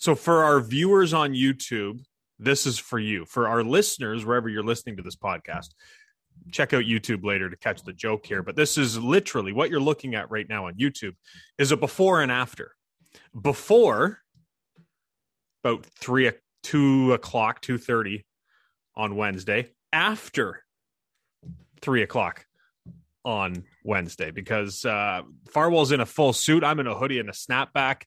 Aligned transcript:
So 0.00 0.14
for 0.14 0.42
our 0.42 0.60
viewers 0.60 1.12
on 1.12 1.34
YouTube, 1.34 2.00
this 2.38 2.64
is 2.64 2.78
for 2.78 2.98
you. 2.98 3.26
For 3.26 3.46
our 3.46 3.62
listeners, 3.62 4.24
wherever 4.24 4.48
you're 4.48 4.64
listening 4.64 4.96
to 4.96 5.02
this 5.02 5.14
podcast, 5.14 5.74
check 6.50 6.72
out 6.72 6.84
YouTube 6.84 7.22
later 7.22 7.50
to 7.50 7.56
catch 7.56 7.82
the 7.82 7.92
joke 7.92 8.24
here. 8.24 8.42
But 8.42 8.56
this 8.56 8.78
is 8.78 8.98
literally 8.98 9.52
what 9.52 9.68
you're 9.68 9.78
looking 9.78 10.14
at 10.14 10.30
right 10.30 10.48
now 10.48 10.68
on 10.68 10.74
YouTube 10.76 11.16
is 11.58 11.70
a 11.70 11.76
before 11.76 12.22
and 12.22 12.32
after. 12.32 12.72
Before 13.38 14.20
about 15.62 15.84
three, 15.84 16.32
two 16.62 17.12
o'clock, 17.12 17.60
two 17.60 17.76
thirty 17.76 18.24
on 18.96 19.16
Wednesday. 19.16 19.68
After 19.92 20.64
three 21.82 22.02
o'clock 22.02 22.46
on 23.22 23.64
Wednesday, 23.84 24.30
because 24.30 24.82
uh, 24.86 25.22
Farwell's 25.50 25.92
in 25.92 26.00
a 26.00 26.06
full 26.06 26.32
suit. 26.32 26.64
I'm 26.64 26.80
in 26.80 26.86
a 26.86 26.94
hoodie 26.94 27.18
and 27.18 27.28
a 27.28 27.32
snapback. 27.32 28.04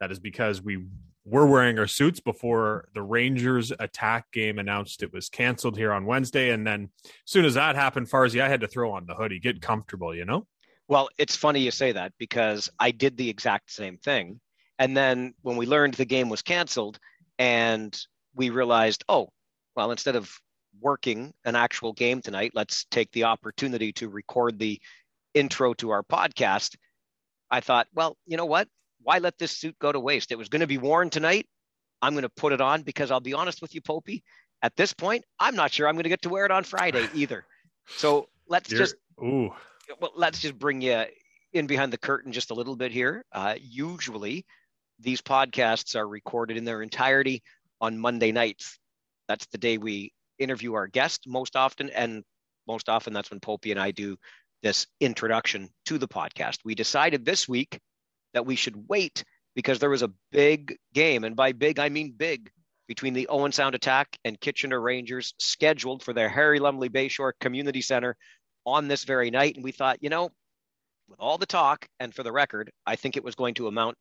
That 0.00 0.12
is 0.12 0.18
because 0.18 0.60
we 0.60 0.84
were 1.24 1.46
wearing 1.46 1.78
our 1.78 1.86
suits 1.86 2.20
before 2.20 2.88
the 2.94 3.02
Rangers 3.02 3.72
attack 3.78 4.30
game 4.32 4.58
announced 4.58 5.02
it 5.02 5.12
was 5.12 5.28
canceled 5.28 5.76
here 5.76 5.92
on 5.92 6.04
Wednesday. 6.04 6.50
And 6.50 6.66
then 6.66 6.90
as 7.04 7.10
soon 7.24 7.44
as 7.44 7.54
that 7.54 7.76
happened, 7.76 8.08
Farzy, 8.08 8.42
I 8.42 8.48
had 8.48 8.60
to 8.60 8.68
throw 8.68 8.92
on 8.92 9.06
the 9.06 9.14
hoodie, 9.14 9.40
get 9.40 9.62
comfortable, 9.62 10.14
you 10.14 10.26
know? 10.26 10.46
Well, 10.86 11.08
it's 11.16 11.34
funny 11.34 11.60
you 11.60 11.70
say 11.70 11.92
that 11.92 12.12
because 12.18 12.70
I 12.78 12.90
did 12.90 13.16
the 13.16 13.30
exact 13.30 13.72
same 13.72 13.96
thing. 13.96 14.38
And 14.78 14.94
then 14.96 15.34
when 15.40 15.56
we 15.56 15.66
learned 15.66 15.94
the 15.94 16.04
game 16.04 16.28
was 16.28 16.42
canceled 16.42 16.98
and 17.38 17.98
we 18.34 18.50
realized, 18.50 19.04
oh, 19.08 19.30
well, 19.74 19.92
instead 19.92 20.16
of 20.16 20.30
working 20.80 21.32
an 21.44 21.56
actual 21.56 21.94
game 21.94 22.20
tonight, 22.20 22.52
let's 22.54 22.84
take 22.90 23.10
the 23.12 23.24
opportunity 23.24 23.92
to 23.94 24.10
record 24.10 24.58
the 24.58 24.80
intro 25.32 25.72
to 25.74 25.90
our 25.90 26.02
podcast. 26.02 26.76
I 27.50 27.60
thought, 27.60 27.86
well, 27.94 28.18
you 28.26 28.36
know 28.36 28.44
what? 28.44 28.68
Why 29.04 29.18
let 29.18 29.38
this 29.38 29.52
suit 29.52 29.78
go 29.78 29.92
to 29.92 30.00
waste? 30.00 30.32
It 30.32 30.38
was 30.38 30.48
going 30.48 30.60
to 30.60 30.66
be 30.66 30.78
worn 30.78 31.10
tonight. 31.10 31.46
I'm 32.02 32.14
going 32.14 32.22
to 32.22 32.28
put 32.28 32.52
it 32.52 32.60
on 32.60 32.82
because 32.82 33.10
I'll 33.10 33.20
be 33.20 33.34
honest 33.34 33.62
with 33.62 33.74
you, 33.74 33.80
Popey. 33.80 34.22
At 34.62 34.74
this 34.76 34.92
point, 34.92 35.24
I'm 35.38 35.54
not 35.54 35.72
sure 35.72 35.86
I'm 35.86 35.94
going 35.94 36.04
to 36.04 36.08
get 36.08 36.22
to 36.22 36.30
wear 36.30 36.46
it 36.46 36.50
on 36.50 36.64
Friday 36.64 37.06
either. 37.14 37.44
So 37.96 38.28
let's 38.48 38.70
You're, 38.70 38.80
just 38.80 38.96
ooh. 39.22 39.52
Well, 40.00 40.12
let's 40.16 40.40
just 40.40 40.58
bring 40.58 40.80
you 40.80 41.04
in 41.52 41.66
behind 41.66 41.92
the 41.92 41.98
curtain 41.98 42.32
just 42.32 42.50
a 42.50 42.54
little 42.54 42.74
bit 42.74 42.90
here. 42.90 43.24
Uh, 43.30 43.54
usually, 43.60 44.44
these 44.98 45.20
podcasts 45.20 45.94
are 45.96 46.08
recorded 46.08 46.56
in 46.56 46.64
their 46.64 46.82
entirety 46.82 47.42
on 47.80 47.98
Monday 47.98 48.32
nights. 48.32 48.78
That's 49.28 49.46
the 49.46 49.58
day 49.58 49.78
we 49.78 50.12
interview 50.38 50.74
our 50.74 50.86
guest 50.86 51.24
most 51.26 51.56
often, 51.56 51.90
and 51.90 52.24
most 52.66 52.88
often 52.88 53.12
that's 53.12 53.30
when 53.30 53.40
Popey 53.40 53.70
and 53.70 53.80
I 53.80 53.90
do 53.90 54.16
this 54.62 54.86
introduction 55.00 55.68
to 55.86 55.98
the 55.98 56.08
podcast. 56.08 56.58
We 56.64 56.74
decided 56.74 57.24
this 57.24 57.46
week 57.46 57.78
that 58.34 58.46
we 58.46 58.56
should 58.56 58.88
wait 58.88 59.24
because 59.54 59.78
there 59.78 59.90
was 59.90 60.02
a 60.02 60.12
big 60.30 60.76
game, 60.92 61.24
and 61.24 61.36
by 61.36 61.52
big 61.52 61.78
I 61.78 61.88
mean 61.88 62.12
big, 62.16 62.50
between 62.86 63.14
the 63.14 63.28
Owen 63.28 63.52
Sound 63.52 63.74
Attack 63.74 64.18
and 64.24 64.40
Kitchener 64.40 64.80
Rangers 64.80 65.34
scheduled 65.38 66.02
for 66.02 66.12
their 66.12 66.28
Harry 66.28 66.58
Lumley 66.58 66.90
Bayshore 66.90 67.32
Community 67.40 67.80
Center 67.80 68.16
on 68.66 68.88
this 68.88 69.04
very 69.04 69.30
night. 69.30 69.54
And 69.54 69.64
we 69.64 69.72
thought, 69.72 70.02
you 70.02 70.10
know, 70.10 70.30
with 71.08 71.20
all 71.20 71.38
the 71.38 71.46
talk, 71.46 71.86
and 72.00 72.14
for 72.14 72.22
the 72.22 72.32
record, 72.32 72.70
I 72.86 72.96
think 72.96 73.16
it 73.16 73.24
was 73.24 73.34
going 73.34 73.54
to 73.54 73.68
amount 73.68 73.96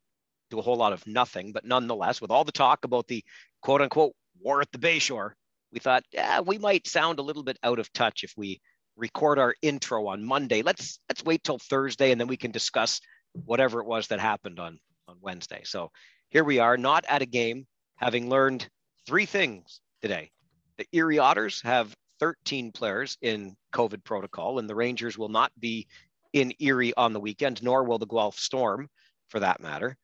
to 0.52 0.60
a 0.60 0.62
whole 0.62 0.76
lot 0.76 0.94
of 0.94 1.06
nothing, 1.08 1.52
but 1.52 1.66
nonetheless, 1.66 2.22
with 2.22 2.32
all 2.32 2.44
the 2.44 2.52
talk 2.52 2.86
about 2.86 3.08
the 3.08 3.24
quote 3.62 3.82
unquote 3.82 4.14
war 4.40 4.62
at 4.62 4.72
the 4.72 4.78
Bayshore, 4.78 5.32
we 5.72 5.80
thought, 5.80 6.04
yeah, 6.12 6.42
we 6.42 6.58
might 6.58 6.88
sound 6.88 7.20
a 7.20 7.24
little 7.24 7.44
bit 7.44 7.58
out 7.64 7.80
of 7.80 7.92
touch 7.94 8.24
if 8.24 8.34
we 8.38 8.62
record 8.96 9.40
our 9.40 9.56
intro 9.62 10.08
on 10.08 10.24
Monday. 10.24 10.62
Let's 10.62 11.00
let's 11.10 11.24
wait 11.24 11.44
till 11.44 11.58
Thursday 11.58 12.12
and 12.12 12.22
then 12.22 12.28
we 12.28 12.38
can 12.38 12.52
discuss 12.52 13.02
whatever 13.46 13.82
it 13.82 13.88
was 13.88 14.08
that 14.08 14.20
happened 14.20 14.60
on 14.60 14.80
on 15.08 15.18
Wednesday. 15.22 15.62
So 15.64 15.92
here 16.30 16.44
we 16.44 16.60
are, 16.60 16.78
not 16.78 17.06
at 17.08 17.22
a 17.22 17.26
game, 17.26 17.68
having 17.96 18.30
learned 18.30 18.68
three 19.06 19.26
things 19.26 19.82
today. 20.02 20.32
The 20.78 20.88
Erie 20.92 21.20
Otters 21.20 21.62
have 21.62 21.94
13 22.20 22.72
players 22.72 23.18
in 23.22 23.56
COVID 23.74 24.04
protocol, 24.04 24.60
and 24.60 24.70
the 24.70 24.76
Rangers 24.76 25.18
will 25.18 25.30
not 25.30 25.52
be 25.60 25.88
in 26.34 26.54
Erie 26.60 26.94
on 26.96 27.14
the 27.14 27.20
weekend, 27.20 27.62
nor 27.62 27.84
will 27.84 28.00
the 28.00 28.08
Guelph 28.08 28.40
Storm, 28.40 28.90
for 29.28 29.40
that 29.40 29.62
matter. 29.62 29.96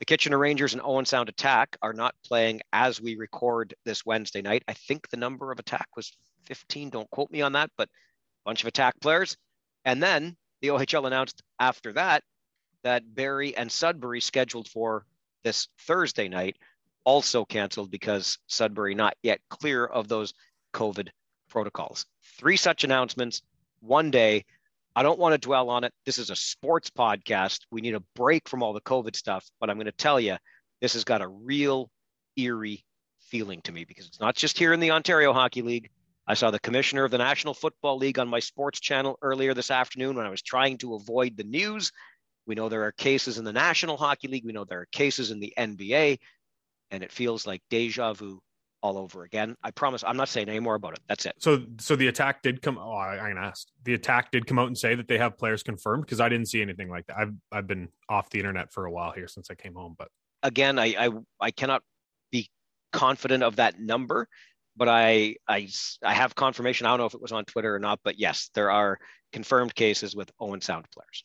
The 0.00 0.04
Kitchener 0.04 0.38
Rangers 0.38 0.72
and 0.72 0.82
Owen 0.82 1.04
Sound 1.04 1.28
Attack 1.28 1.76
are 1.82 1.92
not 1.92 2.14
playing 2.24 2.60
as 2.72 3.00
we 3.00 3.16
record 3.16 3.74
this 3.84 4.06
Wednesday 4.06 4.42
night. 4.42 4.62
I 4.68 4.72
think 4.72 5.08
the 5.08 5.16
number 5.16 5.50
of 5.50 5.58
attack 5.58 5.88
was 5.96 6.16
15. 6.46 6.90
Don't 6.90 7.10
quote 7.10 7.30
me 7.30 7.42
on 7.42 7.52
that, 7.52 7.70
but 7.76 7.88
a 7.88 8.44
bunch 8.44 8.62
of 8.62 8.68
attack 8.68 8.94
players. 9.00 9.36
And 9.84 10.02
then 10.02 10.36
the 10.62 10.68
OHL 10.68 11.06
announced 11.06 11.42
after 11.60 11.92
that 11.94 12.22
that 12.82 13.14
Barrie 13.14 13.56
and 13.56 13.70
Sudbury 13.70 14.20
scheduled 14.20 14.68
for 14.68 15.04
this 15.44 15.68
Thursday 15.80 16.28
night 16.28 16.56
also 17.04 17.44
canceled 17.44 17.90
because 17.90 18.38
Sudbury 18.46 18.94
not 18.94 19.16
yet 19.22 19.40
clear 19.48 19.84
of 19.84 20.08
those 20.08 20.34
COVID 20.74 21.08
protocols. 21.48 22.06
Three 22.38 22.56
such 22.56 22.84
announcements, 22.84 23.42
one 23.80 24.10
day. 24.10 24.44
I 24.94 25.02
don't 25.02 25.18
want 25.18 25.32
to 25.32 25.38
dwell 25.38 25.70
on 25.70 25.84
it. 25.84 25.92
This 26.04 26.18
is 26.18 26.30
a 26.30 26.36
sports 26.36 26.90
podcast. 26.90 27.60
We 27.70 27.80
need 27.80 27.94
a 27.94 28.02
break 28.14 28.48
from 28.48 28.62
all 28.62 28.72
the 28.72 28.80
COVID 28.80 29.14
stuff, 29.16 29.48
but 29.60 29.70
I'm 29.70 29.76
going 29.76 29.86
to 29.86 29.92
tell 29.92 30.18
you, 30.18 30.36
this 30.80 30.94
has 30.94 31.04
got 31.04 31.22
a 31.22 31.28
real 31.28 31.90
eerie 32.36 32.84
feeling 33.20 33.60
to 33.62 33.72
me 33.72 33.84
because 33.84 34.06
it's 34.06 34.20
not 34.20 34.34
just 34.34 34.58
here 34.58 34.72
in 34.72 34.80
the 34.80 34.90
Ontario 34.90 35.32
Hockey 35.32 35.62
League. 35.62 35.90
I 36.26 36.34
saw 36.34 36.50
the 36.50 36.58
commissioner 36.58 37.04
of 37.04 37.10
the 37.10 37.18
National 37.18 37.54
Football 37.54 37.96
League 37.96 38.18
on 38.18 38.28
my 38.28 38.40
sports 38.40 38.80
channel 38.80 39.18
earlier 39.22 39.54
this 39.54 39.70
afternoon 39.70 40.16
when 40.16 40.26
I 40.26 40.30
was 40.30 40.42
trying 40.42 40.76
to 40.78 40.94
avoid 40.94 41.36
the 41.36 41.44
news 41.44 41.90
we 42.48 42.54
know 42.54 42.68
there 42.68 42.84
are 42.84 42.92
cases 42.92 43.38
in 43.38 43.44
the 43.44 43.52
National 43.52 43.96
Hockey 43.96 44.26
League. 44.26 44.44
We 44.44 44.52
know 44.52 44.64
there 44.64 44.80
are 44.80 44.88
cases 44.90 45.30
in 45.30 45.38
the 45.38 45.52
NBA, 45.56 46.18
and 46.90 47.04
it 47.04 47.12
feels 47.12 47.46
like 47.46 47.60
deja 47.68 48.14
vu 48.14 48.40
all 48.82 48.96
over 48.96 49.24
again. 49.24 49.54
I 49.62 49.70
promise 49.70 50.02
I'm 50.04 50.16
not 50.16 50.28
saying 50.28 50.48
any 50.48 50.60
more 50.60 50.74
about 50.74 50.94
it. 50.94 51.00
That's 51.08 51.26
it. 51.26 51.34
So, 51.38 51.62
so 51.78 51.94
the 51.94 52.08
attack 52.08 52.42
did 52.42 52.62
come. 52.62 52.78
Oh, 52.78 52.92
I, 52.92 53.22
I 53.22 53.28
can 53.28 53.38
ask. 53.38 53.68
The 53.84 53.94
attack 53.94 54.32
did 54.32 54.46
come 54.46 54.58
out 54.58 54.68
and 54.68 54.78
say 54.78 54.94
that 54.94 55.08
they 55.08 55.18
have 55.18 55.36
players 55.36 55.62
confirmed 55.62 56.04
because 56.06 56.20
I 56.20 56.28
didn't 56.28 56.46
see 56.46 56.62
anything 56.62 56.88
like 56.88 57.06
that. 57.06 57.18
I've 57.18 57.34
I've 57.52 57.66
been 57.66 57.88
off 58.08 58.30
the 58.30 58.38
internet 58.38 58.72
for 58.72 58.86
a 58.86 58.90
while 58.90 59.12
here 59.12 59.28
since 59.28 59.50
I 59.50 59.54
came 59.54 59.74
home. 59.74 59.94
But 59.98 60.08
again, 60.42 60.78
I 60.78 60.94
I, 60.98 61.10
I 61.40 61.50
cannot 61.50 61.82
be 62.32 62.48
confident 62.92 63.42
of 63.42 63.56
that 63.56 63.78
number, 63.78 64.26
but 64.74 64.88
I 64.88 65.36
I 65.46 65.68
I 66.02 66.14
have 66.14 66.34
confirmation. 66.34 66.86
I 66.86 66.90
don't 66.90 66.98
know 67.00 67.06
if 67.06 67.14
it 67.14 67.22
was 67.22 67.32
on 67.32 67.44
Twitter 67.44 67.74
or 67.74 67.78
not, 67.78 68.00
but 68.04 68.18
yes, 68.18 68.48
there 68.54 68.70
are 68.70 68.98
confirmed 69.32 69.74
cases 69.74 70.16
with 70.16 70.30
Owen 70.40 70.62
Sound 70.62 70.86
players 70.90 71.24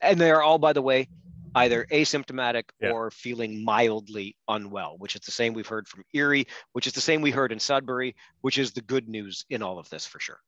and 0.00 0.20
they 0.20 0.30
are 0.30 0.42
all, 0.42 0.58
by 0.58 0.72
the 0.72 0.82
way, 0.82 1.08
either 1.56 1.86
asymptomatic 1.90 2.64
yeah. 2.80 2.90
or 2.90 3.10
feeling 3.10 3.64
mildly 3.64 4.36
unwell, 4.46 4.96
which 4.98 5.14
is 5.14 5.22
the 5.22 5.32
same 5.32 5.54
we've 5.54 5.66
heard 5.66 5.88
from 5.88 6.04
Erie, 6.12 6.46
which 6.72 6.86
is 6.86 6.92
the 6.92 7.00
same 7.00 7.22
we 7.22 7.30
heard 7.30 7.50
in 7.50 7.58
Sudbury, 7.58 8.14
which 8.42 8.58
is 8.58 8.72
the 8.72 8.82
good 8.82 9.08
news 9.08 9.44
in 9.48 9.62
all 9.62 9.78
of 9.78 9.88
this 9.88 10.06
for 10.06 10.20
sure. 10.20 10.38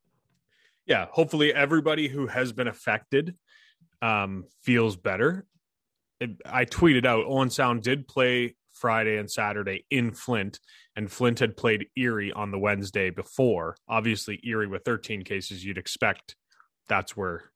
Yeah, 0.86 1.06
hopefully 1.10 1.52
everybody 1.52 2.08
who 2.08 2.26
has 2.26 2.52
been 2.52 2.68
affected 2.68 3.36
um, 4.02 4.44
feels 4.62 4.96
better. 4.96 5.46
It, 6.20 6.30
I 6.44 6.64
tweeted 6.64 7.06
out 7.06 7.24
Owen 7.26 7.50
Sound 7.50 7.82
did 7.82 8.06
play 8.06 8.56
Friday 8.72 9.16
and 9.16 9.30
Saturday 9.30 9.84
in 9.90 10.12
Flint, 10.12 10.60
and 10.94 11.10
Flint 11.10 11.38
had 11.40 11.56
played 11.56 11.88
Erie 11.96 12.32
on 12.32 12.50
the 12.50 12.58
Wednesday 12.58 13.10
before. 13.10 13.76
Obviously, 13.88 14.40
Erie 14.44 14.66
with 14.66 14.84
13 14.84 15.24
cases, 15.24 15.64
you'd 15.64 15.78
expect 15.78 16.36
that's 16.88 17.16
where 17.16 17.50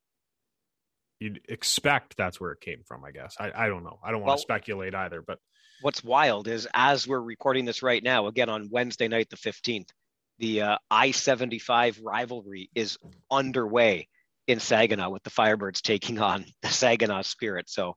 you'd 1.23 1.41
expect 1.49 2.17
that's 2.17 2.41
where 2.41 2.53
it 2.53 2.61
came 2.61 2.83
from. 2.85 3.05
I 3.05 3.13
guess 3.13 3.37
I, 3.39 3.53
I 3.55 3.69
don't 3.69 3.85
know. 3.85 3.99
I 4.05 4.11
don't 4.11 4.21
want 4.21 4.29
well, 4.29 4.37
to 4.37 4.43
speculate 4.43 4.95
either. 4.95 5.23
But 5.23 5.39
what's 5.81 6.03
wild 6.03 6.49
is 6.49 6.69
as 6.75 7.07
we're 7.07 7.21
recording 7.21 7.65
this 7.65 7.83
right 7.83 8.03
now, 8.03 8.27
again 8.27 8.49
on 8.49 8.69
Wednesday 8.71 9.09
night, 9.09 9.31
the 9.31 9.37
fifteenth, 9.37 9.91
the 10.39 10.63
uh, 10.63 10.79
I 10.91 11.13
seventy 11.13 11.59
five 11.59 12.01
rivalry 12.03 12.71
is 12.75 12.99
underway 13.31 14.09
in 14.49 14.59
Saginaw 14.59 15.11
with 15.11 15.23
the 15.23 15.31
Firebirds 15.31 15.81
taking 15.81 16.19
on 16.19 16.45
the 16.63 16.69
Saginaw 16.69 17.23
Spirit. 17.23 17.71
So 17.71 17.97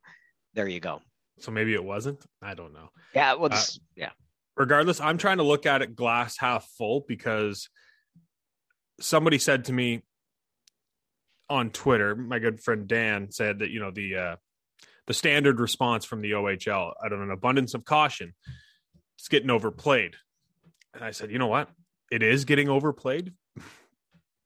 there 0.54 0.68
you 0.68 0.80
go. 0.80 1.02
So 1.40 1.52
maybe 1.52 1.74
it 1.74 1.84
wasn't. 1.84 2.24
I 2.42 2.54
don't 2.54 2.74
know. 2.74 2.90
Yeah. 3.14 3.34
Well, 3.34 3.52
uh, 3.52 3.62
yeah. 3.96 4.12
Regardless, 4.56 5.02
I'm 5.02 5.18
trying 5.18 5.38
to 5.38 5.44
look 5.44 5.66
at 5.66 5.82
it 5.82 5.96
glass 5.96 6.38
half 6.38 6.66
full 6.78 7.04
because 7.08 7.68
somebody 9.02 9.38
said 9.38 9.66
to 9.66 9.74
me 9.74 10.04
on 11.50 11.70
Twitter, 11.70 12.16
my 12.16 12.40
good 12.40 12.62
friend 12.62 12.88
Dan 12.88 13.32
said 13.32 13.60
that 13.60 13.70
you 13.70 13.80
know 13.80 13.92
the 13.92 14.16
uh, 14.16 14.36
the 15.08 15.14
standard 15.14 15.60
response 15.60 16.06
from 16.06 16.22
the 16.22 16.32
OHL 16.32 16.94
out 17.04 17.14
of 17.14 17.22
an 17.22 17.32
abundance 17.32 17.74
of 17.74 17.86
caution, 17.86 18.34
it's 19.18 19.28
getting 19.28 19.50
overplayed. 19.50 20.16
And 20.94 21.04
I 21.04 21.12
said, 21.12 21.32
you 21.32 21.38
know 21.38 21.48
what, 21.48 21.70
it 22.12 22.24
is 22.24 22.46
getting 22.46 22.70
overplayed, 22.70 23.34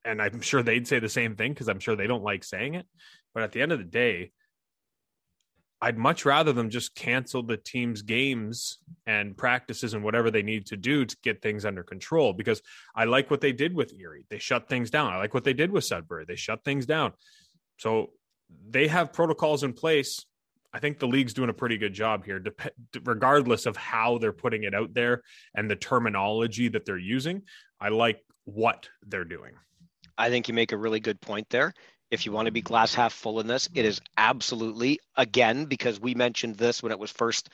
and 0.04 0.22
I'm 0.22 0.42
sure 0.42 0.64
they'd 0.64 0.88
say 0.88 1.00
the 1.00 1.10
same 1.10 1.36
thing 1.36 1.54
because 1.54 1.70
I'm 1.70 1.80
sure 1.80 1.96
they 1.96 2.08
don't 2.08 2.24
like 2.24 2.44
saying 2.44 2.76
it. 2.76 2.86
But 3.34 3.44
at 3.44 3.52
the 3.52 3.62
end 3.62 3.72
of 3.72 3.80
the 3.80 3.86
day, 3.86 4.32
I'd 5.82 5.98
much 5.98 6.26
rather 6.26 6.52
them 6.52 6.70
just 6.70 6.94
cancel 6.94 7.42
the 7.42 7.56
team's 7.56 8.02
games 8.02 8.80
and 9.08 9.38
practices 9.38 9.94
and 9.94 10.04
whatever 10.04 10.30
they 10.30 10.44
need 10.44 10.66
to 10.68 10.78
do 10.78 11.06
to 11.06 11.18
get 11.24 11.42
things 11.42 11.64
under 11.64 11.84
control 11.84 12.34
because 12.34 12.62
I 12.94 13.06
like 13.06 13.32
what 13.32 13.40
they 13.40 13.54
did 13.54 13.74
with 13.74 13.94
Erie. 13.94 14.26
They 14.30 14.40
shut 14.40 14.68
things 14.68 14.90
down. 14.90 15.14
I 15.14 15.18
like 15.18 15.34
what 15.34 15.46
they 15.46 15.54
did 15.54 15.72
with 15.72 15.86
Sudbury. 15.86 16.26
They 16.28 16.36
shut 16.36 16.66
things 16.66 16.86
down. 16.86 17.14
So 17.78 18.12
they 18.70 18.88
have 18.88 19.14
protocols 19.14 19.64
in 19.64 19.72
place. 19.72 20.26
I 20.74 20.80
think 20.80 21.00
the 21.00 21.08
league's 21.08 21.34
doing 21.34 21.50
a 21.50 21.54
pretty 21.54 21.78
good 21.78 21.94
job 21.94 22.26
here, 22.26 22.44
regardless 23.04 23.66
of 23.66 23.78
how 23.78 24.18
they're 24.18 24.34
putting 24.34 24.64
it 24.64 24.76
out 24.76 24.94
there 24.94 25.24
and 25.56 25.70
the 25.70 25.76
terminology 25.76 26.68
that 26.68 26.86
they're 26.86 26.98
using. 26.98 27.44
I 27.80 27.90
like 27.90 28.22
what 28.44 28.90
they're 29.08 29.24
doing. 29.24 29.54
I 30.18 30.30
think 30.30 30.48
you 30.48 30.54
make 30.54 30.74
a 30.74 30.78
really 30.78 31.00
good 31.00 31.22
point 31.22 31.50
there. 31.50 31.74
If 32.12 32.26
you 32.26 32.32
want 32.32 32.48
to 32.48 32.52
be 32.52 32.62
glass 32.62 32.94
half 32.94 33.14
full 33.14 33.40
in 33.40 33.48
this, 33.48 33.70
it 33.74 33.86
is 33.86 34.02
absolutely, 34.18 35.00
again, 35.16 35.66
because 35.66 36.00
we 36.00 36.16
mentioned 36.16 36.56
this 36.56 36.82
when 36.82 36.92
it 36.92 37.00
was 37.00 37.12
first 37.12 37.50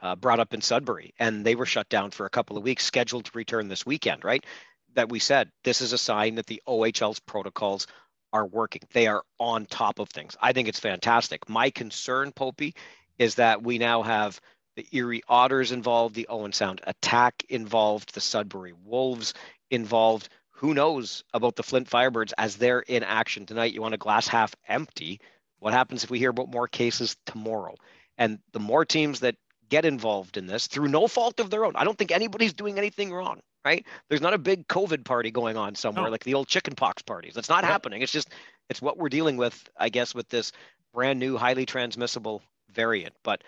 uh, 0.00 0.16
brought 0.16 0.40
up 0.40 0.54
in 0.54 0.60
Sudbury 0.60 1.14
and 1.18 1.44
they 1.44 1.54
were 1.54 1.66
shut 1.66 1.88
down 1.88 2.10
for 2.10 2.24
a 2.24 2.30
couple 2.30 2.56
of 2.56 2.62
weeks, 2.62 2.84
scheduled 2.84 3.26
to 3.26 3.32
return 3.34 3.68
this 3.68 3.84
weekend, 3.84 4.24
right? 4.24 4.44
That 4.94 5.10
we 5.10 5.18
said 5.18 5.50
this 5.64 5.80
is 5.80 5.92
a 5.92 5.98
sign 5.98 6.36
that 6.36 6.46
the 6.46 6.62
OHL's 6.66 7.20
protocols 7.20 7.86
are 8.32 8.46
working. 8.46 8.82
They 8.92 9.06
are 9.06 9.22
on 9.38 9.66
top 9.66 9.98
of 9.98 10.08
things. 10.08 10.36
I 10.40 10.52
think 10.52 10.68
it's 10.68 10.80
fantastic. 10.80 11.48
My 11.48 11.70
concern, 11.70 12.32
Popey, 12.32 12.74
is 13.18 13.36
that 13.36 13.62
we 13.62 13.78
now 13.78 14.02
have 14.02 14.40
the 14.76 14.86
Erie 14.92 15.22
Otters 15.28 15.72
involved, 15.72 16.14
the 16.14 16.28
Owen 16.28 16.52
Sound 16.52 16.80
attack 16.84 17.44
involved, 17.48 18.14
the 18.14 18.20
Sudbury 18.20 18.74
Wolves 18.84 19.34
involved. 19.70 20.28
Who 20.58 20.74
knows 20.74 21.24
about 21.32 21.56
the 21.56 21.62
Flint 21.62 21.88
Firebirds 21.88 22.32
as 22.36 22.56
they're 22.56 22.80
in 22.80 23.02
action 23.02 23.46
tonight? 23.46 23.72
You 23.72 23.82
want 23.82 23.94
a 23.94 23.98
glass 23.98 24.26
half 24.26 24.54
empty. 24.66 25.20
What 25.60 25.72
happens 25.72 26.04
if 26.04 26.10
we 26.10 26.18
hear 26.18 26.30
about 26.30 26.50
more 26.50 26.68
cases 26.68 27.16
tomorrow? 27.26 27.74
And 28.16 28.38
the 28.52 28.60
more 28.60 28.84
teams 28.84 29.20
that 29.20 29.36
get 29.68 29.84
involved 29.84 30.36
in 30.36 30.46
this 30.46 30.66
through 30.66 30.88
no 30.88 31.06
fault 31.06 31.40
of 31.40 31.50
their 31.50 31.64
own, 31.64 31.76
I 31.76 31.84
don't 31.84 31.96
think 31.96 32.10
anybody's 32.10 32.54
doing 32.54 32.78
anything 32.78 33.12
wrong 33.12 33.40
right? 33.64 33.84
There's 34.08 34.22
not 34.22 34.32
a 34.34 34.38
big 34.38 34.66
COVID 34.68 35.04
party 35.04 35.30
going 35.30 35.58
on 35.58 35.74
somewhere 35.74 36.06
no. 36.06 36.10
like 36.10 36.24
the 36.24 36.34
old 36.34 36.48
chickenpox 36.48 37.02
parties. 37.02 37.34
That's 37.34 37.50
not 37.50 37.64
happening. 37.64 38.00
It's 38.00 38.12
just 38.12 38.30
it's 38.70 38.80
what 38.80 38.96
we're 38.96 39.10
dealing 39.10 39.36
with, 39.36 39.68
I 39.76 39.90
guess, 39.90 40.14
with 40.14 40.28
this 40.28 40.52
brand 40.94 41.18
new, 41.18 41.36
highly 41.36 41.66
transmissible 41.66 42.42
variant. 42.70 43.14
But 43.22 43.44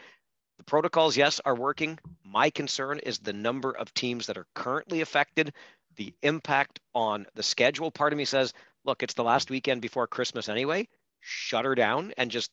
the 0.59 0.65
protocols, 0.65 1.17
yes, 1.17 1.41
are 1.45 1.55
working. 1.55 1.99
My 2.25 2.51
concern 2.51 2.99
is 2.99 3.19
the 3.19 3.33
number 3.33 3.73
of 3.73 3.95
teams 3.95 4.27
that 4.27 4.37
are 4.37 4.47
currently 4.55 5.01
affected, 5.01 5.55
the 6.01 6.15
impact 6.23 6.81
on 6.95 7.27
the 7.35 7.43
schedule. 7.43 7.91
Part 7.91 8.15
of 8.15 8.17
me 8.17 8.25
says, 8.25 8.55
look, 8.87 9.03
it's 9.03 9.13
the 9.13 9.23
last 9.23 9.51
weekend 9.51 9.83
before 9.83 10.07
Christmas 10.07 10.49
anyway. 10.49 10.89
Shut 11.21 11.67
her 11.67 11.75
down 11.75 12.15
and 12.17 12.31
just 12.31 12.51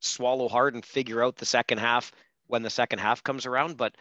swallow 0.00 0.50
hard 0.50 0.74
and 0.74 0.84
figure 0.84 1.24
out 1.24 1.36
the 1.36 1.46
second 1.46 1.78
half 1.78 2.12
when 2.46 2.62
the 2.62 2.68
second 2.68 2.98
half 2.98 3.22
comes 3.22 3.46
around. 3.46 3.78
But 3.78 3.94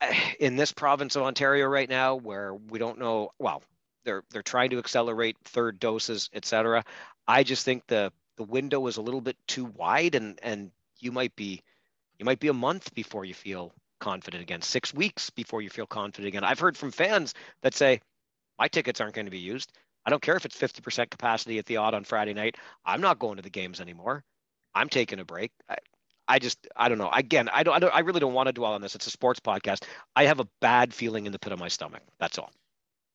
eh, 0.00 0.18
in 0.40 0.56
this 0.56 0.72
province 0.72 1.14
of 1.14 1.22
Ontario 1.22 1.68
right 1.68 1.88
now, 1.88 2.16
where 2.16 2.52
we 2.52 2.80
don't 2.80 2.98
know, 2.98 3.30
well, 3.38 3.62
they're 4.04 4.24
they're 4.32 4.42
trying 4.42 4.70
to 4.70 4.78
accelerate 4.78 5.36
third 5.44 5.78
doses, 5.78 6.28
et 6.32 6.44
cetera. 6.44 6.84
I 7.28 7.44
just 7.44 7.64
think 7.64 7.86
the 7.86 8.12
the 8.36 8.42
window 8.42 8.84
is 8.88 8.96
a 8.96 9.02
little 9.02 9.20
bit 9.20 9.36
too 9.46 9.66
wide, 9.66 10.16
and 10.16 10.40
and 10.42 10.72
you 10.98 11.12
might 11.12 11.36
be 11.36 11.62
you 12.18 12.24
might 12.24 12.40
be 12.40 12.48
a 12.48 12.52
month 12.52 12.92
before 12.94 13.24
you 13.24 13.34
feel 13.34 13.72
confident 14.02 14.42
again, 14.42 14.60
six 14.60 14.92
weeks 14.92 15.30
before 15.30 15.62
you 15.62 15.70
feel 15.70 15.86
confident 15.86 16.28
again. 16.28 16.44
I've 16.44 16.58
heard 16.58 16.76
from 16.76 16.90
fans 16.90 17.34
that 17.62 17.74
say, 17.74 18.00
my 18.58 18.68
tickets 18.68 19.00
aren't 19.00 19.14
going 19.14 19.26
to 19.26 19.30
be 19.30 19.38
used. 19.38 19.72
I 20.04 20.10
don't 20.10 20.20
care 20.20 20.36
if 20.36 20.44
it's 20.44 20.58
50% 20.58 21.08
capacity 21.08 21.58
at 21.58 21.66
the 21.66 21.76
Aud 21.76 21.94
on 21.94 22.04
Friday 22.04 22.34
night. 22.34 22.56
I'm 22.84 23.00
not 23.00 23.20
going 23.20 23.36
to 23.36 23.42
the 23.42 23.50
games 23.50 23.80
anymore. 23.80 24.24
I'm 24.74 24.88
taking 24.88 25.20
a 25.20 25.24
break. 25.24 25.52
I, 25.68 25.76
I 26.26 26.38
just 26.38 26.66
I 26.76 26.88
don't 26.88 26.98
know. 26.98 27.10
Again, 27.10 27.48
I 27.52 27.62
don't, 27.62 27.74
I 27.74 27.78
don't 27.78 27.94
I 27.94 28.00
really 28.00 28.20
don't 28.20 28.32
want 28.32 28.48
to 28.48 28.52
dwell 28.52 28.72
on 28.72 28.80
this. 28.80 28.94
It's 28.94 29.06
a 29.06 29.10
sports 29.10 29.40
podcast. 29.40 29.84
I 30.16 30.24
have 30.24 30.40
a 30.40 30.48
bad 30.60 30.92
feeling 30.92 31.26
in 31.26 31.32
the 31.32 31.38
pit 31.38 31.52
of 31.52 31.58
my 31.58 31.68
stomach. 31.68 32.02
That's 32.18 32.38
all. 32.38 32.50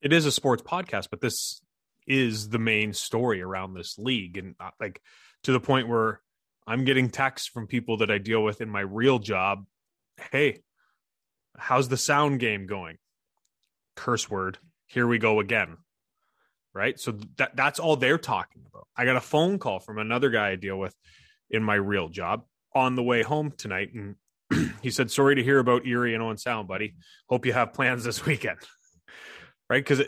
It 0.01 0.13
is 0.13 0.25
a 0.25 0.31
sports 0.31 0.61
podcast, 0.61 1.07
but 1.09 1.21
this 1.21 1.61
is 2.05 2.49
the 2.49 2.59
main 2.59 2.93
story 2.93 3.41
around 3.41 3.73
this 3.73 3.97
league 3.97 4.37
and 4.37 4.55
uh, 4.59 4.69
like 4.79 5.01
to 5.43 5.51
the 5.51 5.59
point 5.59 5.87
where 5.87 6.21
I'm 6.65 6.85
getting 6.85 7.09
texts 7.09 7.47
from 7.47 7.67
people 7.67 7.97
that 7.97 8.11
I 8.11 8.17
deal 8.17 8.43
with 8.43 8.61
in 8.61 8.69
my 8.69 8.81
real 8.81 9.19
job. 9.19 9.65
Hey, 10.31 10.61
how's 11.57 11.89
the 11.89 11.97
sound 11.97 12.39
game 12.39 12.67
going? 12.67 12.97
Curse 13.95 14.29
word. 14.29 14.57
Here 14.85 15.07
we 15.07 15.17
go 15.17 15.39
again. 15.39 15.77
Right? 16.73 16.99
So 16.99 17.17
that 17.37 17.55
that's 17.55 17.79
all 17.79 17.95
they're 17.95 18.19
talking 18.19 18.63
about. 18.69 18.87
I 18.95 19.05
got 19.05 19.15
a 19.15 19.21
phone 19.21 19.57
call 19.57 19.79
from 19.79 19.97
another 19.97 20.29
guy 20.29 20.49
I 20.49 20.55
deal 20.55 20.77
with 20.77 20.95
in 21.49 21.63
my 21.63 21.75
real 21.75 22.07
job 22.07 22.43
on 22.75 22.95
the 22.95 23.03
way 23.03 23.23
home 23.23 23.51
tonight, 23.57 23.89
and 23.93 24.15
he 24.81 24.91
said, 24.91 25.09
"Sorry 25.09 25.35
to 25.35 25.43
hear 25.43 25.57
about 25.57 25.87
Erie 25.87 26.13
and 26.13 26.21
Owen 26.21 26.37
Sound, 26.37 26.67
buddy. 26.67 26.95
Hope 27.27 27.45
you 27.45 27.53
have 27.53 27.73
plans 27.73 28.03
this 28.03 28.25
weekend." 28.25 28.59
right? 29.69 29.83
Because, 29.83 30.03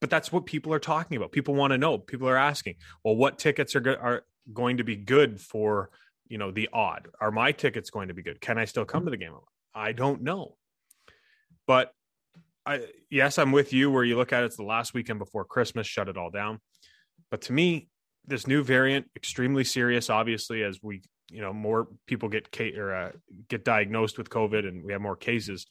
but 0.00 0.10
that's 0.10 0.30
what 0.30 0.46
people 0.46 0.72
are 0.72 0.78
talking 0.78 1.16
about. 1.16 1.32
People 1.32 1.54
want 1.54 1.72
to 1.72 1.78
know. 1.78 1.98
People 1.98 2.28
are 2.28 2.36
asking, 2.36 2.76
"Well, 3.04 3.16
what 3.16 3.38
tickets 3.38 3.74
are 3.74 3.80
go- 3.80 3.94
are 4.00 4.22
going 4.52 4.76
to 4.76 4.84
be 4.84 4.94
good 4.96 5.40
for 5.40 5.90
you 6.28 6.38
know 6.38 6.52
the 6.52 6.68
Aud? 6.72 7.08
Are 7.20 7.32
my 7.32 7.50
tickets 7.50 7.90
going 7.90 8.08
to 8.08 8.14
be 8.14 8.22
good? 8.22 8.40
Can 8.40 8.58
I 8.58 8.64
still 8.64 8.84
come 8.84 9.04
to 9.04 9.10
the 9.10 9.16
game?" 9.16 9.32
I 9.74 9.92
don't 9.92 10.22
know, 10.22 10.56
but 11.70 11.92
I 12.66 12.80
yes, 13.10 13.38
I'm 13.38 13.52
with 13.52 13.72
you. 13.72 13.92
Where 13.92 14.02
you 14.02 14.16
look 14.16 14.32
at 14.32 14.42
it, 14.42 14.46
it's 14.46 14.56
the 14.56 14.64
last 14.64 14.92
weekend 14.92 15.20
before 15.20 15.44
Christmas, 15.44 15.86
shut 15.86 16.08
it 16.08 16.16
all 16.16 16.28
down. 16.28 16.58
But 17.30 17.42
to 17.42 17.52
me, 17.52 17.86
this 18.26 18.48
new 18.48 18.64
variant 18.64 19.06
extremely 19.14 19.62
serious. 19.62 20.10
Obviously, 20.10 20.64
as 20.64 20.80
we 20.82 21.02
you 21.30 21.40
know 21.40 21.52
more 21.52 21.86
people 22.08 22.28
get 22.28 22.48
or 22.76 22.92
uh, 22.92 23.12
get 23.46 23.64
diagnosed 23.64 24.18
with 24.18 24.30
COVID 24.30 24.66
and 24.66 24.84
we 24.84 24.92
have 24.92 25.00
more 25.00 25.14
cases. 25.14 25.68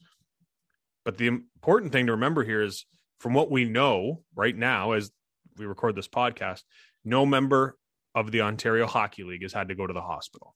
But 1.03 1.17
the 1.17 1.27
important 1.27 1.91
thing 1.91 2.05
to 2.05 2.13
remember 2.13 2.45
here 2.45 2.61
is, 2.61 2.85
from 3.19 3.33
what 3.33 3.51
we 3.51 3.65
know 3.65 4.23
right 4.33 4.55
now, 4.55 4.93
as 4.93 5.11
we 5.57 5.65
record 5.65 5.97
this 5.97 6.07
podcast, 6.07 6.61
no 7.03 7.25
member 7.25 7.75
of 8.15 8.31
the 8.31 8.39
Ontario 8.39 8.87
Hockey 8.87 9.25
League 9.25 9.41
has 9.41 9.51
had 9.51 9.67
to 9.67 9.75
go 9.75 9.85
to 9.85 9.93
the 9.93 9.99
hospital. 9.99 10.55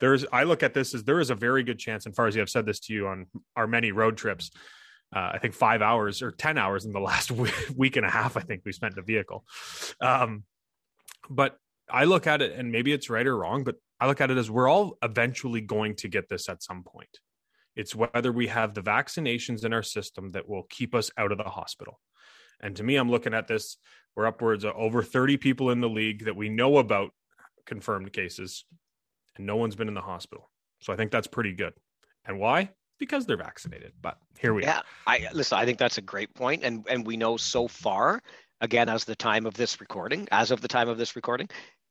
There's, 0.00 0.24
I 0.32 0.44
look 0.44 0.62
at 0.62 0.74
this 0.74 0.94
as 0.94 1.04
there 1.04 1.20
is 1.20 1.30
a 1.30 1.34
very 1.34 1.62
good 1.62 1.78
chance, 1.78 2.06
and 2.06 2.14
far 2.14 2.26
as 2.26 2.36
I've 2.36 2.50
said 2.50 2.66
this 2.66 2.80
to 2.80 2.92
you 2.92 3.08
on 3.08 3.26
our 3.54 3.66
many 3.66 3.92
road 3.92 4.16
trips, 4.16 4.50
uh, 5.14 5.30
I 5.34 5.38
think 5.38 5.54
five 5.54 5.82
hours 5.82 6.22
or 6.22 6.30
10 6.30 6.58
hours 6.58 6.84
in 6.84 6.92
the 6.92 7.00
last 7.10 7.30
week 7.30 7.96
and 7.96 8.06
a 8.06 8.10
half, 8.10 8.36
I 8.36 8.40
think 8.40 8.62
we 8.64 8.72
spent 8.72 8.94
in 8.94 8.96
the 8.96 9.02
vehicle. 9.02 9.44
Um, 10.00 10.44
but 11.30 11.56
I 11.90 12.04
look 12.04 12.26
at 12.26 12.42
it, 12.42 12.52
and 12.52 12.72
maybe 12.72 12.92
it's 12.92 13.10
right 13.10 13.26
or 13.26 13.36
wrong, 13.36 13.64
but 13.64 13.76
I 14.00 14.06
look 14.06 14.20
at 14.20 14.30
it 14.30 14.38
as 14.38 14.50
we're 14.50 14.68
all 14.68 14.98
eventually 15.02 15.60
going 15.60 15.94
to 15.96 16.08
get 16.08 16.28
this 16.28 16.48
at 16.48 16.62
some 16.62 16.82
point. 16.82 17.20
It's 17.76 17.94
whether 17.94 18.32
we 18.32 18.48
have 18.48 18.74
the 18.74 18.82
vaccinations 18.82 19.64
in 19.64 19.72
our 19.72 19.82
system 19.82 20.32
that 20.32 20.48
will 20.48 20.64
keep 20.68 20.94
us 20.94 21.10
out 21.16 21.30
of 21.30 21.38
the 21.38 21.44
hospital. 21.44 22.00
And 22.60 22.74
to 22.76 22.82
me, 22.82 22.96
I'm 22.96 23.10
looking 23.10 23.34
at 23.34 23.48
this, 23.48 23.76
we're 24.16 24.26
upwards 24.26 24.64
of 24.64 24.74
over 24.76 25.02
30 25.02 25.36
people 25.36 25.70
in 25.70 25.80
the 25.80 25.88
league 25.88 26.24
that 26.24 26.36
we 26.36 26.48
know 26.48 26.78
about 26.78 27.10
confirmed 27.66 28.12
cases, 28.12 28.64
and 29.36 29.46
no 29.46 29.56
one's 29.56 29.76
been 29.76 29.88
in 29.88 29.94
the 29.94 30.00
hospital. 30.00 30.50
So 30.80 30.92
I 30.92 30.96
think 30.96 31.10
that's 31.10 31.26
pretty 31.26 31.52
good. 31.52 31.74
And 32.24 32.38
why? 32.38 32.70
Because 32.98 33.26
they're 33.26 33.36
vaccinated. 33.36 33.92
But 34.00 34.18
here 34.38 34.54
we 34.54 34.62
are. 34.62 34.66
yeah, 34.66 34.78
are. 34.78 34.84
I 35.06 35.28
listen, 35.32 35.58
I 35.58 35.64
think 35.64 35.78
that's 35.78 35.98
a 35.98 36.02
great 36.02 36.34
point. 36.34 36.64
And 36.64 36.84
and 36.88 37.06
we 37.06 37.16
know 37.16 37.36
so 37.36 37.68
far, 37.68 38.22
again, 38.60 38.88
as 38.88 39.04
the 39.04 39.16
time 39.16 39.46
of 39.46 39.54
this 39.54 39.80
recording, 39.80 40.28
as 40.30 40.50
of 40.50 40.60
the 40.60 40.68
time 40.68 40.88
of 40.88 40.98
this 40.98 41.16
recording, 41.16 41.48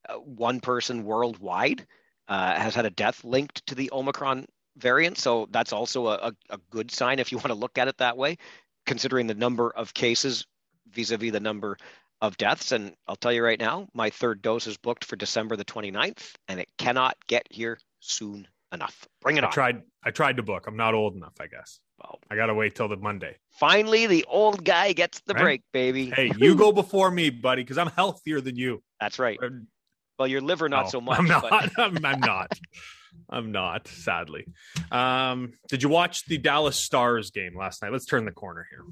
uh, 0.10 0.16
one 0.16 0.60
person 0.60 1.04
worldwide 1.04 1.86
uh, 2.28 2.56
has 2.56 2.76
had 2.76 2.86
a 2.86 2.90
death 2.90 3.24
linked 3.24 3.66
to 3.68 3.76
the 3.76 3.90
Omicron 3.92 4.46
variant. 4.78 5.18
So 5.18 5.48
that's 5.52 5.74
also 5.74 6.08
a, 6.08 6.34
a, 6.50 6.58
good 6.70 6.92
sign 6.92 7.20
if 7.20 7.32
you 7.32 7.38
want 7.38 7.48
to 7.48 7.56
look 7.56 7.78
at 7.78 7.88
it 7.88 7.98
that 8.00 8.18
way, 8.18 8.38
considering 8.86 9.28
the 9.28 9.36
number 9.36 9.70
of 9.70 9.94
cases 9.94 10.46
vis 10.90 11.12
a 11.12 11.18
vis 11.18 11.32
the 11.32 11.40
number 11.40 11.78
of 12.22 12.38
deaths. 12.38 12.72
And 12.72 12.96
I'll 13.08 13.16
tell 13.16 13.34
you 13.34 13.44
right 13.44 13.60
now, 13.60 13.88
my 13.94 14.10
third 14.10 14.42
dose 14.42 14.68
is 14.68 14.78
booked 14.78 15.06
for 15.06 15.16
December 15.16 15.56
the 15.56 15.66
29th, 15.66 16.34
and 16.48 16.60
it 16.60 16.70
cannot 16.78 17.18
get 17.28 17.48
here 17.50 17.78
soon 18.00 18.48
enough. 18.72 19.08
Bring 19.22 19.38
it 19.38 19.44
I 19.44 19.48
on. 19.48 19.54
Tried, 19.54 19.82
I 20.04 20.12
tried 20.12 20.38
to 20.38 20.44
book. 20.44 20.66
I'm 20.68 20.78
not 20.78 20.94
old 20.94 21.16
enough, 21.16 21.36
I 21.40 21.48
guess. 21.48 21.80
Well, 22.00 22.20
I 22.30 22.36
got 22.36 22.48
to 22.48 22.54
wait 22.54 22.76
till 22.76 22.88
the 22.88 22.98
Monday. 22.98 23.38
Finally, 23.52 24.08
the 24.08 24.26
old 24.28 24.64
guy 24.66 24.92
gets 24.94 25.22
the 25.22 25.34
right? 25.34 25.42
break, 25.42 25.62
baby. 25.72 26.10
Hey, 26.10 26.32
you 26.38 26.56
go 26.56 26.72
before 26.72 27.10
me, 27.10 27.30
buddy, 27.30 27.64
because 27.64 27.78
I'm 27.78 27.88
healthier 27.88 28.42
than 28.42 28.58
you. 28.58 28.84
That's 29.00 29.18
right. 29.18 29.40
Well, 30.20 30.28
your 30.28 30.42
liver 30.42 30.70
not 30.70 30.90
so 30.90 31.02
much. 31.02 31.20
I'm 31.20 31.28
not. 31.28 31.72
I'm, 31.78 32.06
I'm, 32.06 32.20
not. 32.20 32.60
I'm 33.30 33.52
not. 33.52 33.88
Sadly. 33.88 34.46
Um, 34.92 35.54
did 35.70 35.84
you 35.84 35.90
watch 35.90 36.26
the 36.26 36.38
Dallas 36.38 36.76
Stars 36.76 37.32
game 37.32 37.58
last 37.58 37.82
night? 37.82 37.92
Let's 37.92 38.06
turn 38.06 38.26
the 38.26 38.32
corner 38.32 38.68
here. 38.70 38.84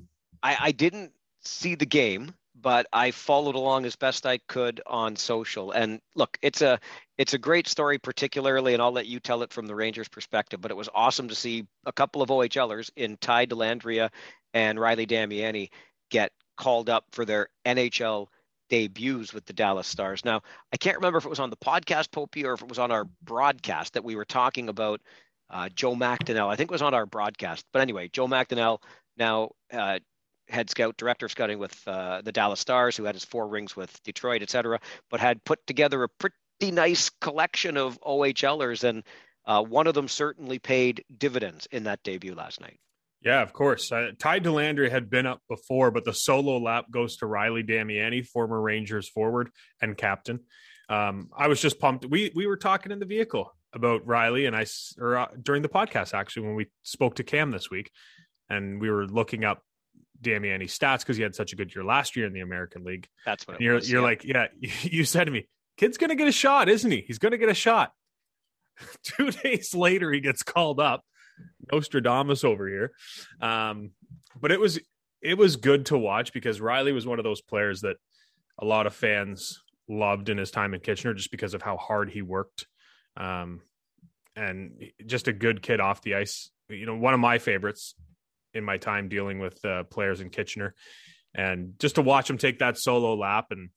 I, 0.42 0.58
I 0.60 0.72
didn't 0.72 1.12
see 1.42 1.76
the 1.76 1.86
game, 1.86 2.34
but 2.56 2.88
I 2.94 3.12
followed 3.12 3.56
along 3.56 3.86
as 3.86 3.96
best 3.96 4.26
I 4.26 4.38
could 4.48 4.82
on 4.86 5.16
social. 5.16 5.72
And 5.72 6.00
look, 6.16 6.38
it's 6.42 6.62
a 6.62 6.80
it's 7.18 7.34
a 7.34 7.38
great 7.38 7.68
story, 7.68 7.98
particularly, 7.98 8.74
and 8.74 8.82
I'll 8.82 8.92
let 8.92 9.08
you 9.08 9.20
tell 9.20 9.44
it 9.44 9.52
from 9.52 9.66
the 9.68 9.76
Rangers' 9.76 10.08
perspective. 10.08 10.62
But 10.62 10.72
it 10.72 10.78
was 10.78 10.90
awesome 10.94 11.28
to 11.30 11.36
see 11.36 11.66
a 11.86 11.92
couple 11.92 12.22
of 12.22 12.30
OHLers 12.30 12.90
in 12.96 13.18
Ty 13.18 13.48
Dellandrea 13.48 14.10
and 14.54 14.80
Riley 14.80 15.06
Damiani 15.08 15.70
get 16.10 16.32
called 16.58 16.90
up 16.90 17.06
for 17.12 17.26
their 17.26 17.50
NHL 17.66 18.28
debuts 18.70 19.34
with 19.34 19.46
the 19.46 19.54
Dallas 19.54 19.88
Stars. 19.88 20.24
Now, 20.24 20.42
I 20.72 20.78
can't 20.78 20.98
remember 20.98 21.18
if 21.18 21.26
it 21.26 21.30
was 21.30 21.40
on 21.40 21.50
the 21.50 21.58
podcast, 21.58 22.10
Popey, 22.10 22.46
or 22.46 22.54
if 22.54 22.62
it 22.62 22.70
was 22.70 22.80
on 22.80 22.92
our 22.92 23.06
broadcast 23.24 23.94
that 23.94 24.04
we 24.04 24.16
were 24.16 24.26
talking 24.26 24.70
about 24.70 25.02
uh, 25.50 25.70
Joe 25.70 25.96
McDonnell. 25.96 26.50
I 26.50 26.56
think 26.56 26.72
it 26.72 26.74
was 26.74 26.82
on 26.82 26.94
our 26.94 27.06
broadcast. 27.06 27.66
But 27.74 27.82
anyway, 27.82 28.10
Joe 28.12 28.28
McDonnell, 28.28 28.80
now 29.18 29.52
uh, 29.72 30.00
head 30.50 30.70
scout, 30.70 30.98
director 30.98 31.26
of 31.26 31.32
scouting 31.32 31.60
with 31.60 31.80
uh, 31.88 32.22
the 32.22 32.32
Dallas 32.32 32.60
Stars, 32.60 32.98
who 32.98 33.04
had 33.04 33.16
his 33.16 33.26
four 33.26 33.48
rings 33.48 33.76
with 33.76 34.02
Detroit, 34.04 34.42
et 34.42 34.50
cetera, 34.50 34.80
but 35.10 35.20
had 35.20 35.44
put 35.44 35.66
together 35.68 36.04
a 36.04 36.10
pretty 36.10 36.72
nice 36.72 37.10
collection 37.22 37.78
of 37.78 38.00
OHLers, 38.02 38.84
and 38.84 39.04
uh, 39.46 39.64
one 39.64 39.88
of 39.88 39.94
them 39.94 40.08
certainly 40.08 40.60
paid 40.60 41.04
dividends 41.18 41.68
in 41.72 41.84
that 41.84 42.04
debut 42.04 42.36
last 42.36 42.62
night. 42.62 42.80
Yeah, 43.22 43.42
of 43.42 43.54
course. 43.54 43.92
Uh, 43.92 44.12
Ty 44.20 44.42
Dellandrea 44.42 44.92
had 44.92 45.10
been 45.10 45.26
up 45.26 45.42
before, 45.48 45.92
but 45.92 46.04
the 46.04 46.14
solo 46.14 46.58
lap 46.58 46.92
goes 46.92 47.18
to 47.18 47.26
Riley 47.26 47.64
Damiani, 47.64 48.26
former 48.26 48.62
Rangers 48.62 49.08
forward 49.08 49.50
and 49.82 49.96
captain. 49.96 50.42
Um, 50.90 51.30
I 51.36 51.48
was 51.48 51.62
just 51.62 51.80
pumped. 51.80 52.06
We 52.06 52.32
we 52.36 52.48
were 52.48 52.58
talking 52.58 52.92
in 52.92 53.00
the 53.00 53.06
vehicle 53.06 53.56
about 53.74 54.06
Riley 54.06 54.46
and 54.46 54.56
I, 54.56 54.66
or 55.00 55.18
uh, 55.18 55.28
during 55.42 55.62
the 55.62 55.70
podcast 55.70 56.14
actually 56.14 56.48
when 56.48 56.56
we 56.56 56.68
spoke 56.84 57.16
to 57.16 57.24
Cam 57.24 57.52
this 57.52 57.70
week, 57.70 57.90
and 58.50 58.82
we 58.82 58.90
were 58.90 59.08
looking 59.08 59.46
up 59.46 59.64
Damiani's 60.24 60.78
stats 60.78 61.00
because 61.00 61.18
he 61.18 61.24
had 61.24 61.36
such 61.36 61.54
a 61.54 61.56
good 61.56 61.74
year 61.74 61.84
last 61.84 62.16
year 62.16 62.26
in 62.26 62.34
the 62.34 62.42
American 62.42 62.84
League. 62.84 63.08
That's 63.26 63.48
what 63.48 63.62
you're. 63.62 63.76
Was, 63.76 63.90
you're 63.90 64.02
yeah. 64.02 64.08
like, 64.08 64.24
yeah. 64.24 64.48
You 64.84 65.06
said 65.06 65.26
to 65.26 65.32
me, 65.32 65.48
"Kid's 65.78 65.98
gonna 65.98 66.16
get 66.16 66.28
a 66.28 66.34
shot, 66.34 66.70
isn't 66.70 66.90
he? 66.90 67.04
He's 67.06 67.20
gonna 67.20 67.38
get 67.38 67.50
a 67.50 67.54
shot." 67.54 67.92
Two 69.04 69.32
days 69.32 69.76
later, 69.76 70.12
he 70.12 70.20
gets 70.20 70.44
called 70.44 70.80
up. 70.80 71.04
Nostradamus 71.72 72.44
over 72.44 72.68
here, 72.68 72.92
um, 73.42 73.92
but 74.40 74.52
it 74.52 74.60
was 74.60 74.80
it 75.22 75.38
was 75.38 75.56
good 75.56 75.88
to 75.88 75.98
watch 75.98 76.34
because 76.34 76.62
Riley 76.62 76.92
was 76.92 77.08
one 77.08 77.20
of 77.20 77.24
those 77.24 77.42
players 77.42 77.82
that 77.82 77.96
a 78.60 78.66
lot 78.66 78.86
of 78.86 78.94
fans 78.94 79.64
loved 79.90 80.30
in 80.30 80.38
his 80.38 80.52
time 80.52 80.74
in 80.74 80.80
Kitchener 80.80 81.14
just 81.14 81.32
because 81.32 81.54
of 81.54 81.62
how 81.62 81.78
hard 81.78 82.10
he 82.12 82.22
worked. 82.22 82.68
Um, 83.18 83.62
and 84.36 84.84
just 85.06 85.28
a 85.28 85.34
good 85.34 85.62
kid 85.62 85.80
off 85.80 86.02
the 86.02 86.16
ice. 86.16 86.52
You 86.70 86.86
know, 86.86 86.96
one 86.96 87.14
of 87.14 87.20
my 87.20 87.38
favorites 87.38 87.96
in 88.54 88.64
my 88.64 88.78
time 88.78 89.10
dealing 89.10 89.40
with 89.40 89.64
uh, 89.66 89.84
players 89.84 90.22
in 90.22 90.30
Kitchener. 90.30 90.76
And 91.36 91.74
just 91.80 91.96
to 91.96 92.02
watch 92.02 92.30
him 92.30 92.38
take 92.38 92.60
that 92.60 92.78
solo 92.78 93.16
lap, 93.16 93.48
and 93.52 93.70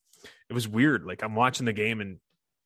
it 0.50 0.52
was 0.52 0.68
weird. 0.68 1.04
Like 1.04 1.23
I'm 1.23 1.35
watching 1.35 1.66
the 1.66 1.73
game 1.73 2.00
and 2.00 2.18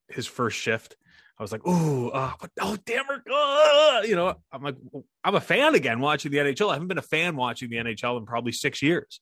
his 0.08 0.26
first 0.26 0.58
shift, 0.58 0.96
I 1.38 1.42
was 1.42 1.52
like, 1.52 1.66
"Ooh, 1.66 2.10
uh, 2.10 2.32
oh 2.60 2.76
damn 2.84 3.06
it!" 3.10 3.22
Uh, 3.32 4.02
you 4.04 4.16
know, 4.16 4.34
I'm 4.52 4.62
like, 4.62 4.76
I'm 5.24 5.36
a 5.36 5.40
fan 5.40 5.74
again 5.74 6.00
watching 6.00 6.32
the 6.32 6.38
NHL. 6.38 6.70
I 6.70 6.74
haven't 6.74 6.88
been 6.88 6.98
a 6.98 7.02
fan 7.02 7.36
watching 7.36 7.70
the 7.70 7.76
NHL 7.76 8.18
in 8.18 8.26
probably 8.26 8.52
six 8.52 8.82
years. 8.82 9.20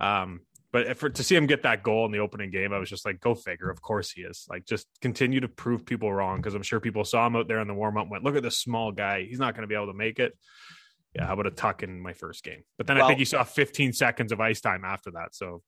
Um, 0.00 0.40
but 0.70 0.98
for 0.98 1.08
to 1.08 1.22
see 1.22 1.34
him 1.34 1.46
get 1.46 1.62
that 1.62 1.82
goal 1.82 2.04
in 2.04 2.12
the 2.12 2.18
opening 2.18 2.50
game, 2.50 2.72
I 2.72 2.78
was 2.78 2.90
just 2.90 3.06
like, 3.06 3.20
go 3.20 3.34
figure. 3.34 3.70
Of 3.70 3.80
course 3.80 4.10
he 4.10 4.22
is. 4.22 4.46
Like, 4.50 4.66
just 4.66 4.86
continue 5.00 5.40
to 5.40 5.48
prove 5.48 5.86
people 5.86 6.12
wrong 6.12 6.36
because 6.36 6.54
I'm 6.54 6.62
sure 6.62 6.80
people 6.80 7.04
saw 7.04 7.26
him 7.26 7.36
out 7.36 7.48
there 7.48 7.60
in 7.60 7.68
the 7.68 7.74
warm 7.74 7.96
up. 7.96 8.08
Went, 8.10 8.24
look 8.24 8.36
at 8.36 8.42
this 8.42 8.58
small 8.58 8.92
guy. 8.92 9.24
He's 9.24 9.38
not 9.38 9.54
going 9.54 9.62
to 9.62 9.68
be 9.68 9.74
able 9.74 9.86
to 9.86 9.94
make 9.94 10.18
it. 10.18 10.36
Yeah, 11.18 11.26
how 11.26 11.32
about 11.32 11.46
a 11.46 11.50
tuck 11.50 11.82
in 11.82 12.00
my 12.00 12.12
first 12.12 12.44
game? 12.44 12.62
But 12.76 12.86
then 12.86 12.96
well, 12.96 13.06
I 13.06 13.08
think 13.08 13.18
you 13.18 13.24
saw 13.24 13.42
15 13.42 13.92
seconds 13.92 14.30
of 14.30 14.40
ice 14.40 14.60
time 14.60 14.84
after 14.84 15.10
that. 15.10 15.34
So, 15.34 15.62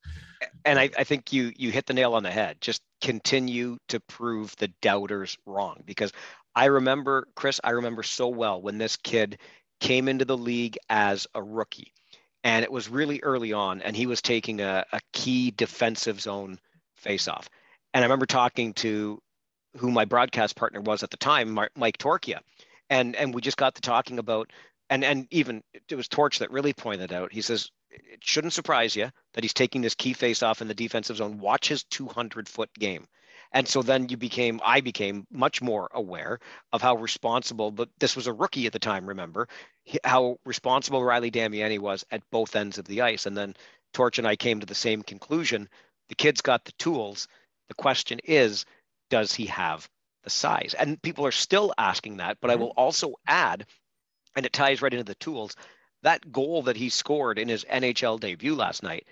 and 0.65 0.79
I, 0.79 0.91
I 0.97 1.05
think 1.05 1.33
you 1.33 1.53
you 1.57 1.73
hit 1.73 1.87
the 1.87 1.93
nail 1.93 2.15
on 2.15 2.23
the 2.23 2.31
head. 2.31 2.59
Just 2.61 2.83
continue 3.01 3.77
to 3.89 3.99
prove 4.01 4.55
the 4.57 4.69
doubters 4.81 5.37
wrong 5.47 5.83
because 5.85 6.13
I 6.55 6.67
remember 6.67 7.27
Chris. 7.35 7.61
I 7.65 7.71
remember 7.71 8.05
so 8.05 8.29
well 8.29 8.63
when 8.63 8.79
this 8.79 8.97
kid 8.97 9.39
came 9.81 10.09
into 10.09 10.25
the 10.25 10.37
league 10.39 10.79
as 10.89 11.27
a 11.35 11.43
rookie 11.43 11.93
and 12.45 12.65
it 12.65 12.73
was 12.73 12.89
really 12.89 13.21
early 13.23 13.53
on, 13.53 13.83
and 13.83 13.95
he 13.95 14.07
was 14.07 14.23
taking 14.23 14.61
a, 14.61 14.85
a 14.93 15.01
key 15.13 15.51
defensive 15.51 16.21
zone 16.21 16.59
faceoff. 17.05 17.47
And 17.93 18.03
I 18.03 18.07
remember 18.07 18.27
talking 18.27 18.73
to 18.75 19.21
who 19.77 19.91
my 19.91 20.05
broadcast 20.05 20.57
partner 20.57 20.81
was 20.81 21.03
at 21.03 21.11
the 21.11 21.17
time, 21.17 21.53
Mike 21.77 21.99
Torchia, 21.99 22.41
and 22.89 23.15
and 23.17 23.35
we 23.35 23.41
just 23.41 23.57
got 23.57 23.75
to 23.75 23.83
talking 23.83 24.19
about, 24.19 24.53
and 24.91 25.05
and 25.05 25.27
even 25.31 25.63
it 25.89 25.95
was 25.95 26.09
Torch 26.09 26.41
that 26.41 26.51
really 26.51 26.75
pointed 26.75 27.13
out. 27.13 27.33
He 27.33 27.41
says 27.41 27.71
it 27.91 28.21
shouldn't 28.23 28.53
surprise 28.53 28.95
you 28.95 29.11
that 29.33 29.43
he's 29.45 29.55
taking 29.55 29.81
this 29.81 29.95
key 29.95 30.13
face 30.13 30.43
off 30.43 30.61
in 30.61 30.69
the 30.69 30.75
defensive 30.75 31.17
zone. 31.17 31.39
Watch 31.39 31.69
his 31.69 31.85
200 31.85 32.49
foot 32.49 32.71
game. 32.79 33.07
And 33.53 33.67
so 33.67 33.83
then 33.83 34.09
you 34.09 34.17
became, 34.17 34.61
I 34.65 34.81
became 34.81 35.27
much 35.33 35.61
more 35.61 35.89
aware 35.93 36.39
of 36.73 36.83
how 36.83 36.97
responsible, 36.97 37.73
but 37.73 37.89
this 37.99 38.15
was 38.15 38.29
a 38.29 38.33
rookie 38.33 38.67
at 38.67 38.73
the 38.73 38.79
time, 38.79 39.09
remember, 39.09 39.49
how 40.05 40.39
responsible 40.45 41.03
Riley 41.03 41.33
Damiani 41.33 41.81
was 41.81 42.05
at 42.13 42.23
both 42.31 42.55
ends 42.55 42.79
of 42.79 42.85
the 42.85 43.01
ice. 43.01 43.27
And 43.27 43.37
then 43.37 43.57
Torch 43.93 44.19
and 44.19 44.27
I 44.27 44.37
came 44.37 44.61
to 44.61 44.67
the 44.67 44.75
same 44.75 45.03
conclusion. 45.03 45.69
The 46.11 46.15
kid's 46.15 46.43
got 46.43 46.65
the 46.65 46.73
tools. 46.73 47.27
The 47.69 47.75
question 47.75 48.21
is, 48.23 48.67
does 49.09 49.35
he 49.35 49.47
have 49.47 49.89
the 50.23 50.31
size? 50.31 50.75
And 50.79 51.03
people 51.03 51.27
are 51.27 51.33
still 51.33 51.75
asking 51.77 52.19
that, 52.19 52.39
but 52.41 52.51
mm-hmm. 52.51 52.63
I 52.63 52.65
will 52.65 52.73
also 52.77 53.15
add, 53.27 53.67
and 54.37 54.47
it 54.47 54.53
ties 54.53 54.83
right 54.83 54.93
into 54.93 55.05
the 55.05 55.15
tools, 55.17 55.57
that 56.03 56.33
goal 56.33 56.63
that 56.63 56.77
he 56.77 56.89
scored 56.89 57.39
in 57.39 57.49
his 57.49 57.65
NHL 57.65 58.21
debut 58.21 58.55
last 58.55 58.83
night 58.83 59.07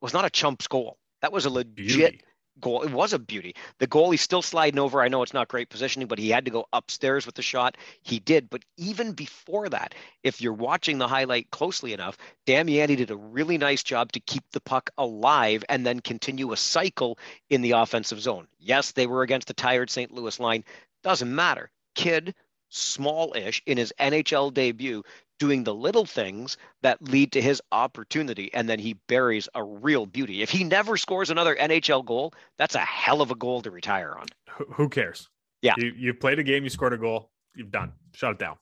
was 0.00 0.12
not 0.12 0.24
a 0.24 0.30
chump's 0.30 0.66
goal. 0.66 0.98
That 1.20 1.32
was 1.32 1.44
a 1.44 1.50
legit 1.50 1.76
Beauty 1.76 2.20
goal. 2.60 2.82
It 2.82 2.92
was 2.92 3.12
a 3.12 3.18
beauty. 3.18 3.54
The 3.78 3.86
goalie's 3.86 4.20
still 4.20 4.42
sliding 4.42 4.78
over. 4.78 5.00
I 5.00 5.08
know 5.08 5.22
it's 5.22 5.34
not 5.34 5.48
great 5.48 5.68
positioning, 5.68 6.08
but 6.08 6.18
he 6.18 6.30
had 6.30 6.44
to 6.44 6.50
go 6.50 6.66
upstairs 6.72 7.26
with 7.26 7.34
the 7.34 7.42
shot. 7.42 7.76
He 8.02 8.18
did. 8.18 8.50
But 8.50 8.64
even 8.76 9.12
before 9.12 9.68
that, 9.68 9.94
if 10.22 10.40
you're 10.40 10.52
watching 10.52 10.98
the 10.98 11.08
highlight 11.08 11.50
closely 11.50 11.92
enough, 11.92 12.16
Damiani 12.46 12.96
did 12.96 13.10
a 13.10 13.16
really 13.16 13.58
nice 13.58 13.82
job 13.82 14.12
to 14.12 14.20
keep 14.20 14.44
the 14.52 14.60
puck 14.60 14.90
alive 14.98 15.64
and 15.68 15.86
then 15.86 16.00
continue 16.00 16.52
a 16.52 16.56
cycle 16.56 17.18
in 17.50 17.62
the 17.62 17.72
offensive 17.72 18.20
zone. 18.20 18.46
Yes, 18.58 18.92
they 18.92 19.06
were 19.06 19.22
against 19.22 19.48
the 19.48 19.54
tired 19.54 19.90
St. 19.90 20.12
Louis 20.12 20.38
line. 20.38 20.64
Doesn't 21.02 21.34
matter. 21.34 21.70
Kid, 21.94 22.34
small-ish 22.72 23.62
in 23.66 23.78
his 23.78 23.92
NHL 24.00 24.52
debut, 24.52 25.02
doing 25.38 25.64
the 25.64 25.74
little 25.74 26.06
things 26.06 26.56
that 26.82 27.02
lead 27.02 27.32
to 27.32 27.42
his 27.42 27.60
opportunity 27.72 28.52
and 28.54 28.68
then 28.68 28.78
he 28.78 28.94
buries 29.08 29.48
a 29.54 29.62
real 29.62 30.06
beauty. 30.06 30.40
If 30.40 30.50
he 30.50 30.62
never 30.62 30.96
scores 30.96 31.30
another 31.30 31.56
NHL 31.56 32.04
goal, 32.04 32.32
that's 32.58 32.74
a 32.74 32.80
hell 32.80 33.20
of 33.20 33.30
a 33.30 33.34
goal 33.34 33.60
to 33.62 33.70
retire 33.70 34.16
on. 34.16 34.26
Who 34.74 34.88
cares? 34.88 35.28
Yeah. 35.60 35.74
You 35.78 35.92
you 35.96 36.14
played 36.14 36.38
a 36.38 36.42
game, 36.42 36.64
you 36.64 36.70
scored 36.70 36.92
a 36.92 36.98
goal, 36.98 37.30
you've 37.56 37.70
done. 37.70 37.92
Shut 38.14 38.32
it 38.32 38.38
down. 38.38 38.56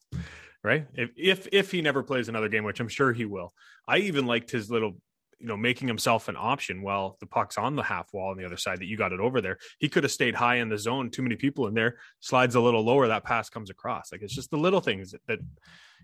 Right? 0.64 0.86
If 0.94 1.10
if 1.16 1.48
if 1.52 1.70
he 1.70 1.82
never 1.82 2.02
plays 2.02 2.28
another 2.28 2.48
game, 2.48 2.64
which 2.64 2.80
I'm 2.80 2.88
sure 2.88 3.12
he 3.12 3.24
will. 3.24 3.52
I 3.86 3.98
even 3.98 4.26
liked 4.26 4.50
his 4.50 4.70
little 4.70 4.94
you 5.40 5.46
know, 5.46 5.56
making 5.56 5.88
himself 5.88 6.28
an 6.28 6.36
option 6.38 6.82
while 6.82 7.16
the 7.20 7.26
puck's 7.26 7.56
on 7.56 7.74
the 7.74 7.82
half 7.82 8.12
wall 8.12 8.30
on 8.30 8.36
the 8.36 8.44
other 8.44 8.56
side 8.56 8.78
that 8.78 8.86
you 8.86 8.96
got 8.96 9.12
it 9.12 9.20
over 9.20 9.40
there. 9.40 9.58
He 9.78 9.88
could 9.88 10.04
have 10.04 10.12
stayed 10.12 10.34
high 10.34 10.56
in 10.56 10.68
the 10.68 10.78
zone, 10.78 11.10
too 11.10 11.22
many 11.22 11.36
people 11.36 11.66
in 11.66 11.74
there, 11.74 11.96
slides 12.20 12.54
a 12.54 12.60
little 12.60 12.84
lower, 12.84 13.08
that 13.08 13.24
pass 13.24 13.48
comes 13.48 13.70
across. 13.70 14.12
Like 14.12 14.22
it's 14.22 14.34
just 14.34 14.50
the 14.50 14.58
little 14.58 14.80
things 14.80 15.14
that, 15.26 15.40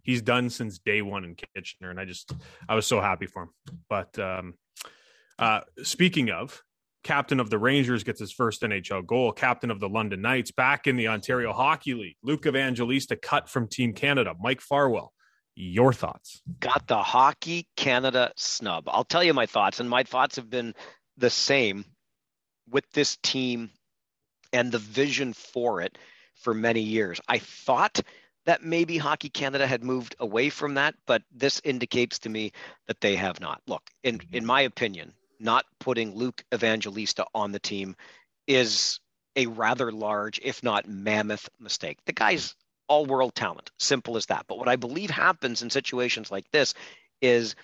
he's 0.02 0.22
done 0.22 0.48
since 0.48 0.78
day 0.78 1.02
one 1.02 1.24
in 1.24 1.34
Kitchener. 1.34 1.90
And 1.90 1.98
I 1.98 2.04
just, 2.04 2.32
I 2.68 2.76
was 2.76 2.86
so 2.86 3.00
happy 3.00 3.26
for 3.26 3.44
him. 3.44 3.50
But 3.88 4.16
um, 4.18 4.54
uh, 5.38 5.60
speaking 5.82 6.30
of, 6.30 6.62
captain 7.02 7.40
of 7.40 7.50
the 7.50 7.58
Rangers 7.58 8.04
gets 8.04 8.20
his 8.20 8.32
first 8.32 8.62
NHL 8.62 9.06
goal, 9.06 9.32
captain 9.32 9.70
of 9.70 9.80
the 9.80 9.88
London 9.88 10.22
Knights 10.22 10.50
back 10.50 10.86
in 10.86 10.96
the 10.96 11.08
Ontario 11.08 11.52
Hockey 11.52 11.94
League. 11.94 12.16
Luke 12.22 12.46
Evangelista 12.46 13.16
cut 13.16 13.48
from 13.48 13.68
Team 13.68 13.92
Canada. 13.92 14.34
Mike 14.40 14.60
Farwell 14.60 15.12
your 15.56 15.92
thoughts? 15.92 16.42
Got 16.60 16.86
the 16.86 17.02
Hockey 17.02 17.66
Canada 17.76 18.32
snub. 18.36 18.84
I'll 18.88 19.04
tell 19.04 19.24
you 19.24 19.34
my 19.34 19.46
thoughts, 19.46 19.80
and 19.80 19.90
my 19.90 20.04
thoughts 20.04 20.36
have 20.36 20.50
been 20.50 20.74
the 21.16 21.30
same 21.30 21.84
with 22.68 22.84
this 22.92 23.16
team 23.22 23.70
and 24.52 24.70
the 24.70 24.78
vision 24.78 25.32
for 25.32 25.80
it 25.80 25.98
for 26.34 26.54
many 26.54 26.82
years. 26.82 27.20
I 27.26 27.38
thought 27.38 28.00
that 28.44 28.62
maybe 28.62 28.98
Hockey 28.98 29.28
Canada 29.28 29.66
had 29.66 29.82
moved 29.82 30.14
away 30.20 30.50
from 30.50 30.74
that, 30.74 30.94
but 31.06 31.22
this 31.32 31.60
indicates 31.64 32.20
to 32.20 32.28
me 32.28 32.52
that 32.86 33.00
they 33.00 33.16
have 33.16 33.40
not. 33.40 33.60
Look, 33.66 33.82
in 34.04 34.18
mm-hmm. 34.18 34.36
in 34.36 34.46
my 34.46 34.62
opinion, 34.62 35.12
not 35.40 35.66
putting 35.80 36.14
Luke 36.14 36.44
Evangelista 36.54 37.26
on 37.34 37.52
the 37.52 37.58
team 37.58 37.96
is 38.46 39.00
a 39.34 39.46
rather 39.46 39.92
large, 39.92 40.40
if 40.42 40.62
not 40.62 40.88
mammoth, 40.88 41.48
mistake. 41.58 41.98
The 42.06 42.12
guy's 42.12 42.54
all 42.88 43.06
world 43.06 43.34
talent. 43.34 43.70
Simple 43.78 44.16
as 44.16 44.26
that. 44.26 44.46
But 44.48 44.58
what 44.58 44.68
I 44.68 44.76
believe 44.76 45.10
happens 45.10 45.62
in 45.62 45.70
situations 45.70 46.30
like 46.30 46.50
this 46.50 46.74
is 47.20 47.54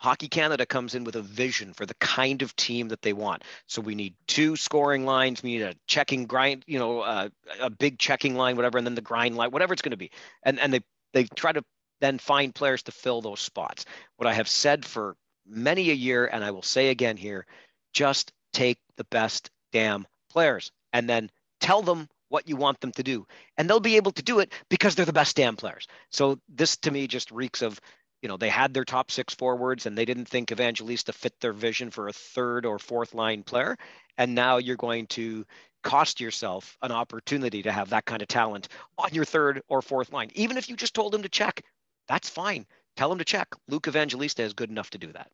Hockey 0.00 0.28
Canada 0.28 0.64
comes 0.64 0.94
in 0.94 1.04
with 1.04 1.16
a 1.16 1.22
vision 1.22 1.74
for 1.74 1.84
the 1.84 1.94
kind 1.94 2.40
of 2.40 2.56
team 2.56 2.88
that 2.88 3.02
they 3.02 3.12
want. 3.12 3.44
So 3.66 3.82
we 3.82 3.94
need 3.94 4.14
two 4.26 4.56
scoring 4.56 5.04
lines. 5.04 5.42
We 5.42 5.52
need 5.52 5.62
a 5.62 5.74
checking 5.86 6.24
grind, 6.24 6.64
you 6.66 6.78
know, 6.78 7.00
uh, 7.00 7.28
a 7.60 7.68
big 7.68 7.98
checking 7.98 8.34
line, 8.34 8.56
whatever, 8.56 8.78
and 8.78 8.86
then 8.86 8.94
the 8.94 9.02
grind 9.02 9.36
line, 9.36 9.50
whatever 9.50 9.74
it's 9.74 9.82
going 9.82 9.90
to 9.90 9.98
be. 9.98 10.10
And 10.42 10.58
and 10.58 10.72
they 10.72 10.80
they 11.12 11.24
try 11.36 11.52
to 11.52 11.62
then 12.00 12.18
find 12.18 12.54
players 12.54 12.82
to 12.84 12.92
fill 12.92 13.20
those 13.20 13.40
spots. 13.40 13.84
What 14.16 14.26
I 14.26 14.32
have 14.32 14.48
said 14.48 14.86
for 14.86 15.16
many 15.46 15.90
a 15.90 15.94
year, 15.94 16.26
and 16.26 16.42
I 16.42 16.50
will 16.50 16.62
say 16.62 16.88
again 16.88 17.18
here, 17.18 17.46
just 17.92 18.32
take 18.54 18.78
the 18.96 19.04
best 19.04 19.50
damn 19.70 20.06
players 20.30 20.72
and 20.94 21.08
then 21.08 21.30
tell 21.60 21.82
them 21.82 22.08
what 22.30 22.48
you 22.48 22.56
want 22.56 22.80
them 22.80 22.92
to 22.92 23.02
do. 23.02 23.26
And 23.58 23.68
they'll 23.68 23.80
be 23.80 23.96
able 23.96 24.12
to 24.12 24.22
do 24.22 24.38
it 24.38 24.54
because 24.70 24.94
they're 24.94 25.04
the 25.04 25.12
best 25.12 25.36
damn 25.36 25.56
players. 25.56 25.86
So 26.10 26.40
this 26.48 26.78
to 26.78 26.90
me 26.90 27.06
just 27.06 27.30
reeks 27.30 27.60
of, 27.60 27.78
you 28.22 28.28
know, 28.28 28.36
they 28.36 28.48
had 28.48 28.72
their 28.72 28.84
top 28.84 29.10
six 29.10 29.34
forwards 29.34 29.84
and 29.84 29.98
they 29.98 30.04
didn't 30.04 30.26
think 30.26 30.50
Evangelista 30.50 31.12
fit 31.12 31.34
their 31.40 31.52
vision 31.52 31.90
for 31.90 32.08
a 32.08 32.12
third 32.12 32.64
or 32.64 32.78
fourth 32.78 33.14
line 33.14 33.42
player. 33.42 33.76
And 34.16 34.34
now 34.34 34.56
you're 34.56 34.76
going 34.76 35.08
to 35.08 35.44
cost 35.82 36.20
yourself 36.20 36.76
an 36.82 36.92
opportunity 36.92 37.62
to 37.62 37.72
have 37.72 37.90
that 37.90 38.04
kind 38.04 38.22
of 38.22 38.28
talent 38.28 38.68
on 38.96 39.12
your 39.12 39.24
third 39.24 39.62
or 39.68 39.82
fourth 39.82 40.12
line. 40.12 40.30
Even 40.34 40.56
if 40.56 40.68
you 40.68 40.76
just 40.76 40.94
told 40.94 41.14
him 41.14 41.22
to 41.22 41.28
check, 41.28 41.64
that's 42.06 42.28
fine. 42.28 42.66
Tell 42.96 43.10
him 43.10 43.18
to 43.18 43.24
check. 43.24 43.48
Luke 43.68 43.88
Evangelista 43.88 44.42
is 44.42 44.52
good 44.52 44.70
enough 44.70 44.90
to 44.90 44.98
do 44.98 45.12
that. 45.12 45.30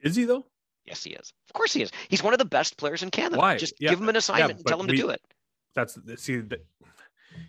Is 0.00 0.16
he 0.16 0.24
though? 0.24 0.46
Yes, 0.84 1.02
he 1.02 1.10
is. 1.10 1.32
Of 1.48 1.52
course 1.52 1.72
he 1.72 1.82
is. 1.82 1.90
He's 2.08 2.22
one 2.22 2.32
of 2.32 2.38
the 2.38 2.44
best 2.44 2.76
players 2.76 3.02
in 3.02 3.10
Canada. 3.10 3.38
Why? 3.38 3.56
Just 3.56 3.74
yeah. 3.78 3.90
give 3.90 4.00
him 4.00 4.08
an 4.08 4.16
assignment 4.16 4.50
yeah, 4.50 4.56
and 4.56 4.66
tell 4.66 4.80
him 4.80 4.86
we, 4.86 4.96
to 4.96 5.02
do 5.02 5.10
it 5.10 5.20
That's 5.76 5.96
see 6.16 6.38
that 6.40 6.66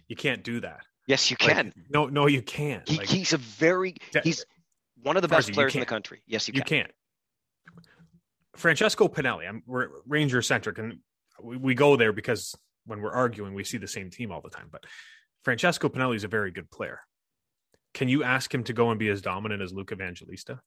you 0.08 0.16
can't 0.16 0.44
do 0.44 0.60
that. 0.62 0.82
Yes, 1.08 1.32
you 1.32 1.38
Like, 1.40 1.56
can. 1.56 1.74
no, 1.90 2.06
no, 2.08 2.28
you 2.28 2.42
can't. 2.42 2.88
he, 2.88 2.98
Like, 2.98 3.08
he's 3.08 3.32
a 3.34 3.38
very 3.38 3.96
he's 4.24 4.46
one 5.02 5.16
of 5.16 5.22
the 5.22 5.28
Farzi, 5.30 5.32
best 5.32 5.54
players 5.54 5.74
in 5.74 5.80
the 5.80 5.86
country. 5.86 6.22
Yes, 6.28 6.48
you 6.48 6.54
you 6.56 6.62
can. 6.62 6.68
can't. 6.84 6.92
Francesco 8.56 9.08
Pinelli. 9.08 9.48
I'm 9.48 9.64
we're 9.66 9.88
Ranger 10.08 10.42
centric, 10.42 10.78
and 10.80 11.00
we, 11.42 11.58
we 11.58 11.74
go 11.76 11.96
there 11.96 12.12
because 12.12 12.56
when 12.86 13.02
we're 13.02 13.12
arguing, 13.14 13.54
we 13.54 13.64
see 13.64 13.78
the 13.78 13.88
same 13.88 14.10
team 14.10 14.32
all 14.32 14.42
the 14.42 14.50
time. 14.50 14.68
But 14.72 14.84
Francesco 15.44 15.90
Pinelli 15.90 16.16
is 16.16 16.24
a 16.24 16.28
very 16.28 16.52
good 16.52 16.70
player. 16.72 17.00
Can 17.94 18.10
you 18.10 18.24
ask 18.24 18.54
him 18.54 18.64
to 18.66 18.74
go 18.74 18.90
and 18.90 19.00
be 19.00 19.10
as 19.10 19.22
dominant 19.22 19.62
as 19.62 19.72
Luke 19.74 19.92
Evangelista? 19.92 20.60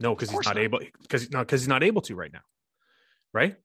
No, 0.00 0.14
because 0.14 0.30
he's 0.30 0.44
not, 0.46 0.54
not. 0.56 0.58
able. 0.58 0.80
Because 1.02 1.30
not 1.30 1.40
because 1.46 1.60
he's 1.60 1.68
not 1.68 1.82
able 1.82 2.02
to 2.02 2.14
right 2.14 2.32
now. 2.32 2.40
Right? 3.32 3.56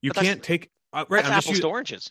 You 0.00 0.10
can't 0.10 0.42
take. 0.42 0.70
Uh, 0.92 1.04
right. 1.08 1.22
That's 1.22 1.28
I'm 1.32 1.38
apples 1.38 1.56
u- 1.56 1.62
to 1.62 1.68
oranges. 1.68 2.10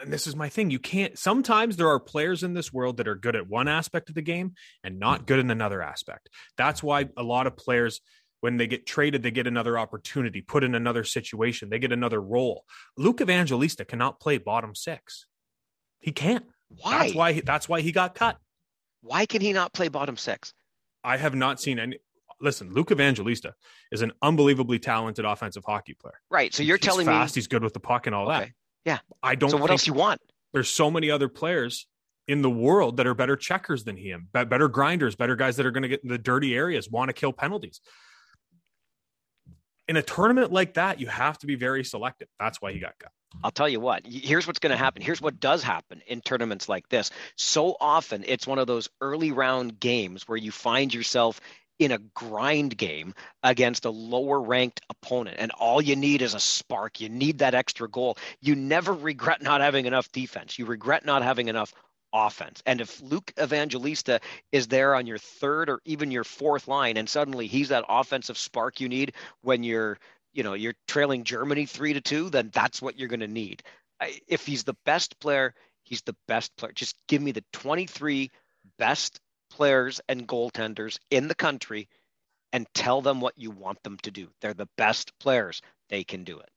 And 0.00 0.12
this 0.12 0.26
is 0.26 0.34
my 0.34 0.48
thing. 0.48 0.70
You 0.70 0.78
can't. 0.78 1.18
Sometimes 1.18 1.76
there 1.76 1.88
are 1.88 2.00
players 2.00 2.42
in 2.42 2.54
this 2.54 2.72
world 2.72 2.96
that 2.96 3.08
are 3.08 3.14
good 3.14 3.36
at 3.36 3.48
one 3.48 3.68
aspect 3.68 4.08
of 4.08 4.14
the 4.14 4.22
game 4.22 4.54
and 4.82 4.98
not 4.98 5.20
hmm. 5.20 5.24
good 5.26 5.38
in 5.38 5.50
another 5.50 5.82
aspect. 5.82 6.28
That's 6.56 6.82
why 6.82 7.08
a 7.16 7.22
lot 7.22 7.46
of 7.46 7.56
players, 7.56 8.00
when 8.40 8.56
they 8.56 8.66
get 8.66 8.86
traded, 8.86 9.22
they 9.22 9.30
get 9.30 9.46
another 9.46 9.78
opportunity, 9.78 10.40
put 10.40 10.64
in 10.64 10.74
another 10.74 11.04
situation, 11.04 11.68
they 11.68 11.78
get 11.78 11.92
another 11.92 12.20
role. 12.20 12.64
Luke 12.96 13.20
Evangelista 13.20 13.84
cannot 13.84 14.20
play 14.20 14.38
bottom 14.38 14.74
six. 14.74 15.26
He 15.98 16.12
can't. 16.12 16.44
Why? 16.68 16.98
That's 16.98 17.14
why. 17.14 17.32
He, 17.32 17.40
that's 17.40 17.68
why 17.68 17.80
he 17.80 17.92
got 17.92 18.14
cut. 18.14 18.38
Why 19.02 19.26
can 19.26 19.40
he 19.40 19.52
not 19.52 19.72
play 19.72 19.88
bottom 19.88 20.16
six? 20.16 20.54
I 21.02 21.16
have 21.16 21.34
not 21.34 21.60
seen 21.60 21.78
any. 21.78 21.98
Listen, 22.42 22.72
Luke 22.72 22.90
Evangelista 22.90 23.54
is 23.92 24.00
an 24.00 24.12
unbelievably 24.22 24.78
talented 24.78 25.26
offensive 25.26 25.62
hockey 25.66 25.92
player. 25.92 26.20
Right. 26.30 26.54
So 26.54 26.62
you're 26.62 26.78
He's 26.78 26.86
telling 26.86 27.04
fast. 27.04 27.36
me 27.36 27.40
He's 27.40 27.48
good 27.48 27.62
with 27.62 27.74
the 27.74 27.80
puck 27.80 28.06
and 28.06 28.14
all 28.14 28.28
that. 28.28 28.48
Yeah. 28.84 28.98
I 29.22 29.34
don't. 29.34 29.50
so 29.50 29.56
what 29.56 29.70
else 29.70 29.86
you 29.86 29.92
want? 29.92 30.20
there's 30.52 30.68
so 30.68 30.90
many 30.90 31.10
other 31.10 31.28
players 31.28 31.86
in 32.28 32.42
the 32.42 32.50
world 32.50 32.98
that 32.98 33.06
are 33.06 33.14
better 33.14 33.36
checkers 33.36 33.84
than 33.84 33.96
him, 33.96 34.28
better 34.32 34.68
grinders, 34.68 35.16
better 35.16 35.36
guys 35.36 35.56
that 35.56 35.66
are 35.66 35.70
going 35.70 35.82
to 35.82 35.88
get 35.88 36.02
in 36.02 36.08
the 36.08 36.18
dirty 36.18 36.54
areas, 36.54 36.88
want 36.88 37.08
to 37.08 37.12
kill 37.12 37.32
penalties. 37.32 37.80
In 39.88 39.96
a 39.96 40.02
tournament 40.02 40.52
like 40.52 40.74
that, 40.74 41.00
you 41.00 41.08
have 41.08 41.38
to 41.38 41.46
be 41.46 41.56
very 41.56 41.82
selective. 41.82 42.28
That's 42.38 42.62
why 42.62 42.72
he 42.72 42.78
got 42.78 42.94
cut. 42.98 43.10
I'll 43.42 43.50
tell 43.50 43.68
you 43.68 43.80
what. 43.80 44.06
Here's 44.06 44.46
what's 44.46 44.58
going 44.58 44.70
to 44.70 44.76
happen. 44.76 45.02
Here's 45.02 45.20
what 45.20 45.40
does 45.40 45.62
happen 45.62 46.02
in 46.06 46.20
tournaments 46.20 46.68
like 46.68 46.88
this. 46.88 47.10
So 47.36 47.76
often, 47.80 48.24
it's 48.26 48.46
one 48.46 48.58
of 48.58 48.66
those 48.66 48.88
early 49.00 49.32
round 49.32 49.80
games 49.80 50.28
where 50.28 50.38
you 50.38 50.52
find 50.52 50.92
yourself 50.92 51.40
in 51.80 51.92
a 51.92 51.98
grind 51.98 52.76
game 52.76 53.14
against 53.42 53.86
a 53.86 53.90
lower 53.90 54.38
ranked 54.38 54.82
opponent, 54.90 55.38
and 55.40 55.50
all 55.52 55.80
you 55.80 55.96
need 55.96 56.20
is 56.20 56.34
a 56.34 56.40
spark. 56.40 57.00
You 57.00 57.08
need 57.08 57.38
that 57.38 57.54
extra 57.54 57.88
goal. 57.88 58.18
You 58.40 58.54
never 58.54 58.92
regret 58.92 59.42
not 59.42 59.62
having 59.62 59.86
enough 59.86 60.12
defense. 60.12 60.58
You 60.58 60.66
regret 60.66 61.06
not 61.06 61.22
having 61.22 61.48
enough 61.48 61.72
offense. 62.12 62.62
And 62.66 62.82
if 62.82 63.00
Luke 63.00 63.32
Evangelista 63.40 64.20
is 64.52 64.68
there 64.68 64.94
on 64.94 65.06
your 65.06 65.16
third 65.16 65.70
or 65.70 65.80
even 65.86 66.10
your 66.10 66.22
fourth 66.24 66.68
line, 66.68 66.98
and 66.98 67.08
suddenly 67.08 67.46
he's 67.46 67.70
that 67.70 67.86
offensive 67.88 68.36
spark 68.36 68.80
you 68.80 68.88
need 68.88 69.14
when 69.40 69.64
you're 69.64 69.98
you 70.34 70.42
know 70.42 70.52
you're 70.52 70.74
trailing 70.86 71.24
Germany 71.24 71.64
three 71.64 71.94
to 71.94 72.02
two, 72.02 72.28
then 72.28 72.50
that's 72.52 72.82
what 72.82 72.98
you're 72.98 73.08
going 73.08 73.20
to 73.20 73.26
need. 73.26 73.62
If 74.28 74.44
he's 74.44 74.64
the 74.64 74.76
best 74.84 75.18
player, 75.18 75.54
he's 75.84 76.02
the 76.02 76.16
best 76.28 76.54
player. 76.58 76.72
Just 76.72 76.96
give 77.08 77.22
me 77.22 77.32
the 77.32 77.44
23 77.54 78.30
best 78.78 79.18
players 79.50 80.00
and 80.08 80.26
goaltenders 80.26 80.98
in 81.10 81.28
the 81.28 81.34
country, 81.34 81.88
and 82.52 82.66
tell 82.74 83.00
them 83.00 83.20
what 83.20 83.34
you 83.36 83.50
want 83.50 83.82
them 83.82 83.98
to 84.02 84.10
do. 84.10 84.28
They're 84.40 84.54
the 84.54 84.68
best 84.76 85.12
players; 85.18 85.60
they 85.88 86.04
can 86.04 86.24
do 86.24 86.38
it. 86.38 86.50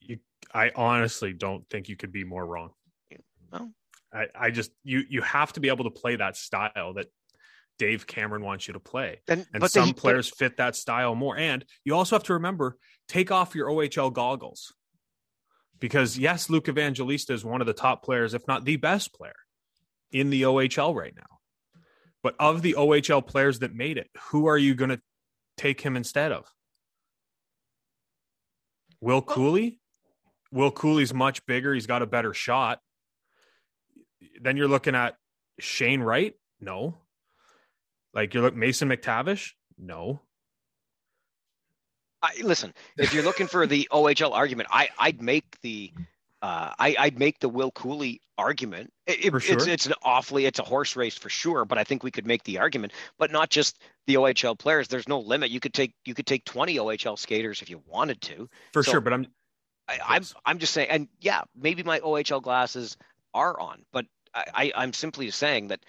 You, 0.00 0.18
I 0.54 0.70
honestly 0.76 1.32
don't 1.32 1.68
think 1.68 1.88
you 1.88 1.96
could 1.96 2.12
be 2.12 2.24
more 2.24 2.46
wrong. 2.46 2.70
Well. 3.52 3.72
I, 4.12 4.26
I 4.34 4.50
just 4.50 4.70
you 4.84 5.02
you 5.08 5.22
have 5.22 5.52
to 5.54 5.60
be 5.60 5.68
able 5.68 5.84
to 5.84 5.90
play 5.90 6.16
that 6.16 6.36
style 6.36 6.94
that 6.94 7.06
Dave 7.78 8.06
Cameron 8.06 8.44
wants 8.44 8.68
you 8.68 8.74
to 8.74 8.80
play. 8.80 9.20
And, 9.28 9.46
And 9.52 9.68
some 9.68 9.88
they, 9.88 9.92
players 9.92 10.28
fit 10.28 10.58
that 10.58 10.76
style 10.76 11.14
more. 11.14 11.36
And 11.36 11.64
you 11.84 11.94
also 11.94 12.14
have 12.16 12.24
to 12.24 12.34
remember 12.34 12.76
take 13.08 13.30
off 13.30 13.54
your 13.54 13.68
OHL 13.68 14.12
goggles. 14.12 14.74
Because 15.80 16.16
yes, 16.16 16.48
Luke 16.48 16.68
Evangelista 16.68 17.32
is 17.32 17.44
one 17.44 17.60
of 17.60 17.66
the 17.66 17.72
top 17.72 18.04
players, 18.04 18.34
if 18.34 18.46
not 18.46 18.64
the 18.64 18.76
best 18.76 19.12
player 19.12 19.34
in 20.12 20.30
the 20.30 20.42
OHL 20.42 20.94
right 20.94 21.14
now. 21.16 21.38
But 22.22 22.36
of 22.38 22.62
the 22.62 22.74
OHL 22.74 23.26
players 23.26 23.58
that 23.60 23.74
made 23.74 23.98
it, 23.98 24.08
who 24.30 24.46
are 24.46 24.58
you 24.58 24.74
going 24.74 24.90
to 24.90 25.00
take 25.56 25.80
him 25.80 25.96
instead 25.96 26.32
of? 26.32 26.52
Will 29.00 29.22
Cuylle? 29.22 29.78
Will 30.52 30.70
Cuylle's 30.70 31.12
much 31.12 31.44
bigger. 31.46 31.74
He's 31.74 31.86
got 31.86 32.02
a 32.02 32.06
better 32.06 32.32
shot. 32.32 32.80
Then 34.40 34.56
you're 34.56 34.68
looking 34.68 34.94
at 34.94 35.16
Shane 35.58 36.00
Wright? 36.00 36.34
No. 36.60 36.98
Like 38.14 38.34
you're 38.34 38.42
looking 38.44 38.60
Mason 38.60 38.88
McTavish? 38.88 39.52
No. 39.76 40.20
I, 42.22 42.34
listen, 42.42 42.72
if 42.96 43.12
you're 43.12 43.24
looking 43.24 43.48
for 43.48 43.66
the 43.66 43.88
OHL 43.90 44.32
argument, 44.32 44.68
I, 44.70 44.90
I'd 44.96 45.20
make 45.20 45.60
the 45.62 45.92
uh, 46.42 46.72
I, 46.78 46.96
I'd 46.98 47.18
make 47.18 47.38
the 47.38 47.48
Will 47.48 47.70
Cuylle 47.70 48.18
argument. 48.36 48.92
It, 49.06 49.30
For 49.30 49.36
It's 49.38 49.66
it's 49.66 49.86
an 49.86 49.94
awfully 50.02 50.44
it's 50.44 50.58
a 50.58 50.64
horse 50.64 50.96
race 50.96 51.16
for 51.16 51.28
sure, 51.28 51.64
but 51.64 51.78
I 51.78 51.84
think 51.84 52.02
we 52.02 52.10
could 52.10 52.26
make 52.26 52.42
the 52.42 52.58
argument. 52.58 52.92
But 53.18 53.30
not 53.30 53.48
just 53.48 53.80
the 54.06 54.16
OHL 54.16 54.58
players. 54.58 54.88
There's 54.88 55.08
no 55.08 55.20
limit. 55.20 55.50
You 55.50 55.60
could 55.60 55.72
take 55.72 55.94
you 56.04 56.14
could 56.14 56.26
take 56.26 56.44
20 56.44 56.76
OHL 56.76 57.16
skaters 57.18 57.62
if 57.62 57.70
you 57.70 57.80
wanted 57.86 58.20
to. 58.22 58.48
For 58.72 58.82
So- 58.82 58.92
sure, 58.92 59.00
but 59.00 59.12
I'm 59.12 59.26
I, 59.88 59.98
I'm 60.06 60.24
I'm 60.44 60.58
just 60.58 60.72
saying, 60.72 60.88
and 60.90 61.08
yeah, 61.20 61.42
maybe 61.56 61.82
my 61.82 62.00
OHL 62.00 62.42
glasses 62.42 62.96
are 63.34 63.58
on, 63.58 63.84
but 63.92 64.06
I, 64.34 64.44
I, 64.54 64.72
I'm 64.76 64.92
simply 64.92 65.30
saying 65.30 65.68
that 65.68 65.80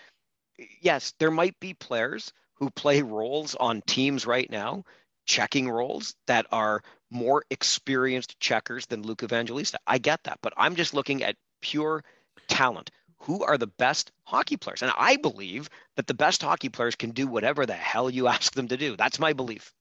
yes, 0.82 1.14
there 1.20 1.32
might 1.32 1.60
be 1.60 1.74
players 1.74 2.32
who 2.56 2.70
play 2.70 3.02
roles 3.02 3.56
on 3.56 3.82
teams 3.82 4.26
right 4.26 4.50
now, 4.50 4.84
checking 5.26 5.70
roles 5.70 6.16
that 6.28 6.46
are 6.52 6.82
more 7.12 7.44
experienced 7.50 8.40
checkers 8.40 8.86
than 8.88 9.04
Luke 9.04 9.24
Evangelista. 9.24 9.78
I 9.88 9.98
get 9.98 10.24
that, 10.24 10.40
but 10.42 10.54
I'm 10.58 10.76
just 10.76 10.94
looking 10.94 11.24
at 11.24 11.36
pure 11.62 12.04
talent. 12.48 12.90
Who 13.20 13.44
are 13.44 13.58
the 13.58 13.68
best 13.68 14.12
hockey 14.24 14.58
players? 14.58 14.82
And 14.82 14.92
I 14.98 15.16
believe 15.16 15.70
that 15.96 16.08
the 16.08 16.14
best 16.14 16.42
hockey 16.44 16.70
players 16.70 16.96
can 16.96 17.12
do 17.12 17.26
whatever 17.28 17.66
the 17.66 17.74
hell 17.74 18.10
you 18.10 18.28
ask 18.36 18.54
them 18.54 18.68
to 18.68 18.78
do. 18.78 18.96
That's 18.98 19.20
my 19.20 19.34
belief. 19.34 19.72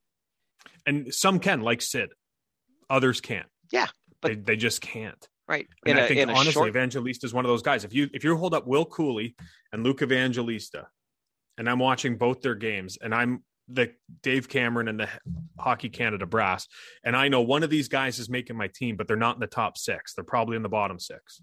and 0.87 1.13
some 1.13 1.39
can, 1.41 1.61
like 1.61 1.83
Sid. 1.83 2.11
Others 2.91 3.21
can't. 3.21 3.47
Yeah, 3.73 3.87
but- 4.21 4.29
they, 4.29 4.35
they 4.37 4.57
just 4.57 4.81
can't. 4.81 5.27
Right. 5.49 5.67
And 5.85 5.99
in 5.99 6.03
I 6.03 6.05
a, 6.05 6.09
think 6.09 6.21
in 6.21 6.31
honestly, 6.31 6.53
short 6.53 6.69
Evangelista 6.69 7.27
is 7.27 7.35
one 7.35 7.45
of 7.45 7.49
those 7.49 7.63
guys. 7.63 7.85
If 7.85 7.93
you 7.93 8.09
if 8.15 8.23
you 8.23 8.37
hold 8.37 8.55
up 8.55 8.67
Will 8.67 8.87
Cuylle 8.87 9.35
and 9.73 9.83
Luke 9.83 10.01
Evangelista, 10.01 10.87
and 11.59 11.69
I'm 11.69 11.81
watching 11.81 12.17
both 12.17 12.41
their 12.43 12.55
games, 12.55 12.97
and 13.03 13.13
I'm 13.13 13.43
the 13.69 13.93
Dave 14.23 14.49
Cameron 14.49 14.89
and 14.89 15.01
the 15.01 15.09
Hockey 15.59 15.89
Canada 15.89 16.27
brass, 16.27 16.67
and 17.05 17.17
I 17.17 17.29
know 17.29 17.41
one 17.41 17.63
of 17.63 17.71
these 17.71 17.89
guys 17.89 18.19
is 18.19 18.29
making 18.29 18.57
my 18.57 18.69
team, 18.69 18.97
but 18.97 19.07
they're 19.07 19.17
not 19.17 19.37
in 19.37 19.41
the 19.41 19.47
top 19.47 19.79
six. 19.79 20.15
They're 20.15 20.25
probably 20.25 20.57
in 20.57 20.63
the 20.63 20.69
bottom 20.69 20.99
six. 20.99 21.43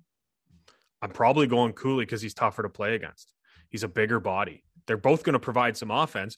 I'm 1.01 1.11
probably 1.11 1.47
going 1.47 1.73
Cuylle 1.73 1.99
because 1.99 2.21
he's 2.21 2.33
tougher 2.33 2.63
to 2.63 2.69
play 2.69 2.95
against. 2.95 3.31
He's 3.69 3.83
a 3.83 3.87
bigger 3.87 4.19
body. 4.19 4.63
They're 4.85 4.97
both 4.97 5.23
going 5.23 5.33
to 5.33 5.39
provide 5.39 5.77
some 5.77 5.91
offense, 5.91 6.37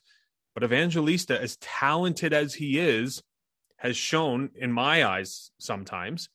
but 0.53 0.63
Evangelista, 0.63 1.41
as 1.41 1.57
talented 1.57 2.33
as 2.33 2.53
he 2.53 2.77
is, 2.77 3.23
has 3.77 3.97
shown 3.97 4.51
in 4.55 4.71
my 4.71 5.03
eyes 5.03 5.51
sometimes 5.59 6.29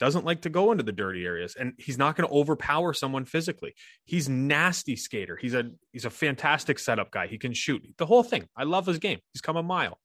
doesn't 0.00 0.24
like 0.24 0.40
to 0.42 0.48
go 0.48 0.72
into 0.72 0.82
the 0.82 0.92
dirty 0.92 1.24
areas 1.24 1.54
and 1.60 1.74
he's 1.78 1.98
not 1.98 2.16
going 2.16 2.26
to 2.28 2.34
overpower 2.34 2.92
someone 2.92 3.24
physically 3.24 3.74
he's 4.04 4.28
nasty 4.28 4.96
skater 4.96 5.36
he's 5.36 5.54
a 5.54 5.70
he's 5.92 6.04
a 6.06 6.10
fantastic 6.10 6.78
setup 6.78 7.10
guy 7.10 7.26
he 7.26 7.38
can 7.38 7.52
shoot 7.52 7.82
the 7.98 8.06
whole 8.06 8.22
thing 8.22 8.44
i 8.56 8.64
love 8.64 8.86
his 8.86 8.98
game 8.98 9.18
he's 9.32 9.40
come 9.42 9.56
a 9.56 9.62
mile 9.62 9.98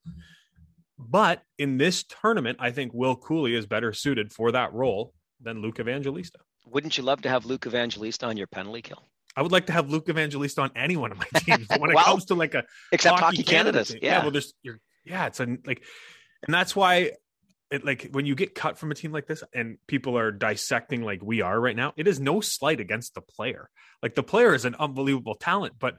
but 0.98 1.42
in 1.58 1.78
this 1.78 2.04
tournament 2.04 2.58
i 2.62 2.72
think 2.72 2.94
will 2.94 3.16
Cuylle 3.16 3.58
is 3.58 3.66
better 3.66 3.94
suited 3.94 4.32
for 4.32 4.52
that 4.52 4.74
role 4.74 5.14
than 5.42 5.62
luke 5.62 5.80
evangelista 5.80 6.40
Wouldn't 6.66 6.98
you 6.98 7.04
love 7.04 7.22
to 7.24 7.30
have 7.30 7.46
Luke 7.46 7.66
Evangelista 7.68 8.26
on 8.26 8.38
your 8.38 8.48
penalty 8.48 8.82
kill? 8.82 9.08
i 9.36 9.42
would 9.42 9.52
like 9.52 9.66
to 9.68 9.74
have 9.74 9.90
luke 9.90 10.08
evangelista 10.10 10.62
on 10.62 10.72
any 10.76 10.96
one 10.98 11.12
of 11.12 11.18
my 11.18 11.26
teams 11.40 11.68
but 11.68 11.80
when 11.80 11.92
it 11.92 11.98
comes 11.98 12.26
to 12.26 12.36
like 12.36 12.54
a 12.54 12.64
Except 12.92 13.20
Hockey, 13.20 13.38
Canada 13.44 13.52
Canada's. 13.54 13.90
thing. 13.92 14.00
Yeah. 14.02 14.22
well 14.22 14.32
there's 14.32 14.54
you're 14.64 14.80
yeah 15.06 15.26
it's 15.28 15.40
a 15.40 15.46
like 15.66 15.84
and 16.46 16.54
that's 16.54 16.76
why 16.76 17.12
it 17.72 17.84
like 17.84 18.10
when 18.12 18.26
you 18.26 18.36
get 18.36 18.54
cut 18.56 18.78
from 18.78 18.92
a 18.92 18.96
team 18.96 19.12
like 19.12 19.26
this 19.28 19.44
and 19.54 19.78
people 19.88 20.18
are 20.18 20.32
dissecting 20.32 21.02
like 21.02 21.22
we 21.24 21.42
are 21.42 21.60
right 21.60 21.76
now 21.76 21.94
it 21.98 22.08
is 22.08 22.20
no 22.20 22.42
slight 22.42 22.80
against 22.80 23.16
the 23.16 23.22
player. 23.22 23.70
Like 24.04 24.16
the 24.16 24.24
player 24.24 24.54
is 24.54 24.66
an 24.66 24.76
unbelievable 24.80 25.36
talent 25.36 25.74
but 25.80 25.98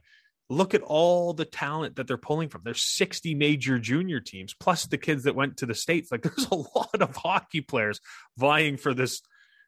look 0.49 0.73
at 0.73 0.81
all 0.81 1.33
the 1.33 1.43
talent 1.45 1.97
that 1.97 2.07
they're 2.07 2.17
pulling 2.17 2.47
from. 2.47 2.61
There's 2.63 2.81
60 2.83 3.35
major 3.35 3.79
junior 3.79 4.21
teams 4.21 4.53
plus 4.53 4.85
the 4.85 4.97
kids 4.97 5.23
that 5.23 5.35
went 5.35 5.57
to 5.57 5.65
the 5.65 5.75
states. 5.75 6.09
Like 6.11 6.21
there's 6.23 6.47
a 6.49 6.55
lot 6.55 7.01
of 7.01 7.15
hockey 7.15 7.61
players 7.61 7.99
vying 8.37 8.77
for 8.77 8.93
this 8.93 9.21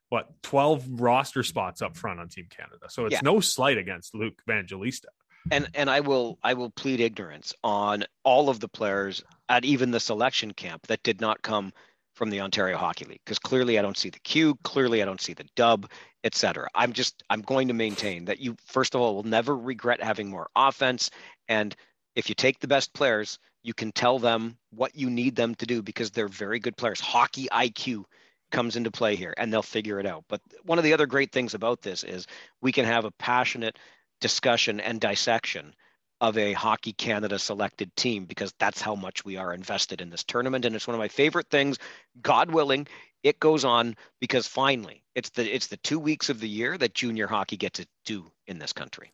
what 0.07 0.27
12 0.43 1.01
roster 1.01 1.43
spots 1.43 1.81
up 1.81 1.95
front 1.97 2.19
on 2.19 2.29
team 2.29 2.47
canada. 2.49 2.87
So 2.89 3.05
it's 3.05 3.13
Yeah. 3.13 3.21
no 3.23 3.39
slight 3.41 3.77
against 3.77 4.15
luke 4.15 4.41
evangelista. 4.47 5.09
And 5.51 5.69
and 5.73 5.89
I 5.89 5.99
will 6.01 6.37
I 6.43 6.53
will 6.53 6.69
plead 6.69 6.99
ignorance 6.99 7.53
on 7.63 8.05
all 8.23 8.49
of 8.49 8.59
the 8.59 8.67
players 8.67 9.23
at 9.47 9.65
even 9.65 9.91
the 9.91 9.99
selection 9.99 10.53
camp 10.53 10.87
that 10.87 11.03
did 11.03 11.21
not 11.21 11.41
come 11.41 11.73
from 12.19 12.29
the 12.29 12.41
Ontario 12.41 12.77
Hockey 12.77 13.05
League 13.05 13.21
because 13.23 13.39
clearly 13.39 13.79
I 13.79 13.81
don't 13.81 13.97
see 13.97 14.09
the 14.09 14.19
Q, 14.19 14.55
clearly 14.63 15.01
I 15.01 15.05
don't 15.05 15.21
see 15.21 15.33
the 15.33 15.47
dub, 15.55 15.89
etc. 16.25 16.67
I'm 16.75 16.91
just 16.91 17.23
I'm 17.29 17.41
going 17.41 17.69
to 17.69 17.73
maintain 17.73 18.25
that 18.25 18.41
you 18.41 18.57
first 18.65 18.93
of 18.93 18.99
all 18.99 19.15
will 19.15 19.23
never 19.23 19.55
regret 19.55 20.03
having 20.03 20.29
more 20.29 20.49
offense 20.53 21.09
and 21.47 21.73
if 22.15 22.27
you 22.27 22.35
take 22.35 22.59
the 22.59 22.67
best 22.67 22.93
players, 22.93 23.39
you 23.63 23.73
can 23.73 23.93
tell 23.93 24.19
them 24.19 24.57
what 24.71 24.95
you 24.95 25.09
need 25.09 25.37
them 25.37 25.55
to 25.55 25.65
do 25.65 25.81
because 25.81 26.11
they're 26.11 26.27
very 26.27 26.59
good 26.59 26.75
players. 26.75 26.99
Hockey 26.99 27.47
IQ 27.53 28.03
comes 28.51 28.75
into 28.75 28.91
play 28.91 29.15
here 29.15 29.33
and 29.37 29.53
they'll 29.53 29.61
figure 29.61 29.97
it 30.01 30.05
out. 30.05 30.25
But 30.27 30.41
one 30.63 30.77
of 30.77 30.83
the 30.83 30.91
other 30.91 31.05
great 31.05 31.31
things 31.31 31.53
about 31.53 31.81
this 31.81 32.03
is 32.03 32.27
we 32.61 32.73
can 32.73 32.83
have 32.83 33.05
a 33.05 33.11
passionate 33.11 33.79
discussion 34.19 34.81
and 34.81 34.99
dissection 34.99 35.73
of 36.21 36.37
a 36.37 36.53
Hockey 36.53 36.93
Canada 36.93 37.39
selected 37.39 37.95
team 37.95 38.25
because 38.25 38.53
that's 38.59 38.81
how 38.81 38.95
much 38.95 39.23
we 39.23 39.37
are 39.37 39.53
invested 39.53 40.01
in 40.01 40.09
this 40.09 40.23
tournament. 40.23 40.65
And 40.65 40.75
it's 40.75 40.87
one 40.87 40.95
of 40.95 40.99
my 40.99 41.07
favorite 41.07 41.49
things. 41.49 41.77
God 42.21 42.51
willing, 42.51 42.87
it 43.23 43.39
goes 43.39 43.65
on 43.65 43.95
because 44.19 44.47
finally 44.47 45.03
it's 45.15 45.29
the 45.31 45.53
it's 45.53 45.67
the 45.67 45.77
two 45.77 45.99
weeks 45.99 46.29
of 46.29 46.39
the 46.39 46.49
year 46.49 46.77
that 46.77 46.93
junior 46.93 47.27
hockey 47.27 47.57
gets 47.57 47.79
to 47.79 47.87
do 48.05 48.25
in 48.47 48.59
this 48.59 48.73
country. 48.73 49.11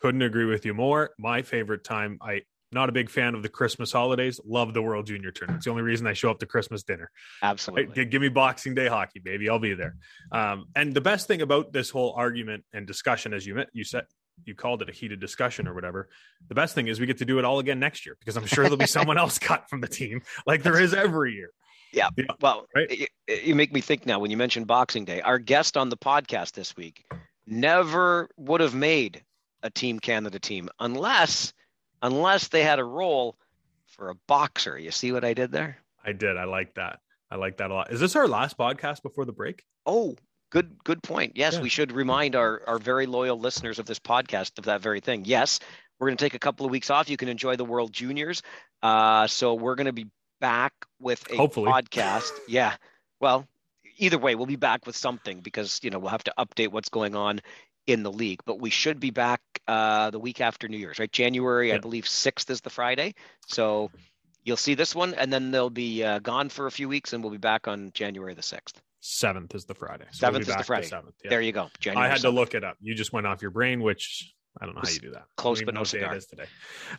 Couldn't 0.00 0.22
agree 0.22 0.44
with 0.44 0.64
you 0.64 0.74
more. 0.74 1.10
My 1.18 1.42
favorite 1.42 1.84
time. 1.84 2.18
I 2.20 2.42
not 2.70 2.90
a 2.90 2.92
big 2.92 3.08
fan 3.08 3.34
of 3.34 3.42
the 3.42 3.48
Christmas 3.48 3.90
holidays. 3.92 4.38
Love 4.44 4.74
the 4.74 4.82
World 4.82 5.06
Junior 5.06 5.30
Tournament. 5.30 5.58
It's 5.58 5.64
the 5.64 5.70
only 5.70 5.82
reason 5.82 6.06
I 6.06 6.12
show 6.12 6.30
up 6.30 6.38
to 6.40 6.46
Christmas 6.46 6.82
dinner. 6.82 7.10
Absolutely. 7.42 8.02
Right? 8.02 8.10
Give 8.10 8.20
me 8.20 8.28
Boxing 8.28 8.74
Day 8.74 8.88
hockey, 8.88 9.20
baby. 9.20 9.48
I'll 9.48 9.58
be 9.58 9.72
there. 9.72 9.96
Um, 10.32 10.66
and 10.76 10.92
the 10.92 11.00
best 11.00 11.26
thing 11.26 11.40
about 11.40 11.72
this 11.72 11.88
whole 11.88 12.12
argument 12.14 12.64
and 12.74 12.86
discussion, 12.86 13.32
as 13.32 13.46
you 13.46 13.64
you 13.72 13.84
said, 13.84 14.04
you 14.44 14.54
called 14.54 14.82
it 14.82 14.88
a 14.88 14.92
heated 14.92 15.20
discussion 15.20 15.68
or 15.68 15.74
whatever. 15.74 16.08
The 16.48 16.54
best 16.54 16.74
thing 16.74 16.88
is 16.88 17.00
we 17.00 17.06
get 17.06 17.18
to 17.18 17.24
do 17.24 17.38
it 17.38 17.44
all 17.44 17.58
again 17.58 17.78
next 17.78 18.06
year 18.06 18.16
because 18.18 18.36
I'm 18.36 18.46
sure 18.46 18.64
there'll 18.64 18.76
be 18.76 18.86
someone 18.98 19.18
else 19.18 19.38
cut 19.38 19.68
from 19.68 19.80
the 19.80 19.88
team, 19.88 20.22
like 20.46 20.62
there 20.62 20.80
is 20.80 20.94
every 20.94 21.34
year. 21.34 21.50
Yeah. 21.92 22.08
yeah. 22.16 22.26
Well, 22.40 22.66
right? 22.74 22.90
you, 22.90 23.06
you 23.28 23.54
make 23.54 23.72
me 23.72 23.80
think 23.80 24.06
now 24.06 24.18
when 24.18 24.30
you 24.30 24.36
mentioned 24.36 24.66
Boxing 24.66 25.04
Day. 25.04 25.20
Our 25.20 25.38
guest 25.38 25.76
on 25.76 25.88
the 25.88 25.96
podcast 25.96 26.52
this 26.52 26.76
week 26.76 27.04
never 27.46 28.28
would 28.36 28.60
have 28.60 28.74
made 28.74 29.22
a 29.62 29.70
Team 29.70 29.98
Canada 29.98 30.38
team 30.38 30.68
unless 30.78 31.52
unless 32.02 32.48
they 32.48 32.62
had 32.62 32.78
a 32.78 32.84
role 32.84 33.36
for 33.86 34.10
a 34.10 34.14
boxer. 34.26 34.78
You 34.78 34.90
see 34.90 35.12
what 35.12 35.24
I 35.24 35.34
did 35.34 35.50
there? 35.50 35.78
I 36.04 36.12
did. 36.12 36.36
I 36.36 36.44
like 36.44 36.74
that. 36.74 37.00
I 37.30 37.36
like 37.36 37.58
that 37.58 37.70
a 37.70 37.74
lot. 37.74 37.92
Is 37.92 38.00
this 38.00 38.16
our 38.16 38.28
last 38.28 38.56
podcast 38.56 39.02
before 39.02 39.24
the 39.24 39.32
break? 39.32 39.64
Oh, 39.84 40.16
good 40.50 40.82
good 40.84 41.02
point. 41.02 41.32
Yes, 41.36 41.54
yeah. 41.54 41.60
we 41.60 41.68
should 41.68 41.92
remind 41.92 42.36
our 42.36 42.62
our 42.66 42.78
very 42.78 43.06
loyal 43.06 43.38
listeners 43.38 43.78
of 43.78 43.86
this 43.86 43.98
podcast 43.98 44.58
of 44.58 44.64
that 44.64 44.80
very 44.80 45.00
thing. 45.00 45.24
Yes, 45.24 45.60
we're 45.98 46.08
going 46.08 46.16
to 46.16 46.24
take 46.24 46.34
a 46.34 46.38
couple 46.38 46.66
of 46.66 46.72
weeks 46.72 46.90
off. 46.90 47.10
You 47.10 47.16
can 47.16 47.28
enjoy 47.28 47.56
the 47.56 47.64
World 47.64 47.92
Juniors. 47.92 48.42
Uh, 48.82 49.26
so 49.26 49.54
we're 49.54 49.74
going 49.74 49.86
to 49.86 49.92
be 49.92 50.06
back 50.40 50.72
with 51.00 51.24
a 51.30 51.36
Hopefully. 51.36 51.70
podcast. 51.70 52.30
Yeah. 52.46 52.74
Well, 53.20 53.46
either 53.96 54.18
way, 54.18 54.34
we'll 54.34 54.46
be 54.46 54.56
back 54.56 54.86
with 54.86 54.96
something 54.96 55.40
because 55.40 55.80
you 55.82 55.90
know 55.90 55.98
we'll 55.98 56.10
have 56.10 56.24
to 56.24 56.34
update 56.38 56.68
what's 56.68 56.88
going 56.88 57.14
on 57.14 57.40
in 57.86 58.02
the 58.02 58.12
league. 58.12 58.40
But 58.44 58.60
we 58.60 58.70
should 58.70 59.00
be 59.00 59.10
back 59.10 59.40
uh, 59.66 60.10
the 60.10 60.18
week 60.18 60.40
after 60.40 60.68
New 60.68 60.78
Year's, 60.78 60.98
right? 60.98 61.10
January, 61.10 61.68
yeah. 61.68 61.76
I 61.76 61.78
believe 61.78 62.06
sixth 62.06 62.50
is 62.50 62.60
the 62.60 62.70
Friday. 62.70 63.14
So 63.46 63.90
you'll 64.44 64.56
see 64.56 64.74
this 64.74 64.94
one, 64.94 65.14
and 65.14 65.32
then 65.32 65.50
they'll 65.50 65.70
be 65.70 66.04
uh, 66.04 66.20
gone 66.20 66.48
for 66.48 66.66
a 66.66 66.70
few 66.70 66.88
weeks, 66.88 67.12
and 67.12 67.22
we'll 67.22 67.32
be 67.32 67.38
back 67.38 67.66
on 67.66 67.90
January 67.92 68.34
the 68.34 68.42
sixth. 68.42 68.80
Seventh 69.00 69.54
is 69.54 69.64
the 69.64 69.74
Friday. 69.74 70.04
So 70.10 70.26
seventh 70.26 70.46
we'll 70.46 70.56
is 70.56 70.58
the 70.58 70.64
Friday. 70.64 70.86
Seventh. 70.86 71.14
Yeah. 71.22 71.30
There 71.30 71.40
you 71.40 71.52
go. 71.52 71.68
January 71.78 72.06
I 72.06 72.10
had 72.10 72.18
7th. 72.18 72.22
to 72.22 72.30
look 72.30 72.54
it 72.54 72.64
up. 72.64 72.76
You 72.80 72.94
just 72.94 73.12
went 73.12 73.26
off 73.26 73.42
your 73.42 73.50
brain, 73.50 73.82
which 73.82 74.32
I 74.60 74.66
don't 74.66 74.74
know 74.74 74.82
how 74.82 74.90
you 74.90 74.98
do 74.98 75.10
that. 75.12 75.24
Close 75.36 75.62
but 75.62 75.74
no 75.74 75.84
cigar. 75.84 76.14
It 76.14 76.18
is 76.18 76.26
today. 76.26 76.46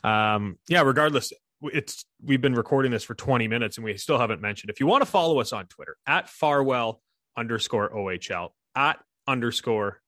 Um, 0.03 0.57
yeah. 0.69 0.81
Regardless, 0.81 1.33
it's 1.61 2.05
we've 2.23 2.41
been 2.41 2.55
recording 2.55 2.91
this 2.91 3.03
for 3.03 3.15
20 3.15 3.47
minutes 3.47 3.77
and 3.77 3.83
we 3.83 3.97
still 3.97 4.17
haven't 4.17 4.41
mentioned. 4.41 4.69
If 4.69 4.79
you 4.79 4.87
want 4.87 5.01
to 5.01 5.09
follow 5.09 5.39
us 5.39 5.51
on 5.51 5.67
Twitter 5.67 5.97
at 6.07 6.29
Farwell 6.29 7.01
underscore 7.37 7.89
OHL 7.89 8.49
at 8.75 8.99
underscore 9.27 10.01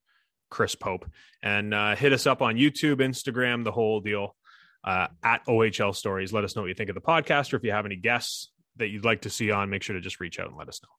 Chris 0.49 0.75
Pope 0.75 1.05
and 1.43 1.73
uh, 1.73 1.95
hit 1.95 2.13
us 2.13 2.25
up 2.25 2.41
on 2.41 2.55
YouTube, 2.55 2.97
Instagram, 2.97 3.63
the 3.63 3.71
whole 3.71 3.99
deal 4.01 4.35
uh, 4.83 5.07
at 5.23 5.45
OHL 5.45 5.95
Stories. 5.95 6.31
Let 6.31 6.43
us 6.43 6.55
know 6.55 6.61
what 6.61 6.69
you 6.69 6.73
think 6.73 6.89
of 6.89 6.95
the 6.95 7.01
podcast, 7.01 7.53
or 7.53 7.57
if 7.57 7.63
you 7.63 7.71
have 7.71 7.85
any 7.85 7.95
guests 7.95 8.49
that 8.77 8.89
you'd 8.89 9.05
like 9.05 9.21
to 9.21 9.29
see 9.29 9.51
on, 9.51 9.69
make 9.69 9.83
sure 9.83 9.95
to 9.95 10.01
just 10.01 10.19
reach 10.19 10.39
out 10.39 10.47
and 10.47 10.57
let 10.57 10.67
us 10.67 10.81
know. 10.83 10.89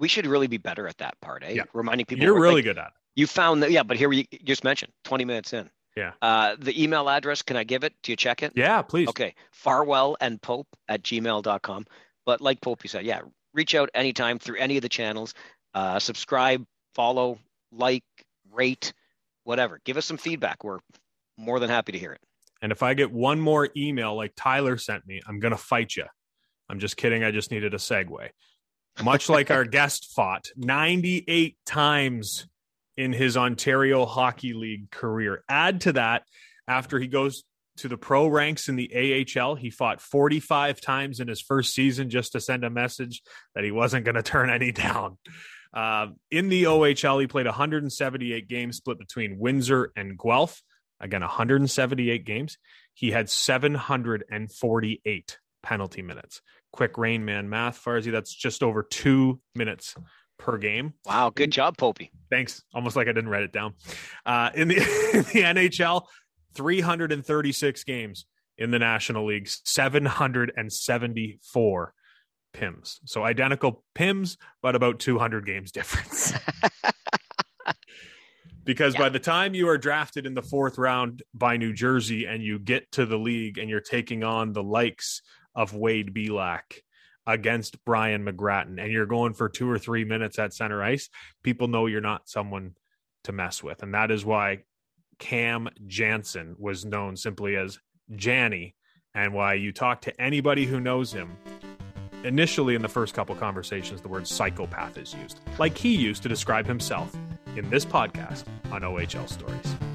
We 0.00 0.08
should 0.08 0.26
really 0.26 0.46
be 0.46 0.56
better 0.56 0.88
at 0.88 0.98
that 0.98 1.20
part, 1.20 1.44
eh? 1.44 1.52
Yeah. 1.52 1.62
Reminding 1.72 2.06
people. 2.06 2.24
You're 2.24 2.40
really 2.40 2.56
like, 2.56 2.64
good 2.64 2.78
at 2.78 2.86
it. 2.88 2.92
You 3.14 3.26
found 3.26 3.62
that, 3.62 3.70
yeah, 3.70 3.82
but 3.82 3.96
here 3.96 4.08
we 4.08 4.26
just 4.44 4.64
mentioned 4.64 4.92
20 5.04 5.24
minutes 5.24 5.52
in. 5.52 5.70
Yeah. 5.96 6.12
Uh, 6.22 6.56
the 6.58 6.82
email 6.82 7.08
address, 7.08 7.42
can 7.42 7.56
I 7.56 7.64
give 7.64 7.84
it? 7.84 7.92
Do 8.02 8.10
you 8.10 8.16
check 8.16 8.42
it? 8.42 8.52
Yeah, 8.56 8.80
please. 8.82 9.08
Okay. 9.08 9.34
Farwell 9.52 10.16
and 10.20 10.40
Pope 10.40 10.68
at 10.88 11.02
gmail.com. 11.02 11.86
But 12.24 12.40
like 12.40 12.60
Pope, 12.60 12.82
you 12.82 12.88
said, 12.88 13.04
yeah, 13.04 13.20
reach 13.52 13.74
out 13.74 13.90
anytime 13.94 14.38
through 14.38 14.56
any 14.56 14.76
of 14.76 14.82
the 14.82 14.88
channels. 14.88 15.34
Uh, 15.74 15.98
subscribe, 15.98 16.64
follow, 16.94 17.38
like, 17.70 18.04
rate, 18.52 18.92
whatever. 19.44 19.80
Give 19.84 19.96
us 19.96 20.06
some 20.06 20.16
feedback. 20.16 20.64
We're 20.64 20.78
more 21.36 21.60
than 21.60 21.70
happy 21.70 21.92
to 21.92 21.98
hear 21.98 22.12
it. 22.12 22.20
And 22.62 22.72
if 22.72 22.82
I 22.82 22.94
get 22.94 23.10
one 23.10 23.40
more 23.40 23.68
email 23.76 24.14
like 24.16 24.32
Tyler 24.36 24.76
sent 24.78 25.06
me, 25.06 25.20
I'm 25.26 25.40
going 25.40 25.52
to 25.52 25.58
fight 25.58 25.96
you. 25.96 26.04
I'm 26.68 26.78
just 26.78 26.96
kidding. 26.96 27.24
I 27.24 27.30
just 27.30 27.50
needed 27.50 27.74
a 27.74 27.78
segue. 27.78 28.28
Much 29.02 29.28
like 29.28 29.50
our 29.50 29.64
guest 29.64 30.12
fought 30.14 30.48
98 30.56 31.56
times 31.64 32.46
in 32.96 33.12
his 33.12 33.36
Ontario 33.36 34.04
Hockey 34.04 34.52
League 34.52 34.90
career. 34.90 35.42
Add 35.48 35.82
to 35.82 35.92
that, 35.94 36.24
after 36.68 36.98
he 36.98 37.06
goes 37.06 37.44
to 37.78 37.88
the 37.88 37.96
pro 37.96 38.26
ranks 38.26 38.68
in 38.68 38.76
the 38.76 39.26
AHL, 39.36 39.54
he 39.54 39.70
fought 39.70 40.00
45 40.00 40.80
times 40.80 41.18
in 41.18 41.28
his 41.28 41.40
first 41.40 41.74
season 41.74 42.10
just 42.10 42.32
to 42.32 42.40
send 42.40 42.64
a 42.64 42.70
message 42.70 43.22
that 43.54 43.64
he 43.64 43.70
wasn't 43.70 44.04
going 44.04 44.16
to 44.16 44.22
turn 44.22 44.50
any 44.50 44.72
down. 44.72 45.16
Uh, 45.72 46.08
in 46.30 46.48
the 46.48 46.64
OHL, 46.64 47.20
he 47.20 47.26
played 47.26 47.46
178 47.46 48.48
games 48.48 48.76
split 48.76 48.98
between 48.98 49.38
Windsor 49.38 49.92
and 49.96 50.18
Guelph. 50.18 50.62
Again, 51.00 51.22
178 51.22 52.26
games. 52.26 52.58
He 52.92 53.12
had 53.12 53.30
748 53.30 55.38
penalty 55.62 56.02
minutes. 56.02 56.42
Quick 56.72 56.98
rain 56.98 57.24
man 57.24 57.48
math, 57.48 57.82
Farzy, 57.82 58.12
that's 58.12 58.34
just 58.34 58.62
over 58.62 58.82
two 58.82 59.40
minutes 59.54 59.94
per 60.38 60.58
game. 60.58 60.92
Wow, 61.04 61.30
good 61.30 61.50
job, 61.50 61.76
Popey. 61.76 62.10
Thanks. 62.30 62.62
Almost 62.74 62.96
like 62.96 63.08
I 63.08 63.12
didn't 63.12 63.30
write 63.30 63.42
it 63.42 63.52
down. 63.52 63.74
Uh, 64.24 64.50
in, 64.54 64.68
the, 64.68 64.76
in 64.76 65.22
the 65.22 65.42
NHL, 65.42 66.04
336 66.54 67.84
games 67.84 68.26
in 68.58 68.70
the 68.70 68.78
National 68.78 69.26
League, 69.26 69.48
774 69.64 71.94
PIMs. 72.52 72.98
So 73.04 73.24
identical 73.24 73.84
PIMs, 73.94 74.36
but 74.62 74.74
about 74.74 74.98
200 74.98 75.46
games 75.46 75.72
difference. 75.72 76.34
because 78.64 78.94
yeah. 78.94 79.00
by 79.00 79.08
the 79.08 79.18
time 79.18 79.54
you 79.54 79.68
are 79.68 79.78
drafted 79.78 80.26
in 80.26 80.34
the 80.34 80.42
fourth 80.42 80.78
round 80.78 81.22
by 81.34 81.56
New 81.56 81.72
Jersey 81.72 82.26
and 82.26 82.42
you 82.42 82.58
get 82.58 82.90
to 82.92 83.06
the 83.06 83.18
league 83.18 83.58
and 83.58 83.70
you're 83.70 83.80
taking 83.80 84.24
on 84.24 84.52
the 84.52 84.62
likes 84.62 85.22
of 85.60 85.74
Wade 85.74 86.14
Belak 86.14 86.80
against 87.26 87.84
Brian 87.84 88.24
McGrattan 88.24 88.80
and 88.82 88.90
you're 88.90 89.06
going 89.06 89.34
for 89.34 89.48
two 89.48 89.70
or 89.70 89.78
three 89.78 90.04
minutes 90.04 90.38
at 90.38 90.54
center 90.54 90.82
ice, 90.82 91.08
people 91.42 91.68
know 91.68 91.86
you're 91.86 92.00
not 92.00 92.28
someone 92.28 92.74
to 93.24 93.32
mess 93.32 93.62
with. 93.62 93.82
And 93.82 93.94
that 93.94 94.10
is 94.10 94.24
why 94.24 94.60
Cam 95.18 95.68
Janssen 95.86 96.56
was 96.58 96.84
known 96.84 97.16
simply 97.16 97.56
as 97.56 97.78
Janny 98.12 98.74
and 99.14 99.34
why 99.34 99.54
you 99.54 99.72
talk 99.72 100.00
to 100.02 100.20
anybody 100.20 100.64
who 100.64 100.80
knows 100.80 101.12
him 101.12 101.36
Initially, 102.24 102.74
in 102.74 102.82
the 102.82 102.88
first 102.88 103.14
couple 103.14 103.34
conversations, 103.34 104.02
the 104.02 104.08
word 104.08 104.26
psychopath 104.26 104.98
is 104.98 105.14
used, 105.14 105.40
like 105.58 105.76
he 105.76 105.96
used 105.96 106.22
to 106.22 106.28
describe 106.28 106.66
himself 106.66 107.16
in 107.56 107.68
this 107.70 107.84
podcast 107.84 108.44
on 108.70 108.82
OHL 108.82 109.26
Stories. 109.26 109.89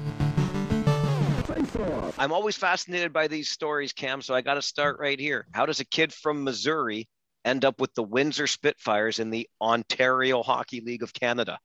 I'm 2.18 2.32
always 2.32 2.56
fascinated 2.56 3.12
by 3.12 3.28
these 3.28 3.50
stories, 3.50 3.92
Cam, 3.92 4.22
so 4.22 4.34
I 4.34 4.40
got 4.40 4.54
to 4.54 4.62
start 4.62 4.98
right 4.98 5.18
here. 5.18 5.46
How 5.52 5.66
does 5.66 5.80
a 5.80 5.84
kid 5.84 6.12
from 6.12 6.44
Missouri 6.44 7.08
end 7.44 7.64
up 7.64 7.80
with 7.80 7.94
the 7.94 8.02
Windsor 8.02 8.46
Spitfires 8.46 9.18
in 9.18 9.30
the 9.30 9.48
Ontario 9.60 10.42
Hockey 10.42 10.80
League 10.80 11.02
of 11.02 11.12
Canada? 11.12 11.58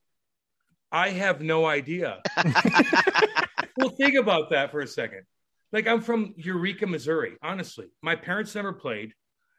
I 0.90 1.08
have 1.10 1.40
no 1.40 1.64
idea. 1.64 2.20
well, 3.76 3.88
think 3.90 4.14
about 4.14 4.50
that 4.50 4.70
for 4.70 4.80
a 4.80 4.86
second. 4.86 5.22
Like, 5.72 5.86
I'm 5.86 6.02
from 6.02 6.34
Eureka, 6.36 6.86
Missouri. 6.86 7.36
Honestly, 7.42 7.86
my 8.02 8.14
parents 8.14 8.54
never 8.54 8.74
played. 8.74 9.14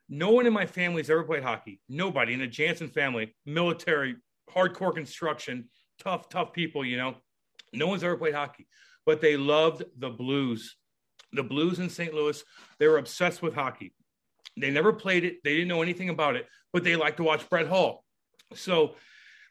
No 0.10 0.30
one 0.30 0.46
in 0.46 0.54
my 0.54 0.68
family 0.68 1.02
has 1.02 1.10
ever 1.10 1.24
played 1.24 1.42
hockey. 1.42 1.82
Nobody 1.90 2.34
in 2.34 2.40
the 2.40 2.48
Janssen 2.48 2.88
family, 2.88 3.36
military, 3.48 4.16
hardcore 4.54 4.94
construction, 4.94 5.70
tough, 6.00 6.30
tough 6.30 6.54
people, 6.54 6.86
you 6.86 6.98
know. 6.98 7.16
No 7.74 7.88
one's 7.88 8.04
ever 8.04 8.18
played 8.18 8.36
hockey, 8.36 8.68
but 9.06 9.22
they 9.22 9.38
loved 9.38 9.84
the 9.98 10.10
Blues. 10.10 10.76
The 11.32 11.44
Blues 11.44 11.80
in 11.80 11.90
St. 11.90 12.14
Louis, 12.14 12.44
they 12.80 12.88
were 12.88 12.98
obsessed 12.98 13.42
with 13.42 13.56
hockey. 13.56 13.94
They 14.56 14.70
never 14.70 14.94
played 14.94 15.24
it, 15.24 15.44
they 15.44 15.54
didn't 15.54 15.68
know 15.68 15.82
anything 15.82 16.10
about 16.10 16.36
it, 16.36 16.48
but 16.72 16.84
they 16.84 16.96
liked 16.96 17.18
to 17.18 17.24
watch 17.24 17.50
Brett 17.50 17.68
Hull. 17.68 18.04
So 18.54 18.96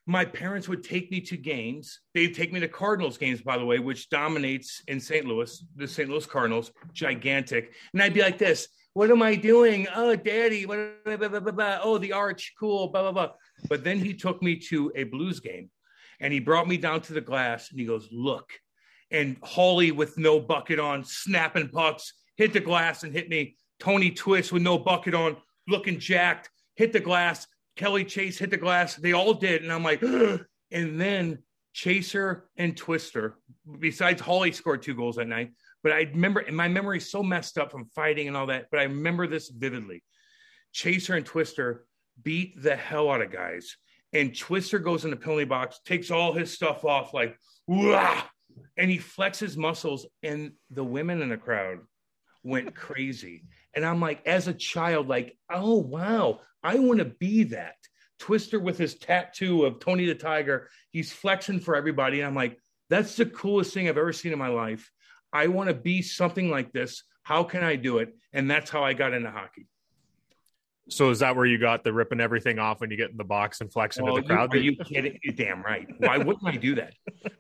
my 0.07 0.25
parents 0.25 0.69
would 0.69 0.83
take 0.83 1.11
me 1.11 1.21
to 1.23 1.37
games. 1.37 2.01
They'd 2.15 2.35
take 2.35 2.53
me 2.53 2.61
to 2.61 2.69
Cardinals 2.69 3.19
games, 3.19 3.41
by 3.41 3.57
the 3.57 3.65
way, 3.65 3.79
which 3.79 4.11
dominates 4.11 4.83
in 4.89 4.99
St. 4.99 5.25
Louis, 5.27 5.65
the 5.77 5.87
St. 5.87 6.09
Louis 6.09 6.27
Cardinals, 6.27 6.73
gigantic. 6.93 7.73
And 7.93 8.03
I'd 8.03 8.15
be 8.15 8.23
like 8.23 8.39
this 8.39 8.69
What 8.95 9.11
am 9.11 9.23
I 9.23 9.37
doing? 9.37 9.87
Oh, 9.95 10.17
daddy. 10.17 10.67
Blah, 10.67 10.89
blah, 11.05 11.29
blah, 11.29 11.41
blah. 11.41 11.79
Oh, 11.83 11.99
the 11.99 12.13
arch. 12.13 12.55
Cool. 12.59 12.89
Blah, 12.89 13.03
blah, 13.03 13.13
blah. 13.13 13.31
But 13.69 13.85
then 13.85 13.99
he 13.99 14.15
took 14.15 14.43
me 14.43 14.57
to 14.69 14.91
a 14.97 15.05
blues 15.05 15.39
game 15.39 15.71
and 16.21 16.33
he 16.33 16.41
brought 16.41 16.69
me 16.69 16.77
down 16.77 17.01
to 17.03 17.13
the 17.13 17.21
glass 17.21 17.71
and 17.71 17.79
he 17.79 17.87
goes, 17.87 18.09
Look. 18.11 18.51
And 19.13 19.37
Holly 19.45 19.93
with 19.93 20.19
no 20.19 20.41
bucket 20.41 20.81
on, 20.81 21.05
snapping 21.05 21.69
pucks, 21.69 22.15
hit 22.37 22.53
the 22.53 22.61
glass 22.61 23.05
and 23.05 23.13
hit 23.13 23.29
me. 23.29 23.57
Tony 23.79 24.11
Twist 24.11 24.53
with 24.53 24.63
no 24.63 24.79
bucket 24.79 25.15
on, 25.15 25.37
looking 25.69 25.99
jacked, 25.99 26.51
hit 26.77 26.93
the 26.93 27.01
glass. 27.01 27.47
Kelly 27.77 28.05
Chase 28.05 28.39
hit 28.39 28.51
the 28.51 28.57
glass. 28.57 28.97
They 28.97 29.13
all 29.13 29.35
did. 29.35 29.63
And 29.63 29.73
I'm 29.73 29.83
like, 29.83 30.03
and 30.73 31.01
then 31.01 31.39
Chaser 31.73 32.49
and 32.57 32.77
Twister, 32.77 33.39
besides 33.79 34.21
Holly 34.21 34.53
scored 34.53 34.83
two 34.83 34.95
goals 34.95 35.17
that 35.17 35.29
night. 35.29 35.53
But 35.83 35.93
I 35.93 36.01
remember, 36.03 36.41
and 36.41 36.57
my 36.57 36.69
memory 36.69 36.99
is 36.99 37.11
so 37.11 37.23
messed 37.23 37.59
up 37.59 37.71
from 37.71 37.87
fighting 37.87 38.29
and 38.29 38.37
all 38.37 38.47
that, 38.47 38.67
but 38.71 38.81
I 38.81 38.85
remember 38.85 39.27
this 39.27 39.49
vividly. 39.51 40.03
Chaser 40.73 41.15
and 41.15 41.27
Twister 41.27 41.87
beat 42.23 42.61
the 42.63 42.77
hell 42.77 43.11
out 43.11 43.23
of 43.23 43.33
guys. 43.33 43.77
And 44.13 44.37
Twister 44.37 44.79
goes 44.79 45.05
in 45.05 45.11
the 45.11 45.17
penalty 45.17 45.45
box, 45.45 45.81
takes 45.85 46.11
all 46.11 46.33
his 46.33 46.53
stuff 46.53 46.85
off, 46.85 47.15
like, 47.15 47.37
Wah! 47.67 48.23
And 48.77 48.91
he 48.91 48.99
flexes 48.99 49.57
muscles. 49.57 50.07
And 50.23 50.53
the 50.71 50.85
women 50.85 51.23
in 51.23 51.31
the 51.31 51.37
crowd 51.37 51.79
went 52.43 52.75
crazy. 52.75 53.45
And 53.75 53.85
I'm 53.85 54.01
like, 54.01 54.27
as 54.27 54.49
a 54.49 54.55
child, 54.55 55.09
like, 55.09 55.37
oh, 55.51 55.77
wow, 55.77 56.41
I 56.63 56.79
want 56.79 56.99
to 56.99 57.07
be 57.07 57.45
that. 57.45 57.77
Twister 58.19 58.61
with 58.61 58.79
his 58.79 58.95
tattoo 58.95 59.65
of 59.65 59.81
Tony 59.81 60.07
the 60.07 60.15
Tiger. 60.15 60.69
He's 60.91 61.13
flexing 61.13 61.61
for 61.61 61.75
everybody. 61.75 62.21
And 62.21 62.27
I'm 62.27 62.37
like, 62.37 62.59
that's 62.89 63.17
the 63.17 63.27
coolest 63.27 63.75
thing 63.75 63.89
I've 63.89 63.99
ever 63.99 64.13
seen 64.13 64.33
in 64.33 64.39
my 64.39 64.49
life. 64.49 64.91
I 65.33 65.49
want 65.49 65.69
to 65.69 65.75
be 65.75 66.03
something 66.03 66.51
like 66.51 66.73
this. 66.73 67.03
How 67.23 67.43
can 67.43 67.65
I 67.65 67.77
do 67.77 67.99
it? 67.99 68.15
And 68.33 68.51
that's 68.51 68.71
how 68.71 68.85
I 68.85 68.93
got 68.93 69.13
into 69.13 69.31
hockey. 69.31 69.67
So 70.93 71.11
is 71.11 71.19
that 71.21 71.35
where 71.35 71.47
you 71.47 71.59
got 71.59 71.85
the 71.85 71.93
ripping 71.93 72.21
everything 72.21 72.59
off 72.59 72.81
when 72.81 72.91
you 72.91 72.97
get 72.97 73.11
in 73.11 73.17
the 73.17 73.25
box 73.25 73.61
and 73.61 73.73
flex 73.73 73.97
into 73.97 74.13
Well, 74.13 74.23
the 74.23 74.27
crowd? 74.27 74.53
You, 74.53 74.61
are 74.61 74.63
you 74.63 74.77
kidding? 74.77 75.19
You're 75.23 75.35
damn 75.35 75.63
right. 75.63 75.89
Why 75.99 76.19
wouldn't 76.19 76.47
I 76.47 76.57
do 76.57 76.75
that? 76.77 76.95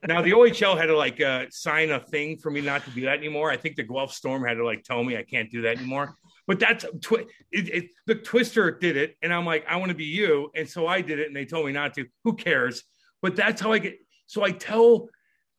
Now 0.07 0.23
the 0.23 0.33
OHL 0.33 0.77
had 0.77 0.87
to 0.87 0.97
like 0.97 1.21
uh, 1.21 1.47
sign 1.51 1.91
a 1.91 2.01
thing 2.01 2.38
for 2.38 2.51
me 2.51 2.61
not 2.61 2.85
to 2.85 2.91
do 2.91 3.03
that 3.03 3.19
anymore. 3.19 3.51
I 3.51 3.57
think 3.57 3.77
the 3.77 3.83
Guelph 3.83 4.12
Storm 4.12 4.45
had 4.45 4.55
to 4.55 4.65
like 4.65 4.83
tell 4.85 5.03
me 5.05 5.17
I 5.17 5.23
can't 5.23 5.51
do 5.51 5.62
that 5.62 5.77
anymore. 5.77 6.17
But 6.47 6.59
that's 6.59 6.85
twi- 7.01 7.27
it, 7.53 7.69
it, 7.69 7.91
the 8.07 8.17
Twister 8.17 8.71
did 8.71 8.97
it, 8.97 9.17
and 9.23 9.33
I'm 9.33 9.47
like, 9.47 9.65
I 9.69 9.77
want 9.77 9.91
to 9.91 9.95
be 9.97 10.05
you, 10.05 10.51
and 10.57 10.69
so 10.69 10.87
I 10.87 11.01
did 11.01 11.19
it, 11.21 11.29
and 11.29 11.37
they 11.37 11.45
told 11.45 11.67
me 11.67 11.73
not 11.73 11.95
to. 11.95 12.07
Who 12.25 12.35
cares? 12.35 12.83
But 13.21 13.37
that's 13.37 13.61
how 13.61 13.73
I 13.73 13.79
get. 13.79 13.99
So 14.27 14.43
I 14.43 14.51
tell, 14.51 15.09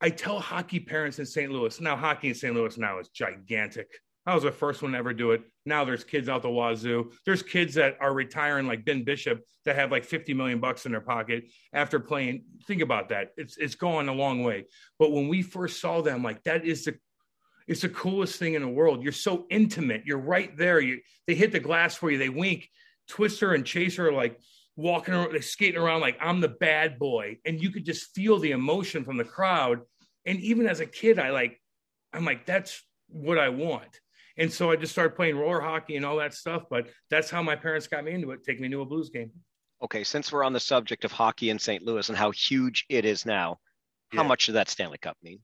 I 0.01 0.09
tell 0.09 0.39
hockey 0.39 0.79
parents 0.79 1.19
in 1.19 1.25
St. 1.25 1.51
Louis. 1.51 1.79
Now 1.79 1.95
hockey 1.95 2.29
in 2.29 2.35
St. 2.35 2.53
Louis 2.53 2.77
now 2.77 2.99
is 2.99 3.07
gigantic. 3.09 3.87
I 4.25 4.33
was 4.33 4.43
the 4.43 4.51
first 4.51 4.81
one 4.81 4.93
to 4.93 4.97
ever 4.97 5.13
do 5.13 5.31
it. 5.31 5.41
Now 5.65 5.83
there's 5.83 6.03
kids 6.03 6.29
out 6.29 6.41
the 6.41 6.49
wazoo. 6.49 7.11
There's 7.25 7.43
kids 7.43 7.73
that 7.75 7.97
are 7.99 8.13
retiring 8.13 8.67
like 8.67 8.85
Ben 8.85 9.03
Bishop 9.03 9.43
that 9.65 9.75
have 9.75 9.91
like 9.91 10.05
50 10.05 10.33
million 10.33 10.59
bucks 10.59 10.85
in 10.85 10.93
their 10.93 11.01
pocket 11.01 11.45
after 11.73 11.99
playing. 11.99 12.45
Think 12.65 12.81
about 12.81 13.09
that. 13.09 13.31
It's 13.35 13.57
it's 13.57 13.75
gone 13.75 14.07
a 14.07 14.13
long 14.13 14.43
way. 14.43 14.65
But 14.97 15.11
when 15.11 15.27
we 15.27 15.41
first 15.41 15.81
saw 15.81 16.01
them, 16.01 16.23
like 16.23 16.43
that 16.43 16.65
is 16.65 16.85
the 16.85 16.95
it's 17.67 17.81
the 17.81 17.89
coolest 17.89 18.39
thing 18.39 18.53
in 18.53 18.61
the 18.61 18.67
world. 18.67 19.03
You're 19.03 19.11
so 19.11 19.45
intimate. 19.49 20.03
You're 20.05 20.17
right 20.17 20.55
there. 20.57 20.79
You 20.79 20.99
they 21.27 21.35
hit 21.35 21.51
the 21.51 21.59
glass 21.59 21.95
for 21.95 22.09
you. 22.09 22.17
They 22.17 22.29
wink. 22.29 22.69
Twister 23.09 23.53
and 23.53 23.65
Chaser 23.65 24.07
are 24.07 24.13
like 24.13 24.39
walking 24.75 25.13
around, 25.13 25.33
they 25.33 25.41
skating 25.41 25.79
around 25.79 26.01
like 26.01 26.17
I'm 26.21 26.39
the 26.39 26.47
bad 26.47 26.97
boy. 26.97 27.39
And 27.45 27.61
you 27.61 27.71
could 27.71 27.85
just 27.85 28.13
feel 28.15 28.39
the 28.39 28.51
emotion 28.51 29.03
from 29.03 29.17
the 29.17 29.25
crowd. 29.25 29.81
And 30.25 30.39
even 30.39 30.67
as 30.67 30.79
a 30.79 30.85
kid, 30.85 31.19
I 31.19 31.31
like, 31.31 31.59
I'm 32.13 32.25
like, 32.25 32.45
that's 32.45 32.81
what 33.07 33.37
I 33.37 33.49
want. 33.49 33.99
And 34.37 34.51
so 34.51 34.71
I 34.71 34.75
just 34.75 34.91
started 34.91 35.15
playing 35.15 35.37
roller 35.37 35.61
hockey 35.61 35.95
and 35.95 36.05
all 36.05 36.17
that 36.17 36.33
stuff. 36.33 36.63
But 36.69 36.87
that's 37.09 37.29
how 37.29 37.43
my 37.43 37.55
parents 37.55 37.87
got 37.87 38.03
me 38.03 38.13
into 38.13 38.31
it, 38.31 38.43
take 38.43 38.59
me 38.59 38.69
to 38.69 38.81
a 38.81 38.85
blues 38.85 39.09
game. 39.09 39.31
Okay, 39.83 40.03
since 40.03 40.31
we're 40.31 40.43
on 40.43 40.53
the 40.53 40.59
subject 40.59 41.03
of 41.03 41.11
hockey 41.11 41.49
in 41.49 41.59
St. 41.59 41.83
Louis 41.83 42.07
and 42.07 42.17
how 42.17 42.31
huge 42.31 42.85
it 42.89 43.05
is 43.05 43.25
now, 43.25 43.59
how 44.13 44.23
much 44.23 44.45
did 44.45 44.53
that 44.53 44.69
Stanley 44.69 44.97
Cup 44.97 45.17
mean? 45.23 45.39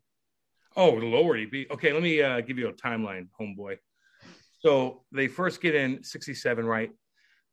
Oh, 0.76 1.00
the 1.00 1.06
lower 1.06 1.36
you 1.36 1.50
be. 1.50 1.70
Okay, 1.70 1.92
let 1.92 2.02
me 2.02 2.22
uh, 2.22 2.42
give 2.42 2.58
you 2.58 2.70
a 2.70 2.74
timeline, 2.74 3.28
homeboy. 3.40 3.78
So 4.60 5.04
they 5.12 5.28
first 5.28 5.62
get 5.62 5.76
in 5.76 6.04
67, 6.04 6.66
right? 6.66 6.92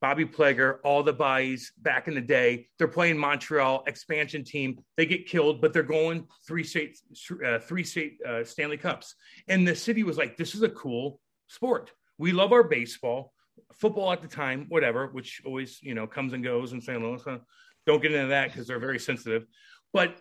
Bobby 0.00 0.26
Plager, 0.26 0.78
all 0.84 1.02
the 1.02 1.12
buys 1.12 1.72
back 1.78 2.06
in 2.06 2.14
the 2.14 2.20
day. 2.20 2.68
They're 2.78 2.86
playing 2.86 3.16
Montreal 3.16 3.84
expansion 3.86 4.44
team. 4.44 4.78
They 4.96 5.06
get 5.06 5.26
killed, 5.26 5.62
but 5.62 5.72
they're 5.72 5.82
going 5.82 6.26
three 6.46 6.64
state, 6.64 6.98
uh, 7.44 7.58
three 7.60 7.82
state 7.82 8.18
uh, 8.28 8.44
Stanley 8.44 8.76
Cups. 8.76 9.14
And 9.48 9.66
the 9.66 9.74
city 9.74 10.02
was 10.02 10.18
like, 10.18 10.36
"This 10.36 10.54
is 10.54 10.62
a 10.62 10.68
cool 10.68 11.18
sport. 11.48 11.92
We 12.18 12.32
love 12.32 12.52
our 12.52 12.62
baseball, 12.62 13.32
football 13.72 14.12
at 14.12 14.22
the 14.22 14.28
time, 14.28 14.66
whatever, 14.68 15.08
which 15.08 15.42
always 15.44 15.82
you 15.82 15.94
know 15.94 16.06
comes 16.06 16.32
and 16.32 16.42
goes 16.42 16.72
in 16.72 16.80
St. 16.80 17.00
Louis. 17.00 17.22
So 17.22 17.40
don't 17.86 18.02
get 18.02 18.12
into 18.12 18.28
that 18.28 18.52
because 18.52 18.66
they're 18.66 18.78
very 18.78 18.98
sensitive. 18.98 19.46
But 19.92 20.20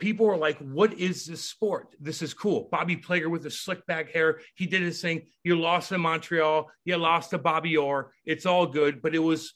people 0.00 0.26
were 0.26 0.36
like, 0.36 0.58
"What 0.58 0.94
is 0.94 1.26
this 1.26 1.44
sport? 1.44 1.94
This 2.00 2.22
is 2.22 2.34
cool." 2.34 2.68
Bobby 2.70 2.96
Plager 2.96 3.30
with 3.30 3.42
the 3.42 3.50
slick 3.50 3.84
back 3.86 4.10
hair, 4.10 4.40
he 4.54 4.66
did 4.66 4.82
his 4.82 5.00
thing. 5.00 5.26
You 5.44 5.60
lost 5.60 5.90
to 5.90 5.98
Montreal, 5.98 6.70
you 6.84 6.96
lost 6.96 7.30
to 7.30 7.38
Bobby 7.38 7.76
Orr. 7.76 8.12
It's 8.24 8.46
all 8.46 8.66
good, 8.66 9.02
but 9.02 9.14
it 9.14 9.18
was 9.20 9.54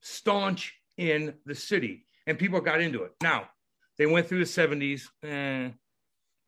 staunch 0.00 0.74
in 0.96 1.34
the 1.46 1.54
city, 1.54 2.06
and 2.26 2.38
people 2.38 2.60
got 2.60 2.80
into 2.80 3.02
it. 3.02 3.12
Now 3.22 3.48
they 3.98 4.06
went 4.06 4.28
through 4.28 4.40
the 4.40 4.44
'70s, 4.44 5.02
eh. 5.22 5.70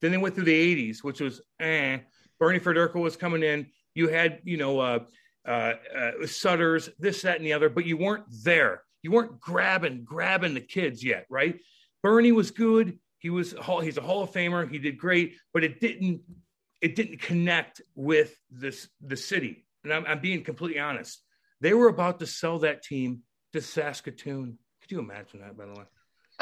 then 0.00 0.10
they 0.12 0.18
went 0.18 0.34
through 0.34 0.44
the 0.44 0.52
'80s, 0.52 1.02
which 1.02 1.20
was 1.20 1.40
eh. 1.58 1.98
Bernie 2.38 2.60
Federko 2.60 2.96
was 2.96 3.16
coming 3.16 3.42
in. 3.42 3.66
You 3.96 4.08
had, 4.08 4.40
you 4.44 4.58
know, 4.58 4.78
uh, 4.78 4.98
uh, 5.46 5.72
uh, 5.96 6.26
Sutters, 6.26 6.90
this, 6.98 7.22
that, 7.22 7.36
and 7.36 7.46
the 7.46 7.54
other, 7.54 7.68
but 7.68 7.86
you 7.86 7.96
weren't 7.96 8.24
there. 8.44 8.82
You 9.02 9.10
weren't 9.10 9.40
grabbing, 9.40 10.04
grabbing 10.04 10.54
the 10.54 10.60
kids 10.60 11.02
yet, 11.02 11.26
right? 11.30 11.60
Bernie 12.02 12.32
was 12.32 12.50
good. 12.50 12.98
He 13.18 13.30
was 13.30 13.54
he's 13.82 13.96
a 13.96 14.02
Hall 14.02 14.22
of 14.22 14.32
Famer. 14.32 14.70
He 14.70 14.78
did 14.78 14.98
great, 14.98 15.36
but 15.52 15.64
it 15.64 15.80
didn't 15.80 16.20
it 16.80 16.94
didn't 16.94 17.20
connect 17.20 17.80
with 17.94 18.36
this 18.50 18.88
the 19.00 19.16
city. 19.16 19.66
And 19.82 19.92
I'm, 19.92 20.04
I'm 20.06 20.20
being 20.20 20.44
completely 20.44 20.78
honest. 20.78 21.22
They 21.60 21.72
were 21.72 21.88
about 21.88 22.20
to 22.20 22.26
sell 22.26 22.58
that 22.60 22.82
team 22.82 23.22
to 23.54 23.62
Saskatoon. 23.62 24.58
Could 24.82 24.90
you 24.90 24.98
imagine 24.98 25.40
that? 25.40 25.56
By 25.56 25.66
the 25.66 25.72
way, 25.72 25.84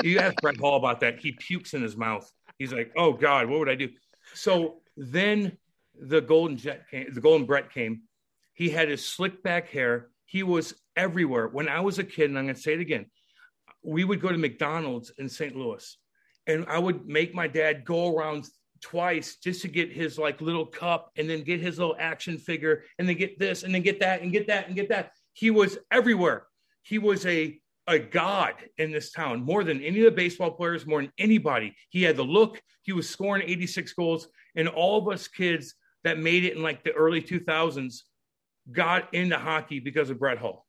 you 0.03 0.19
ask 0.19 0.35
Brett 0.43 0.59
Hull 0.59 0.77
about 0.77 1.01
that. 1.01 1.21
He 1.21 1.33
pukes 1.33 1.73
in 1.73 1.83
his 1.83 1.97
mouth. 1.97 2.29
He's 2.59 2.73
like, 2.73 2.93
"Oh 2.97 3.13
God, 3.13 3.49
what 3.49 3.61
would 3.61 3.69
I 3.69 3.77
do?" 3.77 3.91
So 4.35 4.81
then 4.97 5.57
the 6.01 6.21
Golden 6.21 6.57
Jet 6.57 6.89
came. 6.91 7.13
The 7.13 7.21
Golden 7.21 7.47
Brett 7.47 7.73
came. 7.73 8.03
He 8.55 8.71
had 8.71 8.89
his 8.89 9.07
slick 9.07 9.43
back 9.43 9.69
hair. 9.69 10.09
He 10.27 10.43
was 10.43 10.75
everywhere. 10.97 11.49
When 11.49 11.69
I 11.69 11.81
was 11.81 11.99
a 11.99 12.05
kid, 12.05 12.31
and 12.31 12.39
I'm 12.39 12.45
going 12.45 12.55
to 12.55 12.61
say 12.61 12.75
it 12.75 12.81
again, 12.81 13.07
we 13.83 14.05
would 14.05 14.21
go 14.21 14.31
to 14.31 14.39
McDonald's 14.39 15.13
in 15.19 15.29
St. 15.29 15.55
Louis, 15.55 15.97
and 16.47 16.65
I 16.69 16.79
would 16.79 17.07
make 17.07 17.35
my 17.35 17.47
dad 17.47 17.85
go 17.85 18.17
around 18.17 18.49
twice 18.81 19.37
just 19.37 19.63
to 19.63 19.69
get 19.69 19.91
his 19.93 20.19
like 20.19 20.41
little 20.41 20.67
cup 20.67 21.11
and 21.17 21.29
then 21.29 21.43
get 21.43 21.61
his 21.61 21.79
little 21.79 21.97
action 21.99 22.37
figure 22.37 22.85
and 22.99 23.09
then 23.09 23.17
get 23.17 23.39
this 23.39 23.63
and 23.63 23.75
then 23.75 23.81
get 23.81 23.99
that 24.01 24.21
and 24.21 24.31
get 24.31 24.47
that 24.47 24.67
and 24.67 24.77
get 24.77 24.89
that. 24.91 25.13
He 25.33 25.51
was 25.51 25.79
everywhere. 25.91 26.47
He 26.83 26.99
was 26.99 27.25
a 27.27 27.59
a 27.87 27.99
god 27.99 28.55
in 28.79 28.91
this 28.91 29.11
town 29.11 29.43
more 29.43 29.63
than 29.63 29.83
any 29.83 30.01
of 30.01 30.05
the 30.07 30.11
baseball 30.11 30.51
players, 30.51 30.87
more 30.87 31.03
than 31.03 31.13
anybody. 31.19 31.75
He 31.91 32.03
had 32.03 32.17
the 32.17 32.25
look. 32.25 32.61
He 32.83 32.93
was 32.93 33.09
scoring 33.09 33.43
86 33.47 33.93
goals, 33.93 34.29
and 34.55 34.69
all 34.69 34.99
of 34.99 35.09
us 35.09 35.29
kids 35.29 35.75
that 36.05 36.19
made 36.19 36.45
it 36.45 36.55
in 36.55 36.63
like 36.63 36.85
the 36.85 36.93
early 36.93 37.21
2000s 37.21 38.03
got 38.71 39.13
into 39.13 39.37
hockey 39.37 39.81
because 39.81 40.11
of 40.11 40.19
Brett 40.19 40.39
Hull. 40.39 40.67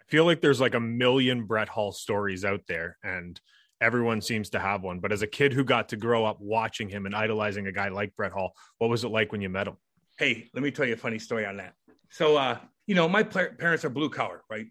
I 0.00 0.04
feel 0.06 0.24
like 0.24 0.40
there's 0.40 0.60
like 0.60 0.74
a 0.74 0.80
million 0.80 1.44
Brett 1.44 1.68
Hull 1.68 1.92
stories 1.92 2.44
out 2.44 2.62
there, 2.66 2.98
and 3.02 3.40
everyone 3.80 4.20
seems 4.20 4.50
to 4.50 4.58
have 4.58 4.82
one. 4.82 5.00
But 5.00 5.12
as 5.12 5.22
a 5.22 5.26
kid 5.26 5.52
who 5.52 5.64
got 5.64 5.88
to 5.90 5.96
grow 5.96 6.24
up 6.24 6.40
watching 6.40 6.88
him 6.88 7.06
and 7.06 7.14
idolizing 7.14 7.66
a 7.66 7.72
guy 7.72 7.88
like 7.88 8.14
Brett 8.16 8.32
Hull, 8.32 8.54
what 8.78 8.90
was 8.90 9.04
it 9.04 9.08
like 9.08 9.32
when 9.32 9.40
you 9.40 9.48
met 9.48 9.68
him? 9.68 9.76
Hey, 10.18 10.48
let 10.54 10.62
me 10.62 10.70
tell 10.70 10.86
you 10.86 10.94
a 10.94 10.96
funny 10.96 11.18
story 11.18 11.46
on 11.46 11.56
that. 11.56 11.74
So, 12.10 12.36
uh, 12.36 12.58
you 12.86 12.94
know, 12.94 13.08
my 13.08 13.22
parents 13.22 13.84
are 13.84 13.90
blue 13.90 14.10
collar, 14.10 14.42
right? 14.50 14.66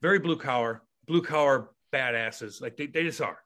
Very 0.00 0.18
blue 0.18 0.36
collar, 0.36 0.82
blue 1.06 1.22
collar 1.22 1.70
badasses. 1.92 2.60
Like 2.60 2.76
they, 2.76 2.86
they 2.86 3.02
just 3.02 3.20
are. 3.20 3.38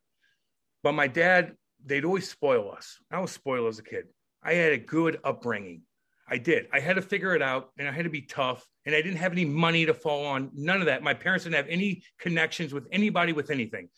But 0.82 0.92
my 0.92 1.08
dad, 1.08 1.56
they'd 1.84 2.04
always 2.04 2.28
spoil 2.28 2.70
us. 2.70 2.98
I 3.10 3.20
was 3.20 3.32
spoiled 3.32 3.68
as 3.68 3.78
a 3.78 3.82
kid. 3.82 4.06
I 4.42 4.54
had 4.54 4.72
a 4.72 4.78
good 4.78 5.18
upbringing. 5.24 5.82
I 6.28 6.38
did. 6.38 6.66
I 6.72 6.80
had 6.80 6.96
to 6.96 7.02
figure 7.02 7.34
it 7.34 7.42
out 7.42 7.70
and 7.78 7.88
I 7.88 7.92
had 7.92 8.04
to 8.04 8.10
be 8.10 8.22
tough 8.22 8.66
and 8.84 8.94
I 8.94 9.02
didn't 9.02 9.18
have 9.18 9.32
any 9.32 9.44
money 9.44 9.86
to 9.86 9.94
fall 9.94 10.26
on. 10.26 10.50
None 10.54 10.80
of 10.80 10.86
that. 10.86 11.02
My 11.02 11.14
parents 11.14 11.44
didn't 11.44 11.56
have 11.56 11.68
any 11.68 12.02
connections 12.18 12.74
with 12.74 12.88
anybody 12.90 13.32
with 13.32 13.50
anything, 13.50 13.88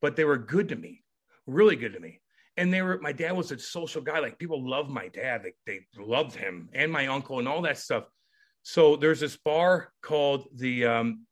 but 0.00 0.16
they 0.16 0.24
were 0.24 0.38
good 0.38 0.70
to 0.70 0.76
me, 0.76 1.02
really 1.46 1.76
good 1.76 1.92
to 1.92 2.00
me. 2.00 2.20
And 2.56 2.72
they 2.72 2.80
were, 2.80 2.98
my 2.98 3.12
dad 3.12 3.32
was 3.32 3.52
a 3.52 3.58
social 3.58 4.00
guy. 4.00 4.20
Like 4.20 4.38
people 4.38 4.66
loved 4.66 4.88
my 4.88 5.08
dad. 5.08 5.42
Like 5.44 5.56
they 5.66 5.80
loved 5.98 6.34
him 6.34 6.70
and 6.72 6.90
my 6.90 7.08
uncle 7.08 7.38
and 7.38 7.46
all 7.46 7.60
that 7.62 7.78
stuff. 7.78 8.04
So 8.62 8.96
there's 8.96 9.20
this 9.20 9.36
bar 9.36 9.92
called 10.02 10.48
the, 10.54 10.86
um, 10.86 11.26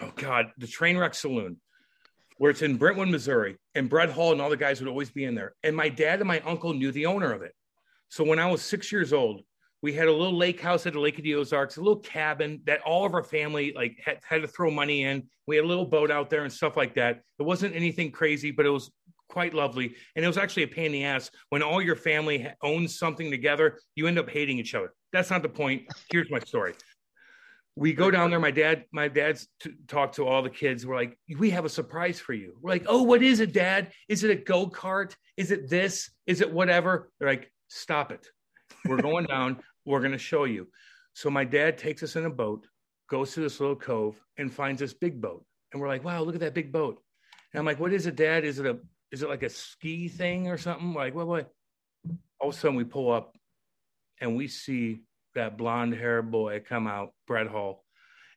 oh 0.00 0.12
God, 0.16 0.52
the 0.56 0.66
Trainwreck 0.66 1.14
Saloon, 1.14 1.58
where 2.38 2.50
it's 2.50 2.62
in 2.62 2.78
Brentwood, 2.78 3.08
Missouri. 3.08 3.58
And 3.74 3.90
Brett 3.90 4.10
Hull 4.10 4.32
and 4.32 4.40
all 4.40 4.48
the 4.48 4.56
guys 4.56 4.80
would 4.80 4.88
always 4.88 5.10
be 5.10 5.24
in 5.24 5.34
there. 5.34 5.54
And 5.62 5.76
my 5.76 5.90
dad 5.90 6.20
and 6.20 6.28
my 6.28 6.40
uncle 6.40 6.72
knew 6.72 6.90
the 6.90 7.06
owner 7.06 7.32
of 7.32 7.42
it. 7.42 7.54
So 8.12 8.22
when 8.22 8.38
I 8.38 8.46
was 8.46 8.60
six 8.60 8.92
years 8.92 9.14
old, 9.14 9.40
we 9.80 9.94
had 9.94 10.06
a 10.06 10.12
little 10.12 10.36
lake 10.36 10.60
house 10.60 10.84
at 10.84 10.92
the 10.92 11.00
Lake 11.00 11.16
of 11.16 11.24
the 11.24 11.34
Ozarks, 11.34 11.78
a 11.78 11.80
little 11.80 12.00
cabin 12.00 12.60
that 12.66 12.82
all 12.82 13.06
of 13.06 13.14
our 13.14 13.24
family 13.24 13.72
like 13.74 13.98
had, 14.04 14.18
had 14.22 14.42
to 14.42 14.48
throw 14.48 14.70
money 14.70 15.04
in. 15.04 15.22
We 15.46 15.56
had 15.56 15.64
a 15.64 15.66
little 15.66 15.86
boat 15.86 16.10
out 16.10 16.28
there 16.28 16.42
and 16.42 16.52
stuff 16.52 16.76
like 16.76 16.94
that. 16.96 17.22
It 17.38 17.42
wasn't 17.44 17.74
anything 17.74 18.10
crazy, 18.10 18.50
but 18.50 18.66
it 18.66 18.68
was 18.68 18.90
quite 19.30 19.54
lovely. 19.54 19.94
And 20.14 20.22
it 20.22 20.28
was 20.28 20.36
actually 20.36 20.64
a 20.64 20.68
pain 20.68 20.86
in 20.86 20.92
the 20.92 21.04
ass 21.04 21.30
when 21.48 21.62
all 21.62 21.80
your 21.80 21.96
family 21.96 22.46
owns 22.62 22.98
something 22.98 23.30
together, 23.30 23.78
you 23.94 24.06
end 24.06 24.18
up 24.18 24.28
hating 24.28 24.58
each 24.58 24.74
other. 24.74 24.92
That's 25.14 25.30
not 25.30 25.40
the 25.40 25.48
point. 25.48 25.84
Here's 26.10 26.30
my 26.30 26.40
story. 26.40 26.74
We 27.76 27.94
go 27.94 28.10
down 28.10 28.28
there. 28.28 28.38
My 28.38 28.50
dad, 28.50 28.84
my 28.92 29.08
dad's 29.08 29.48
t- 29.58 29.72
talked 29.88 30.16
to 30.16 30.26
all 30.26 30.42
the 30.42 30.50
kids. 30.50 30.84
We're 30.84 30.96
like, 30.96 31.16
we 31.38 31.48
have 31.48 31.64
a 31.64 31.70
surprise 31.70 32.20
for 32.20 32.34
you. 32.34 32.52
We're 32.60 32.72
like, 32.72 32.84
oh, 32.88 33.04
what 33.04 33.22
is 33.22 33.40
it, 33.40 33.54
Dad? 33.54 33.90
Is 34.06 34.22
it 34.22 34.30
a 34.30 34.34
go 34.34 34.66
kart? 34.66 35.16
Is 35.38 35.50
it 35.50 35.70
this? 35.70 36.10
Is 36.26 36.42
it 36.42 36.52
whatever? 36.52 37.10
They're 37.18 37.30
like, 37.30 37.50
stop 37.72 38.12
it. 38.12 38.26
We're 38.86 39.02
going 39.02 39.24
down. 39.36 39.58
We're 39.84 40.00
going 40.00 40.12
to 40.12 40.18
show 40.18 40.44
you. 40.44 40.68
So 41.14 41.30
my 41.30 41.44
dad 41.44 41.78
takes 41.78 42.02
us 42.02 42.16
in 42.16 42.24
a 42.24 42.30
boat, 42.30 42.66
goes 43.08 43.34
to 43.34 43.40
this 43.40 43.60
little 43.60 43.76
cove, 43.76 44.20
and 44.38 44.52
finds 44.52 44.80
this 44.80 44.94
big 44.94 45.20
boat. 45.20 45.44
And 45.72 45.80
we're 45.80 45.88
like, 45.88 46.04
wow, 46.04 46.22
look 46.22 46.34
at 46.34 46.40
that 46.40 46.54
big 46.54 46.72
boat. 46.72 47.02
And 47.52 47.58
I'm 47.58 47.66
like, 47.66 47.80
what 47.80 47.92
is 47.92 48.06
it, 48.06 48.16
Dad? 48.16 48.44
Is 48.44 48.58
it 48.58 48.66
a 48.66 48.78
is 49.10 49.22
it 49.22 49.28
like 49.28 49.42
a 49.42 49.50
ski 49.50 50.08
thing 50.08 50.48
or 50.48 50.56
something? 50.56 50.94
Like 50.94 51.14
what? 51.14 51.26
What? 51.26 51.50
All 52.40 52.48
of 52.48 52.54
a 52.54 52.58
sudden, 52.58 52.76
we 52.76 52.84
pull 52.84 53.12
up, 53.12 53.36
and 54.20 54.36
we 54.36 54.48
see 54.48 55.02
that 55.34 55.58
blonde 55.58 55.94
hair 55.94 56.22
boy 56.22 56.62
come 56.66 56.86
out, 56.86 57.12
Brett 57.26 57.46
Hull, 57.46 57.84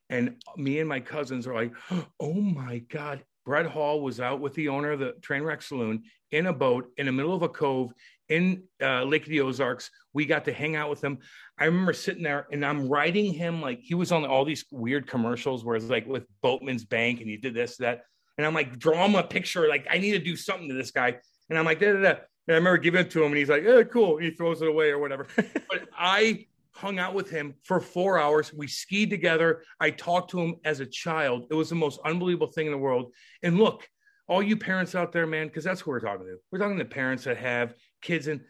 and 0.09 0.35
me 0.57 0.79
and 0.79 0.89
my 0.89 0.99
cousins 0.99 1.47
are 1.47 1.55
like, 1.55 1.73
oh 2.19 2.33
my 2.33 2.79
god. 2.79 3.23
Brett 3.45 3.67
Hull 3.67 4.01
was 4.01 4.19
out 4.19 4.41
with 4.41 4.55
the 4.55 4.69
owner 4.69 4.91
of 4.91 4.99
the 4.99 5.13
Trainwreck 5.21 5.61
Saloon 5.61 6.03
in 6.31 6.47
a 6.47 6.53
boat 6.53 6.89
in 6.97 7.05
the 7.05 7.11
middle 7.11 7.35
of 7.35 7.43
a 7.43 7.49
cove 7.49 7.93
in 8.29 8.63
uh, 8.81 9.03
Lake 9.03 9.23
of 9.23 9.29
the 9.29 9.41
Ozarks. 9.41 9.89
We 10.13 10.25
got 10.25 10.45
to 10.45 10.53
hang 10.53 10.75
out 10.75 10.89
with 10.89 11.03
him. 11.03 11.19
I 11.57 11.65
remember 11.65 11.93
sitting 11.93 12.23
there 12.23 12.47
and 12.51 12.65
I'm 12.65 12.87
writing 12.89 13.33
him 13.33 13.61
like 13.61 13.79
he 13.81 13.95
was 13.95 14.11
on 14.11 14.25
all 14.25 14.45
these 14.45 14.65
weird 14.71 15.07
commercials 15.07 15.63
where 15.63 15.75
it's 15.75 15.85
like 15.85 16.07
with 16.07 16.25
Boatmen's 16.41 16.85
Bank 16.85 17.21
and 17.21 17.29
he 17.29 17.37
did 17.37 17.53
this, 17.53 17.77
that. 17.77 18.03
And 18.37 18.45
I'm 18.45 18.53
like, 18.53 18.77
draw 18.77 19.05
him 19.05 19.15
a 19.15 19.23
picture. 19.23 19.67
Like, 19.69 19.87
I 19.89 19.97
need 19.97 20.11
to 20.11 20.19
do 20.19 20.35
something 20.35 20.67
to 20.67 20.73
this 20.73 20.91
guy. 20.91 21.15
And 21.49 21.57
I'm 21.57 21.65
like, 21.65 21.79
da, 21.79 21.93
da, 21.93 22.01
da. 22.01 22.09
And 22.47 22.53
I 22.53 22.57
remember 22.57 22.77
giving 22.77 23.01
it 23.01 23.11
to 23.11 23.23
him 23.23 23.31
and 23.31 23.37
he's 23.37 23.49
like, 23.49 23.63
cool. 23.91 24.17
he 24.17 24.31
throws 24.31 24.61
it 24.61 24.67
away 24.67 24.89
or 24.89 24.99
whatever. 24.99 25.27
but 25.35 25.87
I 25.97 26.45
hung 26.75 26.99
out 26.99 27.13
with 27.13 27.29
him 27.29 27.55
for 27.63 27.79
four 27.79 28.19
hours. 28.19 28.53
We 28.53 28.67
skied 28.67 29.09
together. 29.09 29.63
I 29.79 29.91
talked 29.91 30.31
to 30.31 30.41
him 30.41 30.55
as 30.65 30.81
a 30.81 30.85
child. 30.85 31.47
It 31.49 31.55
was 31.55 31.69
the 31.69 31.75
most 31.75 31.99
unbelievable 32.03 32.47
thing 32.47 32.65
in 32.65 32.71
the 32.71 32.77
world. 32.77 33.13
And 33.41 33.57
look, 33.57 33.87
all 34.27 34.43
you 34.43 34.57
parents 34.57 34.95
out 34.95 35.11
there, 35.11 35.25
man, 35.25 35.47
because 35.47 35.63
that's 35.63 35.81
who 35.81 35.91
we're 35.91 35.99
talking 35.99 36.25
to. 36.25 36.37
We're 36.51 36.59
talking 36.59 36.77
to 36.77 36.85
parents 36.85 37.23
that 37.23 37.37
have 37.37 37.75
kids 38.05 38.27
and 38.27 38.41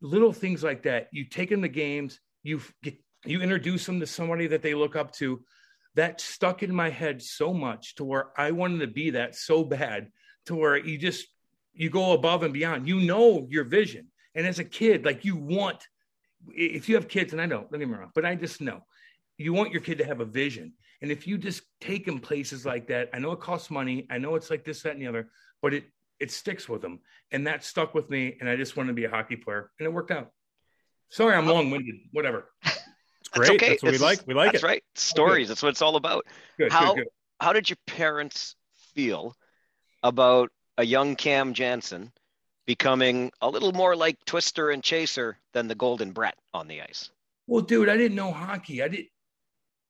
little 0.00 0.32
things 0.32 0.62
like 0.62 0.82
that. 0.82 1.08
You 1.12 1.24
take 1.24 1.48
them 1.48 1.62
to 1.62 1.68
games, 1.68 2.20
you 2.42 2.60
you 3.24 3.40
introduce 3.40 3.86
them 3.86 4.00
to 4.00 4.06
somebody 4.06 4.46
that 4.48 4.62
they 4.62 4.74
look 4.74 4.96
up 4.96 5.12
to. 5.14 5.42
That 5.94 6.20
stuck 6.20 6.62
in 6.62 6.74
my 6.74 6.90
head 6.90 7.22
so 7.22 7.54
much 7.54 7.94
to 7.94 8.04
where 8.04 8.26
I 8.36 8.50
wanted 8.50 8.80
to 8.80 8.86
be 8.88 9.10
that 9.10 9.34
so 9.34 9.64
bad 9.64 10.08
to 10.46 10.54
where 10.54 10.76
you 10.76 10.98
just 10.98 11.26
you 11.72 11.90
go 11.90 12.12
above 12.12 12.42
and 12.42 12.52
beyond. 12.52 12.86
You 12.86 13.00
know 13.00 13.46
your 13.50 13.64
vision. 13.64 14.08
And 14.34 14.46
as 14.46 14.58
a 14.58 14.64
kid, 14.64 15.04
like 15.04 15.24
you 15.24 15.36
want, 15.36 15.86
if 16.48 16.88
you 16.88 16.94
have 16.96 17.08
kids, 17.08 17.32
and 17.32 17.40
I 17.40 17.46
don't, 17.46 17.70
don't 17.70 17.80
get 17.80 17.88
me 17.88 17.94
wrong, 17.94 18.10
but 18.14 18.26
I 18.26 18.34
just 18.34 18.60
know 18.60 18.82
you 19.38 19.52
want 19.52 19.72
your 19.72 19.80
kid 19.80 19.98
to 19.98 20.04
have 20.04 20.20
a 20.20 20.26
vision. 20.26 20.74
And 21.02 21.10
if 21.10 21.26
you 21.26 21.38
just 21.38 21.62
take 21.80 22.06
them 22.06 22.18
places 22.18 22.64
like 22.64 22.86
that, 22.88 23.10
I 23.12 23.18
know 23.18 23.32
it 23.32 23.40
costs 23.40 23.70
money. 23.70 24.06
I 24.10 24.18
know 24.18 24.34
it's 24.34 24.50
like 24.50 24.64
this, 24.64 24.82
that, 24.82 24.92
and 24.92 25.02
the 25.02 25.06
other, 25.06 25.28
but 25.62 25.74
it 25.74 25.84
it 26.20 26.30
sticks 26.30 26.68
with 26.68 26.82
them. 26.82 27.00
And 27.30 27.46
that 27.46 27.64
stuck 27.64 27.94
with 27.94 28.08
me. 28.10 28.36
And 28.40 28.48
I 28.48 28.56
just 28.56 28.76
wanted 28.76 28.88
to 28.88 28.94
be 28.94 29.04
a 29.04 29.10
hockey 29.10 29.36
player. 29.36 29.70
And 29.78 29.86
it 29.86 29.92
worked 29.92 30.10
out. 30.10 30.30
Sorry, 31.10 31.34
I'm 31.34 31.48
oh. 31.48 31.54
long 31.54 31.70
winded. 31.70 31.96
Whatever. 32.12 32.50
It's 33.20 33.28
great. 33.30 33.46
That's, 33.46 33.62
okay. 33.62 33.68
that's 33.70 33.82
what 33.82 33.94
it's, 33.94 34.00
we 34.00 34.06
like. 34.06 34.26
We 34.26 34.34
like 34.34 34.52
that's 34.52 34.62
it. 34.62 34.66
right. 34.66 34.84
Stories. 34.94 35.48
That's 35.48 35.60
what 35.60 35.70
it's 35.70 35.82
all 35.82 35.96
about. 35.96 36.24
Good, 36.58 36.70
how 36.70 36.94
good, 36.94 37.04
good. 37.04 37.08
how 37.40 37.52
did 37.52 37.68
your 37.68 37.76
parents 37.84 38.54
feel 38.94 39.34
about 40.04 40.52
a 40.78 40.84
young 40.84 41.16
Cam 41.16 41.52
Janssen 41.52 42.12
becoming 42.66 43.32
a 43.40 43.48
little 43.48 43.72
more 43.72 43.96
like 43.96 44.16
Twister 44.26 44.70
and 44.70 44.80
Chaser 44.80 45.38
than 45.54 45.66
the 45.66 45.74
Golden 45.74 46.12
Brett 46.12 46.36
on 46.54 46.68
the 46.68 46.82
ice? 46.82 47.10
Well, 47.48 47.62
dude, 47.62 47.88
I 47.88 47.96
didn't 47.96 48.16
know 48.16 48.30
hockey. 48.30 48.80
I 48.80 48.88
didn't 48.88 49.08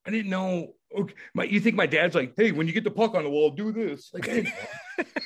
I 0.07 0.11
didn't 0.11 0.31
know 0.31 0.77
okay, 0.97 1.15
my, 1.35 1.45
you 1.45 1.61
think 1.61 1.77
my 1.77 1.87
dad's 1.87 2.15
like, 2.15 2.35
hey, 2.37 2.53
when 2.53 2.67
you 2.67 2.73
get 2.73 2.85
the 2.85 2.91
puck 2.91 3.15
on 3.15 3.25
the 3.25 3.31
wall, 3.31 3.51
do 3.51 3.73
this. 3.73 4.11
Like, 4.13 4.29
I, 4.29 4.53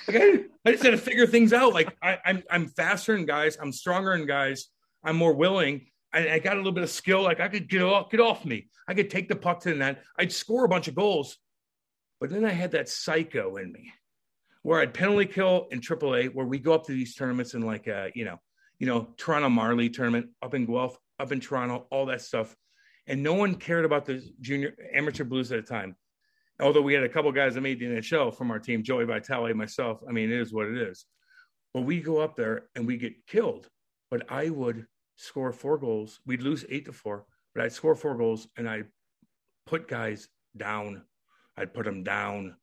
like 0.08 0.50
I, 0.66 0.72
just 0.72 0.82
had 0.82 0.90
to 0.90 0.98
figure 0.98 1.26
things 1.26 1.52
out. 1.52 1.72
Like, 1.72 1.96
I, 2.02 2.12
am 2.12 2.18
I'm, 2.24 2.42
I'm 2.50 2.68
faster 2.68 3.14
than 3.14 3.26
guys. 3.26 3.56
I'm 3.60 3.72
stronger 3.72 4.16
than 4.16 4.26
guys. 4.26 4.66
I'm 5.04 5.16
more 5.16 5.32
willing. 5.32 5.86
I, 6.12 6.30
I, 6.30 6.38
got 6.38 6.54
a 6.54 6.56
little 6.56 6.72
bit 6.72 6.84
of 6.84 6.90
skill. 6.90 7.22
Like, 7.22 7.40
I 7.40 7.48
could 7.48 7.68
get 7.68 7.82
off, 7.82 8.10
get 8.10 8.20
off 8.20 8.44
me. 8.44 8.68
I 8.88 8.94
could 8.94 9.10
take 9.10 9.28
the 9.28 9.36
puck 9.36 9.60
to 9.60 9.70
the 9.70 9.76
net. 9.76 10.02
I'd 10.18 10.32
score 10.32 10.64
a 10.64 10.68
bunch 10.68 10.88
of 10.88 10.94
goals. 10.94 11.36
But 12.20 12.30
then 12.30 12.44
I 12.44 12.50
had 12.50 12.72
that 12.72 12.88
psycho 12.88 13.56
in 13.56 13.72
me, 13.72 13.92
where 14.62 14.80
I'd 14.80 14.92
penalty 14.92 15.26
kill 15.26 15.68
in 15.70 15.80
AAA, 15.80 16.34
where 16.34 16.46
we 16.46 16.58
go 16.58 16.74
up 16.74 16.84
to 16.86 16.92
these 16.92 17.14
tournaments 17.14 17.54
in 17.54 17.62
like, 17.62 17.86
you 18.14 18.24
know, 18.24 18.38
you 18.78 18.86
know, 18.86 19.08
Toronto 19.16 19.48
Marley 19.48 19.88
tournament 19.88 20.30
up 20.42 20.54
in 20.54 20.66
Guelph, 20.66 20.98
up 21.18 21.32
in 21.32 21.40
Toronto, 21.40 21.86
all 21.90 22.06
that 22.06 22.20
stuff 22.20 22.54
and 23.10 23.24
no 23.24 23.34
one 23.34 23.56
cared 23.56 23.84
about 23.84 24.06
the 24.06 24.22
junior 24.40 24.72
amateur 24.94 25.24
blues 25.24 25.50
at 25.50 25.66
the 25.66 25.68
time. 25.68 25.96
Although 26.60 26.82
we 26.82 26.94
had 26.94 27.02
a 27.02 27.08
couple 27.08 27.32
guys 27.32 27.54
that 27.54 27.60
made 27.60 27.80
the 27.80 27.86
NHL 27.86 28.32
from 28.32 28.52
our 28.52 28.60
team, 28.60 28.84
Joey 28.84 29.04
Vitale, 29.04 29.52
myself. 29.52 30.00
I 30.08 30.12
mean, 30.12 30.30
it 30.30 30.40
is 30.40 30.52
what 30.52 30.68
it 30.68 30.78
is. 30.78 31.06
But 31.74 31.82
we 31.82 32.00
go 32.00 32.18
up 32.18 32.36
there 32.36 32.66
and 32.76 32.86
we 32.86 32.96
get 32.96 33.26
killed. 33.26 33.68
But 34.12 34.30
I 34.30 34.50
would 34.50 34.86
score 35.16 35.52
four 35.52 35.76
goals. 35.76 36.20
We'd 36.24 36.42
lose 36.42 36.64
eight 36.68 36.84
to 36.84 36.92
four, 36.92 37.24
but 37.52 37.64
I'd 37.64 37.72
score 37.72 37.96
four 37.96 38.16
goals 38.16 38.46
and 38.56 38.68
I'd 38.68 38.86
put 39.66 39.88
guys 39.88 40.28
down. 40.56 41.02
I'd 41.56 41.74
put 41.74 41.86
them 41.86 42.04
down. 42.04 42.54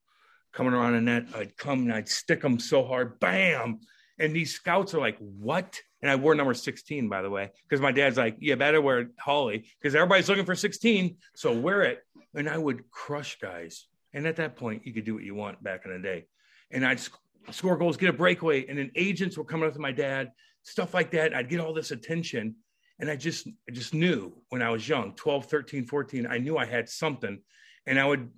Coming 0.53 0.73
around 0.73 0.93
the 0.93 1.01
net, 1.01 1.25
I'd 1.35 1.57
come 1.57 1.81
and 1.81 1.93
I'd 1.93 2.07
stick 2.07 2.41
them 2.41 2.57
so 2.57 2.85
hard, 2.85 3.19
bam. 3.19 3.81
And 4.19 4.35
these 4.35 4.53
scouts 4.53 4.93
are 4.93 4.99
like, 4.99 5.17
what? 5.19 5.79
And 6.01 6.09
I 6.09 6.15
wore 6.15 6.35
number 6.35 6.53
16, 6.53 7.09
by 7.09 7.21
the 7.21 7.29
way, 7.29 7.51
because 7.63 7.81
my 7.81 7.91
dad's 7.91 8.17
like, 8.17 8.37
you 8.39 8.55
better 8.55 8.81
wear 8.81 9.09
Hully 9.19 9.67
because 9.79 9.95
everybody's 9.95 10.29
looking 10.29 10.45
for 10.45 10.55
16. 10.55 11.17
So 11.35 11.53
wear 11.53 11.83
it. 11.83 12.03
And 12.35 12.49
I 12.49 12.57
would 12.57 12.89
crush 12.91 13.37
guys. 13.39 13.87
And 14.13 14.25
at 14.27 14.37
that 14.37 14.55
point, 14.55 14.85
you 14.85 14.93
could 14.93 15.05
do 15.05 15.13
what 15.13 15.23
you 15.23 15.35
want 15.35 15.63
back 15.63 15.85
in 15.85 15.91
the 15.91 15.99
day. 15.99 16.25
And 16.71 16.85
I'd 16.85 16.99
sc- 16.99 17.17
score 17.51 17.77
goals, 17.77 17.97
get 17.97 18.09
a 18.09 18.13
breakaway. 18.13 18.65
And 18.67 18.77
then 18.77 18.91
agents 18.95 19.37
were 19.37 19.43
coming 19.43 19.67
up 19.67 19.73
to 19.73 19.79
my 19.79 19.91
dad, 19.91 20.31
stuff 20.63 20.93
like 20.93 21.11
that. 21.11 21.33
I'd 21.35 21.49
get 21.49 21.59
all 21.59 21.73
this 21.73 21.91
attention. 21.91 22.55
And 22.99 23.09
I 23.09 23.15
just, 23.15 23.47
I 23.47 23.71
just 23.71 23.93
knew 23.93 24.33
when 24.49 24.61
I 24.61 24.69
was 24.71 24.87
young, 24.87 25.13
12, 25.13 25.45
13, 25.45 25.85
14, 25.85 26.27
I 26.27 26.39
knew 26.39 26.57
I 26.57 26.65
had 26.65 26.89
something. 26.89 27.39
And 27.85 27.99
I 27.99 28.05
would, 28.05 28.31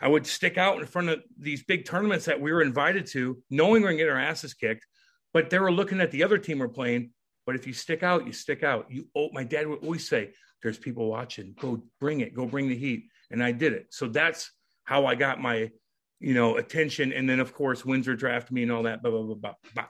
I 0.00 0.08
would 0.08 0.26
stick 0.26 0.58
out 0.58 0.78
in 0.78 0.86
front 0.86 1.08
of 1.08 1.20
these 1.38 1.64
big 1.64 1.86
tournaments 1.86 2.26
that 2.26 2.40
we 2.40 2.52
were 2.52 2.62
invited 2.62 3.06
to, 3.08 3.38
knowing 3.50 3.82
we 3.82 3.88
are 3.88 3.92
going 3.92 3.98
to 3.98 4.04
get 4.04 4.10
our 4.10 4.20
asses 4.20 4.52
kicked 4.52 4.86
but 5.34 5.50
they 5.50 5.58
were 5.58 5.72
looking 5.72 6.00
at 6.00 6.10
the 6.12 6.22
other 6.22 6.38
team 6.38 6.60
we're 6.60 6.68
playing. 6.68 7.10
But 7.44 7.56
if 7.56 7.66
you 7.66 7.74
stick 7.74 8.02
out, 8.02 8.26
you 8.26 8.32
stick 8.32 8.62
out. 8.62 8.86
You 8.88 9.06
oh, 9.14 9.28
my 9.32 9.44
dad 9.44 9.66
would 9.66 9.80
always 9.80 10.08
say, 10.08 10.30
"There's 10.62 10.78
people 10.78 11.08
watching. 11.08 11.54
Go 11.60 11.82
bring 12.00 12.20
it. 12.20 12.34
Go 12.34 12.46
bring 12.46 12.68
the 12.68 12.76
heat." 12.76 13.08
And 13.30 13.42
I 13.42 13.52
did 13.52 13.74
it. 13.74 13.88
So 13.90 14.08
that's 14.08 14.50
how 14.84 15.04
I 15.04 15.14
got 15.14 15.42
my, 15.42 15.70
you 16.20 16.32
know, 16.32 16.56
attention. 16.56 17.12
And 17.12 17.28
then 17.28 17.40
of 17.40 17.52
course 17.52 17.84
Windsor 17.84 18.16
drafted 18.16 18.52
me 18.52 18.62
and 18.62 18.72
all 18.72 18.84
that. 18.84 19.02
Blah 19.02 19.10
blah 19.10 19.22
blah 19.22 19.34
blah. 19.34 19.54
blah. 19.74 19.86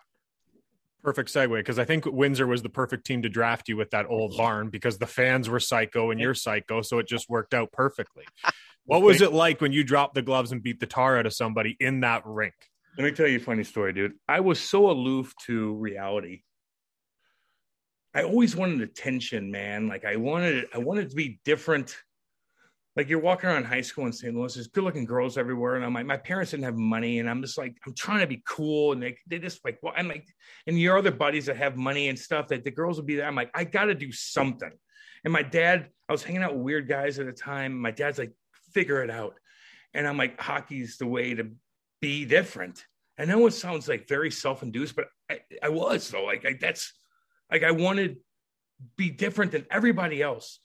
Perfect 1.05 1.29
segue 1.29 1.59
because 1.59 1.79
I 1.79 1.85
think 1.85 2.07
Windsor 2.07 2.47
was 2.47 2.63
the 2.63 2.71
perfect 2.71 3.07
team 3.07 3.21
to 3.23 3.29
draft 3.29 3.69
you 3.69 3.77
with 3.77 3.91
that 3.91 4.07
old 4.09 4.39
barn 4.39 4.71
because 4.71 4.97
the 4.97 5.07
fans 5.07 5.51
were 5.51 5.61
psycho 5.61 6.11
and 6.11 6.19
you're 6.19 6.35
psycho, 6.35 6.81
so 6.81 6.99
it 6.99 7.07
just 7.07 7.29
worked 7.29 7.53
out 7.53 7.71
perfectly. 7.73 8.25
What 8.87 9.03
was 9.03 9.21
it 9.21 9.33
like 9.33 9.61
when 9.61 9.73
you 9.73 9.85
dropped 9.85 10.15
the 10.15 10.23
gloves 10.23 10.51
and 10.51 10.63
beat 10.63 10.81
the 10.81 10.87
tar 10.87 11.19
out 11.19 11.27
of 11.27 11.35
somebody 11.35 11.77
in 11.79 12.01
that 12.01 12.23
rink? 12.25 12.55
Let 12.97 13.05
me 13.05 13.11
tell 13.11 13.27
you 13.27 13.39
a 13.39 13.41
funny 13.41 13.65
story, 13.65 13.93
dude. 13.93 14.15
I 14.29 14.39
was 14.39 14.61
so 14.61 14.89
aloof 14.91 15.35
to 15.47 15.75
reality. 15.75 16.43
I 18.15 18.23
always 18.23 18.55
wanted 18.55 18.83
attention, 18.83 19.51
man. 19.51 19.89
Like 19.89 20.05
I 20.05 20.15
wanted, 20.15 20.67
I 20.73 20.79
wanted 20.79 21.11
to 21.11 21.17
be 21.17 21.41
different. 21.45 21.97
Like 22.95 23.09
you're 23.09 23.19
walking 23.19 23.51
around 23.51 23.65
high 23.65 23.81
school 23.81 24.07
in 24.07 24.13
St. 24.13 24.33
Louis, 24.33 24.55
there's 24.55 24.69
good-looking 24.69 25.05
girls 25.07 25.37
everywhere, 25.37 25.75
and 25.75 25.85
I'm 25.85 25.93
like, 25.93 26.07
my 26.07 26.17
parents 26.17 26.53
didn't 26.53 26.63
have 26.63 26.77
money, 26.77 27.19
and 27.19 27.29
I'm 27.29 27.43
just 27.43 27.59
like, 27.59 27.77
I'm 27.85 27.95
trying 27.95 28.21
to 28.21 28.29
be 28.29 28.41
cool, 28.47 28.93
and 28.93 29.03
they, 29.03 29.19
they 29.27 29.41
just 29.41 29.65
like, 29.65 29.81
well, 29.83 29.93
I'm 29.97 30.07
like, 30.07 30.29
and 30.69 30.79
your 30.79 30.97
other 30.97 31.11
buddies 31.11 31.47
that 31.47 31.57
have 31.57 31.77
money 31.77 32.09
and 32.09 32.17
stuff, 32.17 32.47
that 32.49 32.63
the 32.63 32.71
girls 32.71 32.97
would 32.99 33.07
be 33.07 33.17
there. 33.17 33.27
I'm 33.27 33.35
like, 33.35 33.51
I 33.53 33.65
got 33.65 33.87
to 33.87 33.97
do 33.97 34.13
something. 34.13 34.71
And 35.25 35.33
my 35.33 35.43
dad, 35.43 35.89
I 36.09 36.13
was 36.13 36.23
hanging 36.23 36.45
out 36.45 36.55
with 36.55 36.63
weird 36.63 36.89
guys 36.89 37.19
at 37.19 37.27
the 37.27 37.33
time. 37.33 37.77
My 37.77 37.91
dad's 37.91 38.19
like, 38.19 38.33
figure 38.73 39.03
it 39.03 39.11
out, 39.11 39.35
and 39.93 40.07
I'm 40.07 40.17
like, 40.17 40.41
hockey's 40.41 40.97
the 40.97 41.07
way 41.09 41.35
to 41.35 41.51
be 42.05 42.27
different. 42.27 42.85
I 43.19 43.25
know 43.25 43.47
it 43.47 43.53
sounds 43.53 43.89
like 43.89 44.07
very 44.07 44.31
self-induced, 44.31 44.95
but 44.95 45.07
I, 45.31 45.41
I 45.63 45.69
was 45.71 46.11
though. 46.11 46.25
Like 46.25 46.45
I, 46.45 46.55
that's 46.61 46.93
like 47.51 47.63
I 47.63 47.71
wanted 47.71 48.17
to 48.17 48.21
be 48.97 49.09
different 49.09 49.53
than 49.53 49.65
everybody 49.71 50.21
else, 50.21 50.61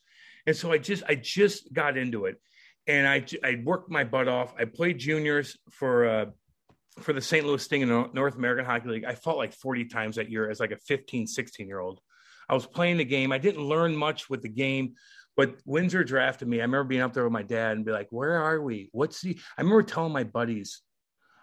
and 0.45 0.55
so 0.55 0.71
I 0.71 0.79
just 0.79 1.03
I 1.07 1.15
just 1.15 1.71
got 1.71 1.97
into 1.97 2.25
it, 2.25 2.41
and 2.87 3.07
I 3.07 3.25
I 3.41 3.61
worked 3.63 3.89
my 3.89 4.03
butt 4.03 4.27
off. 4.27 4.53
I 4.59 4.65
played 4.65 4.99
juniors 4.99 5.57
for 5.71 6.09
uh, 6.09 6.25
for 6.99 7.13
the 7.13 7.21
St. 7.21 7.45
Louis 7.45 7.63
Sting 7.63 7.83
in 7.83 8.09
North 8.13 8.35
American 8.35 8.65
Hockey 8.65 8.89
League. 8.89 9.05
I 9.05 9.15
fought 9.15 9.37
like 9.37 9.53
40 9.53 9.85
times 9.85 10.17
that 10.17 10.29
year 10.29 10.49
as 10.49 10.59
like 10.59 10.71
a 10.71 10.77
15, 10.77 11.25
16 11.25 11.67
year 11.67 11.79
old. 11.79 12.01
I 12.49 12.53
was 12.53 12.65
playing 12.65 12.97
the 12.97 13.05
game. 13.05 13.31
I 13.31 13.37
didn't 13.37 13.63
learn 13.63 13.95
much 13.95 14.29
with 14.29 14.41
the 14.41 14.49
game, 14.49 14.95
but 15.37 15.55
Windsor 15.63 16.03
drafted 16.03 16.49
me. 16.49 16.57
I 16.57 16.63
remember 16.63 16.83
being 16.83 17.01
up 17.01 17.13
there 17.13 17.23
with 17.23 17.31
my 17.31 17.43
dad 17.43 17.77
and 17.77 17.85
be 17.85 17.93
like, 17.93 18.11
"Where 18.11 18.41
are 18.41 18.61
we? 18.61 18.89
What's 18.91 19.21
the?" 19.21 19.39
I 19.57 19.61
remember 19.61 19.83
telling 19.83 20.11
my 20.11 20.25
buddies, 20.25 20.81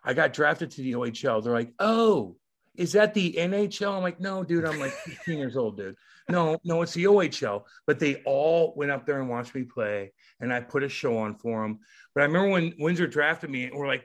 I 0.06 0.14
got 0.14 0.32
drafted 0.32 0.70
to 0.70 0.82
the 0.82 0.92
OHL. 0.92 1.42
They're 1.42 1.52
like, 1.52 1.72
"Oh, 1.78 2.36
is 2.76 2.92
that 2.92 3.12
the 3.12 3.32
NHL?" 3.32 3.94
I'm 3.94 4.02
like, 4.02 4.20
"No, 4.20 4.44
dude. 4.44 4.64
I'm 4.64 4.78
like 4.78 4.92
15 4.92 5.38
years 5.38 5.56
old, 5.56 5.76
dude. 5.76 5.96
No, 6.28 6.58
no, 6.64 6.82
it's 6.82 6.94
the 6.94 7.04
OHL." 7.04 7.64
But 7.86 7.98
they 7.98 8.22
all 8.24 8.72
went 8.76 8.92
up 8.92 9.04
there 9.04 9.20
and 9.20 9.28
watched 9.28 9.54
me 9.54 9.64
play, 9.64 10.12
and 10.40 10.52
I 10.52 10.60
put 10.60 10.84
a 10.84 10.88
show 10.88 11.18
on 11.18 11.34
for 11.36 11.62
them. 11.62 11.80
But 12.14 12.22
I 12.22 12.26
remember 12.26 12.50
when 12.50 12.74
Windsor 12.78 13.08
drafted 13.08 13.50
me, 13.50 13.64
and 13.64 13.76
we're 13.76 13.88
like, 13.88 14.04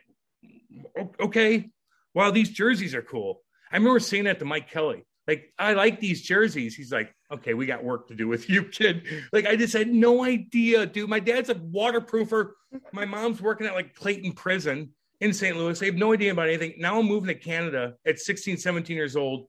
"Okay, 1.19 1.69
wow, 2.13 2.31
these 2.31 2.49
jerseys 2.49 2.95
are 2.95 3.03
cool." 3.03 3.43
I 3.71 3.77
remember 3.77 3.99
saying 3.99 4.25
that 4.25 4.39
to 4.39 4.45
Mike 4.45 4.69
Kelly. 4.69 5.05
Like, 5.27 5.53
I 5.57 5.73
like 5.73 5.99
these 5.99 6.23
jerseys. 6.23 6.75
He's 6.75 6.91
like, 6.91 7.15
okay, 7.31 7.53
we 7.53 7.65
got 7.65 7.83
work 7.83 8.07
to 8.07 8.15
do 8.15 8.27
with 8.27 8.49
you, 8.49 8.63
kid. 8.63 9.03
Like, 9.31 9.45
I 9.45 9.55
just 9.55 9.73
had 9.73 9.87
no 9.87 10.23
idea, 10.25 10.85
dude. 10.85 11.09
My 11.09 11.19
dad's 11.19 11.49
a 11.49 11.55
waterproofer. 11.55 12.51
My 12.91 13.05
mom's 13.05 13.41
working 13.41 13.67
at 13.67 13.73
like 13.73 13.95
Clayton 13.95 14.33
Prison 14.33 14.89
in 15.21 15.33
St. 15.33 15.55
Louis. 15.55 15.79
They 15.79 15.85
have 15.85 15.95
no 15.95 16.13
idea 16.13 16.31
about 16.31 16.47
anything. 16.49 16.73
Now 16.77 16.99
I'm 16.99 17.05
moving 17.05 17.27
to 17.27 17.35
Canada 17.35 17.95
at 18.05 18.19
16, 18.19 18.57
17 18.57 18.95
years 18.95 19.15
old, 19.15 19.45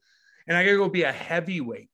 and 0.47 0.57
I 0.57 0.65
got 0.65 0.73
to 0.73 0.77
go 0.77 0.89
be 0.89 1.03
a 1.03 1.13
heavyweight. 1.13 1.91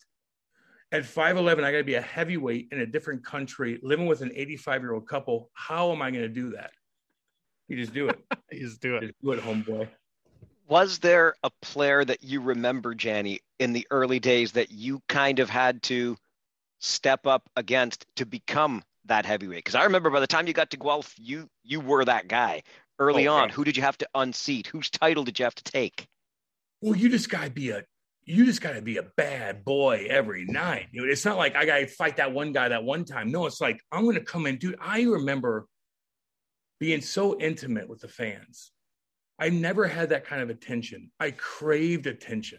At 0.90 1.02
5'11, 1.02 1.64
I 1.64 1.72
got 1.72 1.78
to 1.78 1.84
be 1.84 1.94
a 1.94 2.00
heavyweight 2.00 2.68
in 2.72 2.80
a 2.80 2.86
different 2.86 3.24
country, 3.24 3.78
living 3.82 4.06
with 4.06 4.20
an 4.20 4.32
85 4.34 4.82
year 4.82 4.92
old 4.94 5.06
couple. 5.06 5.50
How 5.52 5.92
am 5.92 6.02
I 6.02 6.10
going 6.10 6.22
to 6.22 6.28
do 6.28 6.50
that? 6.52 6.70
You 7.68 7.76
just 7.76 7.92
do 7.92 8.08
it. 8.08 8.18
you 8.52 8.66
just 8.66 8.80
do 8.80 8.96
it. 8.96 9.00
Just 9.02 9.14
do 9.22 9.32
it, 9.32 9.40
homeboy 9.40 9.88
was 10.68 10.98
there 10.98 11.34
a 11.42 11.50
player 11.62 12.04
that 12.04 12.22
you 12.22 12.40
remember, 12.40 12.94
Janny, 12.94 13.38
in 13.58 13.72
the 13.72 13.86
early 13.90 14.20
days 14.20 14.52
that 14.52 14.70
you 14.70 15.02
kind 15.08 15.38
of 15.38 15.48
had 15.48 15.82
to 15.84 16.16
step 16.78 17.26
up 17.26 17.48
against 17.56 18.06
to 18.16 18.26
become 18.26 18.82
that 19.06 19.24
heavyweight? 19.24 19.64
Because 19.64 19.74
I 19.74 19.84
remember 19.84 20.10
by 20.10 20.20
the 20.20 20.26
time 20.26 20.46
you 20.46 20.52
got 20.52 20.70
to 20.70 20.76
Guelph, 20.76 21.14
you 21.16 21.48
you 21.64 21.80
were 21.80 22.04
that 22.04 22.28
guy 22.28 22.62
early 22.98 23.28
okay. 23.28 23.42
on. 23.42 23.48
Who 23.50 23.64
did 23.64 23.76
you 23.76 23.82
have 23.82 23.98
to 23.98 24.08
unseat? 24.14 24.66
Whose 24.68 24.90
title 24.90 25.24
did 25.24 25.38
you 25.38 25.44
have 25.44 25.54
to 25.54 25.64
take? 25.64 26.06
Well, 26.80 26.96
you 26.96 27.08
just 27.08 27.28
gotta 27.30 27.50
be 27.50 27.70
a 27.70 27.84
you 28.24 28.44
just 28.44 28.60
gotta 28.60 28.82
be 28.82 28.98
a 28.98 29.04
bad 29.16 29.64
boy 29.64 30.06
every 30.08 30.44
night. 30.44 30.88
You 30.92 31.02
know, 31.02 31.10
it's 31.10 31.24
not 31.24 31.38
like 31.38 31.56
I 31.56 31.64
gotta 31.64 31.86
fight 31.86 32.16
that 32.18 32.32
one 32.32 32.52
guy 32.52 32.68
that 32.68 32.84
one 32.84 33.04
time. 33.04 33.30
No, 33.30 33.46
it's 33.46 33.60
like 33.60 33.80
I'm 33.90 34.04
gonna 34.04 34.20
come 34.20 34.46
in, 34.46 34.56
dude. 34.56 34.76
I 34.80 35.02
remember 35.02 35.66
being 36.78 37.00
so 37.00 37.38
intimate 37.40 37.88
with 37.88 38.00
the 38.00 38.08
fans 38.08 38.72
I 39.38 39.50
never 39.50 39.86
had 39.86 40.10
that 40.10 40.24
kind 40.24 40.42
of 40.42 40.50
attention. 40.50 41.10
I 41.20 41.30
craved 41.30 42.06
attention. 42.06 42.58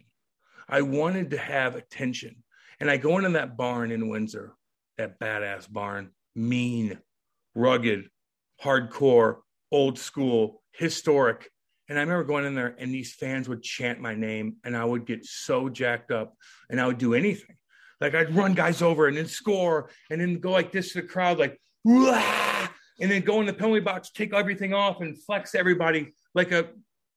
I 0.67 0.81
wanted 0.81 1.31
to 1.31 1.37
have 1.37 1.75
attention. 1.75 2.37
And 2.79 2.89
I 2.89 2.95
go 2.95 3.17
into 3.17 3.31
that 3.31 3.57
barn 3.57 3.91
in 3.91 4.07
Windsor, 4.07 4.53
that 4.97 5.19
badass 5.19 5.69
barn, 5.69 6.11
mean, 6.35 6.97
rugged, 7.53 8.07
hardcore, 8.63 9.39
old 9.72 9.99
school, 9.99 10.61
historic. 10.74 11.49
And 11.88 11.97
I 11.97 12.01
remember 12.01 12.24
going 12.24 12.45
in 12.45 12.55
there 12.55 12.76
and 12.78 12.93
these 12.93 13.13
fans 13.13 13.49
would 13.49 13.63
chant 13.63 13.99
my 13.99 14.13
name 14.15 14.57
and 14.63 14.78
I 14.78 14.86
would 14.86 15.05
get 15.05 15.26
so 15.26 15.70
jacked 15.70 16.11
up 16.11 16.36
and 16.70 16.80
I 16.80 16.88
would 16.88 16.99
do 16.99 17.13
anything. 17.13 17.55
Like 17.99 18.15
I'd 18.15 18.36
run 18.36 18.53
guys 18.53 18.82
over 18.82 19.07
and 19.07 19.17
then 19.17 19.28
score 19.28 19.89
and 20.09 20.22
then 20.22 20.39
go 20.39 20.51
like 20.51 20.72
this 20.72 20.93
to 20.93 21.01
the 21.01 21.07
crowd, 21.07 21.39
like, 21.39 21.59
Wah! 21.84 22.67
and 23.01 23.09
then 23.09 23.22
go 23.22 23.39
in 23.39 23.47
the 23.47 23.53
penalty 23.53 23.80
box, 23.80 24.11
take 24.11 24.34
everything 24.34 24.74
off 24.74 25.01
and 25.01 25.22
flex 25.24 25.55
everybody 25.55 26.13
like 26.36 26.51
a 26.51 26.70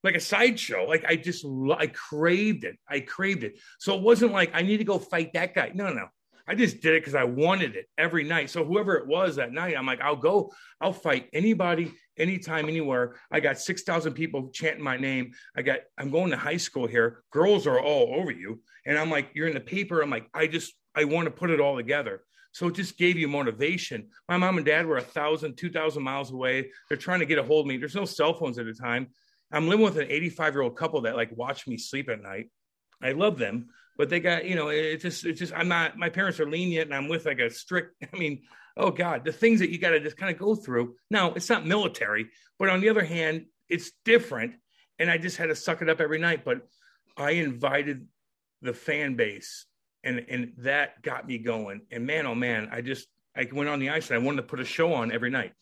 like 0.05 0.15
a 0.15 0.21
sideshow. 0.21 0.85
Like 0.85 1.05
I 1.05 1.17
just 1.17 1.45
I 1.79 1.87
craved 1.89 2.65
it. 2.65 2.77
I 2.89 3.01
craved 3.01 3.45
it. 3.45 3.59
So 3.79 3.95
it 3.97 4.03
wasn't 4.03 4.33
like 4.33 4.51
I 4.55 4.63
need 4.63 4.79
to 4.79 4.85
go 4.85 4.99
fight 4.99 5.33
that 5.35 5.55
guy. 5.55 5.73
No, 5.75 5.93
no. 5.93 6.07
I 6.47 6.55
just 6.57 6.81
did 6.81 6.95
it 6.95 7.03
because 7.03 7.15
I 7.15 7.25
wanted 7.25 7.77
it 7.77 7.87
every 7.97 8.25
night. 8.25 8.51
So 8.51 8.65
whoever 8.65 8.97
it 8.97 9.07
was 9.07 9.37
that 9.37 9.53
night, 9.53 9.77
I'm 9.77 9.87
like, 9.87 10.01
I'll 10.01 10.17
go, 10.17 10.53
I'll 10.81 10.93
fight 10.93 11.29
anybody, 11.33 11.93
anytime, 12.19 12.69
anywhere. 12.69 13.17
I 13.31 13.41
got 13.41 13.59
six 13.59 13.83
thousand 13.83 14.15
people 14.15 14.51
chanting 14.53 14.83
my 14.83 14.97
name. 14.97 15.33
I 15.57 15.63
got, 15.63 15.81
I'm 15.99 16.11
going 16.11 16.31
to 16.31 16.37
high 16.37 16.57
school 16.57 16.87
here. 16.87 17.23
Girls 17.31 17.67
are 17.67 17.81
all 17.81 18.15
over 18.15 18.31
you, 18.31 18.61
and 18.87 18.99
I'm 18.99 19.11
like, 19.11 19.31
you're 19.35 19.49
in 19.49 19.55
the 19.55 19.61
paper. 19.61 20.01
I'm 20.01 20.11
like, 20.11 20.29
I 20.35 20.47
just, 20.47 20.75
I 20.95 21.05
want 21.05 21.27
to 21.27 21.31
put 21.31 21.51
it 21.51 21.61
all 21.61 21.77
together. 21.77 22.23
So 22.53 22.69
it 22.69 22.75
just 22.75 22.99
gave 22.99 23.17
you 23.17 23.29
motivation. 23.29 24.09
My 24.29 24.37
mom 24.37 24.59
and 24.59 24.67
dad 24.67 24.87
were 24.87 24.99
a 24.99 25.03
thousand, 25.03 25.57
two 25.57 25.71
thousand 25.71 26.03
miles 26.03 26.31
away. 26.31 26.71
They're 26.89 26.99
trying 26.99 27.21
to 27.21 27.27
get 27.27 27.39
a 27.39 27.43
hold 27.43 27.67
of 27.67 27.69
me. 27.69 27.79
There's 27.79 27.95
no 27.95 28.05
cell 28.05 28.35
phones 28.35 28.59
at 28.59 28.67
the 28.67 28.75
time. 28.75 29.09
I'm 29.53 29.69
living 29.69 29.85
with 29.85 29.99
an 29.99 30.07
85 30.09 30.55
year 30.55 30.63
old 30.63 30.77
couple 30.77 31.03
that 31.03 31.17
like 31.17 31.37
watch 31.37 31.67
me 31.67 31.77
sleep 31.77 32.09
at 32.09 32.23
night. 32.23 32.51
I 33.03 33.13
love 33.13 33.39
them, 33.39 33.69
but 33.99 34.09
they 34.09 34.21
got, 34.21 34.47
you 34.47 34.55
know, 34.55 34.69
it's 34.69 35.03
just, 35.03 35.27
it's 35.27 35.39
just, 35.39 35.53
I'm 35.55 35.69
not, 35.69 35.99
my 35.99 36.09
parents 36.09 36.41
are 36.41 36.49
lenient 36.49 36.87
and 36.87 36.95
I'm 36.95 37.09
with 37.09 37.27
like 37.27 37.41
a 37.41 37.51
strict, 37.51 38.03
I 38.13 38.17
mean, 38.17 38.43
oh 38.77 38.91
God, 38.91 39.25
the 39.25 39.33
things 39.33 39.61
that 39.61 39.71
you 39.71 39.79
got 39.79 39.91
to 39.91 40.01
just 40.01 40.17
kind 40.17 40.33
of 40.33 40.39
go 40.39 40.55
through. 40.55 40.95
Now, 41.11 41.33
it's 41.35 41.49
not 41.49 41.67
military, 41.67 42.29
but 42.59 42.69
on 42.69 42.81
the 42.81 42.89
other 42.89 43.05
hand, 43.05 43.47
it's 43.69 43.93
different. 44.05 44.55
And 44.99 45.11
I 45.11 45.19
just 45.19 45.37
had 45.37 45.47
to 45.47 45.57
suck 45.57 45.83
it 45.83 45.89
up 45.89 46.01
every 46.01 46.19
night. 46.19 46.45
But 46.45 46.63
I 47.17 47.33
invited 47.33 48.07
the 48.61 48.73
fan 48.73 49.17
base 49.17 49.67
and 50.05 50.25
and 50.29 50.53
that 50.59 51.03
got 51.03 51.27
me 51.27 51.39
going. 51.39 51.83
And 51.91 52.07
man, 52.07 52.27
oh 52.27 52.35
man, 52.35 52.69
I 52.73 52.81
just 52.81 53.09
I 53.37 53.49
went 53.53 53.69
on 53.69 53.79
the 53.79 53.91
ice 53.91 54.11
and 54.11 54.21
I 54.21 54.25
wanted 54.25 54.39
to 54.39 54.43
put 54.45 54.61
a 54.61 54.65
show 54.65 54.93
on 54.95 55.13
every 55.13 55.31
night. 55.31 55.53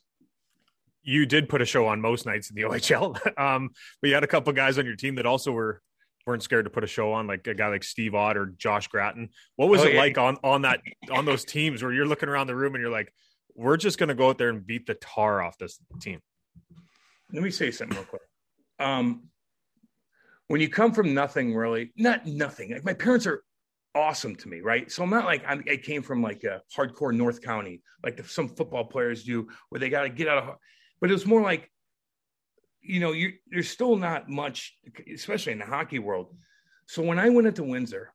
You 1.03 1.25
did 1.27 1.49
put 1.49 1.63
a 1.63 1.65
show 1.65 1.87
on 1.87 2.01
most 2.01 2.27
nights 2.27 2.51
in 2.51 2.57
the 2.57 2.63
OHL, 2.63 3.39
um, 3.39 3.71
but 4.01 4.09
you 4.09 4.15
had 4.15 4.25
a 4.25 4.29
couple 4.29 4.53
guys 4.53 4.79
on 4.79 4.85
your 4.85 4.97
team 4.97 5.15
that 5.17 5.27
also 5.27 5.53
were 5.53 5.81
weren't 6.27 6.43
scared 6.43 6.65
to 6.67 6.71
put 6.71 6.85
a 6.85 6.87
show 6.87 7.13
on, 7.13 7.27
like 7.27 7.47
a 7.47 7.55
guy 7.55 7.69
like 7.69 7.85
Steve 7.85 8.15
Ott 8.15 8.37
or 8.37 8.47
Josh 8.47 8.89
Gratton. 8.89 9.31
What 9.57 9.69
was 9.69 9.83
oh, 9.83 9.85
it 9.85 9.95
yeah. 9.95 10.01
like 10.01 10.19
on 10.19 10.37
on 10.45 10.63
that 10.63 10.81
on 11.11 11.25
those 11.25 11.45
teams 11.45 11.83
where 11.83 11.93
you're 11.93 12.07
looking 12.07 12.29
around 12.29 12.47
the 12.47 12.57
room 12.57 12.75
and 12.75 12.83
you're 12.83 12.93
like, 12.93 13.13
we're 13.55 13.77
just 13.77 13.99
going 13.99 14.09
to 14.09 14.15
go 14.15 14.29
out 14.29 14.39
there 14.39 14.49
and 14.49 14.67
beat 14.67 14.87
the 14.87 14.95
tar 14.95 15.43
off 15.43 15.59
this 15.59 15.79
team? 16.01 16.21
Let 17.33 17.43
me 17.43 17.51
say 17.51 17.71
something 17.71 17.97
real 17.97 18.07
quick. 18.07 18.23
Um, 18.79 19.29
when 20.49 20.61
you 20.61 20.69
come 20.69 20.93
from 20.93 21.15
nothing, 21.15 21.55
really, 21.55 21.93
not 21.97 22.27
nothing. 22.27 22.73
Like 22.73 22.85
my 22.85 22.95
parents 22.95 23.27
are 23.27 23.45
awesome 23.95 24.35
to 24.37 24.49
me, 24.49 24.61
right? 24.61 24.91
So 24.91 25.03
I'm 25.03 25.11
not 25.11 25.25
like 25.25 25.45
I'm, 25.47 25.63
i 25.71 25.77
came 25.77 26.03
from 26.03 26.23
like 26.23 26.45
a 26.45 26.63
hardcore 26.77 27.15
North 27.15 27.41
County, 27.41 27.83
like 28.03 28.17
the, 28.17 28.25
some 28.25 28.49
football 28.49 28.85
players 28.85 29.25
do, 29.25 29.49
where 29.69 29.79
they 29.79 29.89
got 29.89 30.03
to 30.03 30.09
get 30.09 30.29
out 30.29 30.39
of. 30.39 30.57
But 31.01 31.11
it 31.11 31.13
was 31.13 31.27
more 31.27 31.43
like, 31.43 31.71
you 32.83 33.01
know, 33.01 33.13
you 33.13 33.33
there's 33.51 33.69
still 33.69 33.97
not 33.97 34.29
much, 34.29 34.77
especially 35.13 35.53
in 35.53 35.59
the 35.59 35.67
hockey 35.67 35.99
world. 35.99 36.35
So 36.87 37.03
when 37.03 37.19
I 37.19 37.29
went 37.29 37.47
into 37.47 37.63
Windsor, 37.63 38.13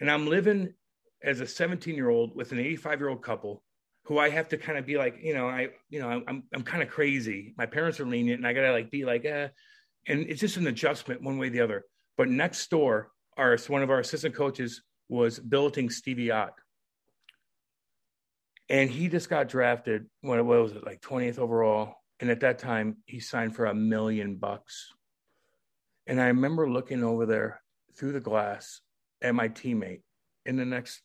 and 0.00 0.10
I'm 0.10 0.26
living 0.28 0.74
as 1.22 1.40
a 1.40 1.46
17 1.46 1.94
year 1.94 2.08
old 2.08 2.34
with 2.34 2.52
an 2.52 2.58
85 2.58 3.00
year 3.00 3.08
old 3.08 3.22
couple, 3.22 3.62
who 4.04 4.18
I 4.18 4.28
have 4.30 4.48
to 4.50 4.56
kind 4.56 4.78
of 4.78 4.86
be 4.86 4.96
like, 4.96 5.18
you 5.20 5.34
know, 5.34 5.48
I, 5.48 5.70
you 5.90 6.00
know, 6.00 6.22
I'm 6.26 6.44
I'm 6.54 6.62
kind 6.62 6.82
of 6.82 6.88
crazy. 6.88 7.54
My 7.58 7.66
parents 7.66 8.00
are 8.00 8.06
lenient, 8.06 8.38
and 8.38 8.46
I 8.46 8.52
gotta 8.52 8.72
like 8.72 8.90
be 8.90 9.04
like, 9.04 9.24
eh. 9.24 9.48
and 10.06 10.20
it's 10.20 10.40
just 10.40 10.56
an 10.56 10.66
adjustment 10.66 11.22
one 11.22 11.38
way 11.38 11.48
or 11.48 11.50
the 11.50 11.60
other. 11.60 11.84
But 12.16 12.28
next 12.28 12.70
door, 12.70 13.10
our 13.36 13.56
one 13.68 13.82
of 13.82 13.90
our 13.90 14.00
assistant 14.00 14.34
coaches 14.34 14.82
was 15.08 15.38
billeting 15.38 15.90
Stevie 15.90 16.30
Ott. 16.30 16.52
And 18.68 18.90
he 18.90 19.08
just 19.08 19.30
got 19.30 19.48
drafted, 19.48 20.06
what, 20.22 20.44
what 20.44 20.62
was 20.62 20.72
it, 20.72 20.84
like 20.84 21.00
20th 21.00 21.38
overall? 21.38 21.94
And 22.20 22.30
at 22.30 22.40
that 22.40 22.58
time, 22.58 22.96
he 23.04 23.20
signed 23.20 23.54
for 23.54 23.66
a 23.66 23.74
million 23.74 24.36
bucks. 24.36 24.92
And 26.06 26.20
I 26.20 26.26
remember 26.28 26.70
looking 26.70 27.04
over 27.04 27.26
there 27.26 27.60
through 27.96 28.12
the 28.12 28.20
glass 28.20 28.80
at 29.20 29.34
my 29.34 29.48
teammate 29.48 30.02
in 30.44 30.56
the 30.56 30.64
next, 30.64 31.02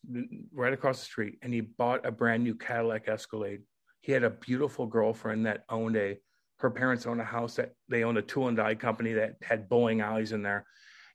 right 0.54 0.74
across 0.74 1.00
the 1.00 1.06
street, 1.06 1.40
and 1.42 1.54
he 1.54 1.62
bought 1.62 2.06
a 2.06 2.12
brand 2.12 2.44
new 2.44 2.56
Cadillac 2.56 3.08
Escalade. 3.08 3.62
He 4.02 4.12
had 4.12 4.24
a 4.24 4.30
beautiful 4.30 4.86
girlfriend 4.86 5.48
that 5.48 5.64
owned 5.70 5.98
a, 5.98 6.20
her 6.58 6.70
parents 6.70 7.08
owned 7.08 7.22
a 7.22 7.26
house 7.26 7.56
that 7.56 7.74
they 7.90 8.04
owned 8.04 8.20
a 8.20 8.22
tool 8.22 8.48
and 8.48 8.58
die 8.58 8.76
company 8.76 9.14
that 9.14 9.36
had 9.42 9.68
bowling 9.68 10.02
alleys 10.02 10.32
in 10.32 10.44
there. 10.44 10.66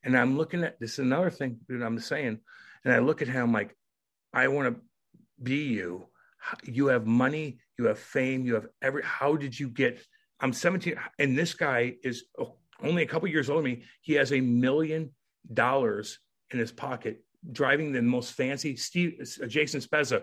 And 0.03 0.16
I'm 0.16 0.36
looking 0.36 0.64
at 0.64 0.78
this 0.80 0.94
is 0.94 0.99
another 1.01 1.30
thing, 1.30 1.59
dude, 1.68 1.82
I'm 1.82 1.99
saying, 2.01 2.40
and 2.84 2.92
I 2.92 2.99
look 2.99 3.22
at 3.22 3.28
him 3.28 3.53
like, 3.53 3.76
I 4.34 4.49
want 4.49 4.74
to 4.74 4.80
be 5.42 5.64
you. 5.64 6.09
You 6.64 6.88
have 6.88 7.07
money, 7.07 7.59
you 7.79 7.87
have 7.87 7.99
fame, 7.99 8.45
you 8.45 8.55
have 8.55 8.66
every. 8.83 9.03
How 9.03 9.37
did 9.37 9.59
you 9.59 9.68
get? 9.68 10.01
I'm 10.41 10.53
17, 10.53 10.97
and 11.18 11.37
this 11.37 11.55
guy 11.55 11.95
is 12.03 12.24
oh, 12.39 12.57
only 12.83 13.03
a 13.03 13.07
couple 13.07 13.29
years 13.29 13.49
older 13.49 13.62
than 13.62 13.79
me. 13.79 13.85
He 14.03 14.14
has 14.14 14.33
a 14.33 14.41
million 14.41 15.11
dollars 15.53 16.18
in 16.51 16.59
his 16.59 16.72
pocket, 16.72 17.24
driving 17.53 17.93
the 17.93 18.03
most 18.03 18.33
fancy. 18.33 18.77
Steve, 18.77 19.20
uh, 19.43 19.47
Jason 19.47 19.81
Spezza, 19.81 20.22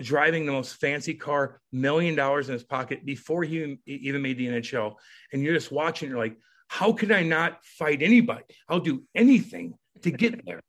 driving 0.00 0.46
the 0.46 0.52
most 0.52 0.74
fancy 0.80 1.14
car, 1.14 1.60
million 1.72 2.14
dollars 2.14 2.48
in 2.48 2.52
his 2.52 2.64
pocket 2.64 3.04
before 3.04 3.42
he 3.44 3.78
even 3.86 4.22
made 4.22 4.38
the 4.38 4.46
NHL. 4.46 4.94
And 5.32 5.42
you're 5.42 5.54
just 5.54 5.72
watching. 5.72 6.10
You're 6.10 6.18
like, 6.18 6.36
how 6.68 6.92
can 6.92 7.12
I 7.12 7.22
not 7.22 7.64
fight 7.64 8.02
anybody? 8.02 8.44
I'll 8.68 8.80
do 8.80 9.04
anything 9.14 9.74
to 10.02 10.10
get 10.10 10.44
there. 10.46 10.60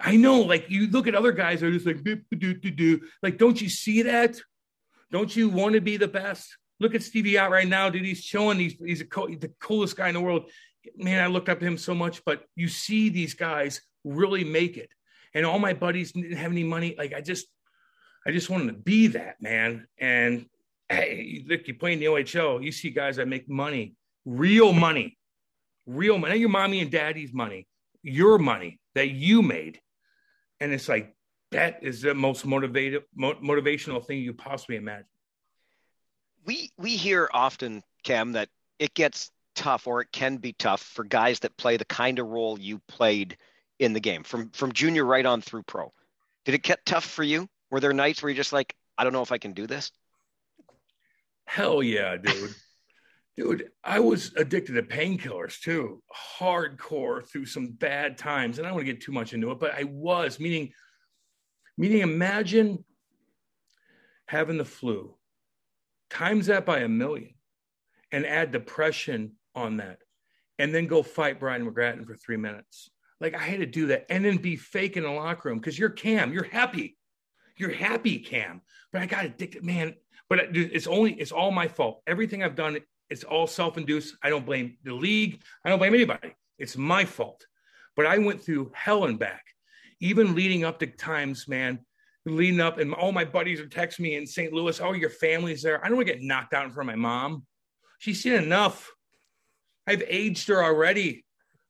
I 0.00 0.16
know, 0.16 0.40
like 0.40 0.70
you 0.70 0.88
look 0.88 1.06
at 1.06 1.14
other 1.14 1.32
guys 1.32 1.62
are 1.62 1.70
just 1.70 1.86
like, 1.86 2.02
do, 2.02 2.16
do, 2.36 2.54
do, 2.54 3.00
like, 3.22 3.38
don't 3.38 3.60
you 3.60 3.68
see 3.68 4.02
that? 4.02 4.40
Don't 5.10 5.34
you 5.34 5.48
want 5.48 5.74
to 5.74 5.80
be 5.80 5.96
the 5.96 6.08
best? 6.08 6.56
Look 6.80 6.94
at 6.94 7.02
Stevie 7.02 7.38
Ott 7.38 7.50
right 7.50 7.68
now, 7.68 7.88
dude. 7.90 8.04
He's 8.04 8.22
showing 8.22 8.58
he's 8.58 8.74
he's 8.84 9.02
co- 9.04 9.28
the 9.28 9.52
coolest 9.60 9.96
guy 9.96 10.08
in 10.08 10.14
the 10.14 10.20
world. 10.20 10.50
Man, 10.96 11.22
I 11.22 11.28
looked 11.28 11.48
up 11.48 11.60
to 11.60 11.66
him 11.66 11.78
so 11.78 11.94
much, 11.94 12.22
but 12.24 12.44
you 12.56 12.68
see 12.68 13.08
these 13.08 13.34
guys 13.34 13.80
really 14.04 14.44
make 14.44 14.76
it. 14.76 14.90
and 15.34 15.44
all 15.44 15.58
my 15.58 15.72
buddies 15.72 16.12
didn't 16.12 16.36
have 16.36 16.52
any 16.52 16.64
money. 16.64 16.94
Like 16.96 17.12
I 17.12 17.20
just, 17.20 17.46
I 18.26 18.30
just 18.30 18.48
wanted 18.48 18.68
to 18.68 18.72
be 18.74 19.08
that 19.08 19.40
man. 19.40 19.86
And 19.98 20.46
hey, 20.88 21.44
look, 21.48 21.66
you 21.66 21.74
play 21.74 21.92
in 21.92 21.98
the 21.98 22.06
OHL, 22.06 22.62
you 22.62 22.72
see 22.72 22.90
guys 22.90 23.16
that 23.16 23.28
make 23.28 23.48
money, 23.48 23.94
real 24.24 24.72
money, 24.72 25.18
real 25.86 26.18
money, 26.18 26.34
not 26.34 26.38
your 26.40 26.48
mommy 26.48 26.80
and 26.80 26.90
daddy's 26.90 27.32
money, 27.32 27.66
your 28.02 28.38
money 28.38 28.78
that 28.94 29.10
you 29.10 29.42
made. 29.42 29.80
And 30.60 30.72
it's 30.72 30.88
like, 30.88 31.14
that 31.54 31.78
is 31.82 32.02
the 32.02 32.14
most 32.14 32.44
motivated, 32.44 33.04
mo- 33.14 33.34
motivational 33.34 34.04
thing 34.04 34.18
you 34.18 34.34
possibly 34.34 34.76
imagine. 34.76 35.06
We, 36.44 36.70
we 36.76 36.96
hear 36.96 37.30
often, 37.32 37.82
Cam, 38.02 38.32
that 38.32 38.48
it 38.78 38.92
gets 38.94 39.30
tough 39.54 39.86
or 39.86 40.00
it 40.00 40.08
can 40.12 40.38
be 40.38 40.52
tough 40.52 40.82
for 40.82 41.04
guys 41.04 41.38
that 41.40 41.56
play 41.56 41.76
the 41.76 41.84
kind 41.84 42.18
of 42.18 42.26
role 42.26 42.58
you 42.58 42.80
played 42.88 43.36
in 43.78 43.92
the 43.92 44.00
game 44.00 44.24
from, 44.24 44.50
from 44.50 44.72
junior 44.72 45.04
right 45.04 45.24
on 45.24 45.40
through 45.40 45.62
pro. 45.62 45.92
Did 46.44 46.56
it 46.56 46.62
get 46.62 46.84
tough 46.84 47.04
for 47.04 47.22
you? 47.22 47.48
Were 47.70 47.80
there 47.80 47.92
nights 47.92 48.22
where 48.22 48.30
you're 48.30 48.36
just 48.36 48.52
like, 48.52 48.74
I 48.98 49.04
don't 49.04 49.12
know 49.12 49.22
if 49.22 49.32
I 49.32 49.38
can 49.38 49.52
do 49.52 49.66
this? 49.66 49.92
Hell 51.46 51.82
yeah, 51.82 52.16
dude. 52.16 52.54
dude, 53.36 53.70
I 53.82 54.00
was 54.00 54.32
addicted 54.36 54.74
to 54.74 54.82
painkillers 54.82 55.60
too, 55.60 56.02
hardcore 56.38 57.24
through 57.26 57.46
some 57.46 57.68
bad 57.68 58.18
times. 58.18 58.58
And 58.58 58.66
I 58.66 58.70
don't 58.70 58.76
want 58.76 58.86
to 58.86 58.92
get 58.92 59.02
too 59.02 59.12
much 59.12 59.32
into 59.32 59.50
it, 59.50 59.60
but 59.60 59.72
I 59.74 59.84
was, 59.84 60.38
meaning, 60.38 60.72
meaning 61.76 62.00
imagine 62.00 62.84
having 64.26 64.58
the 64.58 64.64
flu, 64.64 65.14
times 66.10 66.46
that 66.46 66.66
by 66.66 66.80
a 66.80 66.88
million, 66.88 67.34
and 68.12 68.26
add 68.26 68.52
depression 68.52 69.32
on 69.54 69.78
that, 69.78 69.98
and 70.58 70.74
then 70.74 70.86
go 70.86 71.02
fight 71.02 71.40
Brian 71.40 71.68
McGrattan 71.68 72.06
for 72.06 72.14
three 72.14 72.36
minutes. 72.36 72.90
Like 73.20 73.34
I 73.34 73.42
had 73.42 73.60
to 73.60 73.66
do 73.66 73.86
that 73.86 74.06
and 74.10 74.24
then 74.24 74.36
be 74.36 74.56
fake 74.56 74.96
in 74.96 75.04
the 75.04 75.10
locker 75.10 75.48
room 75.48 75.58
because 75.58 75.78
you're 75.78 75.90
Cam, 75.90 76.32
you're 76.32 76.44
happy. 76.44 76.96
You're 77.56 77.70
happy, 77.72 78.18
Cam. 78.18 78.60
But 78.92 79.02
I 79.02 79.06
got 79.06 79.24
addicted, 79.24 79.64
man. 79.64 79.94
But 80.28 80.40
uh, 80.40 80.46
it's 80.52 80.86
only 80.86 81.14
it's 81.14 81.32
all 81.32 81.50
my 81.50 81.68
fault. 81.68 82.02
Everything 82.06 82.42
I've 82.42 82.56
done, 82.56 82.78
it's 83.10 83.24
all 83.24 83.46
self-induced. 83.46 84.16
I 84.22 84.30
don't 84.30 84.44
blame 84.44 84.76
the 84.82 84.94
league. 84.94 85.42
I 85.64 85.68
don't 85.68 85.78
blame 85.78 85.94
anybody. 85.94 86.34
It's 86.58 86.76
my 86.76 87.04
fault. 87.04 87.46
But 87.96 88.06
I 88.06 88.18
went 88.18 88.42
through 88.42 88.72
hell 88.74 89.04
and 89.04 89.18
back, 89.18 89.44
even 90.00 90.34
leading 90.34 90.64
up 90.64 90.78
to 90.80 90.86
times, 90.86 91.48
man. 91.48 91.80
Leading 92.26 92.60
up, 92.60 92.78
and 92.78 92.94
all 92.94 93.12
my 93.12 93.24
buddies 93.24 93.60
are 93.60 93.66
texting 93.66 94.00
me 94.00 94.14
in 94.14 94.26
St. 94.26 94.52
Louis. 94.52 94.80
Oh, 94.80 94.92
your 94.92 95.10
family's 95.10 95.62
there. 95.62 95.84
I 95.84 95.88
don't 95.88 95.96
want 95.96 96.08
to 96.08 96.14
get 96.14 96.22
knocked 96.22 96.54
out 96.54 96.64
in 96.64 96.72
front 96.72 96.88
of 96.88 96.96
my 96.96 97.00
mom. 97.00 97.44
She's 97.98 98.22
seen 98.22 98.32
enough. 98.32 98.90
I've 99.86 100.02
aged 100.08 100.48
her 100.48 100.64
already. 100.64 101.24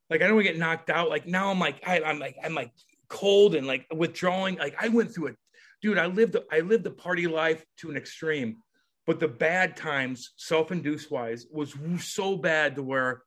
Like 0.09 0.21
I 0.21 0.27
don't 0.27 0.35
want 0.35 0.45
to 0.45 0.53
get 0.53 0.59
knocked 0.59 0.89
out. 0.89 1.09
Like 1.09 1.27
now 1.27 1.49
I'm 1.49 1.59
like 1.59 1.81
I, 1.85 2.01
I'm 2.01 2.19
like 2.19 2.37
I'm 2.43 2.53
like 2.53 2.71
cold 3.09 3.55
and 3.55 3.67
like 3.67 3.85
withdrawing. 3.93 4.55
Like 4.55 4.75
I 4.79 4.87
went 4.89 5.13
through 5.13 5.27
it, 5.27 5.35
dude, 5.81 5.97
I 5.97 6.07
lived 6.07 6.35
I 6.51 6.61
lived 6.61 6.83
the 6.83 6.91
party 6.91 7.27
life 7.27 7.63
to 7.77 7.89
an 7.89 7.97
extreme, 7.97 8.57
but 9.05 9.19
the 9.19 9.27
bad 9.27 9.75
times, 9.75 10.31
self-induced 10.35 11.11
wise, 11.11 11.45
was 11.51 11.75
so 11.99 12.37
bad 12.37 12.75
to 12.75 12.83
where 12.83 13.23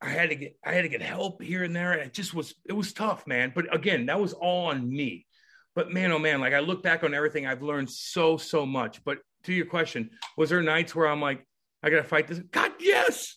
I 0.00 0.10
had 0.10 0.30
to 0.30 0.36
get 0.36 0.56
I 0.64 0.72
had 0.72 0.82
to 0.82 0.88
get 0.88 1.02
help 1.02 1.42
here 1.42 1.64
and 1.64 1.74
there, 1.74 1.92
and 1.92 2.02
it 2.02 2.12
just 2.12 2.34
was 2.34 2.54
it 2.64 2.72
was 2.72 2.92
tough, 2.92 3.26
man. 3.26 3.52
But 3.54 3.74
again, 3.74 4.06
that 4.06 4.20
was 4.20 4.32
all 4.32 4.66
on 4.66 4.88
me. 4.88 5.26
But 5.74 5.90
man, 5.92 6.12
oh 6.12 6.18
man, 6.18 6.40
like 6.40 6.52
I 6.52 6.60
look 6.60 6.82
back 6.82 7.02
on 7.02 7.14
everything, 7.14 7.46
I've 7.46 7.62
learned 7.62 7.90
so 7.90 8.36
so 8.36 8.66
much. 8.66 9.02
But 9.04 9.18
to 9.44 9.52
your 9.52 9.66
question, 9.66 10.10
was 10.36 10.50
there 10.50 10.62
nights 10.62 10.94
where 10.94 11.06
I'm 11.06 11.20
like, 11.20 11.46
I 11.82 11.90
gotta 11.90 12.04
fight 12.04 12.28
this? 12.28 12.40
God, 12.50 12.72
yes, 12.80 13.36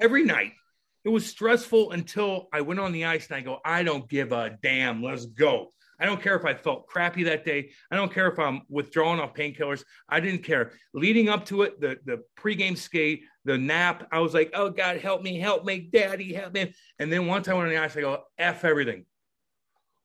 every 0.00 0.24
night. 0.24 0.52
It 1.02 1.08
was 1.08 1.24
stressful 1.24 1.92
until 1.92 2.48
I 2.52 2.60
went 2.60 2.78
on 2.78 2.92
the 2.92 3.06
ice 3.06 3.28
and 3.28 3.36
I 3.36 3.40
go, 3.40 3.58
I 3.64 3.82
don't 3.82 4.06
give 4.06 4.32
a 4.32 4.58
damn. 4.62 5.02
Let's 5.02 5.24
go. 5.24 5.70
I 5.98 6.06
don't 6.06 6.22
care 6.22 6.36
if 6.36 6.44
I 6.44 6.54
felt 6.54 6.86
crappy 6.86 7.24
that 7.24 7.44
day. 7.44 7.70
I 7.90 7.96
don't 7.96 8.12
care 8.12 8.28
if 8.28 8.38
I'm 8.38 8.62
withdrawing 8.68 9.20
off 9.20 9.34
painkillers. 9.34 9.84
I 10.08 10.20
didn't 10.20 10.44
care. 10.44 10.72
Leading 10.94 11.28
up 11.28 11.44
to 11.46 11.62
it, 11.62 11.80
the 11.80 11.98
the 12.06 12.22
pregame 12.38 12.76
skate, 12.76 13.24
the 13.44 13.58
nap, 13.58 14.06
I 14.12 14.20
was 14.20 14.34
like, 14.34 14.50
"Oh 14.54 14.70
God, 14.70 14.98
help 14.98 15.22
me, 15.22 15.38
help 15.38 15.64
me, 15.64 15.80
Daddy, 15.80 16.34
help 16.34 16.52
me!" 16.52 16.74
And 16.98 17.12
then 17.12 17.26
once 17.26 17.48
I 17.48 17.54
went 17.54 17.68
on 17.68 17.74
the 17.74 17.80
ice, 17.80 17.96
I 17.96 18.00
go, 18.00 18.24
"F 18.38 18.64
everything, 18.64 19.06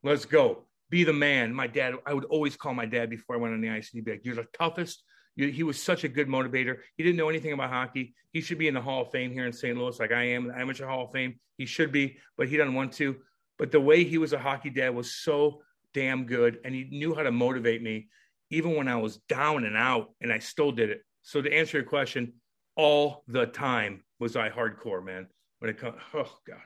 let's 0.04 0.26
go, 0.26 0.66
be 0.90 1.04
the 1.04 1.14
man." 1.14 1.54
My 1.54 1.68
dad, 1.68 1.96
I 2.06 2.14
would 2.14 2.26
always 2.26 2.56
call 2.56 2.74
my 2.74 2.86
dad 2.86 3.10
before 3.10 3.36
I 3.36 3.40
went 3.40 3.54
on 3.54 3.62
the 3.62 3.70
ice, 3.70 3.92
and 3.92 3.98
he'd 3.98 4.06
be 4.06 4.12
like, 4.12 4.26
"You're 4.26 4.36
the 4.36 4.48
toughest." 4.54 5.04
He 5.38 5.64
was 5.64 5.82
such 5.82 6.06
a 6.06 6.08
good 6.08 6.30
motivator. 6.30 6.78
He 6.96 7.04
didn't 7.04 7.18
know 7.18 7.28
anything 7.28 7.52
about 7.52 7.70
hockey. 7.70 8.16
He 8.32 8.40
should 8.40 8.58
be 8.58 8.70
in 8.70 8.74
the 8.74 8.82
Hall 8.82 9.02
of 9.02 9.12
Fame 9.12 9.34
here 9.34 9.46
in 9.46 9.52
St. 9.52 9.78
Louis, 9.78 10.00
like 10.00 10.14
I 10.14 10.24
am, 10.30 10.48
the 10.48 10.58
Amateur 10.58 10.88
Hall 10.88 11.06
of 11.06 11.12
Fame. 11.12 11.38
He 11.58 11.66
should 11.66 11.92
be, 11.92 12.20
but 12.38 12.48
he 12.48 12.56
doesn't 12.56 12.74
want 12.74 12.94
to. 12.94 13.18
But 13.58 13.70
the 13.72 13.82
way 13.82 14.06
he 14.06 14.18
was 14.18 14.32
a 14.32 14.40
hockey 14.40 14.70
dad 14.70 14.96
was 14.96 15.14
so 15.14 15.62
damn 15.94 16.26
good 16.26 16.60
and 16.64 16.74
he 16.74 16.86
knew 16.86 17.14
how 17.16 17.24
to 17.24 17.32
motivate 17.32 17.82
me 17.82 18.08
even 18.50 18.76
when 18.76 18.88
I 18.88 18.96
was 18.96 19.18
down 19.28 19.66
and 19.66 19.76
out 19.76 20.14
and 20.22 20.32
I 20.32 20.40
still 20.40 20.72
did 20.72 20.90
it. 20.90 21.02
So 21.22 21.42
to 21.42 21.54
answer 21.54 21.78
your 21.80 21.86
question, 21.86 22.34
all 22.76 23.24
the 23.28 23.46
time 23.46 24.04
was 24.20 24.36
I 24.36 24.50
hardcore, 24.50 25.04
man. 25.04 25.28
When 25.60 25.70
it 25.70 25.78
comes, 25.78 25.98
oh 26.14 26.32
god, 26.48 26.60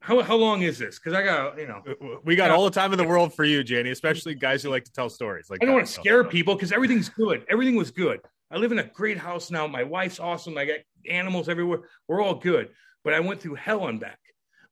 how 0.00 0.20
how 0.22 0.36
long 0.36 0.62
is 0.62 0.78
this? 0.78 0.98
Because 0.98 1.14
I 1.14 1.22
got 1.22 1.58
you 1.58 1.66
know, 1.66 1.82
we 2.24 2.36
got 2.36 2.50
all 2.50 2.64
the 2.64 2.70
time 2.70 2.92
in 2.92 2.98
the 2.98 3.06
world 3.06 3.34
for 3.34 3.44
you, 3.44 3.62
Janie. 3.62 3.90
Especially 3.90 4.34
guys 4.34 4.62
who 4.62 4.70
like 4.70 4.84
to 4.84 4.92
tell 4.92 5.08
stories. 5.08 5.48
Like 5.50 5.62
I 5.62 5.66
don't 5.66 5.74
want 5.74 5.86
to 5.86 5.92
scare 5.92 6.24
people 6.24 6.54
because 6.54 6.72
everything's 6.72 7.08
good. 7.08 7.44
Everything 7.48 7.76
was 7.76 7.90
good. 7.90 8.20
I 8.50 8.56
live 8.56 8.72
in 8.72 8.78
a 8.78 8.84
great 8.84 9.18
house 9.18 9.50
now. 9.50 9.66
My 9.66 9.82
wife's 9.82 10.20
awesome. 10.20 10.56
I 10.58 10.64
got 10.64 10.78
animals 11.08 11.48
everywhere. 11.48 11.80
We're 12.08 12.22
all 12.22 12.34
good. 12.34 12.68
But 13.02 13.14
I 13.14 13.20
went 13.20 13.40
through 13.40 13.56
hell 13.56 13.88
and 13.88 13.98
back. 13.98 14.18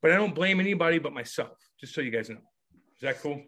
But 0.00 0.12
I 0.12 0.16
don't 0.16 0.34
blame 0.34 0.60
anybody 0.60 0.98
but 0.98 1.12
myself. 1.12 1.56
Just 1.80 1.94
so 1.94 2.00
you 2.00 2.10
guys 2.10 2.28
know. 2.28 2.36
Is 2.36 3.02
that 3.02 3.20
cool? 3.20 3.42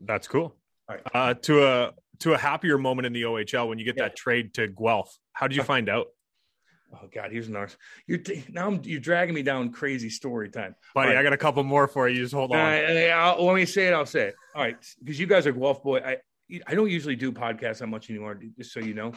That's 0.00 0.28
cool. 0.28 0.56
All 0.88 0.96
right. 0.96 1.02
Uh, 1.14 1.34
to 1.34 1.66
a 1.66 1.92
to 2.20 2.32
a 2.32 2.38
happier 2.38 2.78
moment 2.78 3.06
in 3.06 3.12
the 3.12 3.22
OHL 3.22 3.68
when 3.68 3.78
you 3.78 3.84
get 3.84 3.96
yeah. 3.96 4.04
that 4.04 4.16
trade 4.16 4.54
to 4.54 4.68
Guelph. 4.68 5.14
How 5.32 5.46
did 5.46 5.56
you 5.56 5.62
find 5.62 5.88
out? 5.88 6.06
Oh 6.92 7.08
God, 7.12 7.32
here's 7.32 7.48
narc. 7.48 7.76
You're 8.06 8.20
now 8.48 8.68
I'm, 8.68 8.80
you're 8.84 9.00
dragging 9.00 9.34
me 9.34 9.42
down 9.42 9.70
crazy 9.72 10.10
story 10.10 10.50
time, 10.50 10.74
buddy. 10.94 11.10
Right. 11.10 11.18
I 11.18 11.22
got 11.22 11.32
a 11.32 11.36
couple 11.36 11.62
more 11.64 11.88
for 11.88 12.08
you. 12.08 12.22
Just 12.22 12.34
hold 12.34 12.52
on. 12.52 12.58
Uh, 12.58 13.36
let 13.38 13.54
me 13.54 13.66
say 13.66 13.88
it. 13.88 13.92
I'll 13.92 14.06
say 14.06 14.28
it. 14.28 14.34
All 14.54 14.62
right, 14.62 14.76
because 15.00 15.18
you 15.18 15.26
guys 15.26 15.46
are 15.46 15.52
Guelph 15.52 15.82
boy. 15.82 15.98
I 15.98 16.18
I 16.66 16.74
don't 16.74 16.90
usually 16.90 17.16
do 17.16 17.32
podcasts 17.32 17.78
that 17.78 17.88
much 17.88 18.08
anymore, 18.08 18.38
just 18.56 18.72
so 18.72 18.80
you 18.80 18.94
know. 18.94 19.12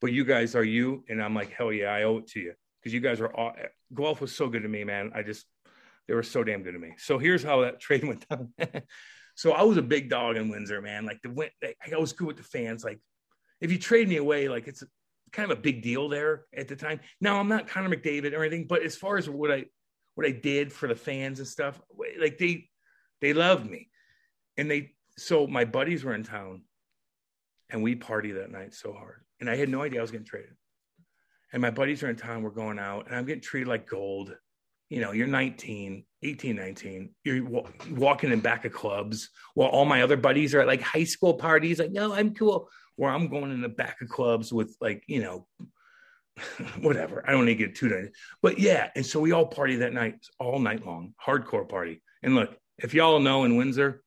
But 0.00 0.12
you 0.12 0.24
guys 0.24 0.54
are 0.54 0.64
you, 0.64 1.04
and 1.08 1.22
I'm 1.22 1.34
like 1.34 1.50
hell 1.50 1.72
yeah, 1.72 1.92
I 1.92 2.02
owe 2.02 2.18
it 2.18 2.26
to 2.28 2.40
you 2.40 2.52
because 2.80 2.92
you 2.92 3.00
guys 3.00 3.20
are 3.20 3.34
all. 3.34 3.54
Guelph 3.94 4.20
was 4.20 4.34
so 4.34 4.48
good 4.48 4.62
to 4.62 4.68
me, 4.68 4.84
man. 4.84 5.12
I 5.14 5.22
just 5.22 5.46
they 6.06 6.14
were 6.14 6.22
so 6.22 6.44
damn 6.44 6.62
good 6.62 6.72
to 6.72 6.78
me. 6.78 6.92
So 6.98 7.18
here's 7.18 7.42
how 7.42 7.62
that 7.62 7.80
trade 7.80 8.04
went 8.04 8.28
down. 8.28 8.52
So 9.34 9.52
I 9.52 9.62
was 9.62 9.76
a 9.76 9.82
big 9.82 10.08
dog 10.08 10.36
in 10.36 10.48
Windsor, 10.48 10.80
man. 10.80 11.06
Like 11.06 11.20
the 11.22 11.50
I 11.62 11.96
was 11.96 12.12
good 12.12 12.26
with 12.26 12.36
the 12.36 12.42
fans. 12.42 12.84
Like 12.84 13.00
if 13.60 13.72
you 13.72 13.78
trade 13.78 14.08
me 14.08 14.16
away, 14.16 14.48
like 14.48 14.68
it's 14.68 14.82
kind 15.34 15.50
of 15.50 15.58
a 15.58 15.60
big 15.60 15.82
deal 15.82 16.08
there 16.08 16.46
at 16.56 16.68
the 16.68 16.76
time. 16.76 17.00
Now 17.20 17.38
I'm 17.38 17.48
not 17.48 17.68
Connor 17.68 17.94
McDavid 17.94 18.32
or 18.32 18.42
anything, 18.42 18.66
but 18.66 18.82
as 18.82 18.96
far 18.96 19.18
as 19.18 19.28
what 19.28 19.50
I 19.50 19.64
what 20.14 20.26
I 20.26 20.30
did 20.30 20.72
for 20.72 20.88
the 20.88 20.94
fans 20.94 21.40
and 21.40 21.48
stuff, 21.48 21.80
like 22.20 22.38
they 22.38 22.68
they 23.20 23.32
loved 23.32 23.68
me, 23.68 23.88
and 24.56 24.70
they 24.70 24.92
so 25.18 25.46
my 25.46 25.64
buddies 25.64 26.04
were 26.04 26.14
in 26.14 26.22
town, 26.22 26.62
and 27.70 27.82
we 27.82 27.94
party 27.94 28.32
that 28.32 28.50
night 28.50 28.74
so 28.74 28.92
hard, 28.92 29.24
and 29.40 29.50
I 29.50 29.56
had 29.56 29.68
no 29.68 29.82
idea 29.82 30.00
I 30.00 30.02
was 30.02 30.10
getting 30.10 30.26
traded. 30.26 30.54
And 31.52 31.62
my 31.62 31.70
buddies 31.70 32.02
are 32.02 32.10
in 32.10 32.16
town, 32.16 32.42
we're 32.42 32.50
going 32.50 32.78
out, 32.80 33.06
and 33.06 33.14
I'm 33.14 33.26
getting 33.26 33.42
treated 33.42 33.68
like 33.68 33.88
gold 33.88 34.34
you 34.90 35.00
know, 35.00 35.12
you're 35.12 35.26
19, 35.26 36.04
18, 36.22 36.56
19, 36.56 37.10
you're 37.24 37.44
walking 37.90 38.30
in 38.30 38.40
back 38.40 38.64
of 38.64 38.72
clubs 38.72 39.30
while 39.54 39.68
all 39.68 39.84
my 39.84 40.02
other 40.02 40.16
buddies 40.16 40.54
are 40.54 40.60
at 40.60 40.66
like 40.66 40.82
high 40.82 41.04
school 41.04 41.34
parties, 41.34 41.78
like, 41.78 41.90
no, 41.90 42.12
I'm 42.12 42.34
cool. 42.34 42.68
Where 42.96 43.10
I'm 43.10 43.28
going 43.28 43.50
in 43.50 43.60
the 43.60 43.68
back 43.68 44.00
of 44.00 44.08
clubs 44.08 44.52
with 44.52 44.76
like, 44.80 45.02
you 45.06 45.22
know, 45.22 45.46
whatever. 46.80 47.24
I 47.26 47.32
don't 47.32 47.46
need 47.46 47.58
to 47.58 47.66
get 47.66 47.76
too 47.76 47.88
nice. 47.88 48.08
But 48.42 48.58
yeah. 48.58 48.90
And 48.94 49.04
so 49.04 49.20
we 49.20 49.32
all 49.32 49.46
party 49.46 49.76
that 49.76 49.92
night, 49.92 50.16
all 50.38 50.58
night 50.58 50.86
long, 50.86 51.14
hardcore 51.24 51.68
party. 51.68 52.02
And 52.22 52.34
look, 52.34 52.56
if 52.78 52.94
y'all 52.94 53.20
know 53.20 53.44
in 53.44 53.56
Windsor, 53.56 54.02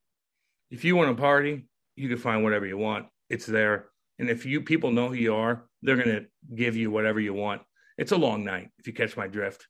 if 0.70 0.84
you 0.84 0.96
want 0.96 1.16
to 1.16 1.22
party, 1.22 1.68
you 1.96 2.10
can 2.10 2.18
find 2.18 2.44
whatever 2.44 2.66
you 2.66 2.78
want. 2.78 3.08
It's 3.30 3.46
there. 3.46 3.88
And 4.20 4.30
if 4.30 4.46
you 4.46 4.62
people 4.62 4.92
know 4.92 5.10
who 5.10 5.14
you 5.14 5.36
are, 5.36 5.66
they're 5.82 5.96
going 5.96 6.10
to 6.10 6.26
give 6.56 6.76
you 6.76 6.92
whatever 6.92 7.20
you 7.20 7.34
want. 7.34 7.62
It's 7.98 8.12
a 8.12 8.18
long 8.18 8.44
night, 8.44 8.70
if 8.80 8.88
you 8.88 8.94
catch 8.94 9.16
my 9.16 9.28
drift. 9.28 9.68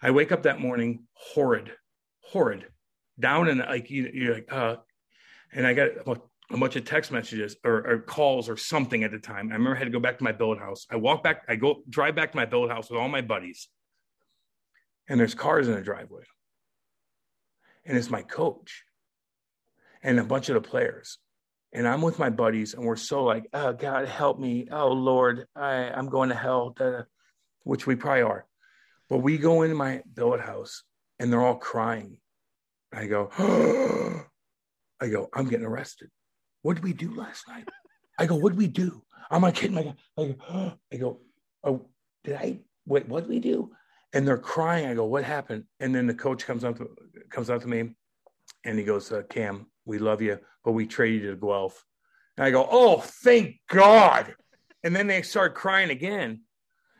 I 0.00 0.10
wake 0.10 0.32
up 0.32 0.42
that 0.42 0.60
morning 0.60 1.06
horrid, 1.12 1.72
horrid, 2.20 2.66
down 3.18 3.48
and 3.48 3.60
like 3.60 3.90
you, 3.90 4.10
you're 4.12 4.34
like, 4.34 4.52
uh, 4.52 4.76
and 5.52 5.66
I 5.66 5.74
got 5.74 6.06
a 6.52 6.56
bunch 6.58 6.76
of 6.76 6.84
text 6.84 7.10
messages 7.10 7.56
or, 7.64 7.86
or, 7.86 7.98
calls 7.98 8.48
or 8.48 8.56
something 8.56 9.04
at 9.04 9.10
the 9.10 9.18
time. 9.18 9.48
I 9.50 9.54
remember 9.54 9.74
I 9.74 9.78
had 9.78 9.84
to 9.84 9.90
go 9.90 10.00
back 10.00 10.18
to 10.18 10.24
my 10.24 10.32
build 10.32 10.58
house. 10.58 10.86
I 10.90 10.96
walk 10.96 11.22
back, 11.22 11.42
I 11.48 11.56
go 11.56 11.82
drive 11.88 12.14
back 12.14 12.32
to 12.32 12.36
my 12.36 12.44
build 12.44 12.70
house 12.70 12.90
with 12.90 13.00
all 13.00 13.08
my 13.08 13.22
buddies, 13.22 13.68
and 15.08 15.18
there's 15.18 15.34
cars 15.34 15.68
in 15.68 15.74
the 15.74 15.80
driveway, 15.80 16.24
and 17.86 17.96
it's 17.96 18.10
my 18.10 18.22
coach 18.22 18.84
and 20.02 20.18
a 20.18 20.24
bunch 20.24 20.48
of 20.48 20.54
the 20.54 20.60
players. 20.60 21.18
And 21.74 21.88
I'm 21.88 22.02
with 22.02 22.18
my 22.18 22.28
buddies, 22.28 22.74
and 22.74 22.84
we're 22.84 22.96
so 22.96 23.24
like, 23.24 23.48
oh 23.54 23.72
God, 23.72 24.06
help 24.06 24.38
me. 24.38 24.68
Oh 24.70 24.92
Lord, 24.92 25.46
I, 25.56 25.90
I'm 25.90 26.10
going 26.10 26.28
to 26.28 26.34
hell, 26.34 26.76
which 27.62 27.86
we 27.86 27.96
probably 27.96 28.22
are. 28.22 28.46
But 29.08 29.18
we 29.18 29.38
go 29.38 29.62
into 29.62 29.74
my 29.74 30.02
billet 30.12 30.40
house 30.40 30.82
and 31.18 31.32
they're 31.32 31.40
all 31.40 31.56
crying. 31.56 32.18
I 32.92 33.06
go. 33.06 33.30
I 35.02 35.08
go, 35.08 35.28
I'm 35.34 35.48
getting 35.48 35.66
arrested. 35.66 36.10
What 36.62 36.74
did 36.74 36.84
we 36.84 36.92
do 36.92 37.14
last 37.14 37.46
night? 37.48 37.68
I 38.18 38.26
go, 38.26 38.36
what 38.36 38.50
did 38.50 38.58
we 38.58 38.68
do? 38.68 39.02
I'm 39.30 39.42
like 39.42 39.54
kidding. 39.54 39.78
I 39.78 39.82
go, 39.82 39.96
I 40.18 40.24
go, 40.26 40.78
I 40.92 40.96
go, 40.96 41.20
oh, 41.64 41.86
did 42.24 42.36
I 42.36 42.58
wait? 42.86 43.08
What 43.08 43.20
did 43.20 43.30
we 43.30 43.40
do? 43.40 43.70
And 44.12 44.26
they're 44.26 44.38
crying. 44.38 44.86
I 44.86 44.94
go, 44.94 45.04
what 45.04 45.24
happened? 45.24 45.64
And 45.80 45.94
then 45.94 46.06
the 46.06 46.14
coach 46.14 46.46
comes 46.46 46.64
up 46.64 46.78
to 46.78 46.90
comes 47.30 47.50
up 47.50 47.62
to 47.62 47.68
me, 47.68 47.94
and 48.64 48.78
he 48.78 48.84
goes, 48.84 49.10
uh, 49.10 49.22
Cam, 49.28 49.66
we 49.84 49.98
love 49.98 50.22
you, 50.22 50.38
but 50.64 50.72
we 50.72 50.86
traded 50.86 51.22
you 51.22 51.30
to 51.30 51.36
Guelph. 51.36 51.84
And 52.36 52.44
I 52.46 52.50
go, 52.50 52.66
oh, 52.70 53.00
thank 53.00 53.56
God. 53.68 54.34
And 54.84 54.94
then 54.94 55.06
they 55.06 55.22
start 55.22 55.54
crying 55.54 55.90
again, 55.90 56.42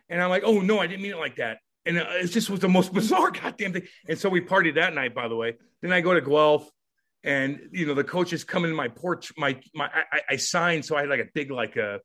and 0.08 0.22
I'm 0.22 0.30
like, 0.30 0.42
oh 0.44 0.60
no, 0.60 0.78
I 0.78 0.86
didn't 0.86 1.02
mean 1.02 1.12
it 1.12 1.18
like 1.18 1.36
that. 1.36 1.58
And 1.84 1.98
uh, 1.98 2.06
it 2.12 2.28
just 2.28 2.48
was 2.48 2.60
the 2.60 2.68
most 2.68 2.92
bizarre 2.94 3.30
goddamn 3.30 3.74
thing. 3.74 3.86
And 4.08 4.18
so 4.18 4.28
we 4.28 4.40
partied 4.40 4.76
that 4.76 4.94
night, 4.94 5.14
by 5.14 5.28
the 5.28 5.36
way. 5.36 5.56
Then 5.80 5.92
I 5.92 6.00
go 6.00 6.14
to 6.14 6.20
Guelph 6.20 6.70
and 7.24 7.60
you 7.72 7.86
know 7.86 7.94
the 7.94 8.04
coaches 8.04 8.42
come 8.44 8.64
in 8.64 8.74
my 8.74 8.88
porch 8.88 9.32
my 9.36 9.58
my 9.74 9.88
i, 10.12 10.20
I 10.30 10.36
signed 10.36 10.84
so 10.84 10.96
i 10.96 11.00
had 11.00 11.08
like 11.08 11.20
a 11.20 11.28
big 11.32 11.50
like 11.50 11.76
a 11.76 12.00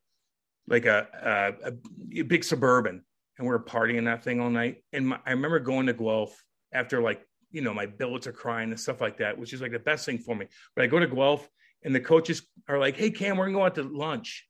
like 0.67 0.85
a, 0.85 1.55
a, 1.63 2.19
a 2.19 2.21
big 2.23 2.43
suburban 2.43 3.03
and 3.37 3.47
we 3.47 3.53
are 3.53 3.59
partying 3.59 4.05
that 4.05 4.23
thing 4.23 4.39
all 4.39 4.49
night. 4.49 4.83
And 4.93 5.09
my, 5.09 5.19
i 5.25 5.31
remember 5.31 5.59
going 5.59 5.87
to 5.87 5.93
guelph 5.93 6.43
after 6.73 7.01
like 7.01 7.21
you 7.51 7.61
know 7.61 7.73
my 7.73 7.85
billets 7.85 8.27
are 8.27 8.33
crying 8.33 8.69
and 8.69 8.79
stuff 8.79 8.99
like 8.99 9.17
that 9.17 9.37
which 9.37 9.53
is 9.53 9.61
like 9.61 9.71
the 9.71 9.79
best 9.79 10.05
thing 10.05 10.19
for 10.19 10.35
me. 10.35 10.47
But 10.75 10.83
i 10.83 10.87
go 10.87 10.99
to 10.99 11.07
guelph 11.07 11.47
and 11.83 11.95
the 11.95 11.99
coaches 11.99 12.41
are 12.67 12.79
like 12.79 12.97
hey 12.97 13.11
cam 13.11 13.37
we're 13.37 13.45
gonna 13.45 13.57
go 13.57 13.65
out 13.65 13.75
to 13.75 13.83
lunch. 13.83 14.45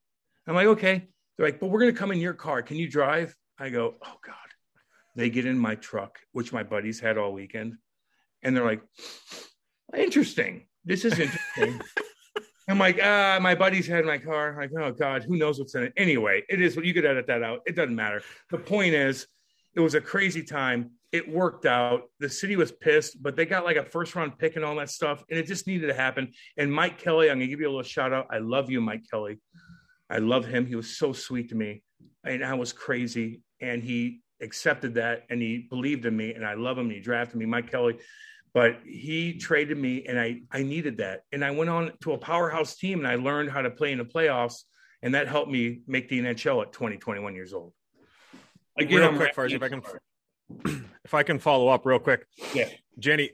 I'm 0.48 0.56
like 0.56 0.68
okay. 0.68 1.08
They're 1.38 1.48
like 1.48 1.60
but 1.60 1.68
we're 1.68 1.80
gonna 1.80 1.94
come 1.94 2.12
in 2.12 2.20
your 2.20 2.34
car. 2.34 2.62
Can 2.62 2.78
you 2.78 2.90
drive? 2.90 3.36
I 3.60 3.70
go 3.70 3.96
oh 4.04 4.18
god. 4.26 4.36
They 5.16 5.30
get 5.30 5.46
in 5.46 5.58
my 5.58 5.76
truck 5.76 6.20
which 6.32 6.54
my 6.54 6.64
buddies 6.64 7.00
had 7.00 7.18
all 7.18 7.34
weekend 7.34 7.76
and 8.44 8.56
they're 8.56 8.66
like 8.66 8.82
interesting. 9.96 10.66
This 10.86 11.06
is 11.06 11.20
interesting. 11.20 11.82
I'm 12.70 12.80
like, 12.80 13.00
ah, 13.02 13.40
my 13.42 13.56
buddy's 13.56 13.88
had 13.88 14.04
my 14.04 14.18
car. 14.18 14.52
I'm 14.52 14.70
like, 14.70 14.72
oh 14.78 14.92
God, 14.92 15.24
who 15.24 15.38
knows 15.38 15.58
what's 15.58 15.76
in 15.76 15.84
it? 15.84 15.94
Anyway, 15.96 16.44
it 16.50 16.60
is 16.62 16.76
what 16.76 16.86
you 16.86 16.94
could 16.94 17.06
edit 17.06 17.28
that 17.28 17.42
out. 17.42 17.62
It 17.66 17.76
doesn't 17.76 17.96
matter. 17.96 18.22
The 18.52 18.58
point 18.58 18.94
is, 18.94 19.28
it 19.74 19.80
was 19.80 19.96
a 19.96 20.02
crazy 20.02 20.44
time. 20.44 20.92
It 21.14 21.32
worked 21.32 21.66
out. 21.66 22.04
The 22.20 22.28
city 22.28 22.58
was 22.58 22.74
pissed, 22.74 23.24
but 23.24 23.38
they 23.38 23.46
got 23.46 23.64
like 23.64 23.78
a 23.78 23.86
first 23.86 24.14
round 24.16 24.38
pick 24.38 24.58
and 24.58 24.66
all 24.66 24.76
that 24.76 24.90
stuff, 24.90 25.24
and 25.30 25.40
it 25.40 25.48
just 25.48 25.66
needed 25.66 25.88
to 25.88 25.94
happen. 25.94 26.34
And 26.58 26.74
Mike 26.74 26.98
Kelly, 26.98 27.30
I'm 27.30 27.38
gonna 27.38 27.48
give 27.48 27.62
you 27.62 27.68
a 27.68 27.70
little 27.70 27.84
shout 27.84 28.12
out. 28.12 28.28
I 28.30 28.40
love 28.40 28.70
you, 28.70 28.82
Mike 28.82 29.04
Kelly. 29.10 29.40
I 30.10 30.18
love 30.18 30.46
him. 30.46 30.66
He 30.66 30.76
was 30.76 30.98
so 30.98 31.14
sweet 31.14 31.50
to 31.50 31.56
me, 31.56 31.84
and 32.26 32.44
I 32.44 32.56
was 32.56 32.74
crazy, 32.74 33.42
and 33.62 33.82
he 33.82 34.22
accepted 34.42 34.96
that, 34.96 35.24
and 35.30 35.42
he 35.42 35.68
believed 35.70 36.06
in 36.06 36.18
me, 36.18 36.34
and 36.34 36.46
I 36.46 36.56
love 36.56 36.78
him. 36.78 36.88
And 36.88 36.94
he 36.94 37.00
drafted 37.00 37.38
me, 37.38 37.46
Mike 37.46 37.72
Kelly 37.72 37.98
but 38.58 38.80
he 38.84 39.38
traded 39.38 39.78
me 39.78 40.04
and 40.08 40.20
I, 40.20 40.42
I 40.52 40.64
needed 40.64 40.98
that. 40.98 41.22
And 41.32 41.46
I 41.46 41.52
went 41.52 41.70
on 41.70 41.92
to 42.02 42.14
a 42.14 42.18
powerhouse 42.18 42.76
team 42.76 42.98
and 42.98 43.08
I 43.08 43.14
learned 43.14 43.52
how 43.52 43.62
to 43.62 43.70
play 43.70 43.92
in 43.92 44.00
the 44.00 44.04
playoffs. 44.04 44.64
And 45.04 45.14
that 45.14 45.28
helped 45.28 45.52
me 45.52 45.82
make 45.86 46.10
the 46.10 46.20
NHL 46.20 46.64
at 46.64 46.72
20, 46.72 46.98
21 46.98 47.36
years 47.36 47.54
old. 47.54 47.72
Again, 48.76 49.00
real 49.00 49.16
quick, 49.16 49.36
Farzi, 49.36 49.54
if 49.54 49.62
I 49.62 49.70
can, 49.70 49.84
if 51.06 51.14
I 51.14 51.22
can 51.22 51.38
follow 51.38 51.68
up 51.68 51.86
real 51.86 52.00
quick. 52.00 52.26
Yeah. 52.56 52.68
Jenny, 52.98 53.30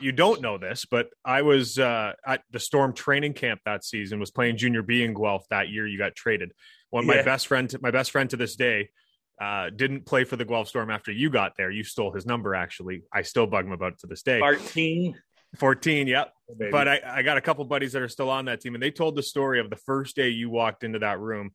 you 0.00 0.12
don't 0.12 0.42
know 0.42 0.58
this, 0.58 0.84
but 0.84 1.08
I 1.24 1.40
was 1.40 1.78
uh, 1.78 2.12
at 2.26 2.42
the 2.50 2.60
Storm 2.60 2.92
training 2.92 3.32
camp 3.32 3.62
that 3.64 3.84
season, 3.84 4.20
was 4.20 4.30
playing 4.30 4.58
junior 4.58 4.82
B 4.82 5.02
in 5.02 5.14
Guelph 5.14 5.46
that 5.48 5.70
year. 5.70 5.86
You 5.86 5.96
got 5.96 6.14
traded. 6.14 6.52
One 6.90 7.06
yeah. 7.06 7.14
my 7.14 7.22
best 7.22 7.46
friend, 7.46 7.74
my 7.80 7.90
best 7.90 8.10
friend 8.10 8.28
to 8.28 8.36
this 8.36 8.54
day, 8.54 8.90
uh, 9.40 9.70
didn't 9.70 10.04
play 10.04 10.24
for 10.24 10.36
the 10.36 10.44
Guelph 10.44 10.68
Storm 10.68 10.90
after 10.90 11.10
you 11.10 11.30
got 11.30 11.56
there. 11.56 11.70
You 11.70 11.82
stole 11.82 12.12
his 12.12 12.26
number, 12.26 12.54
actually. 12.54 13.04
I 13.12 13.22
still 13.22 13.46
bug 13.46 13.64
him 13.64 13.72
about 13.72 13.94
it 13.94 13.98
to 14.00 14.06
this 14.06 14.22
day. 14.22 14.38
14. 14.38 15.14
14, 15.56 16.06
yep. 16.06 16.32
Oh, 16.50 16.54
but 16.70 16.86
I, 16.86 17.00
I 17.06 17.22
got 17.22 17.38
a 17.38 17.40
couple 17.40 17.64
buddies 17.64 17.92
that 17.94 18.02
are 18.02 18.08
still 18.08 18.28
on 18.28 18.44
that 18.44 18.60
team, 18.60 18.74
and 18.74 18.82
they 18.82 18.90
told 18.90 19.16
the 19.16 19.22
story 19.22 19.58
of 19.58 19.70
the 19.70 19.76
first 19.76 20.14
day 20.14 20.28
you 20.28 20.50
walked 20.50 20.84
into 20.84 20.98
that 21.00 21.18
room. 21.18 21.52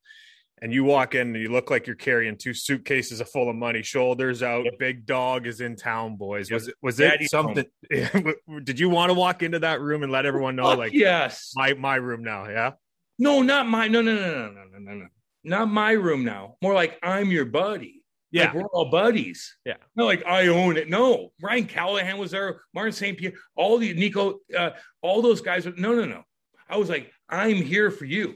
And 0.61 0.71
you 0.71 0.86
walk 0.86 1.15
in 1.15 1.36
and 1.36 1.36
you 1.36 1.49
look 1.51 1.69
like 1.69 1.86
you're 1.86 1.97
carrying 1.97 2.38
two 2.38 2.53
suitcases 2.53 3.21
full 3.23 3.49
of 3.49 3.57
money, 3.57 3.83
shoulders 3.83 4.41
out. 4.41 4.63
Yep. 4.63 4.79
Big 4.79 5.05
dog 5.05 5.47
is 5.47 5.59
in 5.59 5.75
town, 5.75 6.15
boys. 6.15 6.49
Yep. 6.49 6.55
Was 6.55 6.67
it 6.69 6.75
was 6.81 6.99
it 7.01 7.29
something? 7.29 7.65
did 8.63 8.79
you 8.79 8.89
want 8.89 9.09
to 9.09 9.13
walk 9.15 9.43
into 9.43 9.59
that 9.59 9.81
room 9.81 10.01
and 10.01 10.13
let 10.13 10.25
everyone 10.25 10.55
know, 10.55 10.73
like, 10.75 10.93
yes, 10.93 11.51
my 11.57 11.73
my 11.73 11.97
room 11.97 12.23
now? 12.23 12.47
Yeah. 12.47 12.71
No, 13.19 13.41
not 13.41 13.67
my. 13.67 13.89
No, 13.89 14.01
no, 14.01 14.15
no, 14.15 14.21
no, 14.21 14.47
no, 14.47 14.63
no, 14.71 14.79
no, 14.79 14.93
no 14.93 15.07
not 15.45 15.69
my 15.69 15.91
room 15.91 16.23
now. 16.23 16.55
More 16.61 16.73
like 16.73 16.97
I'm 17.03 17.31
your 17.31 17.45
buddy. 17.45 18.03
Yeah, 18.31 18.45
like 18.45 18.55
we're 18.55 18.67
all 18.67 18.89
buddies. 18.89 19.55
Yeah, 19.65 19.75
not 19.95 20.05
like 20.05 20.25
I 20.25 20.47
own 20.47 20.75
it. 20.77 20.89
No, 20.89 21.31
Ryan 21.41 21.65
Callahan 21.65 22.17
was 22.17 22.31
there. 22.31 22.61
Martin 22.73 22.91
St. 22.91 23.17
Pierre, 23.17 23.33
all 23.55 23.77
the 23.77 23.93
Nico, 23.93 24.39
uh, 24.57 24.71
all 25.01 25.21
those 25.21 25.41
guys. 25.41 25.65
No, 25.65 25.93
no, 25.93 26.05
no. 26.05 26.23
I 26.67 26.77
was 26.77 26.89
like, 26.89 27.11
I'm 27.29 27.55
here 27.55 27.91
for 27.91 28.05
you. 28.05 28.35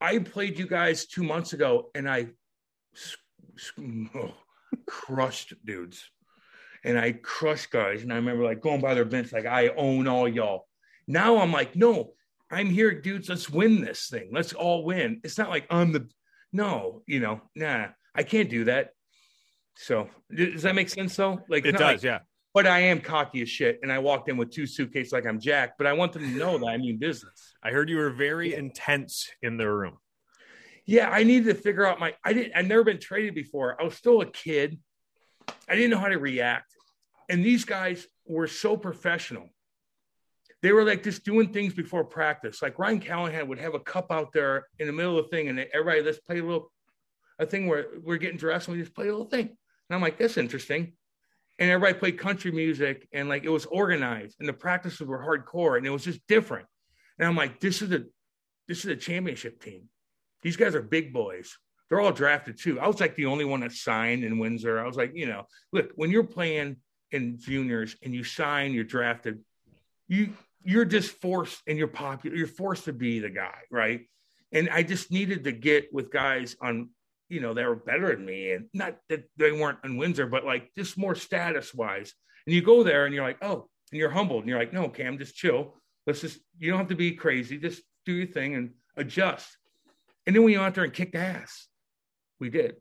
I 0.00 0.18
played 0.18 0.58
you 0.58 0.66
guys 0.66 1.06
two 1.06 1.22
months 1.22 1.54
ago, 1.54 1.90
and 1.94 2.08
I 2.08 2.28
oh, 4.14 4.34
crushed 4.86 5.54
dudes, 5.64 6.08
and 6.84 6.98
I 6.98 7.12
crushed 7.12 7.70
guys. 7.70 8.02
And 8.02 8.12
I 8.12 8.16
remember 8.16 8.44
like 8.44 8.60
going 8.60 8.80
by 8.80 8.94
their 8.94 9.04
bench, 9.04 9.32
like 9.32 9.46
I 9.46 9.68
own 9.68 10.06
all 10.06 10.28
y'all. 10.28 10.68
Now 11.08 11.38
I'm 11.38 11.52
like, 11.52 11.74
no, 11.74 12.12
I'm 12.50 12.68
here, 12.68 13.00
dudes. 13.00 13.28
Let's 13.28 13.48
win 13.48 13.80
this 13.80 14.08
thing. 14.08 14.28
Let's 14.30 14.52
all 14.52 14.84
win. 14.84 15.20
It's 15.24 15.38
not 15.38 15.50
like 15.50 15.66
I'm 15.70 15.90
the 15.92 16.08
no, 16.52 17.02
you 17.06 17.20
know, 17.20 17.40
nah, 17.54 17.86
I 18.14 18.22
can't 18.22 18.50
do 18.50 18.64
that. 18.64 18.90
So 19.76 20.08
does 20.34 20.62
that 20.62 20.74
make 20.74 20.88
sense 20.88 21.16
though? 21.16 21.40
Like 21.48 21.64
it 21.64 21.72
does, 21.72 21.80
like, 21.80 22.02
yeah. 22.02 22.20
But 22.54 22.66
I 22.66 22.80
am 22.80 23.00
cocky 23.00 23.40
as 23.40 23.48
shit, 23.48 23.80
and 23.82 23.90
I 23.90 23.98
walked 23.98 24.28
in 24.28 24.36
with 24.36 24.50
two 24.50 24.66
suitcases 24.66 25.12
like 25.12 25.26
I'm 25.26 25.40
Jack. 25.40 25.78
But 25.78 25.86
I 25.86 25.94
want 25.94 26.12
them 26.12 26.22
to 26.22 26.38
know 26.38 26.58
that 26.58 26.66
I 26.66 26.76
mean 26.76 26.98
business. 26.98 27.54
I 27.62 27.70
heard 27.70 27.88
you 27.88 27.96
were 27.96 28.10
very 28.10 28.50
yeah. 28.50 28.58
intense 28.58 29.30
in 29.40 29.56
the 29.56 29.70
room. 29.70 29.96
Yeah, 30.84 31.08
I 31.08 31.22
needed 31.22 31.54
to 31.54 31.60
figure 31.60 31.86
out 31.86 31.98
my. 31.98 32.14
I 32.24 32.34
didn't. 32.34 32.54
I'd 32.54 32.68
never 32.68 32.84
been 32.84 32.98
traded 32.98 33.34
before. 33.34 33.80
I 33.80 33.84
was 33.84 33.94
still 33.94 34.20
a 34.20 34.26
kid. 34.26 34.78
I 35.68 35.74
didn't 35.74 35.90
know 35.90 35.98
how 35.98 36.08
to 36.08 36.18
react, 36.18 36.74
and 37.30 37.42
these 37.42 37.64
guys 37.64 38.06
were 38.26 38.46
so 38.46 38.76
professional 38.76 39.48
they 40.62 40.72
were 40.72 40.84
like 40.84 41.02
just 41.02 41.24
doing 41.24 41.52
things 41.52 41.74
before 41.74 42.04
practice. 42.04 42.62
Like 42.62 42.78
Ryan 42.78 43.00
Callahan 43.00 43.48
would 43.48 43.58
have 43.58 43.74
a 43.74 43.80
cup 43.80 44.12
out 44.12 44.32
there 44.32 44.66
in 44.78 44.86
the 44.86 44.92
middle 44.92 45.18
of 45.18 45.24
the 45.24 45.36
thing, 45.36 45.48
and 45.48 45.58
everybody 45.58 46.02
let's 46.02 46.20
play 46.20 46.38
a 46.38 46.44
little 46.44 46.72
a 47.38 47.46
thing 47.46 47.66
where 47.66 47.86
we're 48.02 48.18
getting 48.18 48.38
dressed 48.38 48.68
and 48.68 48.76
we 48.76 48.82
just 48.82 48.94
play 48.94 49.08
a 49.08 49.10
little 49.10 49.26
thing. 49.26 49.48
And 49.48 49.96
I'm 49.96 50.00
like, 50.00 50.18
that's 50.18 50.36
interesting. 50.36 50.92
And 51.58 51.70
everybody 51.70 51.98
played 51.98 52.18
country 52.18 52.50
music 52.50 53.08
and 53.12 53.28
like 53.28 53.44
it 53.44 53.50
was 53.50 53.66
organized 53.66 54.36
and 54.40 54.48
the 54.48 54.52
practices 54.52 55.06
were 55.06 55.18
hardcore 55.18 55.76
and 55.76 55.86
it 55.86 55.90
was 55.90 56.04
just 56.04 56.26
different. 56.26 56.66
And 57.18 57.28
I'm 57.28 57.36
like, 57.36 57.60
this 57.60 57.82
is 57.82 57.92
a 57.92 58.04
this 58.68 58.78
is 58.78 58.86
a 58.86 58.96
championship 58.96 59.62
team. 59.62 59.88
These 60.42 60.56
guys 60.56 60.74
are 60.74 60.82
big 60.82 61.12
boys. 61.12 61.56
They're 61.88 62.00
all 62.00 62.12
drafted 62.12 62.58
too. 62.58 62.80
I 62.80 62.86
was 62.86 63.00
like 63.00 63.16
the 63.16 63.26
only 63.26 63.44
one 63.44 63.60
that 63.60 63.72
signed 63.72 64.24
in 64.24 64.38
Windsor. 64.38 64.80
I 64.80 64.86
was 64.86 64.96
like, 64.96 65.12
you 65.14 65.26
know, 65.26 65.44
look, 65.72 65.90
when 65.94 66.10
you're 66.10 66.24
playing 66.24 66.76
in 67.10 67.38
juniors 67.38 67.96
and 68.02 68.14
you 68.14 68.24
sign, 68.24 68.72
you're 68.72 68.84
drafted, 68.84 69.40
you 70.08 70.32
you're 70.64 70.84
just 70.84 71.10
forced 71.10 71.60
and 71.66 71.78
you're 71.78 71.88
popular 71.88 72.36
you're 72.36 72.46
forced 72.46 72.84
to 72.84 72.92
be 72.92 73.18
the 73.18 73.30
guy 73.30 73.58
right? 73.70 74.02
And 74.52 74.68
i 74.70 74.82
just 74.82 75.10
needed 75.10 75.44
to 75.44 75.52
get 75.52 75.92
with 75.92 76.12
guys 76.12 76.56
on 76.60 76.90
you 77.28 77.40
know 77.40 77.54
they 77.54 77.64
were 77.64 77.76
better 77.76 78.14
than 78.14 78.24
me 78.24 78.52
and 78.52 78.68
not 78.74 78.96
that 79.08 79.24
they 79.36 79.52
weren't 79.52 79.78
in 79.84 79.96
windsor 79.96 80.26
but 80.26 80.44
like 80.44 80.70
just 80.76 80.98
more 80.98 81.14
status 81.14 81.72
wise 81.72 82.12
and 82.46 82.54
you 82.54 82.60
go 82.60 82.82
there 82.82 83.06
and 83.06 83.14
you're 83.14 83.24
like 83.24 83.42
oh 83.42 83.68
and 83.92 83.98
you're 83.98 84.10
humbled 84.10 84.40
and 84.40 84.48
you're 84.48 84.58
like 84.58 84.72
no 84.72 84.88
cam 84.88 85.18
just 85.18 85.36
chill. 85.36 85.74
Let's 86.06 86.22
just 86.22 86.40
you 86.58 86.70
don't 86.70 86.78
have 86.78 86.88
to 86.88 86.96
be 86.96 87.12
crazy. 87.12 87.58
Just 87.58 87.82
do 88.04 88.12
your 88.12 88.26
thing 88.26 88.56
and 88.56 88.70
adjust. 88.96 89.56
And 90.26 90.34
then 90.34 90.42
we 90.42 90.52
went 90.52 90.66
out 90.66 90.74
there 90.74 90.84
and 90.84 90.92
kicked 90.92 91.14
ass. 91.14 91.68
We 92.40 92.50
did. 92.50 92.76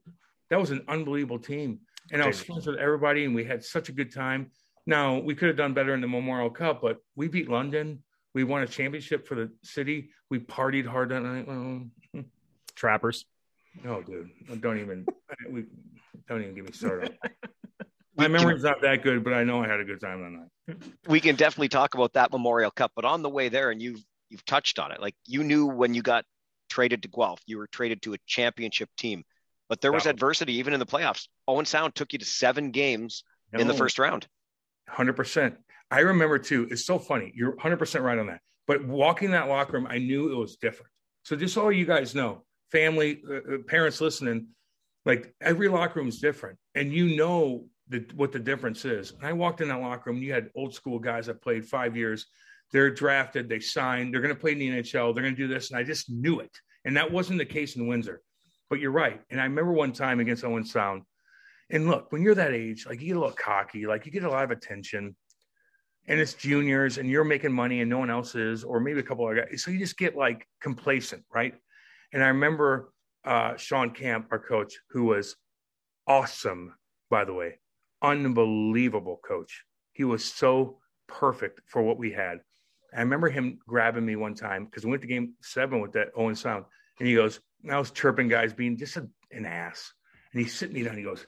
That 0.50 0.60
was 0.60 0.72
an 0.72 0.84
unbelievable 0.88 1.40
team. 1.40 1.82
And 2.12 2.22
i 2.22 2.28
was 2.28 2.42
friends 2.42 2.66
with 2.66 2.78
everybody 2.78 3.26
and 3.26 3.36
we 3.36 3.44
had 3.44 3.64
such 3.64 3.90
a 3.90 3.92
good 3.92 4.12
time 4.12 4.52
now 4.86 5.20
we 5.20 5.36
could 5.36 5.48
have 5.48 5.58
done 5.58 5.74
better 5.74 5.94
in 5.94 6.02
the 6.02 6.08
Memorial 6.08 6.50
Cup, 6.50 6.82
but 6.82 6.98
we 7.16 7.28
beat 7.28 7.50
London. 7.50 8.04
We 8.34 8.44
won 8.44 8.64
a 8.64 8.68
championship 8.68 9.28
for 9.28 9.36
the 9.36 9.52
city. 9.64 10.10
We 10.30 10.40
partied 10.40 10.86
hard 10.86 11.10
that 11.10 11.22
night. 11.22 11.48
Well, 11.48 11.84
Trappers. 12.76 13.26
No, 13.84 14.02
dude, 14.02 14.30
don't 14.62 14.80
even. 14.80 15.06
we 15.50 15.66
don't 16.28 16.42
even 16.42 16.56
get 16.56 16.66
me 16.66 16.72
started. 16.72 17.18
My 18.16 18.28
memory's 18.28 18.64
not 18.64 18.82
that 18.82 19.04
good, 19.04 19.24
but 19.24 19.34
I 19.34 19.44
know 19.44 19.64
I 19.64 19.68
had 19.68 19.80
a 19.80 19.86
good 19.86 20.02
time 20.02 20.22
that 20.22 20.30
night. 20.32 20.92
We 21.08 21.20
can 21.20 21.36
definitely 21.36 21.70
talk 21.70 21.96
about 21.96 22.14
that 22.14 22.32
Memorial 22.32 22.72
Cup, 22.72 22.92
but 22.96 23.06
on 23.06 23.22
the 23.22 23.30
way 23.30 23.50
there, 23.50 23.72
and 23.72 23.82
you've 23.82 24.04
you've 24.30 24.46
touched 24.46 24.80
on 24.80 24.92
it. 24.92 25.02
Like 25.02 25.16
you 25.26 25.44
knew 25.44 25.66
when 25.66 25.94
you 25.94 26.02
got 26.02 26.26
traded 26.70 27.04
to 27.04 27.10
Guelph, 27.10 27.42
you 27.46 27.58
were 27.58 27.68
traded 27.68 28.02
to 28.04 28.14
a 28.14 28.18
championship 28.26 28.90
team, 28.98 29.24
but 29.70 29.82
there 29.82 29.92
was 29.92 30.06
adversity 30.06 30.54
even 30.54 30.74
in 30.74 30.80
the 30.80 30.86
playoffs. 30.86 31.28
Owen 31.48 31.66
Sound 31.66 31.96
took 31.96 32.14
you 32.14 32.20
to 32.20 32.26
seven 32.26 32.72
games 32.72 33.24
no. 33.52 33.60
in 33.60 33.68
the 33.68 33.74
oh. 33.74 33.78
first 33.78 34.00
round. 34.00 34.28
100%. 34.90 35.56
I 35.90 36.00
remember 36.00 36.40
too, 36.40 36.68
it's 36.72 36.86
so 36.86 37.00
funny. 37.00 37.32
You're 37.36 37.56
100% 37.58 38.02
right 38.02 38.18
on 38.18 38.28
that. 38.28 38.42
But 38.68 38.86
walking 38.86 39.32
that 39.32 39.50
locker 39.50 39.74
room, 39.74 39.88
I 39.90 39.98
knew 39.98 40.32
it 40.32 40.36
was 40.36 40.56
different. 40.56 40.92
So 41.24 41.36
just 41.36 41.54
so 41.54 41.70
you 41.70 41.86
guys 41.86 42.16
know, 42.16 42.44
family, 42.72 43.22
uh, 43.30 43.36
uh, 43.36 43.58
parents 43.68 44.00
listening, 44.00 44.48
like 45.06 45.34
every 45.42 45.68
locker 45.68 46.00
room 46.00 46.08
is 46.08 46.20
different. 46.20 46.58
And 46.76 46.94
you 46.94 47.16
know 47.16 47.66
the, 47.90 48.06
what 48.16 48.32
the 48.32 48.40
difference 48.40 48.86
is. 48.86 49.12
And 49.12 49.26
I 49.26 49.34
walked 49.34 49.62
in 49.62 49.68
that 49.68 49.82
locker 49.82 50.10
room, 50.10 50.22
you 50.22 50.32
had 50.32 50.50
old 50.56 50.74
school 50.74 51.00
guys 51.00 51.26
that 51.26 51.42
played 51.42 51.66
five 51.66 51.98
years 51.98 52.28
they're 52.72 52.92
drafted, 52.92 53.50
they 53.50 53.60
signed, 53.60 54.14
they're 54.14 54.22
going 54.22 54.34
to 54.34 54.40
play 54.40 54.54
in 54.54 54.60
the 54.60 54.70
NHL, 54.70 55.14
they're 55.14 55.24
going 55.24 55.36
to 55.36 55.42
do 55.42 55.48
this. 55.48 55.70
And 55.70 55.78
I 55.78 55.84
just 55.84 56.10
knew 56.10 56.40
it. 56.40 56.52
And 56.86 56.98
that 56.98 57.12
wasn't 57.12 57.40
the 57.40 57.46
case 57.46 57.76
in 57.76 57.88
Windsor. 57.88 58.22
But 58.70 58.80
you're 58.80 58.92
right. 58.92 59.22
And 59.30 59.40
I 59.40 59.44
remember 59.44 59.74
one 59.74 59.92
time 59.92 60.20
against 60.20 60.44
Owen 60.44 60.66
Sound. 60.66 61.04
And 61.72 61.88
look, 61.88 62.12
when 62.12 62.22
you're 62.22 62.36
that 62.36 62.54
age, 62.54 62.86
like 62.86 63.00
you 63.00 63.08
get 63.08 63.18
a 63.18 63.20
little 63.20 63.36
cocky, 63.36 63.88
like 63.88 64.06
you 64.06 64.12
get 64.12 64.24
a 64.24 64.30
lot 64.30 64.44
of 64.44 64.52
attention, 64.52 65.16
and 66.08 66.20
it's 66.20 66.34
juniors, 66.34 66.98
and 66.98 67.10
you're 67.10 67.24
making 67.24 67.54
money, 67.54 67.80
and 67.80 67.90
no 67.90 68.00
one 68.00 68.10
else 68.10 68.36
is, 68.36 68.64
or 68.64 68.80
maybe 68.82 69.00
a 69.00 69.04
couple 69.04 69.30
of 69.30 69.38
guys. 69.38 69.64
So 69.64 69.72
you 69.72 69.80
just 69.80 69.98
get 69.98 70.16
like 70.18 70.46
complacent, 70.60 71.24
right? 71.34 71.56
And 72.12 72.22
I 72.22 72.28
remember 72.28 72.92
uh, 73.24 73.56
Sean 73.56 73.92
Camp, 73.92 74.28
our 74.32 74.40
coach, 74.40 74.74
who 74.90 75.06
was 75.06 75.38
awesome, 76.06 76.74
by 77.10 77.24
the 77.24 77.34
way, 77.34 77.60
unbelievable 78.02 79.20
coach. 79.26 79.64
He 79.94 80.04
was 80.04 80.26
so 80.26 80.80
perfect 81.08 81.62
for 81.68 81.82
what 81.82 81.98
we 81.98 82.12
had. 82.12 82.40
I 82.94 83.00
remember 83.00 83.30
him 83.30 83.60
grabbing 83.66 84.06
me 84.06 84.18
one 84.18 84.36
time 84.36 84.66
because 84.66 84.84
we 84.84 84.90
went 84.90 85.04
to 85.04 85.08
game 85.08 85.36
seven 85.42 85.80
with 85.80 85.94
that 85.94 86.10
Owen 86.18 86.36
Sound, 86.36 86.66
and 87.00 87.08
he 87.08 87.16
goes, 87.16 87.40
I 87.70 87.80
was 87.80 87.92
chirping 87.92 88.28
guys 88.28 88.52
being 88.54 88.76
just 88.76 88.98
a, 88.98 89.08
an 89.32 89.46
ass. 89.46 89.94
And 90.34 90.42
he's 90.42 90.54
sitting 90.54 90.76
me 90.76 90.84
down. 90.84 90.98
He 90.98 91.04
goes, 91.04 91.26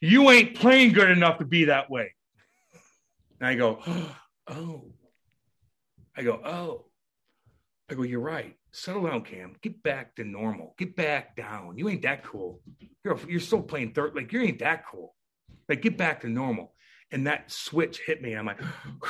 You 0.00 0.30
ain't 0.30 0.56
playing 0.56 0.92
good 0.92 1.10
enough 1.10 1.38
to 1.38 1.44
be 1.44 1.64
that 1.66 1.90
way. 1.90 2.12
And 3.40 3.48
I 3.48 3.54
go, 3.54 3.80
Oh. 4.48 4.84
I 6.16 6.22
go, 6.22 6.40
Oh. 6.44 6.84
I 7.90 7.94
go, 7.94 8.02
You're 8.02 8.20
right. 8.20 8.54
Settle 8.72 9.04
down, 9.04 9.22
Cam. 9.22 9.54
Get 9.62 9.82
back 9.82 10.16
to 10.16 10.24
normal. 10.24 10.74
Get 10.76 10.96
back 10.96 11.34
down. 11.34 11.78
You 11.78 11.88
ain't 11.88 12.02
that 12.02 12.22
cool. 12.24 12.60
You're, 13.02 13.18
you're 13.26 13.40
still 13.40 13.62
playing 13.62 13.92
third. 13.92 14.14
Like, 14.14 14.30
you 14.34 14.42
ain't 14.42 14.58
that 14.58 14.84
cool. 14.86 15.14
Like, 15.66 15.80
get 15.80 15.96
back 15.96 16.20
to 16.20 16.28
normal. 16.28 16.74
And 17.10 17.26
that 17.26 17.50
switch 17.50 18.00
hit 18.06 18.20
me. 18.20 18.34
I'm 18.34 18.44
like, 18.44 18.60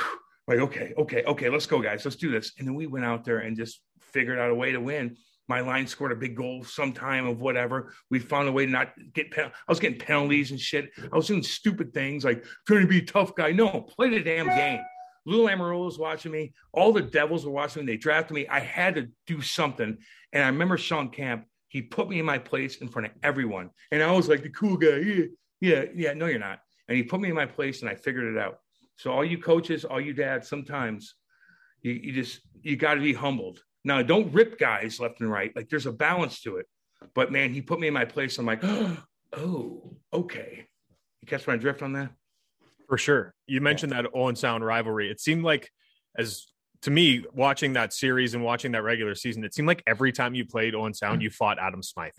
like, 0.47 0.59
okay, 0.59 0.93
okay, 0.97 1.23
okay, 1.25 1.49
let's 1.49 1.65
go, 1.65 1.81
guys. 1.81 2.05
Let's 2.05 2.15
do 2.15 2.31
this. 2.31 2.53
And 2.57 2.65
then 2.65 2.75
we 2.75 2.87
went 2.87 3.03
out 3.03 3.25
there 3.25 3.39
and 3.39 3.57
just 3.57 3.81
figured 3.99 4.39
out 4.39 4.51
a 4.51 4.55
way 4.55 4.71
to 4.71 4.79
win. 4.79 5.17
My 5.47 5.61
line 5.61 5.87
scored 5.87 6.11
a 6.11 6.15
big 6.15 6.35
goal 6.35 6.63
sometime 6.63 7.25
of 7.25 7.39
whatever. 7.39 7.93
We 8.09 8.19
found 8.19 8.49
a 8.49 8.51
way 8.51 8.65
to 8.65 8.71
not 8.71 8.93
get. 9.13 9.27
I 9.37 9.51
was 9.67 9.79
getting 9.79 9.99
penalties 9.99 10.51
and 10.51 10.59
shit. 10.59 10.89
I 11.11 11.15
was 11.15 11.27
doing 11.27 11.43
stupid 11.43 11.93
things 11.93 12.25
like 12.25 12.45
trying 12.65 12.81
to 12.81 12.87
be 12.87 12.99
a 12.99 13.05
tough 13.05 13.35
guy. 13.35 13.51
No, 13.51 13.81
play 13.81 14.09
the 14.09 14.19
damn 14.19 14.47
game. 14.47 14.81
Lou 15.25 15.45
Lamoriello 15.45 15.85
was 15.85 15.99
watching 15.99 16.31
me. 16.31 16.53
All 16.71 16.93
the 16.93 17.01
Devils 17.01 17.45
were 17.45 17.51
watching 17.51 17.85
me. 17.85 17.93
They 17.93 17.97
drafted 17.97 18.35
me. 18.35 18.47
I 18.47 18.59
had 18.59 18.95
to 18.95 19.09
do 19.25 19.41
something. 19.41 19.97
And 20.33 20.43
I 20.43 20.47
remember 20.47 20.77
Sean 20.77 21.09
Camp. 21.09 21.45
He 21.69 21.81
put 21.81 22.07
me 22.07 22.19
in 22.19 22.25
my 22.25 22.37
place 22.37 22.77
in 22.77 22.87
front 22.87 23.07
of 23.07 23.11
everyone, 23.23 23.71
and 23.91 24.01
I 24.01 24.11
was 24.11 24.29
like 24.29 24.41
the 24.41 24.49
cool 24.49 24.77
guy. 24.77 24.97
Yeah, 24.97 25.25
yeah, 25.59 25.83
yeah. 25.93 26.13
No, 26.13 26.27
you're 26.27 26.39
not. 26.39 26.59
And 26.87 26.95
he 26.95 27.03
put 27.03 27.19
me 27.19 27.29
in 27.29 27.35
my 27.35 27.45
place, 27.45 27.81
and 27.81 27.89
I 27.89 27.95
figured 27.95 28.33
it 28.35 28.39
out. 28.39 28.59
So 28.95 29.11
all 29.11 29.25
you 29.25 29.37
coaches, 29.37 29.83
all 29.83 29.99
you 29.99 30.13
dads, 30.13 30.47
sometimes 30.47 31.15
you, 31.81 31.91
you 31.91 32.13
just 32.13 32.39
you 32.61 32.77
got 32.77 32.95
to 32.95 33.01
be 33.01 33.13
humbled. 33.13 33.61
Now, 33.87 34.01
don't 34.01 34.33
rip 34.33 34.59
guys 34.59 34.99
left 34.99 35.21
and 35.21 35.31
right. 35.31 35.55
Like 35.55 35.69
there's 35.69 35.85
a 35.85 35.93
balance 35.93 36.41
to 36.41 36.57
it. 36.57 36.65
But 37.13 37.31
man, 37.31 37.53
he 37.53 37.61
put 37.61 37.79
me 37.79 37.87
in 37.87 37.93
my 37.93 38.03
place. 38.03 38.37
I'm 38.37 38.45
like, 38.45 38.61
oh, 39.33 39.95
okay. 40.11 40.67
You 41.21 41.25
catch 41.25 41.47
my 41.47 41.55
drift 41.55 41.81
on 41.81 41.93
that? 41.93 42.09
For 42.89 42.97
sure. 42.97 43.33
You 43.47 43.61
mentioned 43.61 43.93
that 43.93 44.05
Owen 44.13 44.35
Sound 44.35 44.65
rivalry. 44.65 45.09
It 45.09 45.21
seemed 45.21 45.45
like, 45.45 45.69
as 46.17 46.47
to 46.81 46.91
me, 46.91 47.23
watching 47.33 47.73
that 47.73 47.93
series 47.93 48.33
and 48.33 48.43
watching 48.43 48.73
that 48.73 48.83
regular 48.83 49.15
season, 49.15 49.45
it 49.45 49.53
seemed 49.53 49.69
like 49.69 49.83
every 49.87 50.11
time 50.11 50.35
you 50.35 50.45
played 50.45 50.75
Owen 50.75 50.93
Sound, 50.93 51.21
you 51.21 51.29
fought 51.29 51.57
Adam 51.57 51.81
Smythe. 51.81 52.11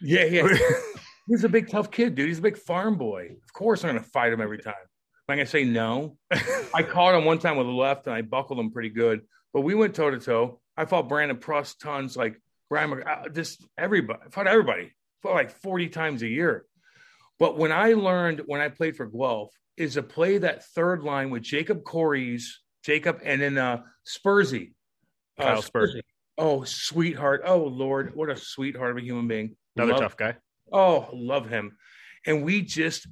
Yeah, 0.00 0.24
yeah. 0.24 0.48
He's 1.28 1.44
a 1.44 1.48
big 1.48 1.70
tough 1.70 1.92
kid, 1.92 2.16
dude. 2.16 2.26
He's 2.26 2.40
a 2.40 2.42
big 2.42 2.58
farm 2.58 2.98
boy. 2.98 3.36
Of 3.44 3.52
course, 3.52 3.84
I'm 3.84 3.92
going 3.92 4.02
to 4.02 4.10
fight 4.10 4.32
him 4.32 4.40
every 4.40 4.58
time. 4.58 4.74
Am 4.74 5.32
I 5.32 5.36
going 5.36 5.46
to 5.46 5.50
say 5.50 5.62
no? 5.62 6.18
I 6.74 6.82
caught 6.82 7.14
him 7.14 7.24
one 7.24 7.38
time 7.38 7.56
with 7.56 7.68
a 7.68 7.70
left 7.70 8.08
and 8.08 8.16
I 8.16 8.22
buckled 8.22 8.58
him 8.58 8.72
pretty 8.72 8.90
good. 8.90 9.22
But 9.52 9.60
we 9.60 9.76
went 9.76 9.94
toe 9.94 10.10
to 10.10 10.18
toe. 10.18 10.60
I 10.76 10.84
fought 10.84 11.08
Brandon 11.08 11.36
Prust 11.36 11.80
tons, 11.80 12.16
like 12.16 12.40
Brian, 12.68 13.02
uh, 13.02 13.28
just 13.28 13.64
everybody. 13.78 14.20
I 14.26 14.30
fought 14.30 14.46
everybody. 14.46 14.84
I 14.84 14.90
fought 15.22 15.34
like 15.34 15.50
40 15.50 15.88
times 15.88 16.22
a 16.22 16.28
year. 16.28 16.64
But 17.38 17.58
when 17.58 17.72
I 17.72 17.92
learned 17.92 18.42
when 18.46 18.60
I 18.60 18.68
played 18.68 18.96
for 18.96 19.06
Guelph 19.06 19.52
is 19.76 19.94
to 19.94 20.02
play 20.02 20.38
that 20.38 20.64
third 20.66 21.02
line 21.02 21.30
with 21.30 21.42
Jacob 21.42 21.84
Corey's, 21.84 22.60
Jacob, 22.84 23.20
and 23.24 23.40
then 23.40 23.58
uh, 23.58 23.82
Spursy. 24.06 24.72
Uh, 25.38 25.44
Kyle 25.44 25.62
Spursy. 25.62 26.02
Oh, 26.38 26.64
sweetheart. 26.64 27.42
Oh, 27.44 27.64
Lord. 27.64 28.12
What 28.14 28.30
a 28.30 28.36
sweetheart 28.36 28.92
of 28.92 28.96
a 28.98 29.02
human 29.02 29.28
being. 29.28 29.56
Another 29.76 29.92
love, 29.92 30.00
tough 30.00 30.16
guy. 30.16 30.36
Oh, 30.72 31.08
love 31.12 31.48
him. 31.48 31.76
And 32.26 32.44
we 32.44 32.62
just 32.62 33.06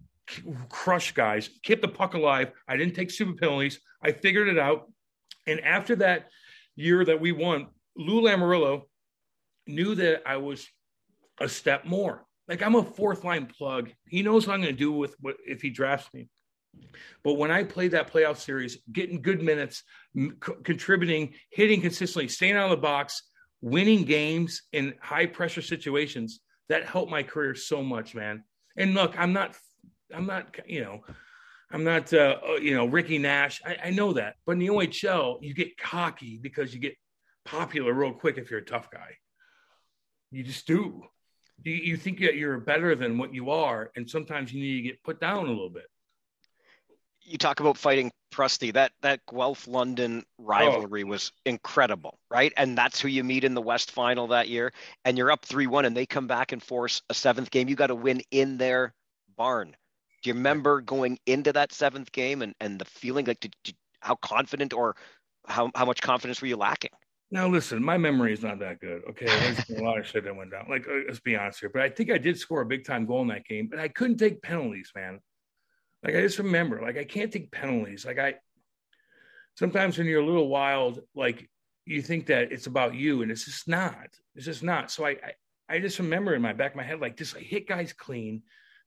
crush 0.68 1.12
guys, 1.12 1.50
kept 1.64 1.82
the 1.82 1.88
puck 1.88 2.14
alive. 2.14 2.52
I 2.66 2.76
didn't 2.76 2.94
take 2.94 3.10
super 3.10 3.34
penalties. 3.34 3.80
I 4.02 4.12
figured 4.12 4.48
it 4.48 4.58
out. 4.58 4.90
And 5.46 5.60
after 5.60 5.96
that 5.96 6.28
year 6.77 7.05
that 7.05 7.20
we 7.20 7.33
won, 7.33 7.68
Lou 7.97 8.23
Lamoriello 8.23 8.83
knew 9.66 9.95
that 9.95 10.23
I 10.27 10.37
was 10.37 10.66
a 11.41 11.49
step 11.49 11.85
more. 11.85 12.25
Like 12.49 12.62
I'm 12.62 12.75
a 12.75 12.83
fourth 12.83 13.25
line 13.25 13.47
plug. 13.47 13.91
He 14.09 14.23
knows 14.23 14.47
what 14.47 14.55
I'm 14.55 14.62
going 14.62 14.75
to 14.75 14.79
do 14.79 14.93
with 14.93 15.14
what 15.20 15.37
if 15.47 15.62
he 15.62 15.70
drafts 15.70 16.12
me. 16.12 16.29
But 17.23 17.35
when 17.35 17.51
I 17.51 17.64
played 17.64 17.93
that 17.93 18.12
playoff 18.12 18.39
series, 18.39 18.79
getting 18.91 19.20
good 19.20 19.43
minutes, 19.43 19.83
c- 20.16 20.31
contributing, 20.64 21.35
hitting 21.51 21.81
consistently, 21.81 22.29
staying 22.29 22.57
out 22.57 22.64
of 22.64 22.70
the 22.70 22.77
box, 22.79 23.23
winning 23.61 24.05
games 24.05 24.62
in 24.73 24.95
high 25.01 25.27
pressure 25.27 25.62
situations, 25.62 26.41
that 26.68 26.87
helped 26.87 27.11
my 27.11 27.23
career 27.23 27.55
so 27.55 27.83
much, 27.83 28.14
man. 28.14 28.43
And 28.77 28.95
look, 28.95 29.18
I'm 29.18 29.33
not 29.33 29.57
I'm 30.14 30.27
not, 30.27 30.57
you 30.66 30.83
know, 30.83 31.01
I'm 31.73 31.85
not, 31.85 32.12
uh, 32.12 32.37
uh, 32.47 32.53
you 32.55 32.75
know, 32.75 32.85
Ricky 32.85 33.18
Nash. 33.18 33.62
I, 33.64 33.77
I, 33.85 33.91
know 33.91 34.12
that. 34.12 34.37
But 34.45 34.53
in 34.53 34.59
the 34.59 34.68
OHL, 34.68 35.39
you 35.41 35.55
get 35.55 35.79
cocky 35.79 36.39
because 36.41 36.75
you 36.75 36.81
get 36.81 36.97
popular 37.45 37.95
real 37.95 38.12
quick 38.12 38.37
if 38.37 38.51
you're 38.51 38.61
a 38.61 38.64
tough 38.64 38.91
guy. 38.91 39.16
You 40.31 40.43
just 40.43 40.66
do. 40.66 41.03
You, 41.64 41.73
you 41.73 41.97
think 41.97 42.20
that 42.20 42.37
you're 42.37 42.59
better 42.59 42.95
than 42.95 43.16
what 43.16 43.33
you 43.33 43.51
are. 43.51 43.91
And 43.97 44.09
sometimes 44.09 44.53
you 44.53 44.61
need 44.61 44.77
to 44.77 44.83
get 44.83 45.03
put 45.03 45.18
down 45.18 45.47
a 45.47 45.51
little 45.51 45.70
bit. 45.70 45.87
You 47.23 47.39
talk 47.39 47.61
about 47.61 47.79
fighting 47.79 48.11
Prusty. 48.31 48.73
That 48.73 48.91
that 49.03 49.20
Guelph 49.31 49.68
London 49.68 50.25
rivalry 50.39 51.05
oh. 51.05 51.07
was 51.07 51.31
incredible, 51.47 52.18
right? 52.31 52.53
And 52.57 52.77
that's 52.77 53.01
who 53.01 53.09
you 53.09 53.23
meet 53.23 53.45
in 53.45 53.55
the 53.55 53.62
West 53.62 53.93
Final 53.93 54.27
that 54.29 54.49
year. 54.49 54.73
And 55.05 55.16
you're 55.16 55.31
up 55.31 55.45
three 55.45 55.68
one, 55.68 55.85
and 55.85 55.97
they 55.97 56.05
come 56.05 56.27
back 56.27 56.51
and 56.51 56.61
force 56.61 57.01
a 57.11 57.14
seventh 57.14 57.51
game. 57.51 57.68
You 57.68 57.77
got 57.77 57.89
to 57.89 57.95
win 57.95 58.23
in 58.33 58.59
their 58.59 58.93
barn 59.37 59.77
do 60.23 60.31
you 60.31 60.35
remember 60.35 60.81
going 60.81 61.18
into 61.27 61.53
that 61.53 61.73
seventh 61.73 62.12
game 62.12 62.43
and, 62.43 62.55
and 62.61 62.79
the 62.79 62.85
feeling 62.85 63.27
like 63.27 63.41
did, 63.41 63.55
did, 63.64 63.75
how 64.01 64.14
confident 64.16 64.73
or 64.73 64.97
how, 65.47 65.70
how 65.75 65.85
much 65.85 66.01
confidence 66.01 66.41
were 66.41 66.49
you 66.49 66.57
lacking? 66.57 66.91
Now 67.31 67.49
listen, 67.49 67.83
my 67.83 67.97
memory 67.97 68.33
is 68.33 68.43
not 68.43 68.59
that 68.61 68.79
good. 68.81 69.03
Okay, 69.11 69.25
there's 69.25 69.70
a 69.70 69.83
lot 69.83 69.99
of 69.99 70.07
shit 70.07 70.25
that 70.25 70.37
went 70.37 70.51
down. 70.51 70.66
Like 70.68 70.87
uh, 70.87 71.01
let's 71.07 71.20
be 71.20 71.35
honest 71.35 71.61
here, 71.61 71.70
but 71.73 71.83
I 71.83 71.89
think 71.89 72.11
I 72.11 72.18
did 72.18 72.39
score 72.39 72.61
a 72.61 72.66
big 72.66 72.85
time 72.85 73.07
goal 73.07 73.23
in 73.23 73.29
that 73.29 73.47
game, 73.47 73.68
but 73.70 73.81
I 73.81 73.89
couldn't 73.89 74.18
take 74.18 74.43
penalties, 74.43 74.93
man. 74.95 75.18
Like 76.05 76.14
I 76.14 76.20
just 76.20 76.39
remember, 76.39 76.83
like 76.83 76.99
I 76.99 77.05
can't 77.05 77.33
take 77.33 77.51
penalties. 77.51 78.05
Like 78.05 78.18
I 78.18 78.35
sometimes 79.55 79.97
when 79.97 80.07
you're 80.07 80.20
a 80.20 80.27
little 80.27 80.49
wild, 80.49 81.01
like 81.14 81.49
you 81.87 82.03
think 82.03 82.27
that 82.27 82.53
it's 82.53 82.66
about 82.66 82.95
you, 82.95 83.23
and 83.23 83.31
it's 83.31 83.47
just 83.47 83.66
not. 83.66 84.09
It's 84.35 84.45
just 84.45 84.62
not. 84.62 84.91
So 84.91 85.07
I 85.07 85.11
I, 85.11 85.33
I 85.77 85.79
just 85.79 85.99
remember 86.01 86.35
in 86.35 86.43
my 86.43 86.53
back 86.53 86.73
of 86.73 86.77
my 86.77 86.83
head, 86.83 87.01
like 87.01 87.16
just 87.16 87.35
like 87.35 87.45
hit 87.45 87.66
guys 87.66 87.95
clean, 87.95 88.43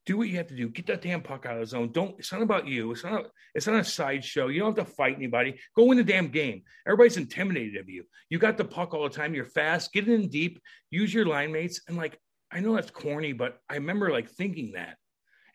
do 0.06 0.18
what 0.18 0.28
you 0.28 0.38
have 0.38 0.48
to 0.48 0.56
do. 0.56 0.70
Get 0.70 0.88
that 0.88 1.02
damn 1.02 1.22
puck 1.22 1.46
out 1.46 1.56
of 1.56 1.62
the 1.62 1.66
zone. 1.66 1.92
Don't. 1.92 2.16
It's 2.20 2.32
not 2.32 2.42
about 2.42 2.68
you. 2.68 2.92
It's 2.92 3.04
not. 3.04 3.26
It's 3.56 3.68
not 3.68 3.80
a 3.80 3.84
sideshow. 3.84 4.48
You 4.48 4.60
don't 4.60 4.78
have 4.78 4.88
to 4.88 4.94
fight 4.94 5.16
anybody. 5.16 5.60
Go 5.76 5.86
win 5.86 5.98
the 5.98 6.04
damn 6.04 6.28
game. 6.28 6.64
Everybody's 6.86 7.18
intimidated 7.18 7.78
of 7.78 7.90
you. 7.90 8.04
You 8.30 8.38
got 8.38 8.58
the 8.58 8.66
puck 8.66 8.94
all 8.94 9.04
the 9.04 9.10
time. 9.10 9.34
You're 9.34 9.46
fast. 9.46 9.94
Get 9.94 10.08
in 10.08 10.30
deep. 10.30 10.62
Use 10.92 11.14
your 11.14 11.26
line 11.26 11.52
mates. 11.52 11.82
And 11.88 11.98
like, 11.98 12.20
I 12.52 12.60
know 12.60 12.76
that's 12.76 12.92
corny, 12.92 13.34
but 13.34 13.58
I 13.70 13.76
remember 13.76 14.12
like 14.12 14.30
thinking 14.30 14.74
that. 14.74 14.98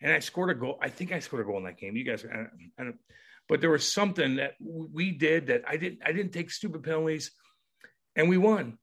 And 0.01 0.11
I 0.11 0.19
scored 0.19 0.49
a 0.49 0.55
goal. 0.55 0.79
I 0.81 0.89
think 0.89 1.11
I 1.11 1.19
scored 1.19 1.43
a 1.43 1.45
goal 1.45 1.59
in 1.59 1.65
that 1.65 1.77
game. 1.77 1.95
You 1.95 2.03
guys, 2.03 2.25
I 2.25 2.35
don't, 2.35 2.49
I 2.79 2.83
don't, 2.83 2.97
but 3.47 3.61
there 3.61 3.69
was 3.69 3.91
something 3.91 4.37
that 4.37 4.53
we 4.59 5.11
did 5.11 5.47
that 5.47 5.63
I 5.67 5.77
didn't. 5.77 5.99
I 6.05 6.11
didn't 6.11 6.33
take 6.33 6.51
stupid 6.51 6.83
penalties, 6.83 7.31
and 8.15 8.27
we 8.29 8.37
won. 8.37 8.77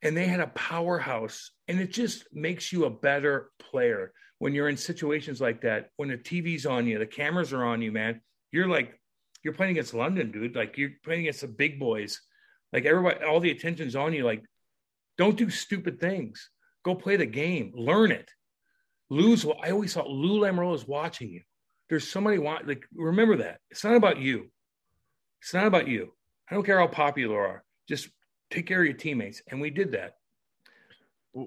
And 0.00 0.16
they 0.16 0.26
had 0.26 0.40
a 0.40 0.46
powerhouse, 0.46 1.50
and 1.66 1.80
it 1.80 1.92
just 1.92 2.24
makes 2.32 2.72
you 2.72 2.84
a 2.84 2.90
better 2.90 3.50
player 3.58 4.12
when 4.38 4.54
you're 4.54 4.68
in 4.68 4.76
situations 4.76 5.40
like 5.40 5.62
that, 5.62 5.90
when 5.96 6.08
the 6.08 6.16
TV's 6.16 6.66
on 6.66 6.86
you, 6.86 6.98
the 6.98 7.06
cameras 7.06 7.52
are 7.52 7.64
on 7.64 7.82
you, 7.82 7.92
man, 7.92 8.20
you're 8.52 8.68
like, 8.68 8.98
you're 9.42 9.54
playing 9.54 9.72
against 9.72 9.94
London, 9.94 10.30
dude. 10.30 10.56
Like 10.56 10.76
you're 10.76 10.92
playing 11.04 11.22
against 11.22 11.42
the 11.42 11.48
big 11.48 11.78
boys. 11.78 12.20
Like 12.72 12.84
everybody, 12.84 13.24
all 13.24 13.40
the 13.40 13.50
attention's 13.50 13.96
on 13.96 14.12
you. 14.12 14.24
Like, 14.24 14.44
don't 15.16 15.36
do 15.36 15.50
stupid 15.50 16.00
things. 16.00 16.50
Go 16.84 16.94
play 16.94 17.16
the 17.16 17.26
game. 17.26 17.72
Learn 17.74 18.12
it. 18.12 18.30
Lose. 19.10 19.44
I 19.62 19.70
always 19.70 19.94
thought 19.94 20.10
Lou 20.10 20.40
Lamoriello 20.40 20.74
is 20.74 20.86
watching 20.86 21.30
you. 21.30 21.42
There's 21.88 22.08
somebody 22.08 22.38
want 22.38 22.68
like 22.68 22.84
remember 22.94 23.36
that. 23.38 23.60
It's 23.70 23.84
not 23.84 23.96
about 23.96 24.18
you. 24.18 24.50
It's 25.40 25.54
not 25.54 25.66
about 25.66 25.88
you. 25.88 26.12
I 26.50 26.54
don't 26.54 26.64
care 26.64 26.78
how 26.78 26.86
popular 26.86 27.34
you 27.34 27.40
are. 27.40 27.64
Just 27.88 28.08
take 28.50 28.66
care 28.66 28.80
of 28.80 28.86
your 28.86 28.94
teammates. 28.94 29.42
And 29.48 29.60
we 29.60 29.70
did 29.70 29.92
that 29.92 30.14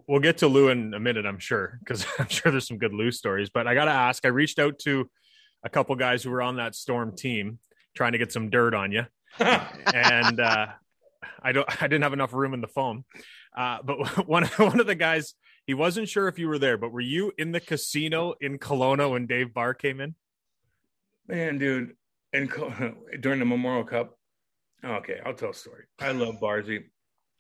we'll 0.08 0.20
get 0.20 0.40
to 0.40 0.48
Lou 0.48 0.70
in 0.70 0.94
a 0.94 1.00
minute, 1.00 1.26
I'm 1.26 1.40
sure, 1.40 1.80
because 1.80 2.06
I'm 2.20 2.30
sure 2.30 2.52
there's 2.52 2.68
some 2.68 2.78
good 2.78 2.94
Lou 2.94 3.12
stories. 3.12 3.50
But 3.50 3.68
I 3.68 3.74
got 3.74 3.86
to 3.86 3.92
ask, 3.92 4.26
I 4.26 4.30
reached 4.30 4.60
out 4.60 4.80
to 4.80 5.10
a 5.64 5.70
couple 5.70 5.96
guys 5.96 6.24
who 6.24 6.32
were 6.32 6.42
on 6.42 6.58
that 6.58 6.76
Storm 6.76 7.16
team 7.16 7.60
trying 7.96 8.14
to 8.14 8.18
get 8.18 8.32
some 8.32 8.50
dirt 8.50 8.74
on 8.74 8.92
you. 8.92 9.06
and 9.40 10.40
uh, 10.40 10.68
I 11.42 11.52
don't 11.52 11.82
I 11.82 11.88
didn't 11.88 12.04
have 12.04 12.14
enough 12.14 12.34
room 12.34 12.54
in 12.54 12.62
the 12.62 12.68
phone. 12.68 13.04
Uh, 13.56 13.80
but 13.84 14.28
one 14.28 14.46
one 14.58 14.80
of 14.80 14.88
the 14.88 14.96
guys 14.96 15.34
he 15.66 15.74
wasn't 15.74 16.10
sure 16.10 16.28
if 16.28 16.40
you 16.40 16.48
were 16.48 16.60
there, 16.60 16.78
but 16.78 16.92
were 16.92 17.02
you 17.02 17.32
in 17.38 17.52
the 17.52 17.60
casino 17.60 18.34
in 18.42 18.58
Kelowna 18.58 19.12
when 19.12 19.28
Dave 19.28 19.54
Barr 19.54 19.74
came 19.74 20.02
in? 20.02 20.16
Man, 21.28 21.60
dude, 21.60 21.96
and 22.34 22.50
during 23.20 23.40
the 23.40 23.46
Memorial 23.46 23.84
Cup. 23.84 24.18
Okay, 24.84 25.20
I'll 25.24 25.36
tell 25.36 25.52
a 25.52 25.54
story. 25.54 25.84
I 26.00 26.12
love 26.12 26.40
Barzy. 26.42 26.86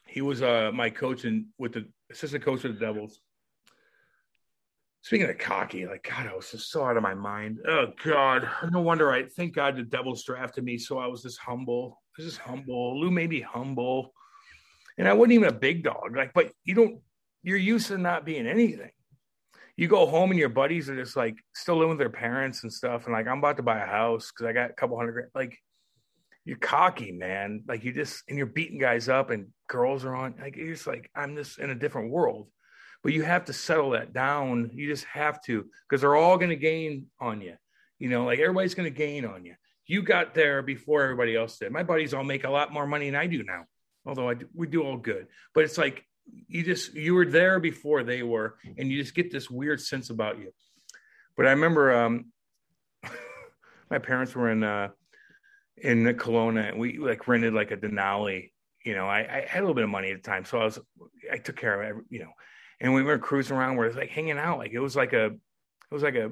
He 0.07 0.21
was 0.21 0.43
uh, 0.43 0.71
my 0.73 0.91
coach 0.91 1.23
and 1.23 1.47
with 1.57 1.73
the 1.73 1.87
assistant 2.11 2.43
coach 2.43 2.63
of 2.65 2.73
the 2.73 2.79
Devils. 2.79 3.19
Speaking 5.03 5.29
of 5.29 5.37
cocky, 5.39 5.87
like 5.87 6.07
God, 6.07 6.27
I 6.27 6.35
was 6.35 6.51
just 6.51 6.69
so 6.69 6.85
out 6.85 6.95
of 6.95 7.03
my 7.03 7.15
mind. 7.15 7.59
Oh 7.67 7.87
God, 8.03 8.47
no 8.69 8.81
wonder 8.81 9.11
I 9.11 9.23
thank 9.25 9.55
God 9.55 9.75
the 9.75 9.83
Devils 9.83 10.23
drafted 10.23 10.63
me, 10.63 10.77
so 10.77 10.99
I 10.99 11.07
was 11.07 11.23
this 11.23 11.37
humble. 11.37 11.99
This 12.17 12.27
is 12.27 12.37
humble. 12.37 12.99
Lou 12.99 13.09
made 13.09 13.31
me 13.31 13.41
humble, 13.41 14.13
and 14.97 15.07
I 15.07 15.13
wasn't 15.13 15.33
even 15.33 15.49
a 15.49 15.53
big 15.53 15.83
dog. 15.83 16.15
Like, 16.15 16.33
but 16.33 16.51
you 16.63 16.75
don't. 16.75 16.99
You're 17.41 17.57
used 17.57 17.87
to 17.87 17.97
not 17.97 18.25
being 18.25 18.45
anything. 18.45 18.91
You 19.75 19.87
go 19.87 20.05
home 20.05 20.29
and 20.29 20.39
your 20.39 20.49
buddies 20.49 20.87
are 20.89 20.95
just 20.95 21.15
like 21.15 21.37
still 21.55 21.77
living 21.77 21.89
with 21.91 21.97
their 21.97 22.09
parents 22.09 22.61
and 22.61 22.71
stuff, 22.71 23.05
and 23.05 23.13
like 23.13 23.27
I'm 23.27 23.39
about 23.39 23.57
to 23.57 23.63
buy 23.63 23.79
a 23.79 23.87
house 23.87 24.31
because 24.31 24.45
I 24.45 24.53
got 24.53 24.69
a 24.69 24.73
couple 24.73 24.97
hundred 24.97 25.13
grand. 25.13 25.29
Like, 25.33 25.57
you're 26.45 26.57
cocky, 26.57 27.11
man. 27.11 27.63
Like 27.67 27.83
you 27.83 27.93
just 27.93 28.23
and 28.27 28.37
you're 28.37 28.47
beating 28.47 28.79
guys 28.79 29.09
up, 29.09 29.29
and 29.29 29.47
girls 29.67 30.05
are 30.05 30.15
on. 30.15 30.35
Like 30.39 30.55
you're 30.55 30.73
just 30.73 30.87
like 30.87 31.09
I'm 31.15 31.35
just 31.35 31.59
in 31.59 31.69
a 31.69 31.75
different 31.75 32.11
world 32.11 32.47
but 33.03 33.13
you 33.13 33.23
have 33.23 33.45
to 33.45 33.53
settle 33.53 33.91
that 33.91 34.13
down. 34.13 34.69
You 34.73 34.87
just 34.87 35.05
have 35.05 35.41
to 35.43 35.65
because 35.89 36.01
they're 36.01 36.15
all 36.15 36.37
going 36.37 36.49
to 36.49 36.55
gain 36.55 37.07
on 37.19 37.41
you. 37.41 37.55
You 37.99 38.09
know, 38.09 38.25
like 38.25 38.39
everybody's 38.39 38.75
going 38.75 38.91
to 38.91 38.97
gain 38.97 39.25
on 39.25 39.45
you. 39.45 39.55
You 39.87 40.03
got 40.03 40.33
there 40.33 40.61
before 40.61 41.03
everybody 41.03 41.35
else 41.35 41.57
did. 41.57 41.71
My 41.71 41.83
buddies 41.83 42.13
all 42.13 42.23
make 42.23 42.43
a 42.43 42.49
lot 42.49 42.71
more 42.71 42.87
money 42.87 43.09
than 43.09 43.19
I 43.19 43.27
do 43.27 43.43
now, 43.43 43.65
although 44.05 44.29
I 44.29 44.35
do, 44.35 44.47
we 44.53 44.67
do 44.67 44.83
all 44.83 44.97
good. 44.97 45.27
But 45.53 45.63
it's 45.63 45.77
like 45.77 46.03
you 46.47 46.63
just 46.63 46.93
you 46.93 47.13
were 47.15 47.25
there 47.25 47.59
before 47.59 48.03
they 48.03 48.23
were, 48.23 48.57
and 48.77 48.91
you 48.91 49.01
just 49.01 49.15
get 49.15 49.31
this 49.31 49.49
weird 49.49 49.81
sense 49.81 50.09
about 50.09 50.39
you. 50.39 50.51
But 51.35 51.47
I 51.47 51.51
remember 51.51 51.91
um, 51.91 52.31
my 53.89 53.99
parents 53.99 54.35
were 54.35 54.51
in 54.51 54.63
uh, 54.63 54.89
in 55.81 56.03
Kelowna, 56.15 56.69
and 56.69 56.79
we 56.79 56.97
like 56.97 57.27
rented 57.27 57.53
like 57.53 57.71
a 57.71 57.77
Denali. 57.77 58.51
You 58.85 58.95
know, 58.95 59.05
I, 59.05 59.19
I 59.19 59.45
had 59.47 59.59
a 59.59 59.63
little 59.63 59.75
bit 59.75 59.83
of 59.83 59.89
money 59.89 60.11
at 60.11 60.23
the 60.23 60.29
time, 60.29 60.45
so 60.45 60.59
I 60.59 60.65
was 60.65 60.79
I 61.31 61.37
took 61.37 61.55
care 61.55 61.81
of 61.81 61.97
it, 61.97 62.03
you 62.09 62.19
know. 62.19 62.31
And 62.79 62.93
we 62.93 63.03
were 63.03 63.17
cruising 63.19 63.55
around 63.55 63.77
where 63.77 63.87
it's 63.87 63.95
like 63.95 64.09
hanging 64.09 64.39
out 64.39 64.57
like 64.57 64.71
it 64.71 64.79
was 64.79 64.95
like 64.95 65.13
a 65.13 65.25
it 65.25 65.91
was 65.91 66.03
like 66.03 66.15
a 66.15 66.31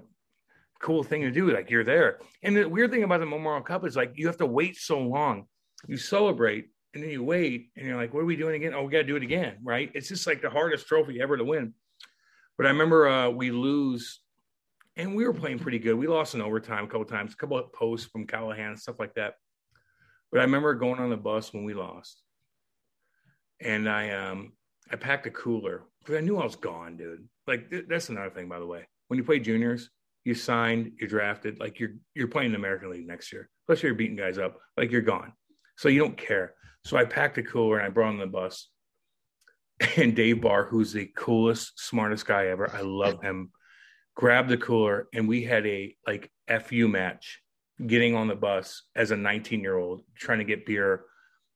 cool 0.81 1.03
thing 1.03 1.21
to 1.21 1.31
do 1.31 1.51
like 1.51 1.69
you're 1.69 1.83
there. 1.83 2.19
And 2.41 2.55
the 2.55 2.65
weird 2.67 2.91
thing 2.91 3.03
about 3.03 3.19
the 3.19 3.25
memorial 3.25 3.61
cup 3.61 3.85
is 3.85 3.95
like 3.95 4.13
you 4.15 4.27
have 4.27 4.37
to 4.37 4.45
wait 4.45 4.77
so 4.77 4.99
long. 4.99 5.45
You 5.87 5.97
celebrate 5.97 6.69
and 6.93 7.03
then 7.03 7.11
you 7.11 7.23
wait 7.23 7.69
and 7.75 7.85
you're 7.85 7.97
like 7.97 8.13
what 8.13 8.21
are 8.21 8.25
we 8.25 8.35
doing 8.35 8.55
again? 8.55 8.73
Oh 8.73 8.83
we 8.83 8.91
got 8.91 8.99
to 8.99 9.03
do 9.03 9.15
it 9.15 9.23
again 9.23 9.57
right? 9.63 9.91
It's 9.93 10.07
just 10.07 10.25
like 10.25 10.41
the 10.41 10.49
hardest 10.49 10.87
trophy 10.87 11.21
ever 11.21 11.37
to 11.37 11.43
win. 11.43 11.73
But 12.57 12.65
i 12.65 12.69
remember 12.69 13.07
uh, 13.07 13.29
we 13.29 13.51
lose 13.51 14.19
and 14.99 15.15
we 15.15 15.25
were 15.25 15.33
playing 15.33 15.59
pretty 15.59 15.79
good 15.79 15.95
we 15.95 16.07
lost 16.07 16.35
in 16.35 16.41
overtime 16.41 16.83
a 16.83 16.87
couple 16.87 17.05
times 17.05 17.33
a 17.33 17.37
couple 17.37 17.57
of 17.57 17.71
posts 17.73 18.09
from 18.11 18.27
callahan 18.27 18.77
stuff 18.77 18.99
like 18.99 19.13
that 19.15 19.33
but 20.31 20.39
i 20.39 20.43
remember 20.43 20.73
going 20.73 20.99
on 20.99 21.09
the 21.09 21.17
bus 21.17 21.53
when 21.53 21.63
we 21.63 21.73
lost 21.73 22.21
and 23.61 23.89
i 23.89 24.11
um 24.11 24.51
i 24.91 24.95
packed 24.95 25.25
a 25.25 25.31
cooler 25.31 25.83
because 25.99 26.15
I 26.15 26.21
knew 26.21 26.37
I 26.37 26.43
was 26.43 26.55
gone, 26.55 26.97
dude. 26.97 27.27
Like 27.47 27.69
th- 27.69 27.85
that's 27.87 28.09
another 28.09 28.29
thing, 28.29 28.47
by 28.47 28.59
the 28.59 28.65
way. 28.65 28.87
When 29.07 29.17
you 29.17 29.23
play 29.23 29.39
juniors, 29.39 29.89
you 30.25 30.33
signed, 30.33 30.93
you're 30.99 31.09
drafted, 31.09 31.59
like 31.59 31.79
you're 31.79 31.91
you're 32.15 32.27
playing 32.27 32.51
the 32.51 32.57
American 32.57 32.91
League 32.91 33.07
next 33.07 33.31
year. 33.31 33.49
Plus, 33.67 33.83
you're 33.83 33.93
beating 33.93 34.15
guys 34.15 34.37
up, 34.37 34.57
like 34.77 34.91
you're 34.91 35.01
gone. 35.01 35.33
So 35.77 35.89
you 35.89 35.99
don't 35.99 36.17
care. 36.17 36.55
So 36.85 36.97
I 36.97 37.05
packed 37.05 37.37
a 37.37 37.43
cooler 37.43 37.77
and 37.77 37.85
I 37.85 37.89
brought 37.89 38.09
on 38.09 38.17
the 38.17 38.27
bus. 38.27 38.69
And 39.95 40.13
Dave 40.13 40.41
Barr, 40.41 40.65
who's 40.65 40.91
the 40.91 41.09
coolest, 41.15 41.79
smartest 41.79 42.25
guy 42.25 42.47
ever, 42.47 42.69
I 42.75 42.81
love 42.81 43.21
him. 43.21 43.51
Grabbed 44.19 44.49
the 44.49 44.57
cooler 44.57 45.07
and 45.13 45.29
we 45.29 45.43
had 45.43 45.65
a 45.65 45.95
like 46.05 46.29
fu 46.65 46.89
match 46.89 47.39
getting 47.87 48.15
on 48.15 48.27
the 48.27 48.35
bus 48.35 48.83
as 48.93 49.11
a 49.11 49.15
19 49.15 49.61
year 49.61 49.77
old 49.77 50.01
trying 50.13 50.39
to 50.39 50.43
get 50.43 50.65
beer. 50.65 51.05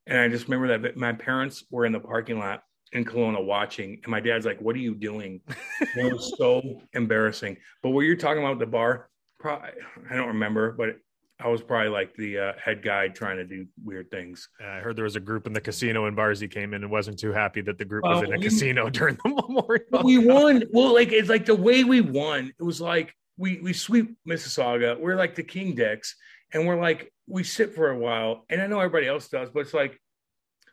And 0.08 0.18
I 0.18 0.30
just 0.30 0.48
remember 0.48 0.78
that 0.78 0.96
my 0.96 1.12
parents 1.12 1.66
were 1.70 1.86
in 1.86 1.92
the 1.92 2.00
parking 2.00 2.40
lot 2.40 2.64
in 2.94 3.04
Kelowna 3.04 3.44
watching, 3.44 4.00
and 4.04 4.08
my 4.08 4.22
dad's 4.22 4.46
like, 4.46 4.62
"What 4.62 4.78
are 4.78 4.80
you 4.80 4.96
doing?" 4.96 5.42
it 5.98 6.14
was 6.14 6.34
so 6.38 6.82
embarrassing. 6.94 7.58
But 7.82 7.90
what 7.90 8.02
you're 8.02 8.16
talking 8.16 8.42
about 8.42 8.60
the 8.60 8.66
bar, 8.66 9.10
probably, 9.40 9.72
I 10.10 10.16
don't 10.16 10.28
remember, 10.28 10.72
but 10.72 10.98
I 11.44 11.48
was 11.50 11.62
probably 11.62 11.90
like 11.90 12.16
the 12.16 12.38
uh, 12.40 12.54
head 12.64 12.82
guy 12.82 13.10
trying 13.10 13.38
to 13.38 13.44
do 13.44 13.66
weird 13.84 14.10
things. 14.10 14.48
I 14.62 14.80
heard 14.80 14.96
there 14.96 15.04
was 15.04 15.18
a 15.18 15.20
group 15.20 15.46
in 15.46 15.54
the 15.54 15.60
casino, 15.60 16.06
and 16.06 16.16
Barzy 16.16 16.50
came 16.50 16.74
in 16.74 16.84
and 16.84 16.92
wasn't 16.92 17.20
too 17.20 17.34
happy 17.34 17.62
that 17.62 17.78
the 17.78 17.86
group 17.86 18.06
was 18.06 18.24
in 18.24 18.34
a 18.34 18.38
we, 18.38 18.44
casino 18.44 18.90
during 18.90 19.18
the 19.24 19.30
Memorial. 19.30 20.04
We 20.04 20.20
won. 20.20 20.64
Well, 20.72 20.94
like 20.94 21.12
it's 21.12 21.30
like 21.30 21.46
the 21.46 21.56
way 21.56 21.84
we 21.84 22.00
won. 22.00 22.54
It 22.58 22.64
was 22.64 22.80
like 22.80 23.14
we 23.38 23.60
we 23.60 23.74
sweep 23.74 24.16
Mississauga. 24.28 24.98
We're 25.00 25.16
like 25.16 25.36
the 25.36 25.44
King 25.44 25.76
Dicks, 25.76 26.16
and 26.54 26.66
we're 26.66 26.80
like 26.80 27.12
we 27.28 27.44
sit 27.44 27.76
for 27.76 27.90
a 27.90 27.98
while. 27.98 28.46
And 28.50 28.62
I 28.62 28.68
know 28.68 28.80
everybody 28.80 29.08
else 29.08 29.28
does, 29.28 29.50
but 29.50 29.62
it's 29.62 29.74
like 29.74 30.00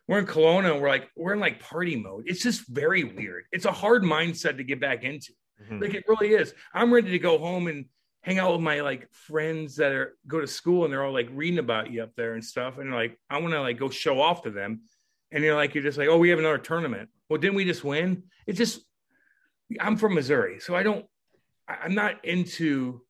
we're 0.07 0.19
in 0.19 0.27
Kelowna 0.27 0.73
and 0.73 0.81
we're 0.81 0.89
like 0.89 1.09
we're 1.17 1.33
in 1.33 1.41
like 1.41 1.61
party 1.61 1.97
mode. 1.97 2.25
It's 2.27 2.43
just 2.43 2.69
very 2.69 3.05
weird. 3.05 3.45
It's 3.51 3.65
a 3.65 3.73
hard 3.73 4.03
mindset 4.03 4.57
to 4.59 4.65
get 4.65 4.81
back 4.81 5.03
into. 5.03 5.33
Mm-hmm. 5.63 5.83
Like 5.83 5.95
it 5.95 6.05
really 6.07 6.35
is. 6.35 6.55
I'm 6.73 6.93
ready 6.93 7.11
to 7.11 7.19
go 7.19 7.39
home 7.39 7.67
and 7.67 7.87
hang 8.23 8.39
out 8.39 8.53
with 8.53 8.61
my 8.61 8.81
like 8.81 9.09
friends 9.13 9.77
that 9.77 9.93
are 9.93 10.17
go 10.27 10.41
to 10.41 10.47
school 10.47 10.85
and 10.85 10.93
they're 10.93 11.05
all 11.05 11.13
like 11.13 11.29
reading 11.33 11.59
about 11.59 11.91
you 11.91 12.03
up 12.03 12.15
there 12.17 12.35
and 12.35 12.45
stuff. 12.45 12.79
And 12.79 12.93
like 12.93 13.19
I 13.29 13.39
want 13.39 13.53
to 13.55 13.61
like 13.61 13.79
go 13.79 13.91
show 13.91 14.21
off 14.21 14.43
to 14.43 14.51
them. 14.51 14.83
And 15.33 15.43
you're 15.45 15.55
like 15.55 15.75
you're 15.75 15.85
just 15.85 15.99
like, 15.99 16.09
oh, 16.09 16.19
we 16.19 16.31
have 16.31 16.39
another 16.39 16.59
tournament. 16.59 17.09
Well, 17.29 17.41
didn't 17.41 17.57
we 17.57 17.65
just 17.65 17.85
win? 17.85 18.25
It's 18.47 18.59
just 18.59 18.81
I'm 19.79 19.97
from 19.97 20.15
Missouri, 20.15 20.59
so 20.61 20.75
I 20.75 20.83
don't. 20.83 21.07
I'm 21.69 21.95
not 21.95 22.25
into 22.25 23.03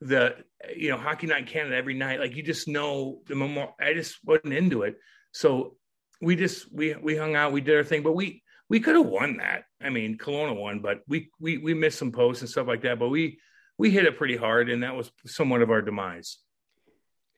the 0.00 0.36
you 0.76 0.90
know 0.90 0.96
hockey 0.96 1.26
night 1.26 1.40
in 1.40 1.46
Canada 1.46 1.76
every 1.76 1.94
night. 1.94 2.20
Like 2.20 2.36
you 2.36 2.42
just 2.42 2.68
know 2.68 3.22
the 3.26 3.34
memorial. 3.34 3.74
I 3.80 3.94
just 3.94 4.18
wasn't 4.24 4.52
into 4.52 4.82
it. 4.82 4.96
So 5.32 5.76
we 6.20 6.36
just 6.36 6.72
we 6.72 6.94
we 6.94 7.16
hung 7.16 7.34
out, 7.34 7.52
we 7.52 7.60
did 7.60 7.76
our 7.76 7.84
thing, 7.84 8.02
but 8.02 8.12
we 8.12 8.42
we 8.68 8.80
could 8.80 8.94
have 8.94 9.06
won 9.06 9.38
that. 9.38 9.64
I 9.82 9.90
mean, 9.90 10.16
Kelowna 10.16 10.56
won, 10.56 10.80
but 10.80 11.00
we 11.08 11.30
we 11.40 11.58
we 11.58 11.74
missed 11.74 11.98
some 11.98 12.12
posts 12.12 12.42
and 12.42 12.50
stuff 12.50 12.68
like 12.68 12.82
that. 12.82 12.98
But 12.98 13.08
we 13.08 13.38
we 13.78 13.90
hit 13.90 14.04
it 14.04 14.16
pretty 14.16 14.36
hard, 14.36 14.70
and 14.70 14.82
that 14.82 14.94
was 14.94 15.10
somewhat 15.26 15.62
of 15.62 15.70
our 15.70 15.82
demise. 15.82 16.38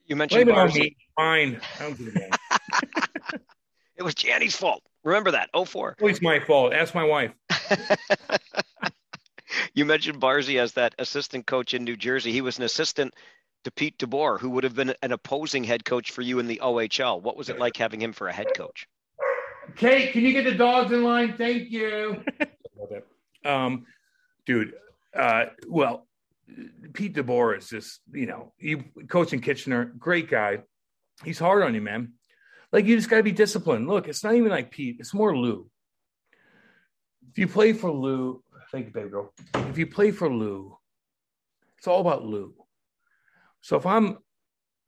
You 0.06 0.16
mentioned 0.16 0.46
Blame. 0.46 0.94
Fine. 1.16 1.60
it, 1.80 2.38
it 3.96 4.02
was 4.02 4.14
Janny's 4.14 4.56
fault. 4.56 4.82
Remember 5.02 5.32
that. 5.32 5.50
Oh 5.54 5.64
four. 5.64 5.96
Always 6.00 6.22
my 6.22 6.40
fault. 6.40 6.72
Ask 6.72 6.94
my 6.94 7.04
wife. 7.04 7.32
you 9.74 9.84
mentioned 9.84 10.20
Barzy 10.20 10.60
as 10.60 10.72
that 10.74 10.94
assistant 10.98 11.46
coach 11.46 11.74
in 11.74 11.84
New 11.84 11.96
Jersey. 11.96 12.32
He 12.32 12.40
was 12.40 12.58
an 12.58 12.64
assistant 12.64 13.14
to 13.64 13.70
Pete 13.70 13.98
DeBoer, 13.98 14.38
who 14.38 14.50
would 14.50 14.64
have 14.64 14.74
been 14.74 14.94
an 15.02 15.12
opposing 15.12 15.64
head 15.64 15.84
coach 15.84 16.12
for 16.12 16.22
you 16.22 16.38
in 16.38 16.46
the 16.46 16.60
OHL. 16.62 17.20
What 17.20 17.36
was 17.36 17.48
it 17.48 17.58
like 17.58 17.76
having 17.76 18.00
him 18.00 18.12
for 18.12 18.28
a 18.28 18.32
head 18.32 18.48
coach? 18.54 18.86
Kate, 19.74 20.12
can 20.12 20.22
you 20.22 20.32
get 20.32 20.44
the 20.44 20.54
dogs 20.54 20.92
in 20.92 21.02
line? 21.02 21.34
Thank 21.36 21.70
you. 21.70 22.22
um, 23.44 23.86
dude, 24.44 24.74
uh, 25.16 25.46
well, 25.68 26.06
Pete 26.92 27.14
DeBoer 27.14 27.58
is 27.58 27.68
just, 27.68 28.00
you 28.12 28.26
know, 28.26 28.52
you 28.58 28.84
coaching 29.08 29.40
Kitchener, 29.40 29.84
great 29.98 30.30
guy. 30.30 30.58
He's 31.24 31.38
hard 31.38 31.62
on 31.62 31.74
you, 31.74 31.80
man. 31.80 32.12
Like 32.72 32.84
you 32.86 32.96
just 32.96 33.10
got 33.10 33.16
to 33.16 33.22
be 33.22 33.32
disciplined. 33.32 33.88
Look, 33.88 34.08
it's 34.08 34.22
not 34.22 34.34
even 34.34 34.50
like 34.50 34.70
Pete; 34.70 34.96
it's 34.98 35.14
more 35.14 35.36
Lou. 35.36 35.68
If 37.30 37.38
you 37.38 37.48
play 37.48 37.72
for 37.72 37.90
Lou, 37.90 38.42
thank 38.70 38.86
you, 38.86 38.92
baby 38.92 39.10
girl. 39.10 39.32
If 39.54 39.78
you 39.78 39.86
play 39.86 40.10
for 40.10 40.32
Lou, 40.32 40.76
it's 41.78 41.86
all 41.86 42.00
about 42.00 42.24
Lou. 42.24 42.54
So 43.60 43.76
if 43.76 43.86
I'm, 43.86 44.18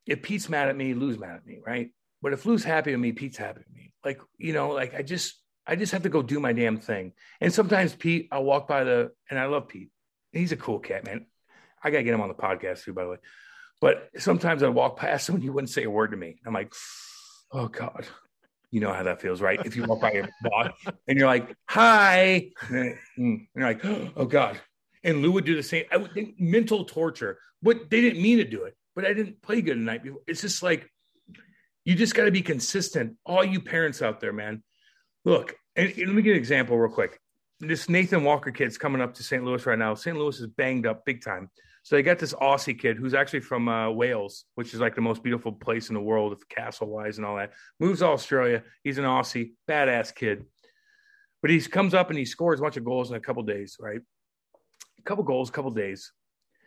if 0.06 0.22
Pete's 0.22 0.48
mad 0.48 0.68
at 0.68 0.76
me, 0.76 0.94
Lou's 0.94 1.18
mad 1.18 1.36
at 1.36 1.46
me, 1.46 1.58
right? 1.64 1.90
But 2.22 2.32
if 2.32 2.46
Lou's 2.46 2.64
happy 2.64 2.92
with 2.92 3.00
me, 3.00 3.12
Pete's 3.12 3.36
happy 3.36 3.60
with 3.60 3.74
me. 3.74 3.92
Like, 4.04 4.20
you 4.36 4.52
know, 4.52 4.70
like 4.70 4.94
I 4.94 5.02
just, 5.02 5.34
I 5.66 5.76
just 5.76 5.92
have 5.92 6.02
to 6.04 6.08
go 6.08 6.22
do 6.22 6.40
my 6.40 6.52
damn 6.52 6.78
thing. 6.78 7.12
And 7.40 7.52
sometimes 7.52 7.94
Pete, 7.94 8.28
I'll 8.32 8.44
walk 8.44 8.68
by 8.68 8.84
the, 8.84 9.12
and 9.28 9.38
I 9.38 9.46
love 9.46 9.68
Pete. 9.68 9.90
He's 10.32 10.52
a 10.52 10.56
cool 10.56 10.78
cat, 10.78 11.04
man. 11.04 11.26
I 11.82 11.90
got 11.90 11.98
to 11.98 12.04
get 12.04 12.14
him 12.14 12.20
on 12.20 12.28
the 12.28 12.34
podcast 12.34 12.84
too, 12.84 12.92
by 12.92 13.04
the 13.04 13.10
way. 13.10 13.16
But 13.80 14.10
sometimes 14.18 14.62
I 14.62 14.68
walk 14.68 14.96
past 14.96 15.28
him 15.28 15.36
and 15.36 15.44
he 15.44 15.50
wouldn't 15.50 15.70
say 15.70 15.84
a 15.84 15.90
word 15.90 16.10
to 16.10 16.16
me. 16.16 16.40
I'm 16.44 16.54
like, 16.54 16.72
oh 17.52 17.68
God, 17.68 18.06
you 18.70 18.80
know 18.80 18.92
how 18.92 19.04
that 19.04 19.20
feels, 19.20 19.40
right? 19.40 19.64
If 19.64 19.76
you 19.76 19.84
walk 19.84 20.00
by 20.00 20.12
your 20.12 20.28
boss 20.42 20.72
and 21.06 21.18
you're 21.18 21.28
like, 21.28 21.54
hi, 21.68 22.50
and 22.68 22.96
mm, 23.18 23.46
you're 23.54 23.66
like, 23.66 23.84
oh 23.84 24.24
God. 24.24 24.60
And 25.04 25.22
Lou 25.22 25.30
would 25.32 25.44
do 25.44 25.54
the 25.54 25.62
same. 25.62 25.84
I 25.92 25.96
would 25.96 26.12
think 26.12 26.40
mental 26.40 26.84
torture 26.84 27.38
but 27.62 27.90
they 27.90 28.00
didn't 28.00 28.22
mean 28.22 28.38
to 28.38 28.44
do 28.44 28.64
it. 28.64 28.74
But 28.94 29.04
I 29.04 29.12
didn't 29.12 29.42
play 29.42 29.60
good 29.62 29.76
the 29.76 29.82
night 29.82 30.02
before. 30.02 30.20
It's 30.26 30.40
just 30.40 30.62
like 30.62 30.90
you 31.84 31.94
just 31.94 32.14
got 32.14 32.24
to 32.24 32.30
be 32.30 32.42
consistent. 32.42 33.16
All 33.24 33.44
you 33.44 33.60
parents 33.60 34.02
out 34.02 34.20
there, 34.20 34.32
man. 34.32 34.62
Look, 35.24 35.54
and, 35.76 35.88
and 35.88 36.06
let 36.06 36.14
me 36.14 36.22
give 36.22 36.32
an 36.32 36.38
example 36.38 36.76
real 36.76 36.92
quick. 36.92 37.20
This 37.60 37.88
Nathan 37.88 38.24
Walker 38.24 38.50
kid's 38.50 38.78
coming 38.78 39.00
up 39.00 39.14
to 39.14 39.22
St. 39.22 39.44
Louis 39.44 39.64
right 39.66 39.78
now. 39.78 39.94
St. 39.94 40.16
Louis 40.16 40.38
is 40.38 40.46
banged 40.46 40.86
up 40.86 41.04
big 41.04 41.22
time. 41.22 41.50
So 41.88 41.96
they 41.96 42.02
got 42.02 42.18
this 42.18 42.34
Aussie 42.34 42.78
kid 42.78 42.98
who's 42.98 43.14
actually 43.14 43.40
from 43.40 43.66
uh, 43.66 43.88
Wales, 43.88 44.44
which 44.56 44.74
is 44.74 44.80
like 44.80 44.94
the 44.94 45.00
most 45.00 45.22
beautiful 45.22 45.52
place 45.52 45.88
in 45.88 45.94
the 45.94 46.02
world, 46.02 46.36
castle 46.50 46.86
wise 46.86 47.16
and 47.16 47.26
all 47.26 47.36
that. 47.36 47.54
Moves 47.80 48.00
to 48.00 48.08
Australia. 48.08 48.62
He's 48.84 48.98
an 48.98 49.06
Aussie, 49.06 49.52
badass 49.66 50.14
kid. 50.14 50.44
But 51.40 51.50
he 51.50 51.58
comes 51.62 51.94
up 51.94 52.10
and 52.10 52.18
he 52.18 52.26
scores 52.26 52.60
a 52.60 52.62
bunch 52.62 52.76
of 52.76 52.84
goals 52.84 53.08
in 53.08 53.16
a 53.16 53.20
couple 53.20 53.42
days, 53.42 53.78
right? 53.80 54.02
A 54.98 55.02
couple 55.02 55.24
goals, 55.24 55.48
a 55.48 55.52
couple 55.52 55.70
days. 55.70 56.12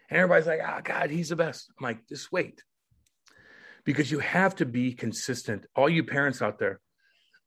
And 0.10 0.18
everybody's 0.18 0.48
like, 0.48 0.62
oh, 0.68 0.80
God, 0.84 1.12
he's 1.12 1.30
the 1.30 1.36
best. 1.36 1.72
I'm 1.78 1.84
like, 1.84 2.08
just 2.08 2.32
wait. 2.32 2.64
Because 3.86 4.10
you 4.10 4.18
have 4.18 4.56
to 4.56 4.66
be 4.66 4.92
consistent. 4.92 5.68
All 5.76 5.88
you 5.88 6.04
parents 6.04 6.42
out 6.42 6.58
there, 6.58 6.80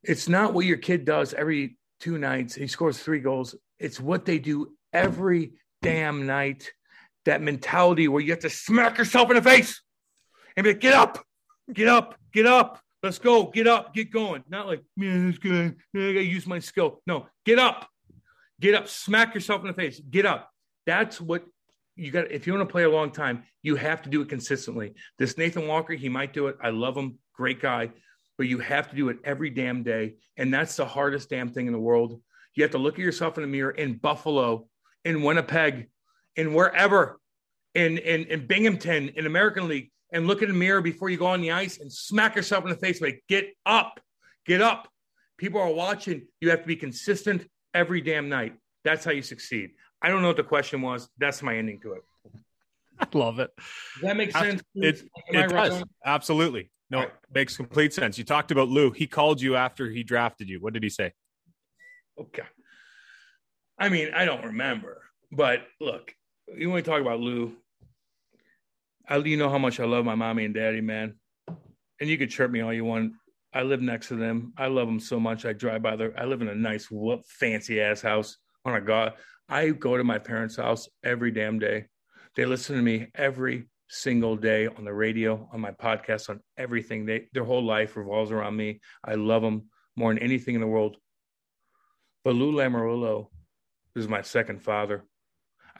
it's 0.04 0.28
not 0.28 0.54
what 0.54 0.64
your 0.64 0.76
kid 0.76 1.04
does 1.04 1.34
every 1.34 1.76
two 1.98 2.18
nights. 2.18 2.54
He 2.54 2.68
scores 2.68 3.00
three 3.00 3.18
goals. 3.18 3.56
It's 3.80 3.98
what 3.98 4.26
they 4.26 4.38
do 4.38 4.76
every 4.92 5.54
damn 5.82 6.24
night. 6.24 6.70
That 7.24 7.42
mentality 7.42 8.08
where 8.08 8.22
you 8.22 8.32
have 8.32 8.40
to 8.40 8.50
smack 8.50 8.98
yourself 8.98 9.30
in 9.30 9.36
the 9.36 9.42
face 9.42 9.82
and 10.56 10.64
be 10.64 10.70
like, 10.70 10.80
get 10.80 10.94
up, 10.94 11.24
get 11.72 11.88
up, 11.88 12.16
get 12.32 12.46
up. 12.46 12.80
Let's 13.04 13.18
go. 13.18 13.44
Get 13.50 13.66
up. 13.66 13.92
Get 13.92 14.10
going. 14.10 14.44
Not 14.48 14.66
like, 14.66 14.82
man, 14.96 15.28
it's 15.28 15.36
good. 15.36 15.76
I 15.94 15.98
got 15.98 16.20
to 16.20 16.22
use 16.22 16.46
my 16.46 16.58
skill. 16.58 17.02
No, 17.06 17.26
get 17.44 17.58
up. 17.58 17.86
Get 18.62 18.74
up. 18.74 18.88
Smack 18.88 19.34
yourself 19.34 19.60
in 19.60 19.66
the 19.66 19.74
face. 19.74 20.00
Get 20.00 20.24
up. 20.24 20.50
That's 20.86 21.20
what 21.20 21.44
you 21.96 22.10
got. 22.10 22.32
If 22.32 22.46
you 22.46 22.54
want 22.54 22.66
to 22.66 22.72
play 22.72 22.84
a 22.84 22.90
long 22.90 23.10
time, 23.10 23.44
you 23.62 23.76
have 23.76 24.00
to 24.04 24.08
do 24.08 24.22
it 24.22 24.30
consistently. 24.30 24.94
This 25.18 25.36
Nathan 25.36 25.66
Walker, 25.66 25.92
he 25.92 26.08
might 26.08 26.32
do 26.32 26.46
it. 26.46 26.56
I 26.62 26.70
love 26.70 26.96
him. 26.96 27.18
Great 27.34 27.60
guy. 27.60 27.90
But 28.38 28.46
you 28.46 28.58
have 28.60 28.88
to 28.88 28.96
do 28.96 29.10
it 29.10 29.18
every 29.22 29.50
damn 29.50 29.82
day. 29.82 30.14
And 30.38 30.52
that's 30.52 30.76
the 30.76 30.86
hardest 30.86 31.28
damn 31.28 31.50
thing 31.50 31.66
in 31.66 31.74
the 31.74 31.78
world. 31.78 32.22
You 32.54 32.62
have 32.62 32.72
to 32.72 32.78
look 32.78 32.94
at 32.94 33.04
yourself 33.04 33.36
in 33.36 33.42
the 33.42 33.48
mirror 33.48 33.72
in 33.72 33.98
Buffalo, 33.98 34.66
in 35.04 35.22
Winnipeg, 35.22 35.88
in 36.36 36.54
wherever, 36.54 37.20
in, 37.74 37.98
in, 37.98 38.24
in 38.24 38.46
Binghamton, 38.46 39.10
in 39.16 39.26
American 39.26 39.68
League 39.68 39.90
and 40.12 40.26
look 40.26 40.42
in 40.42 40.48
the 40.48 40.54
mirror 40.54 40.80
before 40.80 41.10
you 41.10 41.16
go 41.16 41.26
on 41.26 41.40
the 41.40 41.52
ice 41.52 41.78
and 41.78 41.92
smack 41.92 42.36
yourself 42.36 42.64
in 42.64 42.70
the 42.70 42.76
face 42.76 43.00
like 43.00 43.22
get 43.28 43.48
up. 43.66 44.00
Get 44.46 44.60
up. 44.60 44.88
People 45.38 45.60
are 45.60 45.72
watching. 45.72 46.26
You 46.40 46.50
have 46.50 46.62
to 46.62 46.66
be 46.66 46.76
consistent 46.76 47.48
every 47.72 48.00
damn 48.00 48.28
night. 48.28 48.54
That's 48.84 49.04
how 49.04 49.10
you 49.10 49.22
succeed. 49.22 49.70
I 50.02 50.08
don't 50.08 50.22
know 50.22 50.28
what 50.28 50.36
the 50.36 50.44
question 50.44 50.82
was. 50.82 51.08
That's 51.18 51.42
my 51.42 51.56
ending 51.56 51.80
to 51.80 51.94
it. 51.94 52.02
I 53.00 53.06
love 53.16 53.40
it. 53.40 53.50
Does 53.56 54.02
that 54.02 54.16
makes 54.16 54.34
sense? 54.34 54.62
It, 54.74 55.02
it 55.28 55.48
does. 55.48 55.82
absolutely. 56.04 56.70
No 56.90 56.98
right. 56.98 57.08
it 57.08 57.34
makes 57.34 57.56
complete 57.56 57.92
sense. 57.94 58.18
You 58.18 58.24
talked 58.24 58.50
about 58.50 58.68
lou. 58.68 58.90
He 58.90 59.06
called 59.06 59.40
you 59.40 59.56
after 59.56 59.90
he 59.90 60.02
drafted 60.02 60.48
you. 60.48 60.60
What 60.60 60.74
did 60.74 60.82
he 60.82 60.90
say? 60.90 61.12
Okay. 62.20 62.44
I 63.78 63.88
mean 63.88 64.10
i 64.14 64.24
don't 64.24 64.44
remember 64.44 65.02
but 65.32 65.66
look 65.80 66.14
you 66.56 66.70
want 66.70 66.84
to 66.84 66.90
talk 66.90 67.00
about 67.00 67.20
lou 67.20 67.56
I, 69.06 69.16
you 69.18 69.36
know 69.36 69.50
how 69.50 69.58
much 69.58 69.80
I 69.80 69.84
love 69.84 70.04
my 70.04 70.14
mommy 70.14 70.46
and 70.46 70.54
daddy, 70.54 70.80
man. 70.80 71.14
And 72.00 72.08
you 72.08 72.16
could 72.16 72.30
chirp 72.30 72.50
me 72.50 72.60
all 72.60 72.72
you 72.72 72.84
want. 72.84 73.12
I 73.52 73.62
live 73.62 73.82
next 73.82 74.08
to 74.08 74.16
them. 74.16 74.52
I 74.56 74.66
love 74.66 74.86
them 74.88 74.98
so 74.98 75.20
much. 75.20 75.44
I 75.44 75.52
drive 75.52 75.82
by 75.82 75.96
there. 75.96 76.18
I 76.18 76.24
live 76.24 76.42
in 76.42 76.48
a 76.48 76.54
nice, 76.54 76.88
fancy 77.38 77.80
ass 77.80 78.00
house. 78.00 78.38
Oh 78.64 78.70
my 78.70 78.80
God. 78.80 79.12
I 79.48 79.68
go 79.68 79.96
to 79.96 80.04
my 80.04 80.18
parents' 80.18 80.56
house 80.56 80.88
every 81.04 81.30
damn 81.30 81.58
day. 81.58 81.84
They 82.34 82.46
listen 82.46 82.76
to 82.76 82.82
me 82.82 83.08
every 83.14 83.68
single 83.88 84.36
day 84.36 84.66
on 84.66 84.84
the 84.84 84.92
radio, 84.92 85.48
on 85.52 85.60
my 85.60 85.70
podcast, 85.70 86.30
on 86.30 86.40
everything. 86.56 87.04
They 87.04 87.28
their 87.32 87.44
whole 87.44 87.62
life 87.62 87.96
revolves 87.96 88.32
around 88.32 88.56
me. 88.56 88.80
I 89.04 89.14
love 89.14 89.42
them 89.42 89.68
more 89.96 90.12
than 90.12 90.22
anything 90.22 90.54
in 90.54 90.62
the 90.62 90.66
world. 90.66 90.96
But 92.24 92.34
Lou 92.34 92.52
Lamoriello 92.52 93.28
is 93.94 94.08
my 94.08 94.22
second 94.22 94.62
father. 94.62 95.04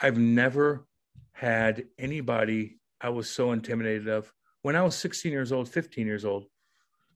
I've 0.01 0.19
never 0.19 0.87
had 1.33 1.85
anybody 1.99 2.79
I 3.01 3.11
was 3.11 3.29
so 3.29 3.53
intimidated 3.53 4.09
of. 4.09 4.33
When 4.63 4.77
I 4.77 4.83
was 4.83 4.95
16 4.97 5.31
years 5.31 5.53
old, 5.53 5.69
15 5.69 6.07
years 6.07 6.25
old, 6.25 6.47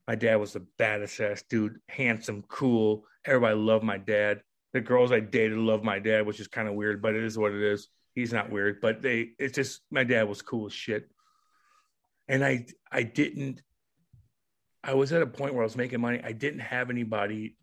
my 0.07 0.15
dad 0.15 0.37
was 0.37 0.53
the 0.53 0.67
baddest 0.79 1.21
ass 1.21 1.43
dude, 1.49 1.81
handsome, 1.89 2.45
cool. 2.49 3.05
Everybody 3.25 3.57
loved 3.57 3.85
my 3.85 3.99
dad. 3.99 4.43
The 4.73 4.81
girls 4.81 5.13
I 5.13 5.21
dated 5.21 5.59
loved 5.59 5.85
my 5.85 5.99
dad, 5.99 6.27
which 6.27 6.41
is 6.41 6.49
kind 6.49 6.69
of 6.69 6.75
weird, 6.75 7.01
but 7.01 7.15
it 7.15 7.25
is 7.25 7.39
what 7.39 7.53
it 7.53 7.63
is. 7.63 7.89
He's 8.15 8.33
not 8.33 8.51
weird, 8.51 8.81
but 8.81 9.01
they 9.01 9.31
it's 9.39 9.55
just 9.55 9.81
my 9.91 10.05
dad 10.05 10.29
was 10.29 10.43
cool 10.43 10.67
as 10.67 10.73
shit. 10.73 11.09
And 12.27 12.45
I 12.45 12.67
I 12.93 13.03
didn't 13.03 13.63
I 14.85 14.95
was 14.95 15.13
at 15.13 15.23
a 15.23 15.27
point 15.27 15.55
where 15.55 15.63
I 15.63 15.67
was 15.67 15.77
making 15.77 16.01
money. 16.01 16.21
I 16.23 16.33
didn't 16.33 16.61
have 16.61 16.91
anybody 16.91 17.57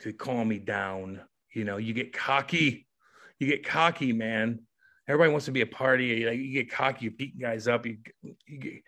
to 0.00 0.12
calm 0.12 0.48
me 0.48 0.58
down. 0.58 1.20
You 1.54 1.64
know, 1.64 1.76
you 1.76 1.92
get 1.92 2.12
cocky. 2.12 2.87
You 3.38 3.46
get 3.46 3.64
cocky, 3.64 4.12
man 4.12 4.60
everybody 5.08 5.30
wants 5.30 5.46
to 5.46 5.52
be 5.52 5.62
a 5.62 5.66
party. 5.66 6.26
Like 6.26 6.38
you 6.38 6.52
get 6.52 6.70
cocky, 6.70 7.06
you 7.06 7.10
beat 7.10 7.40
guys 7.40 7.66
up. 7.66 7.86
You, 7.86 7.98
you 8.46 8.58
get, 8.58 8.82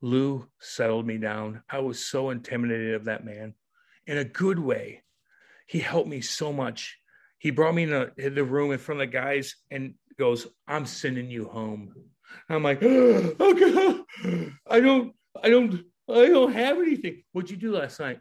Lou 0.00 0.46
settled 0.60 1.06
me 1.06 1.18
down. 1.18 1.62
I 1.68 1.80
was 1.80 2.04
so 2.04 2.30
intimidated 2.30 2.94
of 2.94 3.04
that 3.04 3.24
man 3.24 3.54
in 4.06 4.18
a 4.18 4.24
good 4.24 4.58
way. 4.58 5.02
He 5.66 5.80
helped 5.80 6.08
me 6.08 6.22
so 6.22 6.52
much. 6.52 6.98
He 7.38 7.50
brought 7.50 7.74
me 7.74 7.84
in, 7.84 8.10
in 8.16 8.34
the 8.34 8.44
room 8.44 8.72
in 8.72 8.78
front 8.78 9.00
of 9.00 9.08
the 9.08 9.12
guys 9.12 9.56
and 9.70 9.94
goes, 10.18 10.46
I'm 10.66 10.86
sending 10.86 11.30
you 11.30 11.46
home. 11.46 11.94
I'm 12.48 12.62
like, 12.62 12.78
oh, 12.82 13.34
God, 13.38 14.52
I 14.66 14.80
don't, 14.80 15.14
I 15.40 15.50
don't, 15.50 15.84
I 16.08 16.26
don't 16.26 16.52
have 16.52 16.78
anything. 16.78 17.22
What'd 17.32 17.50
you 17.50 17.56
do 17.56 17.76
last 17.76 18.00
night? 18.00 18.20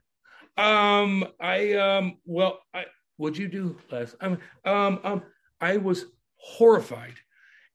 Um, 0.57 1.25
I, 1.39 1.73
um, 1.73 2.17
well, 2.25 2.59
I, 2.73 2.85
what'd 3.15 3.37
you 3.37 3.47
do 3.47 3.77
last? 3.91 4.15
Um, 4.19 4.39
um, 4.65 4.99
um, 5.03 5.23
I 5.59 5.77
was 5.77 6.05
horrified 6.37 7.15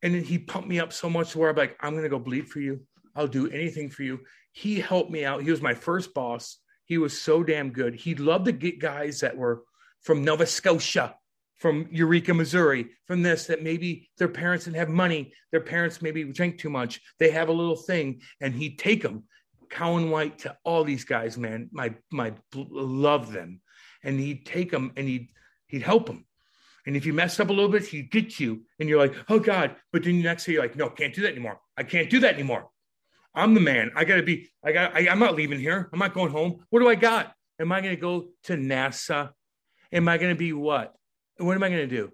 and 0.03 0.15
then 0.15 0.25
he 0.25 0.39
pumped 0.39 0.69
me 0.69 0.81
up 0.81 0.93
so 0.93 1.09
much 1.09 1.33
to 1.33 1.39
where 1.39 1.51
I'm 1.51 1.57
like, 1.57 1.77
I'm 1.81 1.95
gonna 1.95 2.09
go 2.09 2.19
bleed 2.19 2.49
for 2.49 2.61
you. 2.61 2.81
I'll 3.15 3.29
do 3.29 3.49
anything 3.51 3.91
for 3.91 4.03
you. 4.03 4.21
He 4.53 4.81
helped 4.81 5.11
me 5.11 5.25
out. 5.25 5.43
He 5.43 5.51
was 5.51 5.63
my 5.63 5.75
first 5.75 6.13
boss. 6.13 6.59
He 6.85 6.99
was 6.99 7.19
so 7.19 7.43
damn 7.43 7.71
good. 7.71 7.95
He 7.95 8.15
loved 8.15 8.47
to 8.47 8.53
get 8.53 8.81
guys 8.81 9.21
that 9.21 9.37
were 9.37 9.63
from 10.03 10.25
Nova 10.25 10.47
Scotia, 10.47 11.15
from 11.59 11.89
Eureka, 11.93 12.35
Missouri, 12.35 12.91
from 13.07 13.23
this, 13.23 13.47
that 13.47 13.63
maybe 13.63 14.11
their 14.19 14.29
parents 14.29 14.65
didn't 14.65 14.79
have 14.79 14.89
money. 14.89 15.33
Their 15.53 15.61
parents 15.61 16.03
maybe 16.03 16.25
drank 16.25 16.59
too 16.59 16.71
much. 16.71 17.01
They 17.19 17.31
have 17.31 17.49
a 17.49 17.53
little 17.53 17.77
thing, 17.77 18.21
and 18.41 18.53
he'd 18.53 18.79
take 18.79 19.03
them, 19.03 19.25
Colin 19.71 20.11
White 20.11 20.41
to 20.41 20.57
all 20.65 20.85
these 20.85 21.05
guys, 21.05 21.39
man. 21.39 21.71
My 21.73 21.95
my 22.11 22.35
love 22.55 23.33
them. 23.33 23.61
And 24.05 24.19
he'd 24.19 24.45
take 24.45 24.71
them 24.71 24.93
and 24.97 25.09
he'd 25.09 25.29
he'd 25.69 25.83
help 25.83 26.07
them. 26.07 26.27
And 26.87 26.97
if 26.97 27.07
you 27.07 27.13
mess 27.13 27.39
up 27.39 27.49
a 27.49 27.53
little 27.53 27.71
bit, 27.71 27.87
he 27.87 28.03
gets 28.03 28.41
you, 28.41 28.63
and 28.81 28.89
you're 28.89 28.99
like, 28.99 29.15
oh 29.29 29.39
God. 29.39 29.77
But 29.93 30.03
then 30.05 30.17
the 30.17 30.25
next 30.25 30.45
day, 30.47 30.53
you're 30.53 30.63
like, 30.63 30.77
no, 30.77 30.89
can't 30.89 31.15
do 31.15 31.23
that 31.23 31.33
anymore. 31.33 31.61
I 31.77 31.85
can't 31.85 32.11
do 32.11 32.21
that 32.21 32.35
anymore. 32.35 32.69
I'm 33.35 33.55
the 33.55 33.61
man. 33.61 33.93
I 33.95 34.05
got 34.05 34.17
to 34.17 34.23
be, 34.23 34.51
I 34.65 34.73
got, 34.73 34.97
I'm 34.97 35.19
not 35.19 35.35
leaving 35.35 35.61
here. 35.61 35.89
I'm 35.93 35.99
not 35.99 36.13
going 36.13 36.31
home. 36.31 36.65
What 36.71 36.81
do 36.81 36.89
I 36.89 36.97
got? 36.97 37.33
Am 37.61 37.73
I 37.73 37.81
to 37.81 37.97
go 37.97 38.29
to 38.45 38.55
NASA? 38.55 39.31
Am 39.93 40.09
I 40.09 40.19
to 40.19 40.35
be 40.35 40.53
what? 40.53 40.95
What 41.39 41.55
am 41.55 41.63
I 41.63 41.69
to 41.71 41.87
do? 41.87 42.11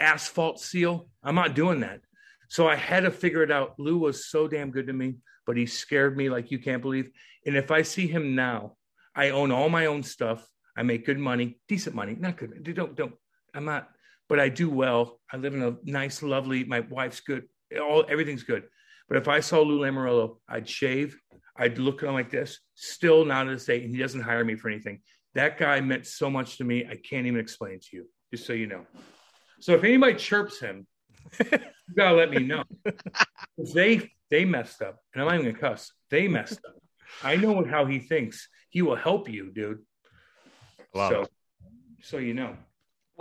Asphalt 0.00 0.60
seal? 0.60 1.08
I'm 1.22 1.34
not 1.34 1.54
doing 1.54 1.80
that. 1.80 2.00
So 2.48 2.68
I 2.68 2.76
had 2.76 3.04
to 3.04 3.10
figure 3.10 3.42
it 3.42 3.50
out. 3.50 3.78
Lou 3.78 3.98
was 3.98 4.26
so 4.28 4.46
damn 4.46 4.70
good 4.70 4.88
to 4.88 4.92
me, 4.92 5.14
but 5.46 5.56
he 5.56 5.64
scared 5.64 6.16
me 6.16 6.28
like 6.28 6.50
you 6.50 6.58
can't 6.58 6.82
believe. 6.82 7.10
And 7.46 7.56
if 7.56 7.70
I 7.70 7.82
see 7.82 8.06
him 8.06 8.34
now, 8.34 8.76
I 9.14 9.30
own 9.30 9.52
all 9.52 9.68
my 9.68 9.86
own 9.86 10.02
stuff. 10.02 10.46
I 10.76 10.82
make 10.82 11.06
good 11.06 11.18
money, 11.18 11.60
decent 11.68 11.94
money, 11.94 12.16
not 12.18 12.36
good. 12.36 12.62
Don't 12.74 12.94
don't 12.94 13.14
I'm 13.54 13.64
not, 13.64 13.88
but 14.28 14.40
I 14.40 14.48
do 14.48 14.70
well. 14.70 15.20
I 15.32 15.36
live 15.36 15.54
in 15.54 15.62
a 15.62 15.76
nice, 15.84 16.22
lovely. 16.22 16.64
My 16.64 16.80
wife's 16.80 17.20
good. 17.20 17.44
All 17.80 18.04
everything's 18.08 18.42
good. 18.42 18.64
But 19.08 19.18
if 19.18 19.28
I 19.28 19.40
saw 19.40 19.60
Lou 19.60 19.80
Lamoriello, 19.80 20.38
I'd 20.48 20.68
shave. 20.68 21.18
I'd 21.56 21.78
look 21.78 22.02
at 22.02 22.08
him 22.08 22.14
like 22.14 22.30
this. 22.30 22.60
Still 22.74 23.24
not 23.24 23.44
to 23.44 23.58
say, 23.58 23.84
and 23.84 23.94
he 23.94 24.00
doesn't 24.00 24.22
hire 24.22 24.44
me 24.44 24.54
for 24.54 24.68
anything. 24.68 25.00
That 25.34 25.58
guy 25.58 25.80
meant 25.80 26.06
so 26.06 26.30
much 26.30 26.58
to 26.58 26.64
me. 26.64 26.86
I 26.86 26.96
can't 26.96 27.26
even 27.26 27.40
explain 27.40 27.78
to 27.78 27.96
you. 27.96 28.08
Just 28.30 28.46
so 28.46 28.52
you 28.52 28.66
know. 28.66 28.86
So 29.60 29.74
if 29.74 29.84
anybody 29.84 30.14
chirps 30.14 30.60
him, 30.60 30.86
you 31.40 31.58
gotta 31.96 32.16
let 32.16 32.30
me 32.30 32.42
know. 32.42 32.64
they 33.74 34.10
they 34.30 34.44
messed 34.44 34.82
up, 34.82 34.98
and 35.12 35.22
I'm 35.22 35.28
not 35.28 35.34
even 35.40 35.52
gonna 35.52 35.74
cuss. 35.74 35.92
They 36.10 36.26
messed 36.28 36.60
up. 36.66 36.74
I 37.22 37.36
know 37.36 37.64
how 37.64 37.84
he 37.84 37.98
thinks. 37.98 38.48
He 38.70 38.80
will 38.82 38.96
help 38.96 39.28
you, 39.28 39.52
dude. 39.52 39.80
Wow. 40.94 41.10
So, 41.10 41.26
so 42.00 42.16
you 42.16 42.34
know. 42.34 42.56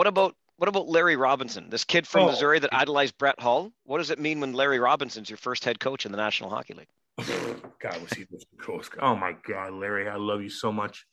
What 0.01 0.07
about 0.07 0.35
what 0.57 0.67
about 0.67 0.87
Larry 0.87 1.15
Robinson, 1.15 1.69
this 1.69 1.83
kid 1.83 2.07
from 2.07 2.23
oh. 2.23 2.31
Missouri 2.31 2.57
that 2.57 2.73
idolized 2.73 3.19
Brett 3.19 3.39
Hull? 3.39 3.71
What 3.83 3.99
does 3.99 4.09
it 4.09 4.17
mean 4.17 4.39
when 4.39 4.51
Larry 4.51 4.79
Robinson's 4.79 5.29
your 5.29 5.37
first 5.37 5.63
head 5.63 5.79
coach 5.79 6.07
in 6.07 6.11
the 6.11 6.17
National 6.17 6.49
Hockey 6.49 6.73
League? 6.73 6.87
God, 7.79 8.01
was 8.01 8.11
he 8.13 8.23
the 8.23 8.43
coolest? 8.57 8.93
Oh 8.99 9.15
my 9.15 9.35
God, 9.47 9.73
Larry, 9.73 10.09
I 10.09 10.15
love 10.15 10.41
you 10.41 10.49
so 10.49 10.71
much. 10.71 11.05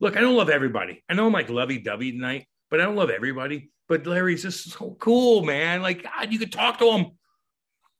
Look, 0.00 0.16
I 0.16 0.20
don't 0.20 0.34
love 0.34 0.50
everybody. 0.50 1.04
I 1.08 1.14
know 1.14 1.28
I'm 1.28 1.32
like 1.32 1.48
lovey 1.48 1.78
dovey 1.78 2.10
tonight, 2.10 2.48
but 2.72 2.80
I 2.80 2.86
don't 2.86 2.96
love 2.96 3.08
everybody. 3.08 3.70
But 3.88 4.04
Larry's 4.04 4.42
just 4.42 4.68
so 4.68 4.96
cool, 4.98 5.44
man. 5.44 5.80
Like 5.80 6.02
God, 6.02 6.32
you 6.32 6.40
could 6.40 6.50
talk 6.50 6.80
to 6.80 6.90
him. 6.90 7.06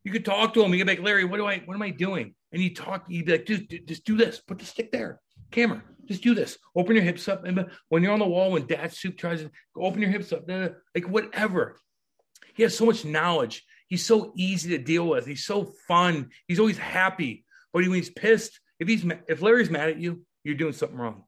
You 0.03 0.11
could 0.11 0.25
talk 0.25 0.53
to 0.55 0.65
him. 0.65 0.73
You 0.73 0.81
could 0.81 0.89
be 0.89 0.97
like, 0.97 1.07
Larry, 1.07 1.27
what 1.27 1.37
do 1.37 1.47
I, 1.47 1.61
what 1.65 1.75
am 1.75 1.83
I 1.83 1.91
doing? 1.91 2.35
And 2.51 2.61
he 2.61 2.71
talk, 2.71 3.09
he'd 3.09 3.27
be 3.27 3.33
like, 3.33 3.47
dude, 3.47 3.87
just 3.87 4.05
do 4.05 4.17
this. 4.17 4.41
Put 4.41 4.59
the 4.59 4.67
stick 4.67 4.91
there. 4.91 5.21
Camera. 5.53 5.81
Just 6.07 6.23
do 6.23 6.35
this. 6.35 6.59
Open 6.75 6.97
your 6.97 7.05
hips 7.05 7.29
up. 7.29 7.45
And 7.45 7.67
when 7.89 8.03
you're 8.03 8.13
on 8.13 8.19
the 8.19 8.27
wall, 8.27 8.53
when 8.53 8.67
dad 8.67 8.93
soup 8.93 9.17
tries 9.17 9.41
to 9.41 9.51
open 9.77 10.01
your 10.01 10.11
hips 10.11 10.33
up, 10.33 10.49
like 10.49 11.09
whatever. 11.09 11.77
He 12.55 12.63
has 12.63 12.77
so 12.77 12.87
much 12.87 13.05
knowledge. 13.05 13.65
he's 13.89 14.07
so 14.07 14.33
easy 14.37 14.71
to 14.71 14.79
deal 14.79 15.07
with. 15.07 15.27
He's 15.27 15.45
so 15.45 15.73
fun. 15.87 16.31
He's 16.47 16.61
always 16.61 16.79
happy. 16.79 17.45
But 17.73 17.83
when 17.83 17.95
he's 17.95 18.11
pissed, 18.11 18.61
if 18.79 18.89
he's 18.89 19.05
if 19.29 19.43
Larry's 19.43 19.71
mad 19.71 19.89
at 19.89 19.99
you, 19.99 20.25
you're 20.45 20.55
doing 20.55 20.73
something 20.73 20.99
wrong. 20.99 21.25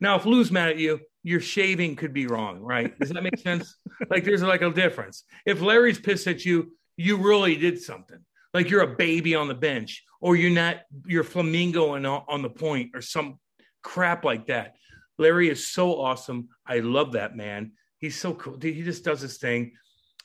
Now, 0.00 0.16
if 0.16 0.26
Lou's 0.26 0.50
mad 0.50 0.70
at 0.70 0.78
you, 0.78 1.00
your 1.22 1.40
shaving 1.40 1.96
could 1.96 2.12
be 2.12 2.26
wrong, 2.26 2.60
right? 2.60 2.98
Does 2.98 3.10
that 3.10 3.22
make 3.22 3.38
sense? 3.38 3.76
like 4.10 4.24
there's 4.24 4.42
like 4.42 4.62
a 4.62 4.70
difference. 4.70 5.24
If 5.44 5.60
Larry's 5.60 5.98
pissed 5.98 6.26
at 6.26 6.44
you, 6.44 6.72
you 6.96 7.16
really 7.16 7.56
did 7.56 7.80
something. 7.80 8.18
Like 8.54 8.70
you're 8.70 8.82
a 8.82 8.96
baby 8.96 9.34
on 9.34 9.48
the 9.48 9.54
bench, 9.54 10.04
or 10.20 10.36
you're 10.36 10.50
not 10.50 10.82
you're 11.06 11.24
flamingo 11.24 11.94
on, 11.94 12.06
on 12.06 12.42
the 12.42 12.50
point, 12.50 12.92
or 12.94 13.02
some 13.02 13.38
crap 13.86 14.24
like 14.24 14.48
that. 14.48 14.74
Larry 15.16 15.48
is 15.48 15.68
so 15.68 16.00
awesome. 16.00 16.48
I 16.66 16.80
love 16.80 17.12
that 17.12 17.36
man. 17.36 17.70
He's 17.98 18.18
so 18.20 18.34
cool. 18.34 18.58
He 18.60 18.82
just 18.82 19.04
does 19.04 19.20
his 19.20 19.38
thing. 19.38 19.72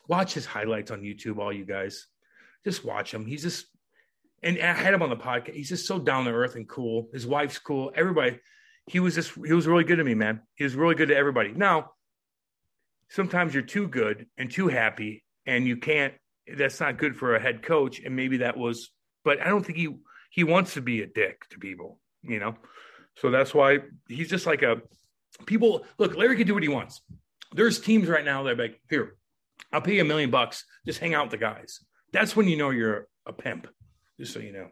Watch 0.08 0.34
his 0.34 0.48
highlights 0.48 0.90
on 0.90 1.02
YouTube, 1.02 1.38
all 1.38 1.54
you 1.54 1.64
guys. 1.64 2.08
Just 2.66 2.84
watch 2.84 3.14
him. 3.14 3.24
He's 3.24 3.44
just, 3.44 3.68
and 4.42 4.60
I 4.60 4.74
had 4.74 4.96
him 4.96 5.04
on 5.04 5.12
the 5.12 5.16
podcast. 5.16 5.54
He's 5.54 5.70
just 5.70 5.86
so 5.86 6.00
down 6.00 6.26
to 6.26 6.32
earth 6.32 6.56
and 6.56 6.68
cool. 6.68 7.08
His 7.14 7.28
wife's 7.28 7.60
cool. 7.60 7.92
Everybody, 7.96 8.40
he 8.88 9.00
was 9.00 9.14
just, 9.14 9.32
he 9.36 9.54
was 9.54 9.68
really 9.68 9.84
good 9.84 9.98
to 9.98 10.04
me, 10.04 10.16
man. 10.16 10.42
He 10.56 10.64
was 10.64 10.76
really 10.76 10.96
good 10.96 11.10
to 11.10 11.16
everybody. 11.16 11.54
Now, 11.54 11.92
sometimes 13.10 13.54
you're 13.54 13.62
too 13.62 13.88
good 13.88 14.26
and 14.40 14.50
too 14.50 14.70
happy, 14.70 15.24
and 15.46 15.68
you 15.68 15.78
can't, 15.78 16.16
that's 16.58 16.80
not 16.80 16.98
good 16.98 17.16
for 17.16 17.36
a 17.36 17.40
head 17.40 17.62
coach. 17.62 18.02
And 18.04 18.16
maybe 18.16 18.38
that 18.38 18.58
was, 18.58 18.90
but 19.24 19.40
I 19.40 19.50
don't 19.50 19.64
think 19.64 19.78
he, 19.78 19.96
he 20.32 20.44
wants 20.44 20.74
to 20.74 20.82
be 20.82 21.04
a 21.04 21.08
dick 21.08 21.48
to 21.52 21.60
people, 21.60 22.00
you 22.24 22.40
know? 22.40 22.56
So 23.18 23.30
that's 23.30 23.54
why 23.54 23.80
he's 24.08 24.30
just 24.30 24.46
like 24.46 24.62
a, 24.62 24.82
people, 25.46 25.86
look, 25.98 26.16
Larry 26.16 26.36
can 26.38 26.48
do 26.48 26.54
what 26.54 26.64
he 26.64 26.70
wants. 26.70 27.02
There's 27.54 27.80
teams 27.80 28.08
right 28.08 28.26
now 28.26 28.44
that 28.44 28.60
are 28.60 28.62
like, 28.62 28.80
here, 28.90 29.16
I'll 29.72 29.82
pay 29.82 29.96
you 29.96 30.02
a 30.02 30.06
million 30.06 30.32
bucks. 30.32 30.66
Just 30.86 31.00
hang 31.00 31.14
out 31.14 31.26
with 31.26 31.32
the 31.32 31.38
guys. 31.38 31.80
That's 32.14 32.36
when 32.36 32.48
you 32.48 32.58
know 32.58 32.70
you're 32.72 33.08
a 33.26 33.34
pimp. 33.34 33.68
Just 34.20 34.34
so 34.34 34.40
you 34.40 34.52
know. 34.52 34.68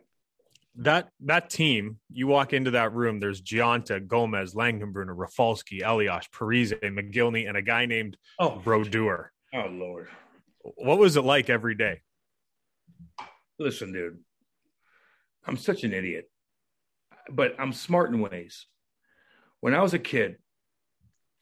That 0.75 1.09
that 1.25 1.49
team, 1.49 1.97
you 2.11 2.27
walk 2.27 2.53
into 2.53 2.71
that 2.71 2.93
room. 2.93 3.19
There's 3.19 3.41
Gionta, 3.41 4.05
Gomez, 4.05 4.53
Langenbrunner, 4.53 5.13
Rafalski, 5.17 5.81
Elias, 5.81 6.25
Parise, 6.33 6.79
Mogilny, 6.81 7.49
and 7.49 7.57
a 7.57 7.61
guy 7.61 7.85
named 7.85 8.15
oh 8.37 8.61
Brodeur. 8.63 9.31
Oh 9.53 9.67
Lord, 9.67 10.07
what 10.61 10.97
was 10.97 11.17
it 11.17 11.25
like 11.25 11.49
every 11.49 11.75
day? 11.75 12.01
Listen, 13.57 13.91
dude, 13.91 14.19
I'm 15.45 15.57
such 15.57 15.83
an 15.83 15.91
idiot, 15.91 16.29
but 17.31 17.55
I'm 17.59 17.73
smart 17.73 18.11
in 18.11 18.21
ways. 18.21 18.65
When 19.61 19.73
I 19.73 19.81
was 19.81 19.93
a 19.93 19.99
kid, 19.99 20.37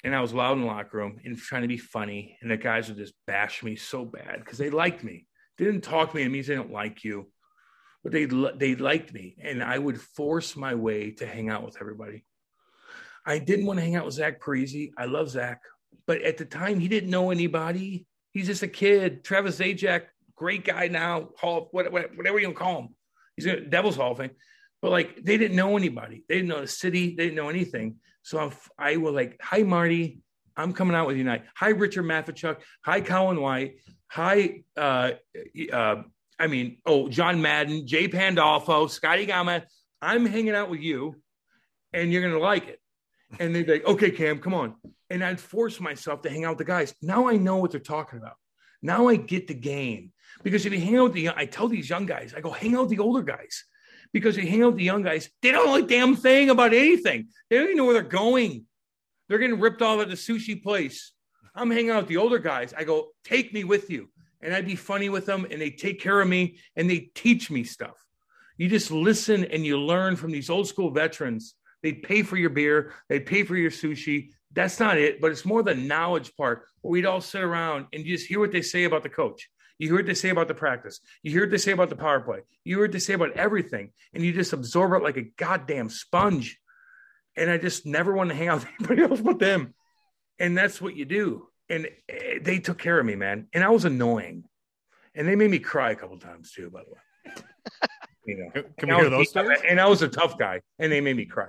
and 0.03 0.15
I 0.15 0.21
was 0.21 0.33
loud 0.33 0.53
in 0.53 0.61
the 0.61 0.67
locker 0.67 0.97
room 0.97 1.19
and 1.25 1.37
trying 1.37 1.63
to 1.63 1.67
be 1.67 1.77
funny, 1.77 2.37
and 2.41 2.49
the 2.49 2.57
guys 2.57 2.87
would 2.87 2.97
just 2.97 3.13
bash 3.25 3.63
me 3.63 3.75
so 3.75 4.05
bad 4.05 4.39
because 4.39 4.57
they 4.57 4.69
liked 4.69 5.03
me. 5.03 5.25
They 5.57 5.65
didn't 5.65 5.83
talk 5.83 6.11
to 6.11 6.15
me. 6.15 6.23
It 6.23 6.29
means 6.29 6.47
they 6.47 6.55
don't 6.55 6.71
like 6.71 7.03
you, 7.03 7.31
but 8.03 8.11
they 8.11 8.25
they 8.25 8.75
liked 8.75 9.13
me, 9.13 9.37
and 9.43 9.63
I 9.63 9.77
would 9.77 9.99
force 9.99 10.55
my 10.55 10.75
way 10.75 11.11
to 11.11 11.27
hang 11.27 11.49
out 11.49 11.63
with 11.65 11.77
everybody. 11.79 12.23
I 13.25 13.39
didn't 13.39 13.65
want 13.65 13.79
to 13.79 13.83
hang 13.83 13.95
out 13.95 14.05
with 14.05 14.13
Zach 14.13 14.39
Parise. 14.39 14.91
I 14.97 15.05
love 15.05 15.29
Zach, 15.29 15.61
but 16.05 16.21
at 16.21 16.37
the 16.37 16.45
time 16.45 16.79
he 16.79 16.87
didn't 16.87 17.09
know 17.09 17.31
anybody. 17.31 18.05
He's 18.31 18.47
just 18.47 18.63
a 18.63 18.67
kid. 18.67 19.23
Travis 19.23 19.59
Zajac, 19.59 20.03
great 20.35 20.63
guy 20.63 20.87
now. 20.87 21.29
Hall, 21.37 21.69
whatever 21.71 22.39
you 22.39 22.53
call 22.53 22.81
him, 22.81 22.89
he's 23.35 23.47
a 23.47 23.59
Devils 23.59 23.95
Hall 23.95 24.11
of 24.11 24.19
Fame. 24.19 24.31
But 24.87 24.91
like 24.91 25.21
they 25.21 25.37
didn't 25.37 25.57
know 25.57 25.75
anybody. 25.75 26.23
They 26.29 26.35
didn't 26.35 26.47
know 26.47 26.61
the 26.61 26.67
city. 26.67 27.13
They 27.13 27.25
didn't 27.25 27.35
know 27.35 27.49
anything. 27.49 27.97
So 28.21 28.39
I'm, 28.39 28.53
I 28.79 28.95
was 28.95 29.13
like, 29.13 29.37
"Hi, 29.41 29.63
Marty. 29.63 30.21
I'm 30.55 30.71
coming 30.71 30.95
out 30.95 31.07
with 31.07 31.17
you 31.17 31.23
tonight. 31.23 31.43
Hi, 31.57 31.71
Richard 31.71 32.03
Matvichuk. 32.03 32.61
Hi, 32.85 33.01
Colin 33.01 33.41
White. 33.41 33.79
Hi, 34.11 34.63
uh, 34.77 35.11
uh, 35.73 36.03
I 36.39 36.47
mean, 36.47 36.77
oh, 36.85 37.09
John 37.09 37.41
Madden, 37.41 37.85
Jay 37.85 38.07
Pandolfo, 38.07 38.87
Scotty 38.87 39.25
Gama. 39.25 39.65
I'm 40.01 40.25
hanging 40.25 40.55
out 40.55 40.69
with 40.69 40.79
you, 40.79 41.17
and 41.91 42.13
you're 42.13 42.21
gonna 42.21 42.39
like 42.39 42.69
it." 42.69 42.79
And 43.41 43.53
they'd 43.53 43.65
be 43.65 43.73
like, 43.73 43.85
"Okay, 43.87 44.11
Cam, 44.11 44.39
come 44.39 44.53
on." 44.53 44.75
And 45.09 45.21
I'd 45.21 45.41
force 45.41 45.81
myself 45.81 46.21
to 46.21 46.29
hang 46.29 46.45
out 46.45 46.51
with 46.51 46.59
the 46.59 46.71
guys. 46.71 46.95
Now 47.01 47.27
I 47.27 47.35
know 47.35 47.57
what 47.57 47.71
they're 47.71 47.81
talking 47.81 48.19
about. 48.19 48.37
Now 48.81 49.09
I 49.09 49.17
get 49.17 49.47
the 49.47 49.53
game 49.53 50.13
because 50.43 50.65
if 50.65 50.71
you 50.71 50.79
hang 50.79 50.95
out 50.95 51.03
with 51.11 51.13
the, 51.13 51.31
I 51.35 51.45
tell 51.45 51.67
these 51.67 51.89
young 51.89 52.05
guys, 52.05 52.33
I 52.33 52.39
go 52.39 52.51
hang 52.51 52.73
out 52.73 52.83
with 52.83 52.91
the 52.91 52.99
older 52.99 53.21
guys 53.21 53.65
because 54.13 54.35
they 54.35 54.45
hang 54.45 54.63
out 54.63 54.67
with 54.67 54.77
the 54.77 54.83
young 54.83 55.01
guys. 55.01 55.29
They 55.41 55.51
don't 55.51 55.65
know 55.65 55.75
a 55.75 55.87
damn 55.87 56.15
thing 56.15 56.49
about 56.49 56.73
anything. 56.73 57.27
They 57.49 57.57
don't 57.57 57.65
even 57.65 57.77
know 57.77 57.85
where 57.85 57.93
they're 57.93 58.03
going. 58.03 58.65
They're 59.27 59.39
getting 59.39 59.59
ripped 59.59 59.81
off 59.81 60.01
at 60.01 60.09
the 60.09 60.15
sushi 60.15 60.61
place. 60.61 61.11
I'm 61.55 61.71
hanging 61.71 61.89
out 61.89 62.03
with 62.03 62.07
the 62.07 62.17
older 62.17 62.39
guys. 62.39 62.73
I 62.77 62.83
go, 62.83 63.09
take 63.23 63.53
me 63.53 63.63
with 63.63 63.89
you. 63.89 64.09
And 64.41 64.53
I'd 64.53 64.65
be 64.65 64.75
funny 64.75 65.09
with 65.09 65.25
them 65.25 65.47
and 65.49 65.59
they 65.59 65.71
take 65.71 65.99
care 65.99 66.21
of 66.21 66.27
me 66.27 66.59
and 66.75 66.89
they 66.89 67.09
teach 67.15 67.49
me 67.49 67.63
stuff. 67.63 67.97
You 68.57 68.69
just 68.69 68.91
listen 68.91 69.45
and 69.45 69.65
you 69.65 69.79
learn 69.79 70.15
from 70.15 70.31
these 70.31 70.49
old 70.49 70.67
school 70.67 70.91
veterans. 70.91 71.55
They'd 71.83 72.03
pay 72.03 72.23
for 72.23 72.37
your 72.37 72.49
beer, 72.49 72.93
they'd 73.09 73.25
pay 73.25 73.43
for 73.43 73.55
your 73.55 73.71
sushi. 73.71 74.29
That's 74.53 74.79
not 74.79 74.97
it, 74.97 75.21
but 75.21 75.31
it's 75.31 75.45
more 75.45 75.61
the 75.61 75.75
knowledge 75.75 76.35
part 76.35 76.63
where 76.81 76.91
we'd 76.91 77.05
all 77.05 77.21
sit 77.21 77.41
around 77.41 77.87
and 77.93 78.05
just 78.05 78.27
hear 78.27 78.39
what 78.39 78.51
they 78.51 78.61
say 78.61 78.85
about 78.85 79.03
the 79.03 79.09
coach. 79.09 79.49
You 79.79 79.89
hear 79.89 79.97
what 79.97 80.05
they 80.05 80.13
say 80.13 80.29
about 80.29 80.47
the 80.47 80.53
practice. 80.53 80.99
You 81.21 81.31
hear 81.31 81.41
what 81.41 81.51
they 81.51 81.57
say 81.57 81.71
about 81.71 81.89
the 81.89 81.95
power 81.95 82.19
play. 82.19 82.39
You 82.63 82.77
hear 82.77 82.85
what 82.85 82.91
they 82.91 82.99
say 82.99 83.13
about 83.13 83.33
everything, 83.33 83.91
and 84.13 84.23
you 84.23 84.33
just 84.33 84.53
absorb 84.53 84.93
it 84.93 85.03
like 85.03 85.17
a 85.17 85.29
goddamn 85.37 85.89
sponge. 85.89 86.59
And 87.35 87.51
I 87.51 87.57
just 87.57 87.85
never 87.85 88.13
want 88.13 88.29
to 88.29 88.35
hang 88.35 88.47
out 88.47 88.59
with 88.59 88.67
anybody 88.79 89.03
else 89.03 89.21
but 89.21 89.39
them. 89.39 89.73
And 90.39 90.57
that's 90.57 90.81
what 90.81 90.95
you 90.95 91.05
do. 91.05 91.47
And 91.69 91.89
eh, 92.09 92.39
they 92.41 92.59
took 92.59 92.77
care 92.77 92.99
of 92.99 93.05
me, 93.05 93.15
man. 93.15 93.47
And 93.53 93.63
I 93.63 93.69
was 93.69 93.85
annoying. 93.85 94.45
And 95.13 95.27
they 95.27 95.35
made 95.35 95.51
me 95.51 95.59
cry 95.59 95.91
a 95.91 95.95
couple 95.95 96.17
times 96.17 96.51
too, 96.51 96.69
by 96.69 96.81
the 96.83 96.91
way. 96.91 97.43
You 98.27 98.51
know, 98.53 98.63
can 98.77 98.89
we 98.89 98.95
hear 98.95 99.09
those 99.09 99.29
stories? 99.29 99.61
And 99.65 99.79
I 99.79 99.87
was 99.87 100.01
a 100.01 100.09
tough 100.09 100.37
guy, 100.37 100.59
and 100.79 100.91
they 100.91 100.99
made 100.99 101.15
me 101.15 101.23
cry. 101.23 101.47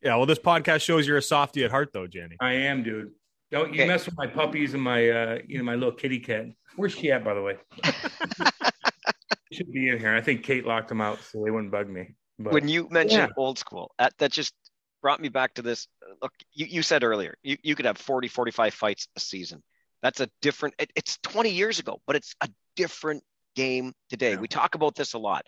Yeah, 0.00 0.14
well, 0.14 0.24
this 0.24 0.38
podcast 0.38 0.82
shows 0.82 1.04
you're 1.04 1.16
a 1.16 1.22
softy 1.22 1.64
at 1.64 1.72
heart, 1.72 1.90
though, 1.92 2.06
Jenny. 2.06 2.36
I 2.40 2.52
am, 2.52 2.84
dude. 2.84 3.10
Don't 3.50 3.72
you 3.72 3.80
okay. 3.80 3.88
mess 3.88 4.04
with 4.06 4.16
my 4.16 4.26
puppies 4.26 4.74
and 4.74 4.82
my, 4.82 5.08
uh, 5.08 5.38
you 5.46 5.58
know, 5.58 5.64
my 5.64 5.74
little 5.74 5.92
kitty 5.92 6.18
cat. 6.18 6.46
Where's 6.76 6.92
she 6.92 7.10
at, 7.10 7.24
by 7.24 7.34
the 7.34 7.42
way? 7.42 7.56
should 9.52 9.72
be 9.72 9.88
in 9.88 9.98
here. 9.98 10.14
I 10.14 10.20
think 10.20 10.44
Kate 10.44 10.66
locked 10.66 10.88
them 10.88 11.00
out, 11.00 11.18
so 11.20 11.42
they 11.42 11.50
wouldn't 11.50 11.72
bug 11.72 11.88
me. 11.88 12.14
But, 12.38 12.52
when 12.52 12.68
you 12.68 12.88
mentioned 12.90 13.28
yeah. 13.28 13.42
old 13.42 13.58
school, 13.58 13.92
that, 13.98 14.12
that 14.18 14.32
just 14.32 14.54
brought 15.02 15.20
me 15.20 15.28
back 15.28 15.54
to 15.54 15.62
this. 15.62 15.88
Look, 16.22 16.32
you, 16.52 16.66
you 16.66 16.82
said 16.82 17.02
earlier, 17.02 17.36
you, 17.42 17.56
you 17.62 17.74
could 17.74 17.86
have 17.86 17.98
40, 17.98 18.28
45 18.28 18.74
fights 18.74 19.08
a 19.16 19.20
season. 19.20 19.62
That's 20.02 20.20
a 20.20 20.28
different, 20.42 20.74
it, 20.78 20.90
it's 20.94 21.18
20 21.22 21.50
years 21.50 21.78
ago, 21.78 22.00
but 22.06 22.16
it's 22.16 22.34
a 22.40 22.48
different 22.76 23.24
game 23.56 23.92
today. 24.08 24.32
Yeah. 24.32 24.40
We 24.40 24.48
talk 24.48 24.74
about 24.74 24.94
this 24.94 25.14
a 25.14 25.18
lot. 25.18 25.46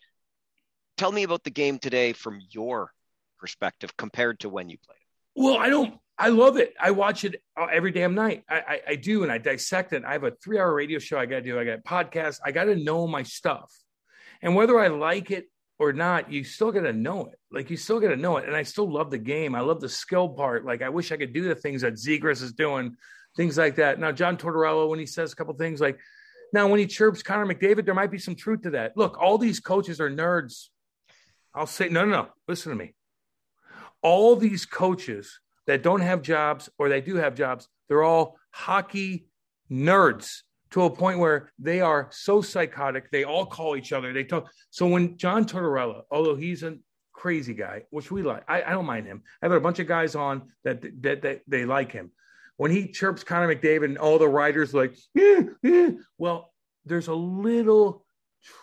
Tell 0.96 1.12
me 1.12 1.22
about 1.22 1.44
the 1.44 1.51
game 1.51 1.78
today 1.78 2.12
from 2.12 2.40
your 2.51 2.90
perspective 3.38 3.96
compared 3.96 4.40
to 4.40 4.48
when 4.48 4.68
you 4.68 4.78
played 4.84 4.96
it. 4.96 5.40
Well, 5.40 5.59
I 5.59 5.68
don't 5.68 5.98
I 6.20 6.28
love 6.28 6.58
it. 6.58 6.74
I 6.78 6.90
watch 6.90 7.24
it 7.24 7.42
uh, 7.58 7.68
every 7.72 7.92
damn 7.92 8.14
night. 8.14 8.44
I, 8.46 8.54
I, 8.56 8.80
I 8.88 8.94
do, 8.96 9.22
and 9.22 9.32
I 9.32 9.38
dissect 9.38 9.94
it. 9.94 10.04
I 10.04 10.12
have 10.12 10.24
a 10.24 10.32
three 10.32 10.58
hour 10.58 10.72
radio 10.74 10.98
show 10.98 11.18
I 11.18 11.24
got 11.24 11.36
to 11.36 11.42
do. 11.42 11.58
I 11.58 11.64
got 11.64 11.78
a 11.78 11.82
podcast. 11.82 12.40
I 12.44 12.52
got 12.52 12.64
to 12.64 12.76
know 12.76 13.06
my 13.06 13.22
stuff. 13.22 13.72
And 14.42 14.55
whether 14.55 14.78
I 14.78 14.88
like 14.88 15.30
it 15.30 15.47
or 15.78 15.94
not, 15.94 16.30
you 16.30 16.44
still 16.44 16.72
got 16.72 16.82
to 16.82 16.92
know 16.92 17.24
it. 17.26 17.38
Like, 17.51 17.70
you 17.70 17.78
still 17.78 18.01
got 18.01 18.09
to 18.09 18.16
know 18.16 18.36
it. 18.36 18.47
And 18.47 18.55
I 18.55 18.64
still 18.64 18.92
love 18.92 19.10
the 19.10 19.18
game. 19.18 19.55
I 19.55 19.60
love 19.60 19.80
the 19.80 19.88
skill 19.88 20.28
part. 20.28 20.66
Like, 20.66 20.82
I 20.82 20.90
wish 20.90 21.10
I 21.10 21.16
could 21.16 21.32
do 21.32 21.44
the 21.44 21.55
things 21.55 21.80
that 21.80 21.94
Zegras 21.94 22.42
is 22.42 22.52
doing, 22.52 22.97
things 23.34 23.56
like 23.56 23.76
that. 23.76 23.98
Now, 23.98 24.12
John 24.12 24.36
Tortorella, 24.36 24.90
when 24.90 24.98
he 24.98 25.06
says 25.06 25.32
a 25.32 25.36
couple 25.36 25.55
things 25.55 25.80
like, 25.80 25.98
now, 26.52 26.68
when 26.68 26.80
he 26.80 26.86
chirps 26.86 27.22
Connor 27.22 27.47
McDavid, 27.47 27.86
there 27.86 27.94
might 27.94 28.10
be 28.10 28.18
some 28.18 28.34
truth 28.34 28.62
to 28.62 28.70
that. 28.70 28.97
Look, 28.97 29.16
all 29.18 29.38
these 29.38 29.60
coaches 29.60 30.01
are 30.01 30.10
nerds. 30.10 30.66
I'll 31.55 31.66
say, 31.66 31.88
no, 31.88 32.05
no, 32.05 32.10
no. 32.10 32.28
Listen 32.47 32.70
to 32.70 32.76
me. 32.76 32.94
All 34.02 34.36
these 34.36 34.66
coaches 34.66 35.40
that 35.70 35.84
don't 35.84 36.01
have 36.01 36.20
jobs 36.20 36.68
or 36.78 36.88
they 36.88 37.01
do 37.01 37.14
have 37.14 37.36
jobs, 37.36 37.68
they're 37.88 38.02
all 38.02 38.36
hockey 38.51 39.28
nerds 39.70 40.40
to 40.72 40.82
a 40.82 40.90
point 40.90 41.20
where 41.20 41.52
they 41.60 41.80
are 41.80 42.09
so 42.10 42.42
psychotic. 42.42 43.09
They 43.12 43.22
all 43.22 43.47
call 43.47 43.76
each 43.76 43.92
other. 43.92 44.12
They 44.12 44.24
talk. 44.24 44.51
So 44.70 44.88
when 44.88 45.16
John 45.16 45.44
Tortorella, 45.44 46.02
although 46.10 46.34
he's 46.34 46.64
a 46.64 46.76
crazy 47.12 47.55
guy, 47.55 47.84
which 47.90 48.10
we 48.10 48.22
like, 48.22 48.42
I, 48.48 48.64
I 48.64 48.70
don't 48.70 48.84
mind 48.84 49.06
him. 49.06 49.22
I 49.40 49.47
have 49.47 49.52
a 49.52 49.60
bunch 49.60 49.78
of 49.78 49.86
guys 49.86 50.16
on 50.16 50.51
that 50.64 50.82
that, 51.02 51.22
that 51.22 51.42
they 51.47 51.64
like 51.64 51.92
him. 51.92 52.10
When 52.56 52.72
he 52.72 52.88
chirps 52.88 53.22
Connor 53.22 53.55
McDavid 53.55 53.84
and 53.84 53.98
all 53.98 54.18
the 54.18 54.28
writers 54.28 54.74
like, 54.74 54.97
eh, 55.16 55.44
eh, 55.64 55.92
well, 56.18 56.52
there's 56.84 57.06
a 57.06 57.14
little 57.14 58.05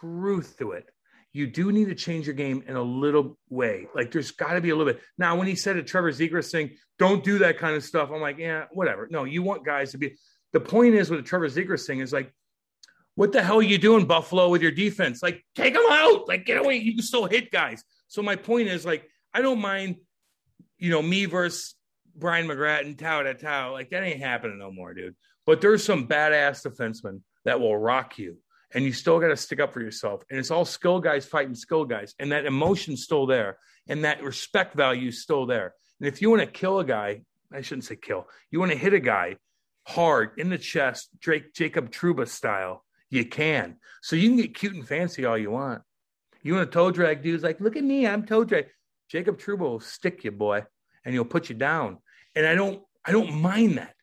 truth 0.02 0.58
to 0.60 0.74
it 0.74 0.90
you 1.34 1.48
do 1.48 1.72
need 1.72 1.90
to 1.90 1.96
change 1.96 2.26
your 2.26 2.36
game 2.36 2.64
in 2.68 2.76
a 2.76 2.82
little 2.82 3.38
way. 3.50 3.88
Like 3.94 4.12
there's 4.12 4.32
got 4.32 4.54
to 4.54 4.62
be 4.62 4.70
a 4.70 4.76
little 4.76 4.92
bit. 4.92 5.02
Now, 5.18 5.36
when 5.38 5.48
he 5.48 5.56
said 5.56 5.78
it, 5.78 5.88
Trevor 5.88 6.12
Zegras 6.12 6.52
thing, 6.52 6.72
don't 6.98 7.24
do 7.24 7.40
that 7.40 7.58
kind 7.58 7.76
of 7.76 7.84
stuff. 7.84 8.10
I'm 8.12 8.22
like, 8.22 8.38
yeah, 8.38 8.66
whatever. 8.72 9.08
No, 9.12 9.24
you 9.24 9.44
want 9.44 9.66
guys 9.66 9.92
to 9.92 9.98
be. 9.98 10.16
The 10.54 10.60
point 10.60 10.96
is 10.96 11.10
with 11.10 11.20
the 11.20 11.26
Trevor 11.26 11.48
Zegras 11.50 11.86
thing 11.86 12.00
is 12.00 12.14
like, 12.14 12.34
what 13.16 13.32
the 13.32 13.44
hell 13.44 13.58
are 13.58 13.64
you 13.64 13.78
doing, 13.78 14.06
Buffalo, 14.06 14.50
with 14.50 14.62
your 14.62 14.72
defense? 14.72 15.22
Like, 15.22 15.44
take 15.56 15.74
them 15.74 15.84
out. 15.90 16.28
Like, 16.28 16.46
get 16.46 16.58
away. 16.58 16.78
You 16.78 16.94
can 16.94 17.04
still 17.04 17.26
hit 17.26 17.52
guys. 17.52 17.84
So 18.08 18.22
my 18.22 18.36
point 18.36 18.68
is 18.68 18.86
like, 18.86 19.08
I 19.34 19.42
don't 19.42 19.60
mind, 19.60 19.98
you 20.78 20.90
know, 20.90 21.02
me 21.02 21.26
versus 21.26 21.76
Brian 22.16 22.48
McGrattan 22.48 22.86
and 22.86 23.00
Tao 23.00 23.22
to 23.22 23.34
Tao. 23.34 23.72
Like 23.72 23.92
that 23.92 24.04
ain't 24.04 24.20
happening 24.20 24.60
no 24.60 24.72
more, 24.72 24.94
dude. 24.94 25.16
But 25.46 25.62
there's 25.62 25.84
some 25.84 26.08
badass 26.08 26.66
defensemen 26.66 27.22
that 27.46 27.60
will 27.60 27.78
rock 27.78 28.18
you 28.18 28.38
and 28.74 28.84
you 28.84 28.94
still 28.94 29.20
got 29.20 29.30
to 29.30 29.38
stick 29.38 29.60
up 29.60 29.74
for 29.74 29.82
yourself. 29.82 30.24
And 30.30 30.40
it's 30.40 30.52
all 30.52 30.66
skill 30.66 31.00
guys 31.00 31.26
fighting 31.26 31.56
skill 31.56 31.86
guys, 31.86 32.14
and 32.20 32.32
that 32.32 32.46
emotion's 32.46 33.04
still 33.04 33.26
there, 33.26 33.58
and 33.88 34.04
that 34.04 34.24
respect 34.24 34.76
value 34.76 35.10
is 35.10 35.22
still 35.22 35.46
there. 35.46 35.74
And 36.00 36.08
if 36.08 36.22
you 36.22 36.30
want 36.30 36.42
to 36.42 36.48
kill 36.48 36.80
a 36.80 36.86
guy, 36.86 37.22
I 37.52 37.62
shouldn't 37.62 37.86
say 37.86 37.96
kill. 37.96 38.28
You 38.52 38.60
want 38.60 38.72
to 38.72 38.78
hit 38.78 38.94
a 38.94 39.00
guy 39.00 39.38
hard 39.88 40.32
in 40.38 40.50
the 40.50 40.58
chest, 40.58 41.10
Drake 41.20 41.54
Jacob 41.54 41.92
Trouba 41.92 42.28
style. 42.28 42.84
You 43.10 43.26
can. 43.26 43.78
So 44.02 44.16
you 44.16 44.30
can 44.30 44.38
get 44.38 44.56
cute 44.56 44.76
and 44.76 44.86
fancy 44.86 45.24
all 45.24 45.38
you 45.38 45.52
want. 45.52 45.82
You 46.44 46.56
want 46.56 46.68
a 46.68 46.72
toe 46.72 46.92
drag 46.92 47.24
dude's 47.24 47.44
like, 47.44 47.62
look 47.62 47.78
at 47.78 47.84
me, 47.84 48.06
I'm 48.06 48.26
toe 48.26 48.44
drag. 48.44 48.68
Jacob 49.10 49.40
Trouba 49.40 49.60
will 49.60 49.80
stick 49.80 50.24
you, 50.26 50.32
boy, 50.32 50.64
and 51.06 51.14
he'll 51.14 51.26
put 51.26 51.50
you 51.50 51.56
down. 51.56 52.00
And 52.36 52.46
I 52.46 52.56
don't, 52.56 52.84
I 53.06 53.12
don't 53.14 53.34
mind 53.34 53.78
that. 53.78 53.96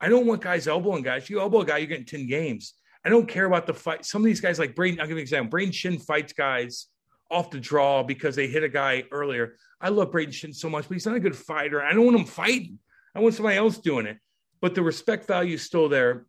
I 0.00 0.08
don't 0.08 0.26
want 0.26 0.42
guys 0.42 0.66
elbowing 0.66 1.04
guys. 1.04 1.30
You 1.30 1.40
elbow 1.40 1.60
a 1.60 1.64
guy, 1.64 1.78
you're 1.78 1.86
getting 1.86 2.04
10 2.04 2.26
games. 2.26 2.74
I 3.04 3.08
don't 3.08 3.28
care 3.28 3.46
about 3.46 3.66
the 3.66 3.74
fight. 3.74 4.04
Some 4.04 4.22
of 4.22 4.26
these 4.26 4.40
guys, 4.40 4.58
like 4.58 4.74
Brayden, 4.74 5.00
I'll 5.00 5.06
give 5.06 5.10
you 5.10 5.16
an 5.16 5.22
example. 5.22 5.58
Brayden 5.58 5.72
Schenn 5.72 6.00
fights 6.00 6.32
guys 6.32 6.86
off 7.30 7.50
the 7.50 7.58
draw 7.58 8.02
because 8.02 8.36
they 8.36 8.46
hit 8.46 8.62
a 8.62 8.68
guy 8.68 9.04
earlier. 9.10 9.56
I 9.80 9.88
love 9.88 10.10
Brayden 10.10 10.28
Schenn 10.28 10.54
so 10.54 10.68
much, 10.68 10.88
but 10.88 10.94
he's 10.94 11.06
not 11.06 11.16
a 11.16 11.20
good 11.20 11.36
fighter. 11.36 11.82
I 11.82 11.92
don't 11.92 12.04
want 12.04 12.18
him 12.18 12.26
fighting. 12.26 12.78
I 13.14 13.20
want 13.20 13.34
somebody 13.34 13.56
else 13.56 13.78
doing 13.78 14.06
it. 14.06 14.18
But 14.60 14.74
the 14.74 14.82
respect 14.82 15.26
value 15.26 15.54
is 15.54 15.62
still 15.62 15.88
there. 15.88 16.26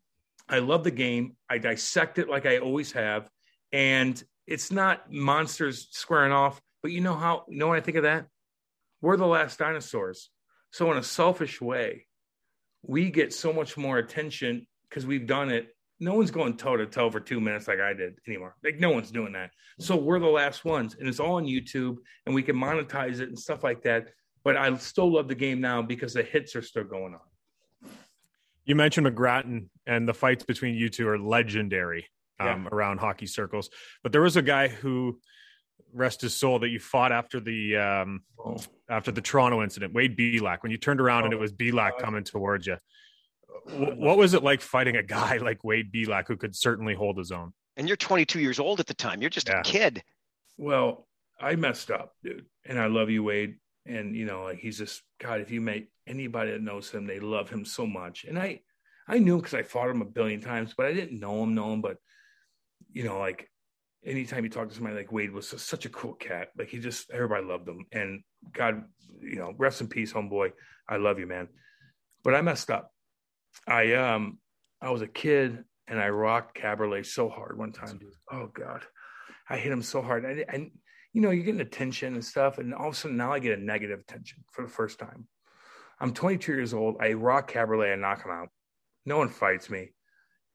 I 0.50 0.60
love 0.60 0.84
the 0.84 0.92
game. 0.92 1.36
I 1.50 1.60
dissect 1.60 2.18
it 2.18 2.30
like 2.30 2.46
I 2.46 2.58
always 2.58 2.92
have. 2.94 3.30
And 3.72 4.22
it's 4.48 4.72
not 4.72 5.12
monsters 5.12 5.88
squaring 5.92 6.32
off, 6.32 6.62
but 6.82 6.92
you 6.92 7.02
know 7.02 7.16
how, 7.16 7.46
you 7.48 7.58
know 7.58 7.68
when 7.68 7.78
I 7.78 7.82
think 7.82 7.98
of 7.98 8.04
that? 8.04 8.26
We're 9.02 9.18
the 9.18 9.28
last 9.28 9.60
dinosaurs. 9.60 10.30
So, 10.72 10.92
in 10.92 10.98
a 10.98 11.04
selfish 11.04 11.62
way, 11.62 12.08
we 12.82 13.12
get 13.12 13.34
so 13.34 13.54
much 13.54 13.78
more 13.78 13.98
attention 13.98 14.66
because 14.90 15.06
we've 15.06 15.28
done 15.28 15.50
it. 15.52 15.68
No 16.00 16.16
one's 16.16 16.32
going 16.32 16.58
toe 16.58 16.76
to 16.76 16.86
toe 16.86 17.10
for 17.10 17.20
two 17.20 17.40
minutes 17.40 17.68
like 17.68 17.80
I 17.80 17.94
did 17.94 18.16
anymore. 18.28 18.56
Like 18.64 18.80
no 18.80 18.90
one's 18.90 19.12
doing 19.12 19.34
that. 19.34 19.52
So 19.80 19.96
we're 19.96 20.20
the 20.20 20.28
last 20.28 20.66
ones, 20.66 20.96
and 21.00 21.08
it's 21.08 21.20
all 21.20 21.36
on 21.36 21.46
YouTube, 21.46 21.98
and 22.26 22.36
we 22.36 22.44
can 22.44 22.56
monetize 22.56 23.20
it 23.20 23.30
and 23.30 23.40
stuff 23.40 23.64
like 23.64 23.84
that. 23.84 24.10
But 24.44 24.58
I 24.58 24.76
still 24.78 25.14
love 25.14 25.28
the 25.28 25.36
game 25.36 25.62
now 25.62 25.82
because 25.82 26.14
the 26.14 26.24
hits 26.24 26.56
are 26.56 26.62
still 26.62 26.84
going 26.84 27.14
on. 27.14 27.90
You 28.66 28.76
mentioned 28.76 29.08
McGrattan, 29.08 29.68
and 29.88 30.08
the 30.08 30.14
fights 30.14 30.44
between 30.44 30.76
you 30.76 30.90
two 30.90 31.08
are 31.08 31.18
legendary 31.18 32.08
um, 32.40 32.64
yeah. 32.64 32.70
around 32.72 33.00
hockey 33.00 33.26
circles. 33.26 33.70
But 34.04 34.12
there 34.12 34.22
was 34.22 34.38
a 34.38 34.42
guy 34.42 34.68
who, 34.68 35.20
rest 35.94 36.22
his 36.22 36.36
soul, 36.36 36.60
that 36.60 36.70
you 36.70 36.80
fought 36.80 37.12
after 37.12 37.40
the 37.40 37.78
um, 37.78 38.22
oh. 38.44 38.58
after 38.90 39.12
the 39.12 39.22
Toronto 39.22 39.64
incident, 39.64 39.94
Wade 39.94 40.18
Belak, 40.18 40.58
when 40.62 40.72
you 40.72 40.78
turned 40.78 41.02
around 41.02 41.24
oh, 41.24 41.26
and 41.26 41.34
it 41.34 41.38
oh, 41.38 41.42
was 41.42 41.52
Belak 41.52 41.98
coming 42.00 42.24
towards 42.24 42.68
you. 42.68 42.78
What 43.66 44.18
was 44.18 44.34
it 44.34 44.44
like 44.44 44.62
fighting 44.62 44.96
a 44.96 45.04
guy 45.04 45.38
like 45.42 45.64
Wade 45.64 45.92
Belak 45.92 46.28
who 46.28 46.38
could 46.38 46.56
certainly 46.56 46.94
hold 46.94 47.18
his 47.18 47.32
own? 47.32 47.54
And 47.78 47.88
you're 47.88 47.98
22 47.98 48.40
years 48.40 48.60
old 48.60 48.80
at 48.80 48.88
the 48.88 48.94
time. 48.94 49.22
You're 49.22 49.30
just 49.30 49.50
yeah. 49.50 49.60
a 49.60 49.64
kid. 49.64 50.04
Well, 50.58 51.08
I 51.40 51.56
messed 51.56 51.90
up, 51.90 52.14
dude, 52.24 52.46
and 52.66 52.80
I 52.80 52.86
love 52.88 53.10
you, 53.10 53.24
Wade. 53.24 53.56
And 53.86 54.16
you 54.16 54.26
know, 54.26 54.44
like 54.44 54.60
he's 54.60 54.78
just 54.78 55.02
God. 55.20 55.42
If 55.42 55.52
you 55.52 55.60
meet 55.60 55.90
anybody 56.08 56.52
that 56.52 56.62
knows 56.62 56.90
him, 56.90 57.06
they 57.06 57.20
love 57.20 57.50
him 57.50 57.66
so 57.66 57.86
much. 57.86 58.24
And 58.24 58.40
I, 58.40 58.62
I 59.08 59.20
knew 59.20 59.38
because 59.38 59.54
I 59.54 59.64
fought 59.64 59.90
him 59.90 60.02
a 60.02 60.06
billion 60.06 60.40
times, 60.40 60.74
but 60.78 60.86
I 60.86 60.94
didn't 60.94 61.20
know 61.20 61.44
him, 61.44 61.56
know 61.56 61.74
him. 61.74 61.82
But 61.82 61.98
you 62.94 63.04
know, 63.04 63.20
like 63.20 63.50
anytime 64.06 64.44
you 64.44 64.50
talk 64.50 64.70
to 64.70 64.76
somebody 64.76 64.96
like 64.96 65.12
Wade 65.12 65.32
was 65.32 65.50
such 65.50 65.86
a 65.86 65.90
cool 65.90 66.14
cat. 66.14 66.50
Like 66.58 66.70
he 66.70 66.80
just 66.80 67.12
everybody 67.12 67.46
loved 67.46 67.68
him. 67.68 67.86
And 67.92 68.24
God, 68.52 68.84
you 69.20 69.36
know, 69.36 69.54
rest 69.58 69.82
in 69.82 69.88
peace, 69.88 70.14
homeboy. 70.14 70.52
I 70.88 70.98
love 70.98 71.20
you, 71.20 71.28
man. 71.28 71.48
But 72.24 72.36
I 72.36 72.42
messed 72.42 72.70
up. 72.70 72.93
I 73.68 73.94
um 73.94 74.40
I 74.82 74.90
was 74.90 75.02
a 75.02 75.08
kid 75.08 75.64
and 75.88 76.00
I 76.00 76.10
rocked 76.10 76.58
Kaberle 76.58 77.06
so 77.06 77.30
hard 77.30 77.58
one 77.58 77.72
time. 77.72 78.00
Oh 78.32 78.48
God. 78.48 78.84
I 79.50 79.58
hit 79.58 79.72
him 79.72 79.82
so 79.82 80.02
hard. 80.02 80.26
And, 80.26 80.46
and 80.48 80.72
you 81.12 81.22
know, 81.22 81.32
you're 81.32 81.44
getting 81.44 81.62
attention 81.62 82.14
and 82.14 82.26
stuff, 82.26 82.58
and 82.58 82.74
all 82.74 82.88
of 82.88 82.94
a 82.94 82.98
sudden 82.98 83.18
now 83.18 83.32
I 83.32 83.40
get 83.40 83.58
a 83.58 83.62
negative 83.62 84.00
attention 84.00 84.44
for 84.52 84.64
the 84.64 84.72
first 84.72 84.98
time. 85.00 85.28
I'm 86.00 86.14
22 86.14 86.52
years 86.52 86.74
old. 86.74 86.96
I 87.00 87.14
rock 87.14 87.52
Kaberle 87.52 87.92
and 87.92 88.02
knock 88.02 88.26
him 88.26 88.32
out. 88.32 88.50
No 89.06 89.18
one 89.18 89.30
fights 89.30 89.70
me 89.70 89.92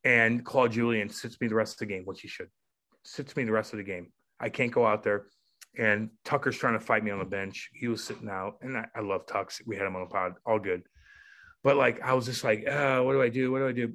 and 0.04 0.44
Claude 0.44 0.72
Julien 0.72 1.08
sits 1.08 1.40
me 1.40 1.48
the 1.48 1.54
rest 1.54 1.74
of 1.74 1.78
the 1.80 1.94
game, 1.94 2.04
which 2.04 2.20
he 2.20 2.28
should. 2.28 2.48
Sits 3.04 3.36
me 3.36 3.44
the 3.44 3.52
rest 3.52 3.72
of 3.72 3.78
the 3.78 3.84
game. 3.84 4.12
I 4.40 4.48
can't 4.48 4.72
go 4.72 4.86
out 4.86 5.02
there. 5.02 5.26
And 5.76 6.10
Tucker's 6.24 6.56
trying 6.56 6.78
to 6.78 6.84
fight 6.84 7.04
me 7.04 7.10
on 7.10 7.18
the 7.18 7.24
bench. 7.24 7.70
He 7.74 7.88
was 7.88 8.02
sitting 8.02 8.28
out, 8.28 8.54
and 8.62 8.76
I, 8.76 8.86
I 8.94 9.00
love 9.00 9.26
Tux. 9.26 9.60
We 9.66 9.76
had 9.76 9.86
him 9.86 9.96
on 9.96 10.02
the 10.02 10.08
pod, 10.08 10.34
all 10.46 10.58
good. 10.58 10.82
But 11.68 11.76
like, 11.76 12.00
I 12.00 12.14
was 12.14 12.24
just 12.24 12.44
like, 12.44 12.64
oh, 12.66 13.02
what 13.02 13.12
do 13.12 13.20
I 13.20 13.28
do? 13.28 13.52
What 13.52 13.58
do 13.58 13.68
I 13.68 13.72
do? 13.72 13.92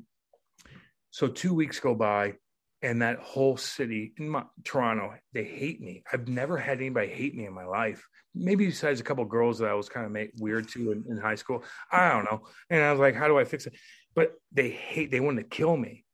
So 1.09 1.27
two 1.27 1.55
weeks 1.55 1.79
go 1.79 1.95
by, 1.95 2.35
and 2.83 3.01
that 3.01 3.17
whole 3.17 3.57
city 3.57 4.13
in 4.19 4.29
my, 4.29 4.43
Toronto, 4.63 5.15
they 5.33 5.43
hate 5.43 5.81
me. 5.81 6.03
I've 6.13 6.27
never 6.27 6.55
had 6.55 6.77
anybody 6.77 7.07
hate 7.07 7.35
me 7.35 7.47
in 7.47 7.53
my 7.53 7.65
life. 7.65 8.07
Maybe 8.35 8.67
besides 8.67 8.99
a 8.99 9.03
couple 9.03 9.25
girls 9.25 9.57
that 9.57 9.69
I 9.69 9.73
was 9.73 9.89
kind 9.89 10.05
of 10.05 10.27
weird 10.39 10.69
to 10.69 10.91
in, 10.91 11.03
in 11.09 11.17
high 11.17 11.33
school. 11.33 11.63
I 11.91 12.09
don't 12.09 12.25
know. 12.25 12.43
And 12.69 12.83
I 12.83 12.91
was 12.91 12.99
like, 12.99 13.15
how 13.15 13.27
do 13.27 13.39
I 13.39 13.43
fix 13.43 13.65
it? 13.65 13.73
But 14.13 14.33
they 14.51 14.69
hate. 14.69 15.09
They 15.09 15.19
wanted 15.19 15.41
to 15.41 15.57
kill 15.57 15.75
me 15.75 16.05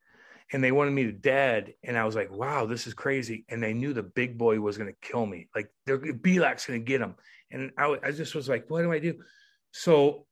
and 0.53 0.63
they 0.63 0.71
wanted 0.71 0.91
me 0.91 1.07
to 1.07 1.11
dead. 1.11 1.73
And 1.83 1.97
I 1.97 2.05
was 2.05 2.15
like, 2.15 2.31
wow, 2.31 2.67
this 2.67 2.87
is 2.87 2.93
crazy. 2.93 3.43
And 3.49 3.61
they 3.61 3.73
knew 3.73 3.91
the 3.91 4.01
big 4.01 4.37
boy 4.37 4.61
was 4.61 4.77
going 4.77 4.93
to 4.93 5.09
kill 5.09 5.25
me. 5.25 5.49
Like 5.53 5.67
they're 5.85 5.97
going 5.97 6.21
to 6.21 6.79
get 6.79 7.01
him. 7.01 7.15
And 7.51 7.71
I, 7.77 7.97
I 8.01 8.11
just 8.11 8.33
was 8.33 8.47
like, 8.47 8.69
what 8.69 8.81
do 8.81 8.93
I 8.93 8.99
do? 8.99 9.15
So 9.71 10.25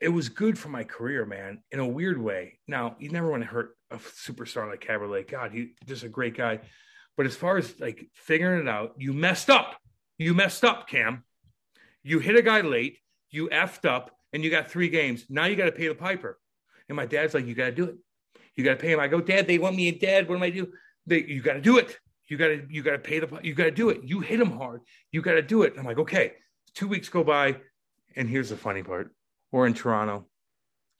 it 0.00 0.08
was 0.08 0.28
good 0.28 0.58
for 0.58 0.68
my 0.68 0.84
career, 0.84 1.24
man, 1.24 1.62
in 1.70 1.80
a 1.80 1.86
weird 1.86 2.20
way. 2.20 2.58
Now 2.66 2.96
you 2.98 3.10
never 3.10 3.30
want 3.30 3.42
to 3.42 3.48
hurt 3.48 3.76
a 3.90 3.96
superstar 3.96 4.68
like 4.68 4.84
Kaberle. 4.84 5.28
God, 5.30 5.52
he 5.52 5.72
just 5.86 6.02
a 6.02 6.08
great 6.08 6.36
guy. 6.36 6.60
But 7.16 7.26
as 7.26 7.36
far 7.36 7.56
as 7.56 7.78
like 7.78 8.08
figuring 8.14 8.60
it 8.60 8.68
out, 8.68 8.94
you 8.98 9.12
messed 9.12 9.50
up. 9.50 9.76
You 10.18 10.34
messed 10.34 10.64
up, 10.64 10.88
Cam. 10.88 11.24
You 12.02 12.18
hit 12.18 12.36
a 12.36 12.42
guy 12.42 12.60
late. 12.60 12.98
You 13.30 13.48
effed 13.48 13.88
up, 13.88 14.10
and 14.32 14.44
you 14.44 14.50
got 14.50 14.70
three 14.70 14.88
games. 14.88 15.26
Now 15.28 15.46
you 15.46 15.56
got 15.56 15.64
to 15.64 15.72
pay 15.72 15.88
the 15.88 15.94
piper. 15.94 16.38
And 16.88 16.96
my 16.96 17.06
dad's 17.06 17.34
like, 17.34 17.46
you 17.46 17.54
got 17.54 17.66
to 17.66 17.72
do 17.72 17.84
it. 17.84 17.96
You 18.56 18.62
got 18.62 18.72
to 18.72 18.76
pay 18.76 18.92
him. 18.92 19.00
I 19.00 19.08
go, 19.08 19.20
Dad, 19.20 19.46
they 19.46 19.58
want 19.58 19.74
me 19.74 19.88
in 19.88 19.98
Dad. 19.98 20.28
What 20.28 20.36
am 20.36 20.42
I 20.42 20.50
do? 20.50 20.72
They, 21.06 21.24
you 21.24 21.42
got 21.42 21.54
to 21.54 21.60
do 21.60 21.78
it. 21.78 21.98
You 22.28 22.36
got 22.36 22.48
to, 22.48 22.66
you 22.68 22.82
got 22.82 22.92
to 22.92 22.98
pay 22.98 23.18
the, 23.18 23.40
you 23.42 23.54
got 23.54 23.64
to 23.64 23.70
do 23.70 23.88
it. 23.88 24.02
You 24.04 24.20
hit 24.20 24.40
him 24.40 24.50
hard. 24.50 24.82
You 25.10 25.22
got 25.22 25.32
to 25.32 25.42
do 25.42 25.62
it. 25.62 25.74
I'm 25.78 25.84
like, 25.84 25.98
okay. 25.98 26.32
Two 26.74 26.88
weeks 26.88 27.08
go 27.08 27.22
by, 27.22 27.56
and 28.16 28.28
here's 28.28 28.50
the 28.50 28.56
funny 28.56 28.82
part: 28.82 29.14
we're 29.54 29.68
in 29.68 29.74
Toronto, 29.74 30.26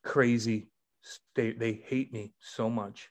crazy. 0.04 0.68
They 1.34 1.50
they 1.50 1.72
hate 1.72 2.12
me 2.12 2.34
so 2.38 2.70
much, 2.70 3.08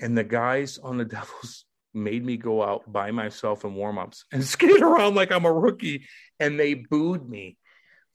and 0.00 0.18
the 0.18 0.24
guys 0.24 0.78
on 0.78 0.98
the 0.98 1.04
Devils 1.16 1.64
made 1.94 2.24
me 2.24 2.36
go 2.36 2.64
out 2.64 2.92
by 2.92 3.12
myself 3.12 3.64
in 3.64 3.74
warmups 3.76 4.24
and 4.32 4.44
skate 4.54 4.82
around 4.82 5.14
like 5.14 5.30
I'm 5.30 5.44
a 5.44 5.52
rookie, 5.52 6.06
and 6.40 6.58
they 6.58 6.74
booed 6.74 7.28
me 7.28 7.58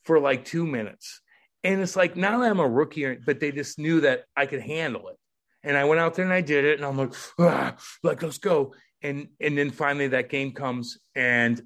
for 0.04 0.20
like 0.20 0.44
two 0.44 0.68
minutes. 0.68 1.22
And 1.64 1.80
it's 1.80 1.96
like 1.96 2.18
now 2.18 2.40
that 2.40 2.52
I'm 2.52 2.60
a 2.60 2.68
rookie, 2.68 3.16
but 3.26 3.40
they 3.40 3.54
just 3.54 3.80
knew 3.80 4.02
that 4.02 4.26
I 4.36 4.46
could 4.46 4.62
handle 4.62 5.08
it. 5.08 5.16
And 5.64 5.78
I 5.78 5.86
went 5.86 6.02
out 6.02 6.16
there 6.16 6.26
and 6.26 6.34
I 6.34 6.42
did 6.42 6.66
it, 6.66 6.80
and 6.80 6.86
I'm 6.86 6.98
like, 6.98 7.14
ah, 7.40 7.78
like 8.04 8.22
let's 8.24 8.40
go. 8.40 8.74
And 9.02 9.30
and 9.40 9.58
then 9.58 9.72
finally 9.72 10.10
that 10.10 10.28
game 10.28 10.52
comes, 10.52 11.00
and 11.16 11.62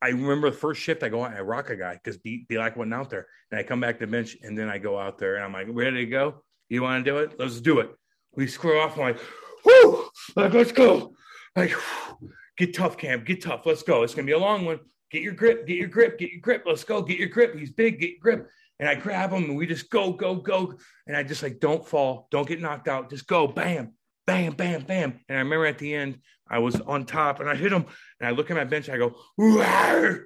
I 0.00 0.08
remember 0.08 0.50
the 0.50 0.56
first 0.56 0.80
shift 0.80 1.02
I 1.02 1.08
go 1.08 1.24
out, 1.24 1.34
I 1.34 1.40
rock 1.40 1.70
a 1.70 1.76
guy 1.76 1.94
because 1.94 2.18
be, 2.18 2.46
be 2.48 2.58
like 2.58 2.76
went 2.76 2.94
out 2.94 3.10
there, 3.10 3.26
and 3.50 3.58
I 3.58 3.62
come 3.62 3.80
back 3.80 3.98
to 3.98 4.06
the 4.06 4.12
bench, 4.12 4.36
and 4.42 4.56
then 4.56 4.68
I 4.68 4.78
go 4.78 4.98
out 4.98 5.18
there, 5.18 5.36
and 5.36 5.44
I'm 5.44 5.52
like, 5.52 5.66
ready 5.70 6.04
to 6.04 6.06
go? 6.06 6.44
You 6.68 6.82
want 6.82 7.04
to 7.04 7.10
do 7.10 7.18
it? 7.18 7.38
Let's 7.38 7.60
do 7.60 7.80
it. 7.80 7.90
We 8.34 8.46
square 8.46 8.80
off. 8.80 8.94
I'm 8.96 9.00
like, 9.00 9.20
whoo, 9.64 10.08
like 10.36 10.52
let's 10.52 10.72
go. 10.72 11.14
Like, 11.56 11.72
get 12.56 12.74
tough, 12.74 12.96
Cam. 12.96 13.24
Get 13.24 13.42
tough. 13.42 13.66
Let's 13.66 13.82
go. 13.82 14.02
It's 14.02 14.14
gonna 14.14 14.26
be 14.26 14.32
a 14.32 14.38
long 14.38 14.64
one. 14.64 14.80
Get 15.10 15.22
your 15.22 15.32
grip. 15.32 15.66
Get 15.66 15.76
your 15.76 15.88
grip. 15.88 16.18
Get 16.18 16.30
your 16.30 16.40
grip. 16.40 16.64
Let's 16.66 16.84
go. 16.84 17.02
Get 17.02 17.18
your 17.18 17.28
grip. 17.28 17.56
He's 17.56 17.72
big. 17.72 17.98
Get 17.98 18.10
your 18.10 18.20
grip 18.20 18.48
and 18.80 18.88
I 18.88 18.94
grab 18.94 19.32
him 19.32 19.44
and 19.44 19.56
we 19.56 19.66
just 19.66 19.90
go, 19.90 20.12
go, 20.12 20.36
go. 20.36 20.74
And 21.06 21.16
I 21.16 21.22
just 21.22 21.42
like, 21.42 21.60
don't 21.60 21.86
fall, 21.86 22.28
don't 22.30 22.46
get 22.46 22.60
knocked 22.60 22.88
out, 22.88 23.10
just 23.10 23.26
go, 23.26 23.46
bam, 23.46 23.94
bam, 24.26 24.52
bam, 24.52 24.82
bam. 24.82 25.20
And 25.28 25.38
I 25.38 25.40
remember 25.40 25.66
at 25.66 25.78
the 25.78 25.94
end, 25.94 26.18
I 26.50 26.58
was 26.58 26.80
on 26.80 27.04
top 27.04 27.40
and 27.40 27.48
I 27.48 27.54
hit 27.54 27.72
him 27.72 27.86
and 28.20 28.28
I 28.28 28.30
look 28.30 28.50
at 28.50 28.56
my 28.56 28.64
bench, 28.64 28.88
I 28.88 28.98
go, 28.98 29.14
Rawr! 29.38 30.24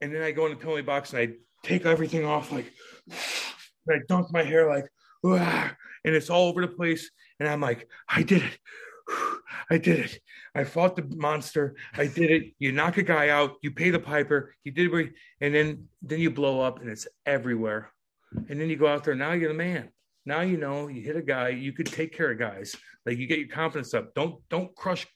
and 0.00 0.14
then 0.14 0.22
I 0.22 0.32
go 0.32 0.46
in 0.46 0.52
the 0.52 0.58
penalty 0.58 0.82
box 0.82 1.12
and 1.12 1.20
I 1.20 1.28
take 1.66 1.86
everything 1.86 2.24
off, 2.24 2.52
like, 2.52 2.72
and 3.06 3.96
I 3.96 3.98
dunk 4.08 4.32
my 4.32 4.42
hair, 4.42 4.68
like, 4.68 4.86
Rawr! 5.24 5.76
and 6.06 6.14
it's 6.14 6.30
all 6.30 6.48
over 6.48 6.62
the 6.62 6.68
place. 6.68 7.10
And 7.38 7.48
I'm 7.48 7.60
like, 7.60 7.88
I 8.08 8.22
did 8.22 8.42
it. 8.42 8.58
I 9.70 9.78
did 9.78 9.98
it. 9.98 10.20
I 10.54 10.64
fought 10.64 10.96
the 10.96 11.02
monster. 11.16 11.76
I 11.94 12.06
did 12.06 12.30
it. 12.30 12.54
You 12.58 12.72
knock 12.72 12.96
a 12.96 13.02
guy 13.02 13.28
out. 13.28 13.56
You 13.62 13.72
pay 13.72 13.90
the 13.90 13.98
piper. 13.98 14.54
You 14.64 14.72
did 14.72 14.92
it, 14.92 15.12
and 15.40 15.54
then 15.54 15.88
then 16.00 16.20
you 16.20 16.30
blow 16.30 16.60
up, 16.60 16.80
and 16.80 16.88
it's 16.88 17.06
everywhere. 17.26 17.92
And 18.48 18.60
then 18.60 18.70
you 18.70 18.76
go 18.76 18.86
out 18.86 19.04
there. 19.04 19.14
Now 19.14 19.32
you're 19.32 19.52
the 19.52 19.58
man. 19.58 19.90
Now 20.24 20.40
you 20.40 20.56
know 20.56 20.88
you 20.88 21.02
hit 21.02 21.16
a 21.16 21.22
guy. 21.22 21.50
You 21.50 21.72
could 21.72 21.86
take 21.86 22.16
care 22.16 22.30
of 22.30 22.38
guys. 22.38 22.74
Like 23.04 23.18
you 23.18 23.26
get 23.26 23.38
your 23.38 23.48
confidence 23.48 23.92
up. 23.92 24.14
Don't 24.14 24.36
don't 24.48 24.74
crush 24.74 25.06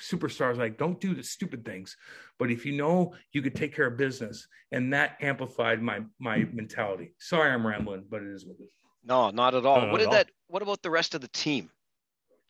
superstars. 0.00 0.56
Like 0.56 0.78
don't 0.78 1.00
do 1.00 1.14
the 1.14 1.22
stupid 1.22 1.64
things. 1.64 1.96
But 2.38 2.50
if 2.50 2.64
you 2.64 2.72
know 2.72 3.14
you 3.32 3.42
could 3.42 3.54
take 3.54 3.74
care 3.74 3.86
of 3.86 3.96
business, 3.96 4.46
and 4.72 4.92
that 4.92 5.16
amplified 5.20 5.82
my 5.82 6.00
my 6.18 6.40
hmm. 6.40 6.56
mentality. 6.56 7.14
Sorry, 7.18 7.50
I'm 7.50 7.66
rambling, 7.66 8.04
but 8.08 8.22
it 8.22 8.28
is 8.28 8.46
what 8.46 8.56
it 8.58 8.64
is. 8.64 8.70
No, 9.04 9.30
not 9.30 9.54
at 9.54 9.64
all. 9.64 9.90
what 9.90 10.00
did 10.00 10.10
that? 10.10 10.30
What 10.48 10.62
about 10.62 10.82
the 10.82 10.90
rest 10.90 11.14
of 11.14 11.20
the 11.20 11.28
team? 11.28 11.70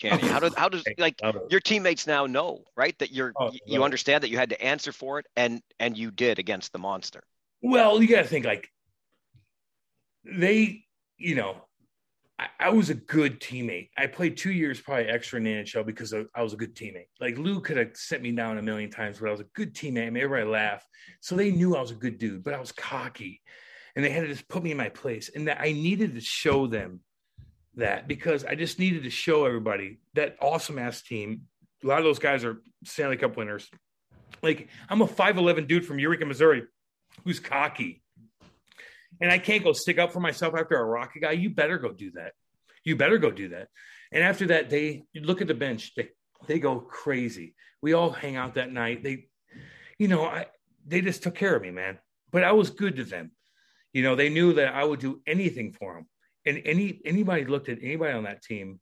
Kenny? 0.01 0.27
How 0.29 0.41
does 0.41 0.55
how 0.55 0.69
does 0.69 0.83
like 0.99 1.21
your 1.51 1.61
teammates 1.61 2.07
now 2.07 2.27
know, 2.27 2.65
right? 2.77 2.99
That 2.99 3.13
you're 3.13 3.33
oh, 3.39 3.53
you 3.67 3.85
understand 3.85 4.23
that 4.23 4.31
you 4.31 4.39
had 4.39 4.51
to 4.51 4.61
answer 4.63 4.93
for 4.93 5.19
it 5.19 5.27
and 5.37 5.61
and 5.79 5.97
you 5.97 6.11
did 6.11 6.39
against 6.39 6.73
the 6.73 6.79
monster. 6.79 7.23
Well, 7.63 8.03
you 8.03 8.09
gotta 8.09 8.27
think 8.27 8.47
like 8.47 8.69
they, 10.25 10.85
you 11.19 11.35
know, 11.35 11.65
I, 12.59 12.71
was 12.71 12.91
a 12.91 12.95
good 12.95 13.41
teammate. 13.41 13.91
I 13.97 14.07
played 14.07 14.37
two 14.37 14.53
years 14.53 14.81
probably 14.81 15.07
extra 15.07 15.39
in 15.39 15.45
the 15.45 15.53
NHL 15.53 15.85
because 15.85 16.15
I, 16.15 16.25
I 16.35 16.43
was 16.43 16.53
a 16.53 16.57
good 16.57 16.75
teammate. 16.75 17.09
Like 17.21 17.37
Lou 17.37 17.61
could 17.61 17.77
have 17.77 17.91
sent 17.95 18.23
me 18.23 18.33
down 18.33 18.59
a 18.59 18.63
million 18.63 18.91
times, 18.91 19.19
but 19.19 19.29
I 19.29 19.33
was 19.33 19.41
a 19.41 19.47
good 19.55 19.75
teammate. 19.75 20.07
I 20.07 20.11
made 20.11 20.23
everybody 20.23 20.51
laugh. 20.51 20.87
So 21.21 21.37
they 21.37 21.51
knew 21.51 21.77
I 21.77 21.81
was 21.81 21.91
a 21.91 21.97
good 21.97 22.19
dude, 22.19 22.43
but 22.43 22.55
I 22.55 22.61
was 22.61 22.73
cocky. 22.73 23.41
And 23.95 24.05
they 24.05 24.11
had 24.11 24.23
to 24.23 24.29
just 24.29 24.49
put 24.49 24.63
me 24.63 24.71
in 24.71 24.77
my 24.77 24.89
place. 24.89 25.31
And 25.35 25.49
that 25.49 25.61
I 25.61 25.73
needed 25.73 26.15
to 26.15 26.21
show 26.21 26.67
them 26.67 27.01
that 27.77 28.09
because 28.09 28.45
I 28.45 28.55
just 28.55 28.79
needed 28.79 29.03
to 29.05 29.11
show 29.11 29.45
everybody 29.45 29.99
that 30.15 30.37
awesome 30.41 30.79
ass 30.79 31.03
team. 31.03 31.43
A 31.83 31.87
lot 31.87 31.99
of 31.99 32.05
those 32.05 32.19
guys 32.19 32.45
are 32.45 32.63
Stanley 32.85 33.17
Cup 33.17 33.37
winners. 33.37 33.69
Like 34.43 34.69
I'm 34.89 35.03
a 35.03 35.07
5'11 35.07 35.67
dude 35.67 35.87
from 35.87 35.99
Eureka, 35.99 36.27
Missouri, 36.27 36.63
who's 37.25 37.41
cocky. 37.41 38.03
And 39.21 39.31
I 39.31 39.39
can't 39.39 39.65
go 39.65 39.73
stick 39.73 39.99
up 39.99 40.13
for 40.13 40.21
myself 40.21 40.55
after 40.57 40.77
a 40.77 40.85
rocky 40.85 41.21
guy. 41.21 41.33
You 41.33 41.51
better 41.51 41.79
go 41.79 41.93
do 41.93 42.11
that. 42.13 42.33
You 42.85 42.97
better 42.97 43.19
go 43.19 43.31
do 43.31 43.51
that. 43.51 43.69
And 44.13 44.25
after 44.25 44.47
that, 44.47 44.71
they 44.71 45.05
look 45.15 45.41
at 45.41 45.49
the 45.49 45.55
bench. 45.55 45.95
They 45.95 46.09
they 46.49 46.59
go 46.59 46.81
crazy. 46.81 47.55
We 47.83 47.93
all 47.93 48.11
hang 48.11 48.37
out 48.37 48.55
that 48.55 48.73
night. 48.73 49.03
They, 49.03 49.29
you 49.99 50.09
know, 50.09 50.25
I 50.25 50.47
they 50.87 51.03
just 51.03 51.23
took 51.23 51.35
care 51.35 51.55
of 51.55 51.63
me, 51.63 51.71
man. 51.71 51.99
But 52.31 52.45
I 52.45 52.53
was 52.53 52.71
good 52.71 52.97
to 52.97 53.05
them. 53.05 53.33
You 53.93 54.03
know, 54.03 54.15
they 54.15 54.31
knew 54.31 54.55
that 54.55 54.73
I 54.75 54.85
would 54.85 55.01
do 55.01 55.21
anything 55.27 55.73
for 55.73 55.95
them 55.95 56.07
and 56.47 56.63
any 56.65 57.01
anybody 57.05 57.45
looked 57.45 57.69
at 57.69 57.79
anybody 57.83 58.13
on 58.13 58.25
that 58.25 58.43
team, 58.43 58.81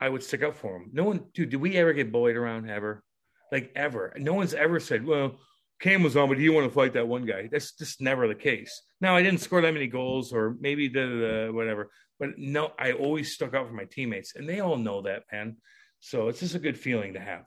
I 0.00 0.08
would 0.08 0.22
stick 0.22 0.42
up 0.42 0.56
for 0.56 0.78
them. 0.78 0.90
No 0.92 1.04
one, 1.04 1.24
dude, 1.32 1.50
did 1.50 1.60
we 1.60 1.76
ever 1.76 1.92
get 1.92 2.12
bullied 2.12 2.36
around 2.36 2.68
ever? 2.68 3.02
Like 3.50 3.72
ever? 3.74 4.12
No 4.16 4.34
one's 4.34 4.54
ever 4.54 4.80
said, 4.80 5.06
"Well, 5.06 5.38
Cam 5.80 6.02
was 6.02 6.16
on, 6.16 6.28
but 6.28 6.38
you 6.38 6.52
want 6.52 6.66
to 6.66 6.74
fight 6.74 6.94
that 6.94 7.08
one 7.08 7.26
guy?" 7.26 7.48
That's 7.50 7.72
just 7.72 8.00
never 8.00 8.28
the 8.28 8.34
case. 8.34 8.82
Now, 9.00 9.16
I 9.16 9.22
didn't 9.22 9.40
score 9.40 9.60
that 9.60 9.74
many 9.74 9.86
goals, 9.86 10.32
or 10.32 10.56
maybe 10.60 10.88
the 10.88 11.50
whatever, 11.52 11.90
but 12.18 12.38
no, 12.38 12.72
I 12.78 12.92
always 12.92 13.34
stuck 13.34 13.54
up 13.54 13.66
for 13.68 13.74
my 13.74 13.84
teammates, 13.84 14.34
and 14.36 14.48
they 14.48 14.60
all 14.60 14.76
know 14.76 15.02
that, 15.02 15.24
man. 15.32 15.56
So 16.00 16.28
it's 16.28 16.40
just 16.40 16.54
a 16.54 16.58
good 16.58 16.78
feeling 16.78 17.14
to 17.14 17.20
have. 17.20 17.46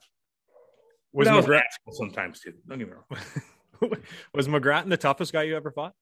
Was 1.12 1.28
that 1.28 1.44
McGrattan 1.44 1.92
sometimes 1.92 2.40
too? 2.40 2.54
Don't 2.68 2.78
get 2.78 2.88
me 2.88 2.94
wrong. 2.94 3.92
was 4.34 4.48
McGrattan 4.48 4.88
the 4.88 4.96
toughest 4.96 5.32
guy 5.32 5.44
you 5.44 5.56
ever 5.56 5.70
fought? 5.70 5.94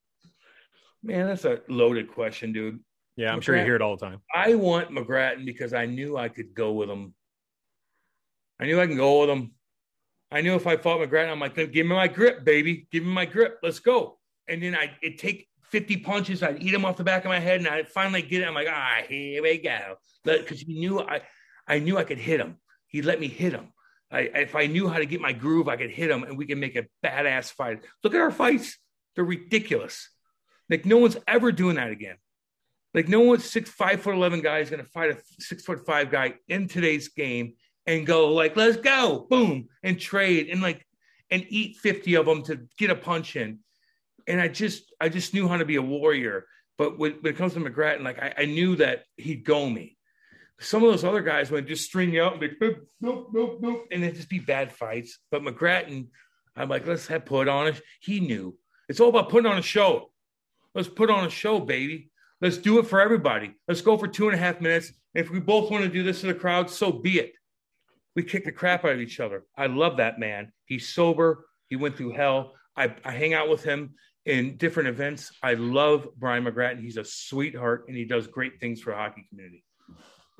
Man, 1.02 1.26
that's 1.26 1.44
a 1.44 1.60
loaded 1.68 2.10
question, 2.10 2.52
dude. 2.52 2.80
Yeah, 3.16 3.32
I'm 3.32 3.40
McGrattan, 3.40 3.42
sure 3.42 3.56
you 3.58 3.64
hear 3.64 3.76
it 3.76 3.82
all 3.82 3.96
the 3.96 4.06
time. 4.06 4.20
I 4.34 4.54
want 4.56 4.90
McGrattan 4.90 5.46
because 5.46 5.72
I 5.72 5.86
knew 5.86 6.16
I 6.16 6.28
could 6.28 6.54
go 6.54 6.72
with 6.72 6.90
him. 6.90 7.14
I 8.58 8.66
knew 8.66 8.80
I 8.80 8.86
can 8.86 8.96
go 8.96 9.20
with 9.20 9.30
him. 9.30 9.52
I 10.30 10.40
knew 10.40 10.54
if 10.54 10.66
I 10.66 10.76
fought 10.76 11.00
McGrattan, 11.00 11.30
I'm 11.30 11.40
like, 11.40 11.54
give 11.54 11.72
me 11.72 11.94
my 11.94 12.08
grip, 12.08 12.44
baby. 12.44 12.88
Give 12.90 13.04
me 13.04 13.10
my 13.10 13.26
grip. 13.26 13.58
Let's 13.62 13.78
go. 13.78 14.18
And 14.48 14.62
then 14.62 14.74
I 14.74 14.92
it 15.02 15.18
take 15.18 15.48
50 15.70 15.98
punches. 15.98 16.42
I'd 16.42 16.62
eat 16.62 16.70
them 16.70 16.84
off 16.84 16.96
the 16.96 17.04
back 17.04 17.24
of 17.24 17.28
my 17.28 17.38
head, 17.38 17.60
and 17.60 17.68
I'd 17.68 17.88
finally 17.88 18.22
get 18.22 18.42
it. 18.42 18.48
I'm 18.48 18.54
like, 18.54 18.68
ah, 18.70 19.02
here 19.08 19.42
we 19.42 19.58
go. 19.58 19.96
Because 20.24 20.60
he 20.60 20.78
knew 20.78 21.00
I, 21.00 21.22
I 21.66 21.78
knew 21.78 21.96
I 21.96 22.04
could 22.04 22.18
hit 22.18 22.40
him. 22.40 22.56
He 22.86 23.02
let 23.02 23.20
me 23.20 23.28
hit 23.28 23.52
him. 23.52 23.72
I, 24.10 24.20
if 24.20 24.54
I 24.54 24.66
knew 24.66 24.88
how 24.88 24.98
to 24.98 25.06
get 25.06 25.20
my 25.20 25.32
groove, 25.32 25.68
I 25.68 25.76
could 25.76 25.90
hit 25.90 26.10
him, 26.10 26.22
and 26.22 26.38
we 26.38 26.46
can 26.46 26.60
make 26.60 26.76
a 26.76 26.86
badass 27.04 27.52
fight. 27.52 27.84
Look 28.02 28.14
at 28.14 28.20
our 28.20 28.30
fights; 28.30 28.78
they're 29.14 29.24
ridiculous. 29.24 30.10
Like 30.68 30.84
no 30.84 30.98
one's 30.98 31.16
ever 31.26 31.52
doing 31.52 31.76
that 31.76 31.90
again. 31.90 32.16
Like 32.94 33.08
no 33.08 33.20
one's 33.20 33.44
six 33.44 33.70
five 33.70 34.00
foot 34.00 34.14
eleven 34.14 34.40
guy 34.40 34.58
is 34.58 34.70
going 34.70 34.82
to 34.82 34.88
fight 34.90 35.10
a 35.10 35.18
six 35.38 35.64
foot 35.64 35.84
five 35.86 36.10
guy 36.10 36.34
in 36.48 36.68
today's 36.68 37.08
game 37.08 37.54
and 37.86 38.06
go 38.06 38.32
like 38.32 38.56
let's 38.56 38.76
go 38.76 39.26
boom 39.28 39.68
and 39.82 39.98
trade 39.98 40.48
and 40.48 40.60
like 40.60 40.84
and 41.30 41.44
eat 41.48 41.76
fifty 41.76 42.14
of 42.14 42.26
them 42.26 42.42
to 42.44 42.66
get 42.78 42.90
a 42.90 42.94
punch 42.94 43.36
in. 43.36 43.60
And 44.26 44.40
I 44.40 44.48
just 44.48 44.92
I 45.00 45.08
just 45.08 45.34
knew 45.34 45.48
how 45.48 45.56
to 45.56 45.64
be 45.64 45.76
a 45.76 45.82
warrior. 45.82 46.46
But 46.78 46.98
when, 46.98 47.12
when 47.20 47.32
it 47.32 47.36
comes 47.36 47.54
to 47.54 47.60
McGrattan, 47.60 48.02
like 48.02 48.18
I, 48.18 48.34
I, 48.36 48.44
knew 48.44 48.76
that 48.76 49.04
he'd 49.16 49.44
go 49.44 49.68
me. 49.68 49.96
Some 50.60 50.84
of 50.84 50.90
those 50.90 51.04
other 51.04 51.22
guys 51.22 51.50
would 51.50 51.66
just 51.66 51.86
string 51.86 52.12
you 52.12 52.22
out 52.22 52.32
and 52.32 52.40
be 52.40 52.50
nope, 53.00 53.30
nope, 53.32 53.58
nope, 53.62 53.86
and 53.90 54.02
it'd 54.02 54.16
just 54.16 54.28
be 54.28 54.40
bad 54.40 54.72
fights. 54.72 55.18
But 55.30 55.42
McGrattan, 55.42 56.08
I'm 56.54 56.68
like, 56.68 56.86
let's 56.86 57.06
have 57.06 57.24
put 57.24 57.48
on 57.48 57.68
it. 57.68 57.80
He 58.00 58.20
knew. 58.20 58.58
It's 58.88 59.00
all 59.00 59.08
about 59.08 59.30
putting 59.30 59.50
on 59.50 59.58
a 59.58 59.62
show. 59.62 60.10
Let's 60.74 60.88
put 60.88 61.10
on 61.10 61.24
a 61.24 61.30
show, 61.30 61.60
baby. 61.60 62.10
Let's 62.40 62.58
do 62.58 62.78
it 62.78 62.86
for 62.86 63.00
everybody. 63.00 63.54
Let's 63.66 63.80
go 63.80 63.96
for 63.96 64.06
two 64.06 64.26
and 64.26 64.34
a 64.34 64.38
half 64.38 64.60
minutes. 64.60 64.92
If 65.14 65.30
we 65.30 65.40
both 65.40 65.70
want 65.70 65.84
to 65.84 65.90
do 65.90 66.02
this 66.02 66.20
to 66.20 66.26
the 66.26 66.34
crowd, 66.34 66.68
so 66.68 66.92
be 66.92 67.18
it. 67.18 67.32
We 68.16 68.24
kick 68.24 68.44
the 68.44 68.52
crap 68.52 68.84
out 68.84 68.92
of 68.92 69.00
each 69.00 69.20
other. 69.20 69.44
I 69.56 69.66
love 69.66 69.98
that 69.98 70.18
man. 70.18 70.50
He's 70.64 70.88
sober. 70.88 71.46
He 71.68 71.76
went 71.76 71.96
through 71.96 72.12
hell. 72.12 72.54
I, 72.76 72.94
I 73.04 73.12
hang 73.12 73.34
out 73.34 73.48
with 73.48 73.62
him 73.62 73.94
in 74.24 74.56
different 74.56 74.88
events. 74.88 75.30
I 75.42 75.54
love 75.54 76.08
Brian 76.16 76.44
McGrattan. 76.44 76.80
He's 76.80 76.96
a 76.96 77.04
sweetheart 77.04 77.84
and 77.88 77.96
he 77.96 78.04
does 78.04 78.26
great 78.26 78.58
things 78.58 78.80
for 78.80 78.90
the 78.90 78.96
hockey 78.96 79.26
community. 79.28 79.62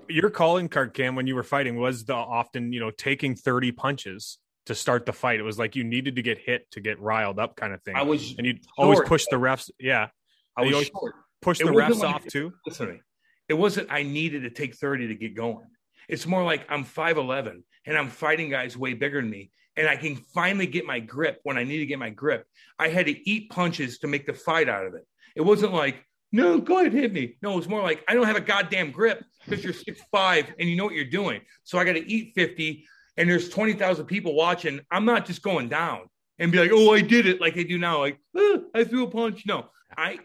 Your 0.09 0.31
calling 0.31 0.69
card, 0.69 0.94
Cam, 0.94 1.15
when 1.16 1.27
you 1.27 1.35
were 1.35 1.43
fighting 1.43 1.77
was 1.77 2.05
the 2.05 2.15
often, 2.15 2.73
you 2.73 2.81
know, 2.81 2.90
taking 2.90 3.35
30 3.35 3.73
punches 3.73 4.39
to 4.66 4.74
start 4.74 5.07
the 5.07 5.12
fight. 5.12 5.39
It 5.39 5.43
was 5.43 5.59
like 5.59 5.77
you 5.77 5.85
needed 5.85 6.16
to 6.16 6.23
get 6.23 6.39
hit 6.39 6.70
to 6.73 6.81
get 6.81 7.01
riled 7.01 7.39
up 7.39 7.57
kind 7.57 7.73
of 7.73 7.82
thing. 7.82 7.94
I 7.94 8.03
was 8.03 8.35
and 8.39 8.47
you 8.47 8.57
always 8.78 9.01
push 9.01 9.24
the 9.31 9.36
refs. 9.36 9.70
Yeah. 9.78 10.09
I 10.57 10.62
was 10.62 10.73
always, 10.73 10.89
short 10.89 11.15
push 11.43 11.59
the 11.59 11.65
refs 11.66 12.01
like, 12.01 12.15
off 12.15 12.27
too? 12.27 12.53
Listen 12.66 12.86
to 12.86 12.93
me. 12.94 13.01
It 13.48 13.55
wasn't 13.55 13.89
I 13.90 14.03
needed 14.03 14.43
to 14.43 14.51
take 14.51 14.74
30 14.74 15.09
to 15.09 15.15
get 15.15 15.35
going. 15.35 15.66
It's 16.09 16.27
more 16.27 16.45
like 16.45 16.66
I'm 16.69 16.85
5'11 16.85 17.62
and 17.87 17.97
I'm 17.97 18.09
fighting 18.09 18.51
guys 18.51 18.77
way 18.77 18.95
bigger 18.95 19.20
than 19.20 19.31
me. 19.31 19.51
And 19.77 19.89
I 19.89 19.97
can 19.97 20.16
finally 20.16 20.66
get 20.66 20.87
my 20.87 21.01
grip 21.01 21.41
when 21.43 21.59
I 21.59 21.65
need 21.65 21.78
to 21.78 21.87
get 21.87 21.99
my 21.99 22.11
grip. 22.11 22.47
I 22.78 22.89
had 22.89 23.07
to 23.07 23.31
eat 23.31 23.51
punches 23.51 23.99
to 23.99 24.07
make 24.07 24.27
the 24.27 24.33
fight 24.33 24.69
out 24.69 24.87
of 24.87 24.95
it. 24.95 25.07
It 25.35 25.43
wasn't 25.43 25.74
like, 25.74 26.03
no, 26.33 26.59
go 26.59 26.81
ahead, 26.81 26.93
hit 26.93 27.12
me. 27.12 27.37
No, 27.43 27.53
it 27.53 27.57
was 27.57 27.69
more 27.69 27.83
like, 27.83 28.03
I 28.09 28.15
don't 28.15 28.27
have 28.27 28.37
a 28.37 28.41
goddamn 28.41 28.91
grip 28.91 29.23
because 29.45 29.62
you're 29.62 29.73
six 29.73 30.01
five 30.11 30.47
and 30.59 30.69
you 30.69 30.77
know 30.77 30.85
what 30.85 30.95
you're 30.95 31.05
doing. 31.05 31.43
So 31.65 31.78
I 31.78 31.85
got 31.85 31.93
to 31.93 32.11
eat 32.11 32.33
50 32.35 32.85
and 33.16 33.28
there's 33.28 33.49
20,000 33.49 34.07
people 34.07 34.35
watching. 34.35 34.81
I'm 34.91 35.05
not 35.05 35.27
just 35.27 35.43
going 35.43 35.69
down 35.69 36.09
and 36.39 36.53
be 36.53 36.59
like, 36.59 36.70
oh, 36.73 36.93
I 36.93 37.01
did 37.01 37.27
it 37.27 37.41
like 37.41 37.55
they 37.55 37.65
do 37.65 37.78
now. 37.78 38.01
Like, 38.01 38.19
oh, 38.37 38.65
I 38.74 38.85
threw 38.85 39.05
a 39.05 39.11
punch. 39.11 39.45
No, 39.47 39.69
I 39.97 40.19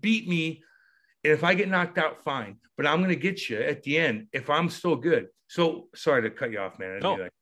beat 0.00 0.28
me. 0.28 0.62
And 1.24 1.32
if 1.32 1.44
I 1.44 1.54
get 1.54 1.68
knocked 1.68 1.98
out, 1.98 2.22
fine. 2.22 2.56
But 2.76 2.86
I'm 2.86 2.98
going 2.98 3.10
to 3.10 3.16
get 3.16 3.48
you 3.48 3.58
at 3.58 3.82
the 3.82 3.98
end 3.98 4.28
if 4.32 4.50
I'm 4.50 4.70
still 4.70 4.96
good. 4.96 5.28
So 5.48 5.88
sorry 5.94 6.22
to 6.22 6.30
cut 6.30 6.52
you 6.52 6.60
off, 6.60 6.78
man. 6.78 7.00
No. 7.00 7.14
Like, 7.14 7.32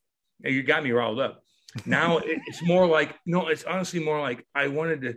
you 0.44 0.62
got 0.62 0.82
me 0.82 0.92
riled 0.92 1.20
up. 1.20 1.42
Now 1.84 2.18
it's 2.24 2.62
more 2.62 2.86
like, 2.86 3.14
no, 3.26 3.48
it's 3.48 3.64
honestly 3.64 4.00
more 4.00 4.20
like 4.20 4.46
I 4.54 4.68
wanted 4.68 5.02
to 5.02 5.14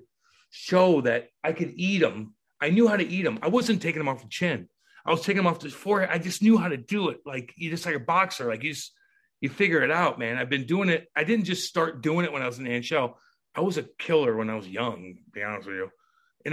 show 0.52 1.02
that 1.02 1.30
I 1.44 1.54
could 1.54 1.72
eat 1.76 2.00
them. 2.00 2.34
I 2.62 2.70
knew 2.70 2.88
how 2.88 2.98
to 2.98 3.08
eat 3.08 3.24
them. 3.24 3.40
I 3.42 3.48
wasn't 3.48 3.82
taking 3.82 4.00
them 4.00 4.10
off 4.10 4.22
the 4.22 4.30
chin. 4.30 4.68
I 5.06 5.12
was 5.12 5.22
taking 5.22 5.38
them 5.38 5.48
off 5.48 5.62
the 5.62 5.70
forehead. 5.70 6.10
I 6.12 6.18
just 6.18 6.44
knew 6.44 6.58
how 6.58 6.68
to 6.68 6.78
do 6.78 7.10
it. 7.10 7.20
Like 7.26 7.54
you 7.56 7.70
just 7.70 7.86
like 7.86 7.96
a 7.96 8.00
boxer. 8.00 8.46
Like 8.46 8.64
you 8.64 8.74
just 8.74 8.92
you 9.40 9.48
figure 9.50 9.82
it 9.82 9.92
out, 9.92 10.20
man. 10.20 10.38
I've 10.38 10.50
been 10.50 10.66
doing 10.66 10.90
it. 10.90 11.08
I 11.16 11.24
didn't 11.24 11.46
just 11.46 11.70
start 11.70 12.02
doing 12.02 12.26
it 12.26 12.34
when 12.34 12.42
I 12.42 12.48
was 12.48 12.60
in 12.60 12.66
the 12.66 12.72
NHL. 12.72 13.14
I 13.56 13.62
was 13.62 13.78
a 13.78 13.84
killer 13.98 14.36
when 14.36 14.50
I 14.50 14.56
was 14.56 14.68
young, 14.68 15.16
to 15.16 15.32
be 15.32 15.42
honest 15.42 15.68
with 15.68 15.78
you 15.78 15.90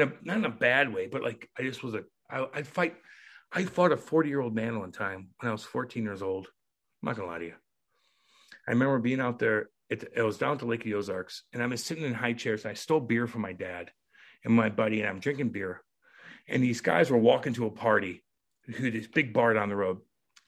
in 0.00 0.08
a 0.08 0.12
not 0.22 0.36
in 0.38 0.44
a 0.44 0.50
bad 0.50 0.92
way, 0.92 1.06
but 1.06 1.22
like 1.22 1.48
I 1.58 1.62
just 1.62 1.82
was 1.82 1.94
a 1.94 2.04
I, 2.30 2.46
I 2.54 2.62
fight. 2.62 2.96
I 3.52 3.64
fought 3.64 3.92
a 3.92 3.96
40 3.96 4.28
year 4.28 4.40
old 4.40 4.54
man 4.54 4.78
one 4.78 4.92
time 4.92 5.28
when 5.40 5.48
I 5.48 5.52
was 5.52 5.62
14 5.64 6.02
years 6.02 6.22
old. 6.22 6.46
I'm 6.46 7.06
not 7.06 7.16
gonna 7.16 7.28
lie 7.28 7.38
to 7.38 7.44
you. 7.46 7.54
I 8.66 8.72
remember 8.72 8.98
being 8.98 9.20
out 9.20 9.38
there. 9.38 9.70
It, 9.88 10.02
it 10.16 10.22
was 10.22 10.36
down 10.36 10.58
to 10.58 10.66
Lake 10.66 10.80
of 10.80 10.86
the 10.86 10.94
Ozarks, 10.94 11.44
and 11.52 11.62
I'm 11.62 11.76
sitting 11.76 12.04
in 12.04 12.12
high 12.12 12.32
chairs. 12.32 12.64
And 12.64 12.72
I 12.72 12.74
stole 12.74 13.00
beer 13.00 13.28
from 13.28 13.42
my 13.42 13.52
dad 13.52 13.92
and 14.44 14.52
my 14.52 14.68
buddy, 14.68 15.00
and 15.00 15.08
I'm 15.08 15.20
drinking 15.20 15.50
beer. 15.50 15.82
And 16.48 16.62
these 16.62 16.80
guys 16.80 17.10
were 17.10 17.18
walking 17.18 17.54
to 17.54 17.66
a 17.66 17.70
party, 17.70 18.24
who 18.66 18.90
this 18.90 19.06
big 19.06 19.32
bar 19.32 19.54
down 19.54 19.68
the 19.68 19.76
road, 19.76 19.98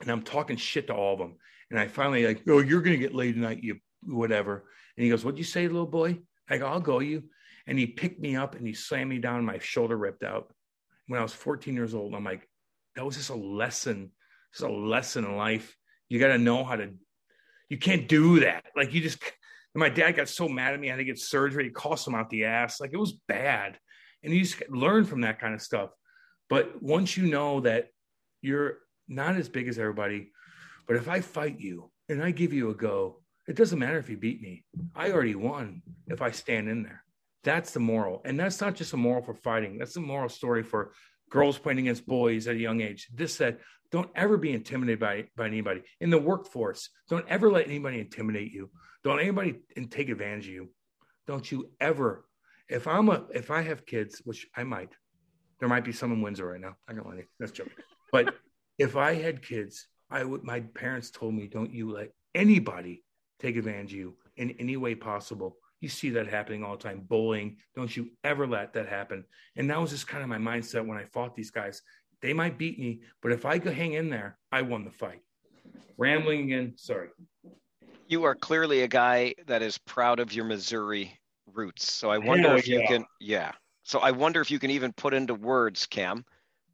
and 0.01 0.11
I'm 0.11 0.23
talking 0.23 0.57
shit 0.57 0.89
to 0.89 0.95
all 0.95 1.15
of 1.15 1.21
them. 1.21 1.37
And 1.71 1.79
I 1.79 1.87
finally 1.87 2.27
like, 2.27 2.43
oh, 2.49 2.59
you're 2.59 2.83
gonna 2.83 2.97
get 2.97 3.15
laid 3.15 3.35
tonight, 3.35 3.63
you 3.63 3.79
whatever. 4.03 4.65
And 4.97 5.05
he 5.05 5.11
goes, 5.11 5.25
"What'd 5.25 5.39
you 5.39 5.45
say, 5.45 5.69
little 5.69 5.87
boy?" 5.87 6.19
I 6.51 6.59
go, 6.59 6.67
"I'll 6.67 6.81
go 6.81 6.99
you." 6.99 7.25
And 7.69 7.79
he 7.79 7.87
picked 7.87 8.19
me 8.19 8.35
up 8.35 8.55
and 8.55 8.67
he 8.67 8.73
slammed 8.73 9.11
me 9.11 9.19
down. 9.19 9.45
My 9.45 9.59
shoulder 9.59 9.97
ripped 9.97 10.25
out 10.25 10.51
when 11.07 11.21
I 11.21 11.23
was 11.23 11.35
14 11.35 11.75
years 11.75 11.95
old. 11.95 12.15
I'm 12.15 12.25
like, 12.25 12.49
that 12.97 13.05
was 13.05 13.17
just 13.17 13.29
a 13.29 13.35
lesson. 13.35 14.11
It's 14.53 14.63
a 14.63 14.69
lesson 14.69 15.27
in 15.27 15.37
life. 15.37 15.77
You 16.09 16.19
got 16.19 16.29
to 16.29 16.39
know 16.39 16.65
how 16.65 16.77
to. 16.77 16.91
You 17.69 17.77
can't 17.77 18.09
do 18.09 18.41
that. 18.41 18.65
Like 18.75 18.95
you 18.95 19.03
just. 19.03 19.23
my 19.75 19.91
dad 19.91 20.17
got 20.17 20.31
so 20.31 20.49
mad 20.49 20.73
at 20.73 20.81
me. 20.81 20.89
I 20.89 20.93
had 20.93 20.97
to 20.97 21.05
get 21.05 21.19
surgery. 21.19 21.67
It 21.67 21.75
cost 21.75 22.09
him 22.09 22.15
out 22.15 22.31
the 22.31 22.47
ass. 22.47 22.81
Like 22.81 22.95
it 22.95 22.99
was 22.99 23.13
bad, 23.29 23.79
and 24.25 24.33
you 24.33 24.41
just 24.41 24.63
learn 24.71 25.05
from 25.05 25.21
that 25.21 25.39
kind 25.39 25.55
of 25.55 25.61
stuff. 25.61 25.91
But 26.49 26.83
once 26.83 27.19
you 27.19 27.27
know 27.27 27.61
that 27.61 27.89
you're 28.41 28.79
not 29.07 29.37
as 29.37 29.51
big 29.51 29.69
as 29.69 29.79
everybody, 29.79 30.33
but 30.87 30.97
if 30.97 31.07
I 31.07 31.21
fight 31.21 31.61
you 31.61 31.91
and 32.09 32.25
I 32.25 32.31
give 32.31 32.55
you 32.55 32.71
a 32.71 32.75
go, 32.75 33.21
it 33.47 33.57
doesn't 33.57 33.79
matter 33.79 33.99
if 33.99 34.09
you 34.09 34.17
beat 34.17 34.41
me. 34.41 34.65
I 34.97 35.13
already 35.13 35.35
won 35.35 35.83
if 36.07 36.23
I 36.23 36.31
stand 36.31 36.71
in 36.71 36.83
there. 36.83 37.05
That's 37.45 37.73
the 37.73 37.81
moral. 37.81 38.23
And 38.25 38.39
that's 38.39 38.61
not 38.61 38.75
just 38.75 38.93
a 38.93 38.97
moral 38.97 39.23
for 39.23 39.35
fighting. 39.35 39.79
That's 39.79 39.97
a 39.97 40.01
moral 40.01 40.29
story 40.29 40.63
for 40.63 40.93
girls 41.31 41.59
playing 41.59 41.79
against 41.81 42.07
boys 42.07 42.49
at 42.49 42.57
a 42.57 42.59
young 42.59 42.81
age. 42.81 43.09
This 43.15 43.35
said, 43.35 43.59
don't 43.91 44.11
ever 44.15 44.37
be 44.37 44.53
intimidated 44.53 45.01
by, 45.01 45.25
by 45.37 45.47
anybody 45.47 45.83
in 46.01 46.11
the 46.11 46.19
workforce. 46.19 46.91
Don't 47.09 47.27
ever 47.29 47.51
let 47.51 47.67
anybody 47.67 48.01
intimidate 48.01 48.53
you. 48.53 48.71
Don't 49.03 49.21
anybody 49.21 49.61
and 49.77 49.91
take 49.91 50.09
advantage 50.11 50.47
of 50.49 50.53
you. 50.53 50.69
Don't 51.27 51.51
you 51.51 51.71
ever. 51.81 52.25
If 52.69 52.87
I'm 52.87 53.09
a 53.09 53.25
if 53.33 53.51
I 53.51 53.63
have 53.63 53.87
kids, 53.87 54.21
which 54.25 54.47
I 54.57 54.65
might, 54.65 54.91
there 55.59 55.69
might 55.69 55.85
be 55.85 55.93
some 55.93 56.13
in 56.13 56.21
Windsor 56.21 56.47
right 56.47 56.61
now. 56.61 56.75
I 56.87 56.93
don't 56.93 57.07
want 57.07 57.19
to. 57.19 57.25
That's 57.39 57.53
joking. 57.53 57.73
But 58.13 58.35
if 58.79 58.97
I 58.97 59.15
had 59.15 59.43
kids, 59.43 59.87
I 60.11 60.25
would. 60.25 60.45
My 60.45 60.61
parents 60.61 61.11
told 61.11 61.35
me, 61.35 61.47
don't 61.47 61.73
you 61.73 61.91
let 61.91 62.11
anybody 62.35 63.05
take 63.41 63.57
advantage 63.57 63.93
of 63.93 63.99
you 63.99 64.17
in 64.37 64.51
any 64.59 64.77
way 64.77 64.95
possible. 64.95 65.57
You 65.81 65.89
see 65.89 66.11
that 66.11 66.27
happening 66.27 66.65
all 66.65 66.77
the 66.77 66.83
time. 66.83 67.05
Bullying. 67.09 67.57
Don't 67.75 67.95
you 67.97 68.11
ever 68.25 68.47
let 68.47 68.73
that 68.73 68.89
happen. 68.89 69.25
And 69.57 69.71
that 69.71 69.81
was 69.81 69.91
just 69.91 70.09
kind 70.09 70.23
of 70.23 70.29
my 70.29 70.39
mindset 70.39 70.87
when 70.87 70.99
I 70.99 71.05
fought 71.05 71.35
these 71.35 71.51
guys. 71.51 71.83
They 72.21 72.33
might 72.33 72.59
beat 72.59 72.79
me, 72.79 73.01
but 73.23 73.31
if 73.31 73.45
I 73.45 73.59
could 73.61 73.75
hang 73.75 73.93
in 73.93 74.11
there, 74.11 74.39
I 74.51 74.63
won 74.63 74.85
the 74.85 74.91
fight. 74.91 75.23
Rambling 75.97 76.45
again. 76.45 76.75
Sorry. 76.77 77.09
You 78.09 78.25
are 78.25 78.35
clearly 78.35 78.83
a 78.83 78.89
guy 78.89 79.35
that 79.47 79.63
is 79.63 79.79
proud 79.79 80.19
of 80.19 80.33
your 80.33 80.45
Missouri 80.45 81.17
roots. 81.55 81.93
So 81.93 82.11
I 82.11 82.19
wonder 82.19 82.49
Hell 82.49 82.59
if 82.59 82.67
you 82.67 82.83
can, 82.89 83.05
yeah. 83.21 83.53
So 83.85 84.01
I 84.01 84.11
wonder 84.11 84.41
if 84.41 84.51
you 84.51 84.59
can 84.59 84.71
even 84.71 84.93
put 84.93 85.15
into 85.15 85.35
words, 85.35 85.87
Cam, 85.87 86.25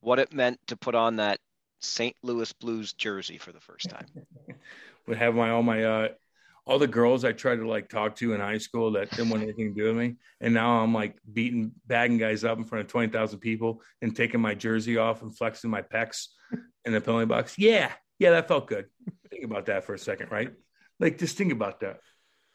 what 0.00 0.18
it 0.18 0.32
meant 0.32 0.58
to 0.68 0.76
put 0.76 0.94
on 0.94 1.16
that 1.16 1.40
St. 1.80 2.16
Louis 2.22 2.50
Blues 2.54 2.92
jersey 2.94 3.36
for 3.36 3.52
the 3.52 3.60
first 3.60 3.90
time. 3.90 4.06
would 5.06 5.18
have 5.18 5.34
my 5.34 5.50
all 5.50 5.62
my 5.62 5.84
uh 5.84 6.08
all 6.66 6.78
the 6.78 6.86
girls 6.86 7.24
I 7.24 7.32
tried 7.32 7.56
to 7.56 7.68
like 7.68 7.88
talk 7.88 8.16
to 8.16 8.32
in 8.32 8.40
high 8.40 8.58
school 8.58 8.92
that 8.92 9.10
didn't 9.10 9.28
want 9.30 9.42
anything 9.42 9.74
to 9.74 9.80
do 9.80 9.86
with 9.88 9.96
me, 9.96 10.16
and 10.40 10.54
now 10.54 10.82
I'm 10.82 10.94
like 10.94 11.16
beating 11.30 11.72
bagging 11.86 12.18
guys 12.18 12.42
up 12.44 12.56
in 12.58 12.64
front 12.64 12.84
of 12.84 12.90
twenty 12.90 13.12
thousand 13.12 13.40
people 13.40 13.82
and 14.00 14.16
taking 14.16 14.40
my 14.40 14.54
jersey 14.54 14.96
off 14.96 15.22
and 15.22 15.36
flexing 15.36 15.70
my 15.70 15.82
pecs 15.82 16.28
in 16.84 16.92
the 16.92 17.00
penalty 17.00 17.26
box. 17.26 17.54
Yeah, 17.58 17.92
yeah, 18.18 18.30
that 18.30 18.48
felt 18.48 18.66
good. 18.66 18.86
Think 19.30 19.44
about 19.44 19.66
that 19.66 19.84
for 19.84 19.94
a 19.94 19.98
second, 19.98 20.30
right? 20.30 20.52
Like 21.00 21.18
just 21.18 21.36
think 21.36 21.52
about 21.52 21.80
that. 21.80 22.00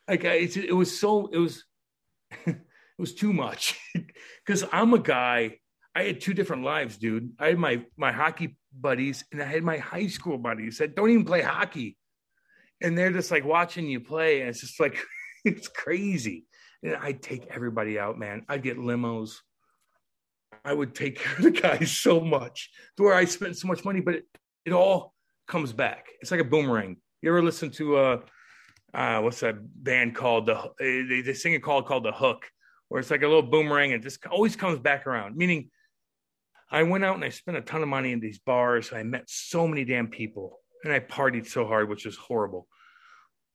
Like 0.08 0.26
I- 0.26 0.50
it 0.56 0.76
was 0.76 1.00
so 1.00 1.28
it 1.28 1.38
was 1.38 1.64
it 2.46 2.58
was 2.98 3.14
too 3.14 3.32
much 3.34 3.80
because 4.46 4.66
I'm 4.72 4.94
a 4.94 5.00
guy. 5.00 5.58
I 5.96 6.04
had 6.04 6.22
two 6.22 6.34
different 6.34 6.64
lives, 6.64 6.98
dude. 6.98 7.32
I 7.40 7.48
had 7.48 7.58
my 7.60 7.84
my 7.98 8.12
hockey 8.12 8.58
buddies 8.74 9.24
and 9.32 9.42
I 9.42 9.46
had 9.46 9.64
my 9.64 9.78
high 9.78 10.08
school 10.08 10.38
buddies 10.38 10.78
that 10.78 10.96
don't 10.96 11.10
even 11.10 11.26
play 11.26 11.42
hockey 11.42 11.98
and 12.82 12.98
they're 12.98 13.12
just 13.12 13.32
like 13.32 13.46
watching 13.46 13.88
you 13.88 14.00
play, 14.00 14.42
and 14.42 14.50
it's 14.50 14.62
just 14.62 14.80
like 14.80 14.98
it's 15.46 15.68
crazy. 15.68 16.46
And 16.84 16.96
I'd 16.96 17.22
take 17.22 17.48
everybody 17.48 18.00
out, 18.00 18.18
man. 18.18 18.46
I'd 18.48 18.64
get 18.64 18.78
limos. 18.78 19.36
I 20.64 20.74
would 20.74 20.96
take 20.96 21.20
care 21.20 21.36
of 21.38 21.44
the 21.44 21.52
guys 21.52 21.92
so 21.92 22.20
much 22.20 22.70
to 22.98 23.04
where 23.04 23.14
I 23.14 23.26
spent 23.26 23.58
so 23.58 23.68
much 23.68 23.84
money, 23.84 24.02
but 24.02 24.16
it, 24.16 24.26
it 24.66 24.74
all 24.74 25.14
comes 25.48 25.74
back. 25.74 26.08
It's 26.22 26.32
like 26.32 26.40
a 26.40 26.46
boomerang. 26.46 26.98
You 27.22 27.30
ever 27.30 27.42
listen 27.42 27.70
to 27.72 27.98
uh, 27.98 28.22
uh 28.94 29.22
what's 29.22 29.42
that 29.42 29.56
band 29.84 30.16
called? 30.16 30.46
The 30.46 30.72
they, 30.80 31.22
they 31.22 31.34
sing 31.34 31.56
a 31.56 31.60
call 31.60 31.84
called 31.84 32.06
the 32.06 32.12
Hook, 32.12 32.46
where 32.88 33.00
it's 33.00 33.12
like 33.12 33.24
a 33.24 33.28
little 33.28 33.44
boomerang 33.44 33.94
and 33.94 34.02
just 34.04 34.26
always 34.28 34.56
comes 34.56 34.80
back 34.80 35.06
around. 35.06 35.36
Meaning, 35.36 35.70
I 36.72 36.84
went 36.84 37.04
out 37.04 37.16
and 37.16 37.26
I 37.26 37.30
spent 37.30 37.58
a 37.58 37.62
ton 37.62 37.82
of 37.82 37.88
money 37.90 38.12
in 38.12 38.20
these 38.20 38.40
bars. 38.40 38.94
I 38.94 39.04
met 39.04 39.24
so 39.28 39.68
many 39.68 39.86
damn 39.86 40.08
people, 40.08 40.59
and 40.84 40.94
I 40.94 41.00
partied 41.00 41.48
so 41.48 41.66
hard, 41.66 41.90
which 41.90 42.06
was 42.06 42.16
horrible. 42.16 42.68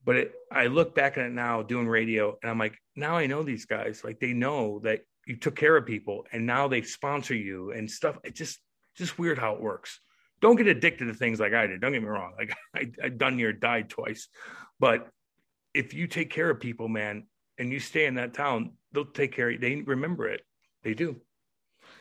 But 0.04 0.16
it, 0.16 0.32
I 0.52 0.66
look 0.66 0.94
back 0.94 1.16
at 1.16 1.24
it 1.24 1.32
now 1.32 1.62
doing 1.62 1.88
radio, 1.88 2.36
and 2.42 2.50
I'm 2.50 2.58
like, 2.58 2.76
now 2.94 3.16
I 3.16 3.26
know 3.26 3.42
these 3.42 3.64
guys. 3.64 4.02
Like 4.04 4.20
they 4.20 4.32
know 4.32 4.80
that 4.80 5.00
you 5.26 5.36
took 5.36 5.56
care 5.56 5.76
of 5.76 5.86
people, 5.86 6.26
and 6.32 6.46
now 6.46 6.68
they 6.68 6.82
sponsor 6.82 7.34
you 7.34 7.70
and 7.72 7.90
stuff. 7.90 8.18
It's 8.24 8.38
just 8.38 8.58
just 8.96 9.18
weird 9.18 9.38
how 9.38 9.54
it 9.54 9.60
works. 9.60 9.98
Don't 10.40 10.56
get 10.56 10.66
addicted 10.66 11.06
to 11.06 11.14
things 11.14 11.40
like 11.40 11.54
I 11.54 11.66
did. 11.66 11.80
Don't 11.80 11.92
get 11.92 12.02
me 12.02 12.08
wrong. 12.08 12.34
Like 12.36 12.54
I, 12.74 12.90
I 13.02 13.08
done 13.08 13.36
near 13.36 13.52
died 13.52 13.88
twice, 13.88 14.28
but 14.78 15.08
if 15.72 15.94
you 15.94 16.06
take 16.06 16.30
care 16.30 16.50
of 16.50 16.60
people, 16.60 16.88
man, 16.88 17.26
and 17.58 17.72
you 17.72 17.80
stay 17.80 18.06
in 18.06 18.14
that 18.14 18.34
town, 18.34 18.72
they'll 18.92 19.04
take 19.04 19.34
care. 19.34 19.48
of 19.48 19.54
you. 19.54 19.58
They 19.58 19.76
remember 19.76 20.28
it. 20.28 20.42
They 20.82 20.94
do. 20.94 21.20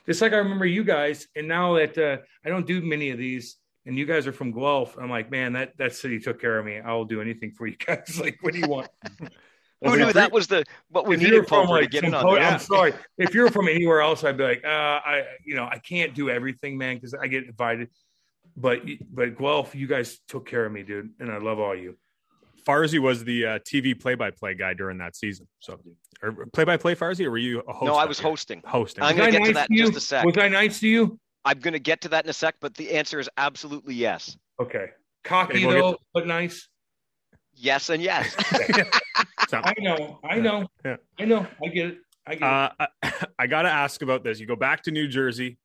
Just 0.05 0.21
like 0.21 0.33
I 0.33 0.37
remember 0.37 0.65
you 0.65 0.83
guys, 0.83 1.27
and 1.35 1.47
now 1.47 1.75
that 1.75 1.97
uh, 1.97 2.17
I 2.45 2.49
don't 2.49 2.67
do 2.67 2.81
many 2.81 3.11
of 3.11 3.17
these, 3.17 3.57
and 3.85 3.97
you 3.97 4.05
guys 4.05 4.27
are 4.27 4.31
from 4.31 4.51
Guelph, 4.51 4.97
I'm 4.97 5.09
like, 5.09 5.29
man, 5.29 5.53
that 5.53 5.77
that 5.77 5.95
city 5.95 6.19
took 6.19 6.39
care 6.39 6.57
of 6.57 6.65
me. 6.65 6.79
I'll 6.79 7.05
do 7.05 7.21
anything 7.21 7.51
for 7.51 7.67
you 7.67 7.75
guys. 7.75 8.17
like, 8.21 8.37
what 8.41 8.53
do 8.53 8.59
you 8.59 8.67
want? 8.67 8.87
Who 9.83 9.97
knew 9.97 10.13
that 10.13 10.31
was 10.31 10.47
the 10.47 10.63
what 10.89 11.05
we 11.05 11.15
if 11.15 11.21
needed 11.21 11.47
from 11.47 11.65
Pulver 11.65 11.79
to 11.79 11.81
like, 11.81 11.91
get 11.91 12.05
in 12.05 12.13
on 12.13 12.23
po- 12.23 12.37
I'm 12.37 12.59
sorry. 12.59 12.93
If 13.17 13.33
you're 13.33 13.49
from 13.49 13.67
anywhere 13.67 14.01
else, 14.01 14.23
I'd 14.23 14.37
be 14.37 14.43
like, 14.43 14.63
uh, 14.63 14.67
I, 14.67 15.25
you 15.45 15.55
know, 15.55 15.65
I 15.65 15.77
can't 15.79 16.13
do 16.13 16.29
everything, 16.29 16.77
man, 16.77 16.95
because 16.95 17.13
I 17.13 17.27
get 17.27 17.45
invited. 17.45 17.89
But 18.55 18.81
but 19.11 19.37
Guelph, 19.37 19.75
you 19.75 19.87
guys 19.87 20.19
took 20.27 20.47
care 20.47 20.65
of 20.65 20.71
me, 20.71 20.83
dude, 20.83 21.09
and 21.19 21.31
I 21.31 21.37
love 21.37 21.59
all 21.59 21.75
you. 21.75 21.97
Farzy 22.65 22.99
was 22.99 23.23
the 23.25 23.45
uh, 23.45 23.59
TV 23.59 23.99
play-by-play 23.99 24.55
guy 24.55 24.73
during 24.73 24.97
that 24.99 25.17
season. 25.17 25.47
So, 25.59 25.79
or 26.21 26.45
play-by-play 26.53 26.95
Farzy, 26.95 27.25
or 27.25 27.31
were 27.31 27.37
you 27.37 27.59
a 27.67 27.73
host? 27.73 27.85
No, 27.85 27.95
I 27.95 28.05
was 28.05 28.19
year? 28.19 28.29
hosting. 28.29 28.61
Hosting. 28.65 29.03
I'm 29.03 29.17
Was 29.17 29.25
gonna 29.25 29.35
I 29.35 29.39
get 29.39 29.47
to 29.47 29.53
that 29.53 29.69
in 29.69 29.77
just 29.77 29.95
a 29.95 29.99
sec. 29.99 30.25
Was 30.25 30.37
I 30.37 30.47
nice 30.47 30.79
to 30.79 30.87
you? 30.87 31.19
I'm 31.45 31.59
going 31.59 31.73
to 31.73 31.79
get 31.79 32.01
to 32.01 32.09
that 32.09 32.23
in 32.25 32.29
a 32.29 32.33
sec, 32.33 32.55
but 32.61 32.75
the 32.75 32.91
answer 32.91 33.19
is 33.19 33.29
absolutely 33.37 33.95
yes. 33.95 34.37
Okay, 34.61 34.87
cocky 35.23 35.65
Okay, 35.65 35.79
though, 35.79 35.93
to- 35.93 35.99
but 36.13 36.27
nice. 36.27 36.67
Yes 37.55 37.89
and 37.89 38.01
yes. 38.01 38.35
So, 39.49 39.59
I 39.63 39.73
know, 39.79 40.19
I 40.23 40.39
know, 40.39 40.67
Yeah. 40.83 40.95
I 41.19 41.25
know. 41.25 41.45
I 41.63 41.67
get 41.67 41.85
it. 41.87 41.97
I 42.25 42.35
get 42.35 42.41
it. 42.41 42.43
uh, 42.43 42.69
I, 43.03 43.13
I 43.39 43.47
got 43.47 43.63
to 43.63 43.69
ask 43.69 44.01
about 44.01 44.23
this. 44.23 44.39
You 44.39 44.47
go 44.47 44.55
back 44.55 44.81
to 44.83 44.91
New 44.91 45.07
Jersey, 45.07 45.59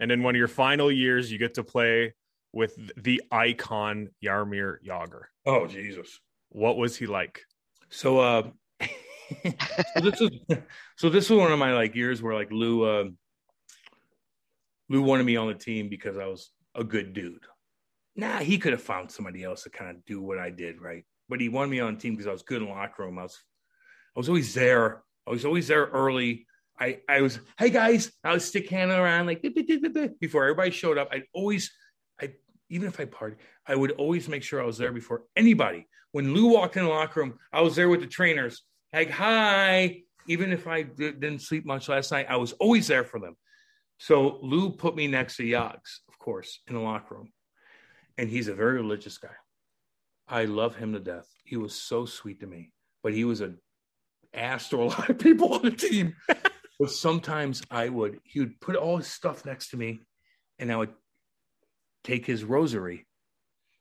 and 0.00 0.10
in 0.10 0.22
one 0.24 0.34
of 0.34 0.38
your 0.38 0.48
final 0.48 0.90
years, 0.90 1.30
you 1.30 1.38
get 1.38 1.54
to 1.54 1.62
play 1.62 2.14
with 2.52 2.74
the 2.96 3.22
icon 3.30 4.08
Jaromir 4.24 4.78
Jagr. 4.84 5.22
Oh 5.46 5.66
Jesus. 5.68 6.18
What 6.48 6.76
was 6.78 6.96
he 6.96 7.06
like? 7.06 7.42
So 7.90 8.18
uh 8.18 8.42
so 9.44 10.00
this 10.00 10.20
is 10.20 10.30
so 10.96 11.10
this 11.10 11.30
was 11.30 11.38
one 11.38 11.52
of 11.52 11.58
my 11.58 11.74
like 11.74 11.94
years 11.94 12.22
where 12.22 12.34
like 12.34 12.50
Lou 12.50 12.82
uh 12.84 13.04
Lou 14.88 15.02
wanted 15.02 15.24
me 15.24 15.36
on 15.36 15.48
the 15.48 15.54
team 15.54 15.88
because 15.88 16.16
I 16.16 16.26
was 16.26 16.50
a 16.74 16.84
good 16.84 17.12
dude. 17.12 17.44
Nah, 18.16 18.38
he 18.38 18.58
could 18.58 18.72
have 18.72 18.82
found 18.82 19.10
somebody 19.10 19.44
else 19.44 19.62
to 19.62 19.70
kind 19.70 19.90
of 19.90 20.04
do 20.04 20.20
what 20.20 20.38
I 20.38 20.50
did, 20.50 20.80
right? 20.80 21.04
But 21.28 21.40
he 21.40 21.48
wanted 21.48 21.70
me 21.70 21.80
on 21.80 21.94
the 21.94 22.00
team 22.00 22.14
because 22.14 22.26
I 22.26 22.32
was 22.32 22.42
good 22.42 22.62
in 22.62 22.68
the 22.68 22.74
locker 22.74 23.04
room. 23.04 23.18
I 23.18 23.24
was 23.24 23.38
I 24.16 24.20
was 24.20 24.28
always 24.28 24.54
there. 24.54 25.02
I 25.26 25.30
was 25.30 25.44
always 25.44 25.68
there 25.68 25.86
early. 25.86 26.46
I, 26.80 27.00
I 27.08 27.20
was, 27.20 27.40
hey 27.58 27.70
guys, 27.70 28.10
I 28.22 28.32
was 28.32 28.44
stick 28.44 28.70
handing 28.70 28.98
around 28.98 29.26
like 29.26 29.42
before 30.20 30.44
everybody 30.44 30.70
showed 30.70 30.96
up. 30.96 31.08
I'd 31.12 31.24
always, 31.34 31.70
I 32.20 32.32
even 32.70 32.88
if 32.88 33.00
I 33.00 33.04
partied, 33.04 33.36
I 33.66 33.74
would 33.74 33.92
always 33.92 34.28
make 34.28 34.42
sure 34.42 34.62
I 34.62 34.66
was 34.66 34.78
there 34.78 34.92
before 34.92 35.24
anybody. 35.36 35.86
When 36.12 36.34
Lou 36.34 36.52
walked 36.52 36.76
in 36.76 36.84
the 36.84 36.88
locker 36.88 37.20
room, 37.20 37.38
I 37.52 37.60
was 37.60 37.76
there 37.76 37.88
with 37.88 38.00
the 38.00 38.06
trainers. 38.06 38.62
Like, 38.92 39.10
hi. 39.10 40.02
Even 40.26 40.52
if 40.52 40.66
I 40.66 40.82
didn't 40.82 41.40
sleep 41.40 41.64
much 41.64 41.88
last 41.88 42.12
night, 42.12 42.26
I 42.28 42.36
was 42.36 42.52
always 42.54 42.86
there 42.86 43.04
for 43.04 43.18
them. 43.18 43.34
So 43.98 44.38
Lou 44.42 44.70
put 44.70 44.96
me 44.96 45.08
next 45.08 45.36
to 45.36 45.42
Yogs, 45.42 46.00
of 46.08 46.18
course, 46.18 46.60
in 46.68 46.74
the 46.74 46.80
locker 46.80 47.16
room. 47.16 47.32
And 48.16 48.30
he's 48.30 48.48
a 48.48 48.54
very 48.54 48.74
religious 48.74 49.18
guy. 49.18 49.34
I 50.28 50.44
love 50.44 50.76
him 50.76 50.92
to 50.92 51.00
death. 51.00 51.28
He 51.44 51.56
was 51.56 51.74
so 51.74 52.06
sweet 52.06 52.40
to 52.40 52.46
me, 52.46 52.72
but 53.02 53.12
he 53.12 53.24
was 53.24 53.40
an 53.40 53.58
ass 54.32 54.68
to 54.70 54.82
a 54.82 54.84
lot 54.84 55.10
of 55.10 55.18
people 55.18 55.54
on 55.54 55.62
the 55.62 55.70
team. 55.70 56.14
but 56.78 56.90
sometimes 56.90 57.62
I 57.70 57.88
would, 57.88 58.20
he 58.24 58.40
would 58.40 58.60
put 58.60 58.76
all 58.76 58.98
his 58.98 59.08
stuff 59.08 59.44
next 59.44 59.70
to 59.70 59.76
me 59.76 60.00
and 60.58 60.72
I 60.72 60.76
would 60.76 60.92
take 62.04 62.24
his 62.24 62.44
rosary. 62.44 63.06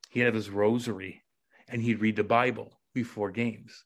He'd 0.09 0.21
have 0.21 0.33
his 0.33 0.49
rosary 0.49 1.21
and 1.67 1.81
he'd 1.81 2.01
read 2.01 2.15
the 2.15 2.23
Bible 2.23 2.79
before 2.93 3.29
games. 3.29 3.83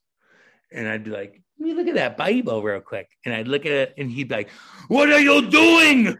And 0.72 0.88
I'd 0.88 1.03
be 1.03 1.12
like, 1.12 1.41
let 1.62 1.68
me 1.68 1.74
look 1.76 1.88
at 1.88 1.96
that 1.96 2.18
Bible 2.18 2.64
real 2.64 2.82
quick. 2.82 3.08
And 3.24 3.36
I'd 3.36 3.48
look 3.48 3.68
at 3.68 3.72
it 3.72 3.94
and 3.98 4.10
he'd 4.10 4.30
be 4.30 4.36
like, 4.36 4.50
What 4.88 5.12
are 5.12 5.20
you 5.20 5.48
doing? 5.50 6.18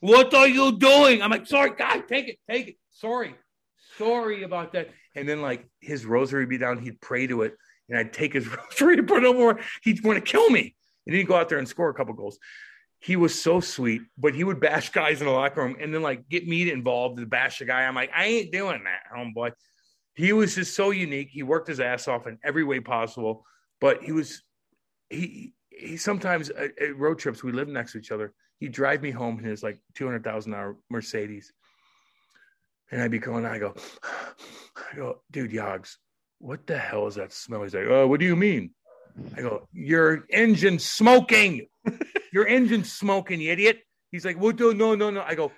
What 0.00 0.32
are 0.32 0.48
you 0.48 0.78
doing? 0.78 1.22
I'm 1.22 1.30
like, 1.30 1.46
sorry, 1.46 1.70
God, 1.70 2.04
take 2.08 2.28
it, 2.28 2.38
take 2.50 2.68
it. 2.68 2.76
Sorry. 2.90 3.34
Sorry 3.98 4.42
about 4.42 4.72
that. 4.72 4.88
And 5.14 5.28
then 5.28 5.42
like 5.42 5.66
his 5.80 6.06
rosary 6.06 6.42
would 6.42 6.50
be 6.50 6.58
down, 6.58 6.78
he'd 6.78 7.00
pray 7.00 7.26
to 7.26 7.42
it, 7.42 7.54
and 7.88 7.98
I'd 7.98 8.12
take 8.12 8.32
his 8.32 8.46
rosary 8.56 8.98
and 8.98 9.06
put 9.06 9.22
it 9.22 9.26
over. 9.26 9.60
He'd 9.82 10.02
want 10.02 10.16
to 10.16 10.32
kill 10.32 10.48
me. 10.48 10.74
And 11.06 11.14
he'd 11.14 11.26
go 11.26 11.36
out 11.36 11.50
there 11.50 11.58
and 11.58 11.68
score 11.68 11.90
a 11.90 11.94
couple 11.94 12.14
goals. 12.14 12.38
He 13.00 13.16
was 13.16 13.38
so 13.40 13.60
sweet, 13.60 14.00
but 14.16 14.34
he 14.34 14.44
would 14.44 14.60
bash 14.60 14.90
guys 14.90 15.20
in 15.20 15.26
the 15.26 15.32
locker 15.32 15.62
room 15.62 15.76
and 15.78 15.92
then 15.92 16.00
like 16.00 16.26
get 16.30 16.48
me 16.48 16.70
involved 16.70 17.18
to 17.18 17.26
bash 17.26 17.58
the 17.58 17.66
guy. 17.66 17.82
I'm 17.82 17.94
like, 17.94 18.10
I 18.16 18.24
ain't 18.24 18.52
doing 18.52 18.82
that, 18.84 19.14
homeboy. 19.14 19.52
He 20.14 20.32
was 20.32 20.54
just 20.54 20.74
so 20.74 20.90
unique. 20.90 21.28
He 21.30 21.42
worked 21.42 21.68
his 21.68 21.80
ass 21.80 22.08
off 22.08 22.26
in 22.26 22.38
every 22.42 22.64
way 22.64 22.80
possible, 22.80 23.44
but 23.80 24.02
he 24.02 24.12
was 24.12 24.42
he 25.14 25.52
he 25.70 25.96
sometimes 25.96 26.50
at, 26.50 26.78
at 26.80 26.96
road 26.96 27.18
trips 27.18 27.42
we 27.42 27.52
live 27.52 27.68
next 27.68 27.92
to 27.92 27.98
each 27.98 28.12
other. 28.12 28.32
He'd 28.58 28.72
drive 28.72 29.02
me 29.02 29.10
home 29.10 29.38
in 29.38 29.44
his 29.44 29.62
like 29.62 29.78
two 29.94 30.04
hundred 30.06 30.24
thousand 30.24 30.52
dollar 30.52 30.76
Mercedes, 30.90 31.52
and 32.90 33.02
I'd 33.02 33.10
be 33.10 33.18
going. 33.18 33.44
I 33.44 33.58
go, 33.58 33.74
I 34.92 34.96
go, 34.96 35.20
dude, 35.30 35.50
Yogs, 35.50 35.96
what 36.38 36.66
the 36.66 36.78
hell 36.78 37.06
is 37.06 37.16
that 37.16 37.32
smell? 37.32 37.62
He's 37.62 37.74
like, 37.74 37.86
oh, 37.88 38.06
what 38.06 38.20
do 38.20 38.26
you 38.26 38.36
mean? 38.36 38.70
I 39.36 39.40
go, 39.40 39.68
your 39.72 40.26
engine 40.30 40.78
smoking. 40.78 41.66
your 42.32 42.46
engine 42.46 42.84
smoking, 42.84 43.40
you 43.40 43.52
idiot. 43.52 43.80
He's 44.10 44.24
like, 44.24 44.40
well, 44.40 44.52
no, 44.52 44.72
no, 44.72 44.94
no, 44.94 45.10
no. 45.10 45.22
I 45.22 45.34
go, 45.34 45.52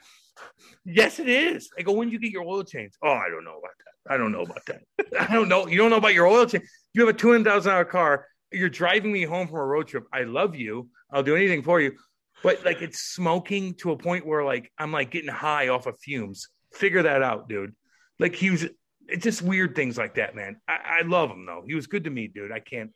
yes, 0.85 1.19
it 1.19 1.29
is. 1.29 1.71
I 1.79 1.83
go, 1.83 1.93
when 1.93 2.09
did 2.09 2.15
you 2.15 2.19
get 2.19 2.33
your 2.33 2.45
oil 2.45 2.65
change? 2.65 2.93
Oh, 3.03 3.13
I 3.13 3.29
don't 3.31 3.45
know 3.45 3.59
about 3.59 3.73
that. 3.79 4.13
I 4.13 4.17
don't 4.17 4.33
know 4.33 4.43
about 4.43 4.65
that. 4.67 4.83
I 5.31 5.35
don't 5.35 5.49
know. 5.49 5.67
You 5.67 5.79
don't 5.79 5.91
know 5.91 5.97
about 5.97 6.15
your 6.15 6.27
oil 6.27 6.47
change. 6.47 6.65
You 6.95 7.07
have 7.07 7.15
a 7.15 7.19
two 7.19 7.33
hundred 7.33 7.45
thousand 7.45 7.73
dollar 7.73 7.85
car. 7.85 8.27
You're 8.57 8.69
driving 8.69 9.13
me 9.13 9.23
home 9.25 9.47
from 9.47 9.57
a 9.59 9.65
road 9.65 9.89
trip. 9.89 10.05
I 10.13 10.23
love 10.23 10.57
you. 10.57 10.89
I'll 11.13 11.23
do 11.23 11.37
anything 11.37 11.63
for 11.63 11.81
you. 11.81 11.93
But 12.43 12.65
like 12.65 12.83
it's 12.83 12.99
smoking 13.01 13.75
to 13.75 13.93
a 13.93 13.97
point 13.97 14.27
where 14.27 14.45
like 14.45 14.71
I'm 14.79 14.93
like 14.93 15.11
getting 15.11 15.31
high 15.31 15.69
off 15.69 15.87
of 15.87 15.99
fumes. 16.01 16.49
Figure 16.73 17.03
that 17.03 17.23
out, 17.23 17.49
dude. 17.49 17.75
Like 18.19 18.35
he 18.35 18.51
was 18.51 18.67
it's 19.09 19.23
just 19.25 19.41
weird 19.43 19.75
things 19.77 19.97
like 19.97 20.15
that, 20.17 20.35
man. 20.35 20.57
I, 20.69 20.99
I 21.01 21.03
love 21.07 21.31
him 21.31 21.47
though. 21.47 21.63
He 21.67 21.75
was 21.75 21.87
good 21.87 22.05
to 22.05 22.11
me, 22.11 22.29
dude. 22.29 22.53
I 22.53 22.61
can't 22.61 22.91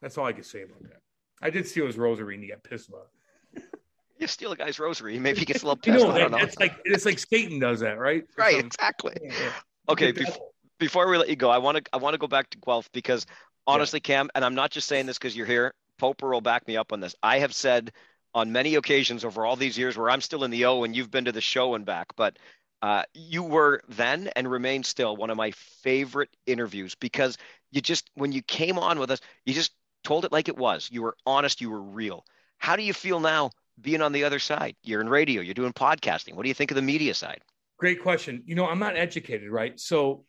that's 0.00 0.18
all 0.18 0.26
I 0.26 0.32
can 0.32 0.42
say 0.44 0.62
about 0.62 0.82
that. 0.82 1.00
I 1.40 1.50
did 1.50 1.66
steal 1.66 1.86
his 1.86 1.96
rosary 1.96 2.34
and 2.34 2.44
he 2.44 2.50
got 2.50 2.62
pissed 2.64 2.88
about 2.88 3.06
it. 3.54 3.62
You 4.18 4.28
steal 4.28 4.52
a 4.52 4.56
guy's 4.56 4.78
rosary, 4.78 5.18
maybe 5.18 5.40
he 5.40 5.44
gets 5.44 5.62
a 5.62 5.66
little 5.66 5.76
pissed. 5.82 6.04
know, 6.04 6.12
I 6.12 6.18
don't 6.18 6.30
know. 6.30 6.38
it's 6.38 6.56
like 6.60 6.76
it's 6.84 7.04
like 7.04 7.18
Satan 7.18 7.58
does 7.58 7.80
that, 7.80 7.98
right? 7.98 8.22
Right, 8.38 8.56
exactly. 8.64 9.14
Yeah, 9.20 9.32
yeah. 9.32 9.50
Okay, 9.88 10.12
The 10.12 10.20
bef- 10.20 10.26
devil. 10.26 10.54
before 10.78 11.08
we 11.08 11.16
let 11.18 11.28
you 11.28 11.34
go, 11.34 11.50
I 11.50 11.58
want 11.58 11.78
to 11.78 11.82
I 11.92 11.96
want 11.96 12.14
to 12.14 12.18
go 12.18 12.28
back 12.28 12.48
to 12.50 12.58
Guelph 12.58 12.88
because 12.92 13.26
honestly, 13.66 14.00
Cam, 14.00 14.30
and 14.34 14.44
I'm 14.44 14.54
not 14.54 14.70
just 14.70 14.88
saying 14.88 15.06
this 15.06 15.18
because 15.18 15.36
you're 15.36 15.46
here. 15.46 15.74
Poper 15.98 16.30
will 16.30 16.40
back 16.40 16.66
me 16.66 16.76
up 16.76 16.92
on 16.92 17.00
this. 17.00 17.14
I 17.22 17.38
have 17.38 17.54
said 17.54 17.92
on 18.34 18.52
many 18.52 18.76
occasions 18.76 19.24
over 19.24 19.44
all 19.44 19.56
these 19.56 19.76
years 19.76 19.96
where 19.96 20.10
I'm 20.10 20.20
still 20.20 20.44
in 20.44 20.50
the 20.50 20.64
O 20.64 20.84
and 20.84 20.96
you've 20.96 21.10
been 21.10 21.26
to 21.26 21.32
the 21.32 21.40
show 21.40 21.74
and 21.74 21.84
back, 21.84 22.08
but 22.16 22.38
uh, 22.80 23.04
you 23.14 23.42
were 23.42 23.80
then 23.88 24.28
and 24.34 24.50
remain 24.50 24.82
still 24.82 25.16
one 25.16 25.30
of 25.30 25.36
my 25.36 25.52
favorite 25.52 26.30
interviews 26.46 26.94
because 26.96 27.38
you 27.70 27.80
just 27.80 28.10
when 28.14 28.32
you 28.32 28.42
came 28.42 28.78
on 28.78 28.98
with 28.98 29.10
us, 29.10 29.20
you 29.44 29.54
just 29.54 29.72
told 30.02 30.24
it 30.24 30.32
like 30.32 30.48
it 30.48 30.56
was. 30.56 30.88
You 30.90 31.02
were 31.02 31.16
honest. 31.24 31.60
You 31.60 31.70
were 31.70 31.80
real. 31.80 32.24
How 32.58 32.76
do 32.76 32.82
you 32.82 32.92
feel 32.92 33.20
now 33.20 33.50
being 33.80 34.02
on 34.02 34.12
the 34.12 34.24
other 34.24 34.38
side? 34.38 34.74
You're 34.82 35.00
in 35.00 35.08
radio. 35.08 35.42
You're 35.42 35.54
doing 35.54 35.72
podcasting. 35.72 36.34
What 36.34 36.42
do 36.42 36.48
you 36.48 36.54
think 36.54 36.70
of 36.70 36.74
the 36.74 36.82
media 36.82 37.14
side? 37.14 37.40
Great 37.78 38.02
question. 38.02 38.42
You 38.46 38.54
know, 38.54 38.66
I'm 38.66 38.78
not 38.78 38.96
educated, 38.96 39.50
right? 39.50 39.78
So, 39.78 40.24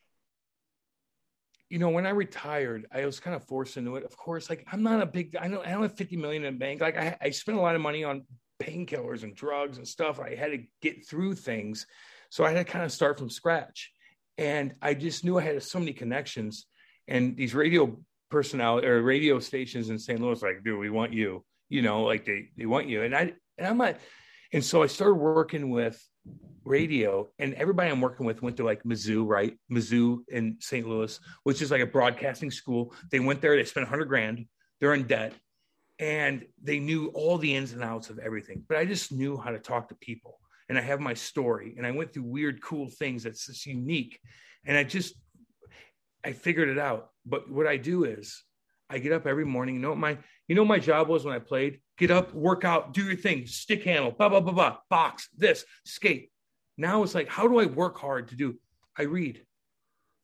you 1.73 1.79
know, 1.79 1.89
when 1.89 2.05
I 2.05 2.11
retired, 2.11 2.85
I 2.91 3.03
was 3.03 3.19
kind 3.19 3.35
of 3.35 3.43
forced 3.45 3.77
into 3.77 3.95
it. 3.95 4.03
Of 4.03 4.15
course, 4.15 4.47
like 4.47 4.63
I'm 4.71 4.83
not 4.83 5.01
a 5.01 5.07
big, 5.07 5.35
I 5.35 5.47
don't, 5.47 5.65
I 5.65 5.71
don't 5.71 5.81
have 5.81 5.97
50 5.97 6.17
million 6.17 6.45
in 6.45 6.53
the 6.53 6.59
bank. 6.59 6.81
Like 6.81 6.95
I, 6.95 7.17
I 7.19 7.31
spent 7.31 7.57
a 7.57 7.61
lot 7.61 7.73
of 7.73 7.81
money 7.81 8.03
on 8.03 8.27
painkillers 8.61 9.23
and 9.23 9.35
drugs 9.35 9.79
and 9.79 9.87
stuff. 9.87 10.19
I 10.19 10.35
had 10.35 10.51
to 10.51 10.63
get 10.83 11.07
through 11.07 11.33
things. 11.33 11.87
So 12.29 12.45
I 12.45 12.51
had 12.51 12.63
to 12.63 12.71
kind 12.71 12.85
of 12.85 12.91
start 12.91 13.17
from 13.17 13.31
scratch. 13.31 13.91
And 14.37 14.75
I 14.83 14.93
just 14.93 15.25
knew 15.25 15.39
I 15.39 15.41
had 15.41 15.63
so 15.63 15.79
many 15.79 15.93
connections 15.93 16.67
and 17.07 17.35
these 17.35 17.55
radio 17.55 17.97
personnel 18.29 18.85
or 18.85 19.01
radio 19.01 19.39
stations 19.39 19.89
in 19.89 19.97
St. 19.97 20.21
Louis, 20.21 20.43
like, 20.43 20.63
dude, 20.63 20.77
we 20.77 20.91
want 20.91 21.11
you, 21.11 21.43
you 21.69 21.81
know, 21.81 22.03
like 22.03 22.23
they, 22.23 22.49
they 22.55 22.67
want 22.67 22.87
you. 22.87 23.01
And 23.01 23.15
I, 23.15 23.33
and 23.57 23.67
I'm 23.67 23.77
not, 23.79 23.97
and 24.53 24.63
so 24.63 24.83
I 24.83 24.87
started 24.87 25.15
working 25.15 25.69
with 25.69 26.01
radio 26.63 27.27
and 27.39 27.53
everybody 27.55 27.89
I'm 27.89 28.01
working 28.01 28.25
with 28.25 28.41
went 28.41 28.55
to 28.57 28.63
like 28.63 28.83
Mizzou, 28.83 29.27
right? 29.27 29.57
Mizzou 29.71 30.19
in 30.29 30.57
St. 30.59 30.87
Louis, 30.87 31.19
which 31.43 31.61
is 31.61 31.71
like 31.71 31.81
a 31.81 31.87
broadcasting 31.87 32.51
school. 32.51 32.93
They 33.11 33.19
went 33.19 33.41
there, 33.41 33.55
they 33.55 33.65
spent 33.65 33.85
100 33.85 34.05
grand, 34.05 34.45
they're 34.79 34.93
in 34.93 35.03
debt, 35.07 35.33
and 35.99 36.45
they 36.61 36.79
knew 36.79 37.07
all 37.07 37.37
the 37.37 37.53
ins 37.53 37.73
and 37.73 37.83
outs 37.83 38.09
of 38.09 38.19
everything. 38.19 38.63
But 38.67 38.77
I 38.77 38.85
just 38.85 39.11
knew 39.11 39.37
how 39.37 39.51
to 39.51 39.59
talk 39.59 39.89
to 39.89 39.95
people, 39.95 40.39
and 40.69 40.77
I 40.77 40.81
have 40.81 40.99
my 40.99 41.13
story, 41.13 41.73
and 41.77 41.85
I 41.85 41.91
went 41.91 42.13
through 42.13 42.23
weird, 42.23 42.61
cool 42.61 42.89
things 42.89 43.23
that's 43.23 43.47
just 43.47 43.65
unique, 43.65 44.19
and 44.65 44.77
I 44.77 44.83
just 44.83 45.15
I 46.23 46.31
figured 46.31 46.69
it 46.69 46.79
out. 46.79 47.09
But 47.25 47.49
what 47.51 47.67
I 47.67 47.77
do 47.77 48.05
is 48.05 48.43
I 48.93 48.99
get 48.99 49.11
up 49.11 49.25
every 49.25 49.45
morning. 49.45 49.75
You 49.75 49.81
know 49.81 49.89
what 49.89 49.97
my 49.97 50.17
you 50.47 50.55
know 50.55 50.63
my 50.63 50.77
job 50.77 51.07
was 51.09 51.25
when 51.25 51.33
I 51.33 51.39
played? 51.39 51.79
Get 51.97 52.11
up, 52.11 52.33
work 52.33 52.63
out, 52.63 52.93
do 52.93 53.03
your 53.03 53.15
thing, 53.15 53.47
stick 53.47 53.83
handle, 53.83 54.11
blah 54.11 54.29
blah 54.29 54.39
blah 54.39 54.53
blah, 54.53 54.77
box, 54.89 55.29
this, 55.35 55.65
skate. 55.83 56.29
Now 56.77 57.01
it's 57.03 57.15
like, 57.15 57.27
how 57.27 57.47
do 57.47 57.59
I 57.59 57.65
work 57.65 57.97
hard 57.97 58.27
to 58.29 58.35
do? 58.35 58.55
I 58.97 59.03
read. 59.03 59.43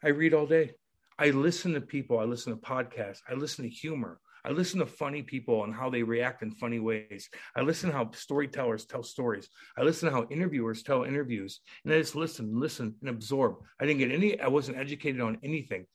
I 0.04 0.10
read 0.10 0.36
all 0.36 0.46
day. 0.46 0.74
I 1.18 1.32
listen 1.32 1.74
to 1.74 1.82
people. 1.82 2.20
I 2.20 2.26
listen 2.26 2.54
to 2.54 2.62
podcasts. 2.62 3.22
I 3.28 3.34
listen 3.34 3.66
to 3.66 3.70
humor. 3.70 4.20
I 4.46 4.52
listen 4.52 4.80
to 4.80 4.86
funny 4.86 5.22
people 5.22 5.64
and 5.64 5.74
how 5.74 5.90
they 5.90 6.04
react 6.04 6.44
in 6.44 6.52
funny 6.52 6.80
ways. 6.80 7.28
I 7.56 7.62
listen 7.62 7.90
to 7.90 7.96
how 7.96 8.12
storytellers 8.12 8.86
tell 8.86 9.04
stories. 9.04 9.50
I 9.78 9.82
listen 9.82 10.08
to 10.08 10.16
how 10.16 10.28
interviewers 10.30 10.82
tell 10.82 11.04
interviews. 11.04 11.60
And 11.84 11.94
I 11.94 11.98
just 11.98 12.16
listen, 12.16 12.58
listen, 12.58 12.96
and 13.02 13.10
absorb. 13.10 13.56
I 13.80 13.86
didn't 13.86 14.00
get 14.00 14.12
any, 14.12 14.40
I 14.40 14.48
wasn't 14.48 14.78
educated 14.78 15.20
on 15.20 15.40
anything. 15.44 15.88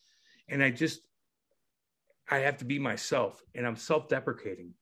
And 0.49 0.63
I 0.63 0.71
just, 0.71 1.01
I 2.31 2.39
have 2.39 2.57
to 2.59 2.65
be 2.65 2.79
myself 2.79 3.43
and 3.55 3.67
I'm 3.67 3.77
self 3.77 4.09
deprecating. 4.09 4.73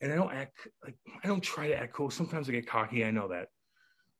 And 0.00 0.12
I 0.12 0.16
don't 0.16 0.32
act 0.32 0.68
like, 0.84 0.96
I 1.22 1.26
don't 1.26 1.42
try 1.42 1.68
to 1.68 1.76
act 1.76 1.92
cool. 1.92 2.10
Sometimes 2.10 2.48
I 2.48 2.52
get 2.52 2.66
cocky. 2.66 3.04
I 3.04 3.10
know 3.10 3.28
that. 3.28 3.48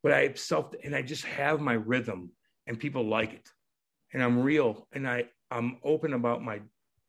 But 0.03 0.13
I 0.13 0.33
self, 0.35 0.73
and 0.85 0.95
I 0.95 1.03
just 1.03 1.25
have 1.25 1.61
my 1.61 1.75
rhythm 1.75 2.31
and 2.67 2.79
people 2.79 3.05
like 3.07 3.33
it. 3.33 3.49
And 4.13 4.23
I'm 4.23 4.41
real 4.41 4.87
and 4.93 5.09
I, 5.09 5.25
I'm 5.51 5.79
open 5.83 6.13
about 6.13 6.43
my 6.43 6.61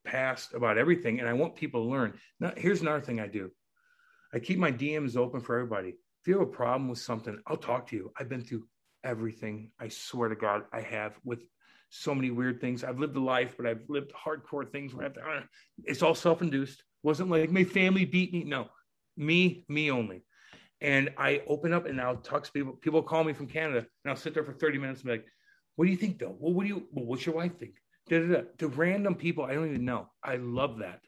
past, 0.05 0.53
about 0.53 0.77
everything. 0.77 1.19
And 1.19 1.27
I 1.27 1.33
want 1.33 1.55
people 1.55 1.83
to 1.83 1.89
learn. 1.89 2.13
Now, 2.39 2.53
here's 2.55 2.81
another 2.81 3.01
thing 3.01 3.19
I 3.19 3.27
do 3.27 3.51
I 4.33 4.39
keep 4.39 4.57
my 4.57 4.71
DMs 4.71 5.17
open 5.17 5.41
for 5.41 5.55
everybody. 5.55 5.89
If 5.89 6.27
you 6.27 6.39
have 6.39 6.47
a 6.47 6.51
problem 6.51 6.87
with 6.87 6.99
something, 6.99 7.37
I'll 7.47 7.57
talk 7.57 7.87
to 7.87 7.95
you. 7.95 8.11
I've 8.17 8.29
been 8.29 8.43
through 8.43 8.65
everything. 9.03 9.71
I 9.79 9.89
swear 9.89 10.29
to 10.29 10.35
God, 10.35 10.63
I 10.71 10.81
have 10.81 11.19
with 11.23 11.39
so 11.91 12.15
many 12.15 12.31
weird 12.31 12.61
things. 12.61 12.83
I've 12.83 12.99
lived 12.99 13.17
a 13.17 13.19
life, 13.19 13.55
but 13.57 13.67
I've 13.67 13.83
lived 13.89 14.13
hardcore 14.13 14.69
things 14.71 14.93
where 14.93 15.03
I 15.03 15.07
have 15.07 15.13
to, 15.15 15.21
uh, 15.21 15.41
it's 15.83 16.01
all 16.01 16.15
self 16.15 16.41
induced. 16.41 16.83
Wasn't 17.03 17.29
like 17.29 17.51
my 17.51 17.65
family 17.65 18.05
beat 18.05 18.33
me. 18.33 18.43
No, 18.43 18.69
me, 19.17 19.65
me 19.67 19.91
only. 19.91 20.23
And 20.79 21.11
I 21.17 21.43
open 21.47 21.73
up 21.73 21.85
and 21.85 21.99
I'll 22.01 22.17
talk 22.17 22.43
to 22.45 22.51
people. 22.51 22.73
People 22.73 23.03
call 23.03 23.23
me 23.23 23.33
from 23.33 23.47
Canada 23.47 23.79
and 23.79 24.09
I'll 24.09 24.15
sit 24.15 24.33
there 24.33 24.43
for 24.43 24.53
30 24.53 24.79
minutes 24.79 25.01
and 25.01 25.07
be 25.07 25.11
like, 25.11 25.25
what 25.75 25.85
do 25.85 25.91
you 25.91 25.97
think 25.97 26.17
though? 26.17 26.35
Well, 26.39 26.53
what 26.53 26.63
do 26.63 26.69
you, 26.69 26.87
well, 26.91 27.05
what's 27.05 27.25
your 27.25 27.35
wife 27.35 27.59
think? 27.59 27.75
Da-da-da. 28.07 28.43
To 28.59 28.67
random 28.67 29.13
people 29.13 29.43
I 29.43 29.53
don't 29.53 29.67
even 29.67 29.85
know. 29.85 30.09
I 30.23 30.37
love 30.37 30.79
that. 30.79 31.01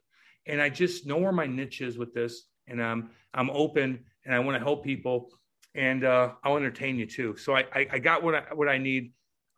And 0.46 0.62
I 0.62 0.70
just 0.70 1.08
know 1.08 1.18
where 1.18 1.32
my 1.32 1.48
niche 1.48 1.82
is 1.82 1.98
with 1.98 2.14
this. 2.14 2.44
And 2.68 2.84
I'm, 2.84 3.10
I'm 3.34 3.50
open 3.50 4.04
and 4.26 4.36
I 4.36 4.40
want 4.40 4.58
to 4.58 4.64
help 4.64 4.84
people 4.84 5.30
and 5.76 6.04
uh, 6.04 6.34
I'll 6.44 6.58
entertain 6.58 6.98
you 6.98 7.06
too. 7.06 7.38
So 7.38 7.56
I, 7.56 7.66
I, 7.74 7.88
I 7.94 8.00
got 8.00 8.22
what 8.22 8.36
I, 8.36 8.54
what 8.54 8.68
I 8.68 8.78
need. 8.78 9.14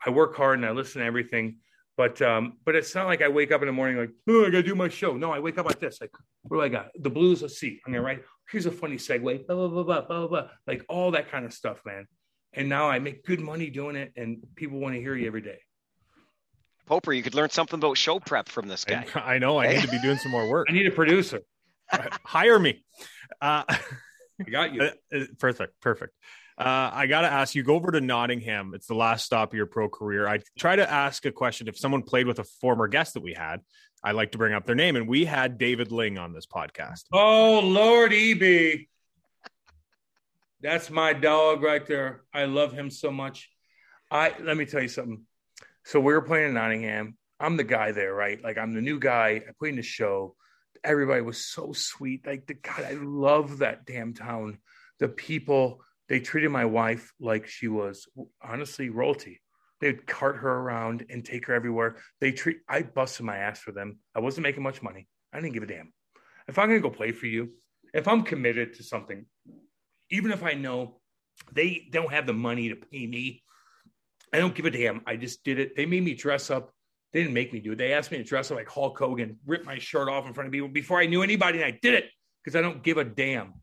I 0.06 0.10
work 0.10 0.36
hard 0.36 0.60
and 0.60 0.66
I 0.66 0.72
listen 0.72 1.02
to 1.02 1.08
everything, 1.08 1.58
but 1.98 2.22
um, 2.22 2.58
but 2.66 2.76
it's 2.76 2.94
not 2.94 3.08
like 3.08 3.22
I 3.22 3.28
wake 3.28 3.52
up 3.52 3.62
in 3.62 3.68
the 3.68 3.74
morning 3.74 3.98
like, 3.98 4.12
oh, 4.30 4.46
I 4.46 4.50
gotta 4.50 4.64
do 4.64 4.76
my 4.76 4.90
show. 4.90 5.16
No, 5.18 5.32
I 5.32 5.40
wake 5.40 5.58
up 5.58 5.66
like 5.66 5.80
this. 5.80 6.00
Like, 6.00 6.12
what 6.44 6.58
do 6.58 6.62
I 6.62 6.70
got? 6.70 6.90
The 7.00 7.10
blues. 7.10 7.42
Let's 7.42 7.58
see. 7.58 7.80
I'm 7.86 7.94
gonna 7.94 8.04
write. 8.04 8.22
Here's 8.52 8.66
a 8.66 8.72
funny 8.72 8.98
segue. 8.98 9.48
Blah 9.48 9.56
blah 9.56 9.68
blah 9.68 9.84
blah 9.84 10.02
blah 10.02 10.28
blah. 10.28 10.48
Like 10.68 10.86
all 10.90 11.12
that 11.12 11.32
kind 11.32 11.46
of 11.46 11.54
stuff, 11.54 11.82
man. 11.86 12.08
And 12.54 12.70
now 12.70 12.90
I 12.90 13.00
make 13.00 13.26
good 13.26 13.40
money 13.40 13.70
doing 13.70 13.96
it, 13.96 14.14
and 14.16 14.38
people 14.56 14.80
want 14.80 14.96
to 14.96 15.02
hear 15.02 15.16
you 15.16 15.28
every 15.28 15.42
day. 15.42 15.60
Poper, 16.86 17.14
you 17.14 17.24
could 17.24 17.34
learn 17.34 17.50
something 17.50 17.80
about 17.80 17.98
show 17.98 18.20
prep 18.20 18.48
from 18.48 18.68
this 18.68 18.86
guy. 18.86 19.06
I, 19.16 19.20
I 19.36 19.38
know. 19.40 19.60
I 19.60 19.74
need 19.74 19.82
to 19.82 19.88
be 19.88 20.00
doing 20.00 20.18
some 20.18 20.32
more 20.32 20.50
work. 20.50 20.68
I 20.70 20.74
need 20.74 20.88
a 20.88 20.92
producer. 20.92 21.42
Hire 21.92 22.60
me. 22.60 22.84
Uh, 23.42 23.64
I 23.68 24.50
got 24.50 24.74
you. 24.74 24.82
Uh, 24.82 24.92
uh, 25.14 25.24
perfect, 25.40 25.80
perfect. 25.82 26.14
Uh, 26.58 26.90
I 26.94 27.08
got 27.08 27.22
to 27.22 27.28
ask 27.32 27.54
you. 27.54 27.64
Go 27.64 27.76
over 27.76 27.92
to 27.92 28.00
Nottingham. 28.00 28.74
It's 28.74 28.88
the 28.88 28.96
last 28.96 29.26
stop 29.26 29.52
of 29.52 29.58
your 29.58 29.66
pro 29.66 29.90
career. 29.90 30.28
I 30.28 30.40
try 30.58 30.76
to 30.76 30.90
ask 30.90 31.26
a 31.26 31.32
question. 31.32 31.68
If 31.68 31.78
someone 31.78 32.02
played 32.02 32.28
with 32.28 32.40
a 32.40 32.46
former 32.46 32.88
guest 32.88 33.16
that 33.16 33.24
we 33.24 33.34
had, 33.34 33.60
I 34.06 34.12
like 34.12 34.32
to 34.34 34.38
bring 34.38 34.54
up 34.54 34.66
their 34.66 34.76
name, 34.76 34.96
and 34.96 35.08
we 35.08 35.26
had 35.26 35.58
David 35.58 35.92
Ling 35.92 36.18
on 36.18 36.32
this 36.32 36.46
podcast. 36.46 37.06
Oh 37.12 37.60
Lord, 37.60 38.14
Eb. 38.14 38.86
That's 40.62 40.90
my 40.90 41.14
dog 41.14 41.64
right 41.64 41.86
there. 41.86 42.24
I 42.34 42.46
love 42.46 42.72
him 42.72 42.90
so 42.90 43.12
much. 43.12 43.50
I 44.12 44.34
let 44.40 44.58
me 44.58 44.66
tell 44.66 44.82
you 44.82 44.88
something. 44.88 45.24
So 45.84 46.00
we 46.00 46.14
were 46.14 46.22
playing 46.22 46.50
in 46.50 46.54
Nottingham. 46.54 47.18
I'm 47.40 47.58
the 47.58 47.64
guy 47.64 47.92
there, 47.92 48.14
right? 48.14 48.42
Like 48.44 48.58
I'm 48.58 48.74
the 48.74 48.82
new 48.82 49.00
guy. 49.00 49.42
I 49.48 49.52
put 49.60 49.70
in 49.70 49.76
the 49.76 49.82
show. 49.82 50.36
Everybody 50.84 51.22
was 51.22 51.44
so 51.44 51.74
sweet. 51.74 52.26
Like 52.26 52.46
the 52.46 52.54
God, 52.54 52.84
I 52.84 52.94
love 52.94 53.58
that 53.58 53.86
damn 53.86 54.14
town. 54.14 54.60
The 55.00 55.08
people, 55.08 55.82
they 56.08 56.20
treated 56.20 56.52
my 56.52 56.66
wife 56.66 57.14
like 57.20 57.48
she 57.48 57.68
was 57.68 58.08
honestly 58.42 58.90
royalty. 58.90 59.42
They'd 59.82 60.08
cart 60.08 60.38
her 60.38 60.52
around 60.52 61.06
and 61.10 61.26
take 61.26 61.48
her 61.48 61.54
everywhere. 61.54 61.98
They 62.22 62.32
treat 62.32 62.58
I 62.70 62.84
busted 62.84 63.26
my 63.26 63.38
ass 63.38 63.60
for 63.60 63.72
them. 63.72 64.00
I 64.16 64.20
wasn't 64.20 64.44
making 64.44 64.64
much 64.64 64.82
money. 64.82 65.08
I 65.34 65.40
didn't 65.40 65.54
give 65.54 65.64
a 65.64 65.68
damn. 65.68 65.92
If 66.48 66.58
I'm 66.58 66.70
gonna 66.70 66.80
go 66.80 66.90
play 66.90 67.12
for 67.12 67.26
you, 67.26 67.52
if 67.94 68.08
I'm 68.08 68.24
committed 68.24 68.76
to 68.76 68.84
something, 68.84 69.26
even 70.10 70.32
if 70.32 70.44
I 70.44 70.54
know 70.54 71.02
they 71.52 71.88
don't 71.92 72.12
have 72.12 72.26
the 72.26 72.34
money 72.34 72.70
to 72.70 72.76
pay 72.76 73.08
me, 73.08 73.44
I 74.32 74.40
don't 74.40 74.56
give 74.56 74.66
a 74.66 74.72
damn. 74.72 75.02
I 75.06 75.16
just 75.16 75.44
did 75.44 75.60
it. 75.60 75.76
They 75.76 75.86
made 75.86 76.04
me 76.04 76.14
dress 76.14 76.50
up. 76.50 76.72
They 77.14 77.22
didn't 77.22 77.34
make 77.34 77.54
me 77.54 77.60
do 77.60 77.72
it. 77.72 77.78
They 77.78 77.94
asked 77.94 78.12
me 78.12 78.18
to 78.18 78.24
dress 78.24 78.52
up 78.52 78.58
like 78.58 78.70
Hulk 78.70 78.98
Hogan, 78.98 79.40
rip 79.46 79.66
my 79.66 79.78
shirt 79.78 80.10
off 80.10 80.28
in 80.28 80.34
front 80.34 80.48
of 80.48 80.52
people 80.54 80.68
before 80.68 81.00
I 81.00 81.06
knew 81.06 81.24
anybody, 81.24 81.62
and 81.62 81.74
I 81.74 81.80
did 81.82 81.94
it 81.94 82.10
because 82.44 82.56
I 82.56 82.62
don't 82.62 82.84
give 82.84 82.98
a 82.98 83.06
damn. 83.06 83.54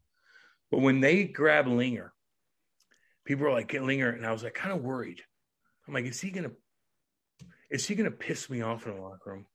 But 0.70 0.80
when 0.80 1.00
they 1.00 1.24
grabbed 1.24 1.68
Linger, 1.68 2.12
people 3.24 3.44
were 3.44 3.52
like, 3.52 3.68
"Get 3.68 3.82
Linger," 3.82 4.10
and 4.10 4.26
I 4.26 4.32
was 4.32 4.42
like, 4.42 4.54
kind 4.54 4.72
of 4.72 4.82
worried. 4.82 5.20
I'm 5.86 5.94
like, 5.94 6.04
is 6.04 6.20
he 6.20 6.30
gonna, 6.30 6.52
is 7.70 7.86
he 7.86 7.94
gonna 7.94 8.10
piss 8.10 8.48
me 8.48 8.62
off 8.62 8.86
in 8.86 8.94
the 8.94 9.00
locker 9.00 9.32
room? 9.32 9.46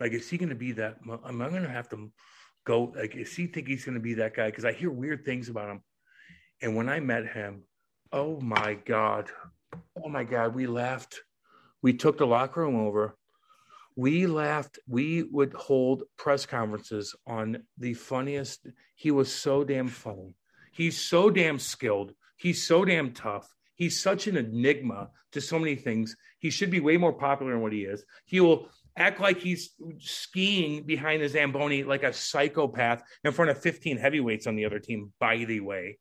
Like, 0.00 0.12
is 0.12 0.28
he 0.28 0.38
gonna 0.38 0.54
be 0.54 0.72
that? 0.72 0.96
Am 1.26 1.42
I 1.42 1.48
gonna 1.48 1.68
have 1.68 1.88
to 1.90 2.12
go? 2.64 2.92
Like, 2.96 3.14
is 3.14 3.34
he 3.34 3.46
think 3.46 3.68
he's 3.68 3.84
gonna 3.84 4.00
be 4.00 4.14
that 4.14 4.34
guy? 4.34 4.46
Because 4.46 4.64
I 4.64 4.72
hear 4.72 4.90
weird 4.90 5.24
things 5.24 5.48
about 5.48 5.70
him. 5.70 5.82
And 6.60 6.76
when 6.76 6.88
I 6.88 7.00
met 7.00 7.26
him, 7.26 7.64
oh 8.12 8.40
my 8.40 8.74
God. 8.74 9.30
Oh 10.02 10.08
my 10.08 10.24
God, 10.24 10.54
we 10.54 10.66
laughed. 10.66 11.20
We 11.82 11.94
took 11.94 12.18
the 12.18 12.26
locker 12.26 12.60
room 12.60 12.76
over. 12.76 13.16
We 13.96 14.26
laughed. 14.26 14.78
We 14.86 15.22
would 15.22 15.52
hold 15.52 16.04
press 16.16 16.46
conferences 16.46 17.14
on 17.26 17.64
the 17.78 17.94
funniest. 17.94 18.66
He 18.94 19.10
was 19.10 19.34
so 19.34 19.64
damn 19.64 19.88
funny. 19.88 20.36
He's 20.72 21.00
so 21.00 21.30
damn 21.30 21.58
skilled. 21.58 22.12
He's 22.42 22.66
so 22.66 22.84
damn 22.84 23.12
tough. 23.12 23.48
He's 23.76 24.00
such 24.00 24.26
an 24.26 24.36
enigma 24.36 25.10
to 25.30 25.40
so 25.40 25.60
many 25.60 25.76
things. 25.76 26.16
He 26.40 26.50
should 26.50 26.72
be 26.72 26.80
way 26.80 26.96
more 26.96 27.12
popular 27.12 27.52
than 27.52 27.62
what 27.62 27.72
he 27.72 27.82
is. 27.82 28.04
He 28.26 28.40
will 28.40 28.68
act 28.96 29.20
like 29.20 29.38
he's 29.38 29.70
skiing 30.00 30.82
behind 30.82 31.22
the 31.22 31.28
Zamboni 31.28 31.84
like 31.84 32.02
a 32.02 32.12
psychopath 32.12 33.04
in 33.22 33.30
front 33.30 33.52
of 33.52 33.62
15 33.62 33.96
heavyweights 33.96 34.48
on 34.48 34.56
the 34.56 34.64
other 34.64 34.80
team, 34.80 35.12
by 35.20 35.44
the 35.44 35.60
way. 35.60 35.98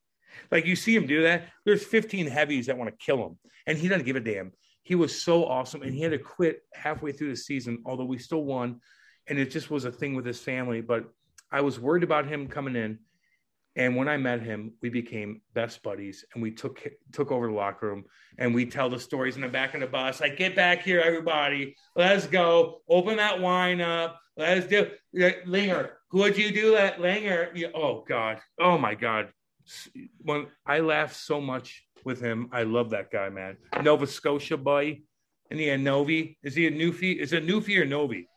Like 0.49 0.65
you 0.65 0.75
see 0.75 0.95
him 0.95 1.05
do 1.05 1.21
that. 1.21 1.43
There's 1.63 1.85
15 1.85 2.25
heavies 2.25 2.65
that 2.65 2.77
want 2.77 2.89
to 2.89 3.05
kill 3.05 3.23
him, 3.23 3.37
and 3.67 3.77
he 3.77 3.87
doesn't 3.87 4.07
give 4.07 4.15
a 4.15 4.19
damn. 4.19 4.51
He 4.81 4.95
was 4.95 5.21
so 5.21 5.45
awesome, 5.45 5.83
and 5.83 5.93
he 5.93 6.01
had 6.01 6.11
to 6.11 6.17
quit 6.17 6.63
halfway 6.73 7.11
through 7.11 7.29
the 7.29 7.35
season, 7.35 7.83
although 7.85 8.05
we 8.05 8.17
still 8.17 8.43
won. 8.43 8.79
And 9.27 9.37
it 9.37 9.51
just 9.51 9.69
was 9.69 9.85
a 9.85 9.91
thing 9.91 10.15
with 10.15 10.25
his 10.25 10.39
family. 10.39 10.81
But 10.81 11.05
I 11.51 11.61
was 11.61 11.79
worried 11.79 12.03
about 12.03 12.25
him 12.25 12.47
coming 12.47 12.75
in. 12.75 12.97
And 13.75 13.95
when 13.95 14.09
I 14.09 14.17
met 14.17 14.41
him, 14.41 14.73
we 14.81 14.89
became 14.89 15.41
best 15.53 15.81
buddies, 15.81 16.25
and 16.33 16.43
we 16.43 16.51
took 16.51 16.85
took 17.13 17.31
over 17.31 17.47
the 17.47 17.53
locker 17.53 17.87
room, 17.87 18.03
and 18.37 18.53
we 18.53 18.65
tell 18.65 18.89
the 18.89 18.99
stories 18.99 19.37
in 19.37 19.41
the 19.41 19.47
back 19.47 19.73
of 19.73 19.79
the 19.79 19.87
bus. 19.87 20.19
Like, 20.19 20.37
get 20.37 20.55
back 20.55 20.83
here, 20.83 20.99
everybody! 20.99 21.75
Let's 21.95 22.27
go. 22.27 22.81
Open 22.89 23.15
that 23.17 23.39
wine 23.39 23.79
up. 23.79 24.19
Let's 24.35 24.67
do. 24.67 24.91
Langer, 25.15 25.91
who'd 26.09 26.37
you 26.37 26.51
do 26.51 26.71
that? 26.73 26.97
Langer. 26.97 27.71
Oh 27.73 28.03
God. 28.07 28.39
Oh 28.59 28.77
my 28.77 28.93
God. 28.93 29.29
When 30.21 30.47
I 30.65 30.79
laughed 30.79 31.15
so 31.15 31.39
much 31.39 31.85
with 32.03 32.19
him, 32.19 32.49
I 32.51 32.63
love 32.63 32.89
that 32.89 33.09
guy, 33.09 33.29
man. 33.29 33.55
Nova 33.81 34.05
Scotia 34.05 34.57
boy, 34.57 34.99
and 35.49 35.59
he 35.59 35.69
a 35.69 35.77
Novi. 35.77 36.37
Is 36.43 36.55
he 36.55 36.67
a 36.67 36.71
Newfie? 36.71 37.17
Is 37.17 37.31
it 37.31 37.45
Newfie 37.45 37.79
or 37.79 37.85
Novi? 37.85 38.27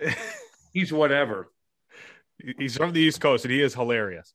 He's 0.72 0.92
whatever. 0.92 1.50
He's 2.58 2.76
from 2.76 2.92
the 2.92 3.00
East 3.00 3.20
Coast, 3.20 3.44
and 3.44 3.52
he 3.52 3.60
is 3.60 3.74
hilarious. 3.74 4.32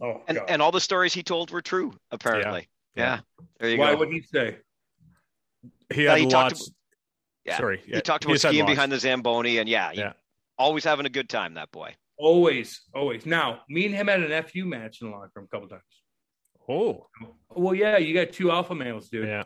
Oh, 0.00 0.22
and 0.28 0.38
God. 0.38 0.50
and 0.50 0.62
all 0.62 0.72
the 0.72 0.80
stories 0.80 1.14
he 1.14 1.22
told 1.22 1.50
were 1.50 1.62
true, 1.62 1.92
apparently. 2.10 2.68
Yeah, 2.94 3.02
yeah. 3.02 3.14
yeah. 3.14 3.44
there 3.60 3.70
you 3.70 3.78
Why 3.78 3.86
go. 3.86 3.92
Why 3.92 3.98
would 4.00 4.08
he 4.10 4.22
say? 4.22 4.58
He 5.92 6.04
had 6.04 6.18
he 6.18 6.26
lots. 6.26 6.58
Talked, 6.60 6.76
yeah, 7.44 7.56
sorry, 7.56 7.82
he 7.86 8.00
talked 8.00 8.24
about 8.24 8.34
he 8.34 8.38
skiing 8.38 8.66
behind 8.66 8.92
the 8.92 8.98
Zamboni, 8.98 9.58
and 9.58 9.68
yeah, 9.68 9.92
yeah, 9.94 10.12
always 10.58 10.84
having 10.84 11.06
a 11.06 11.10
good 11.10 11.28
time. 11.28 11.54
That 11.54 11.70
boy. 11.70 11.94
Always, 12.18 12.82
always. 12.94 13.26
Now, 13.26 13.60
me 13.68 13.86
and 13.86 13.94
him 13.94 14.08
had 14.08 14.20
an 14.20 14.42
FU 14.44 14.64
match 14.64 15.00
in 15.00 15.10
the 15.10 15.16
locker 15.16 15.30
room 15.34 15.48
a 15.50 15.54
couple 15.54 15.68
times. 15.68 15.82
Oh, 16.68 17.06
well, 17.50 17.74
yeah, 17.74 17.98
you 17.98 18.14
got 18.14 18.32
two 18.32 18.50
alpha 18.50 18.74
males, 18.74 19.08
dude. 19.08 19.28
Yeah, 19.28 19.44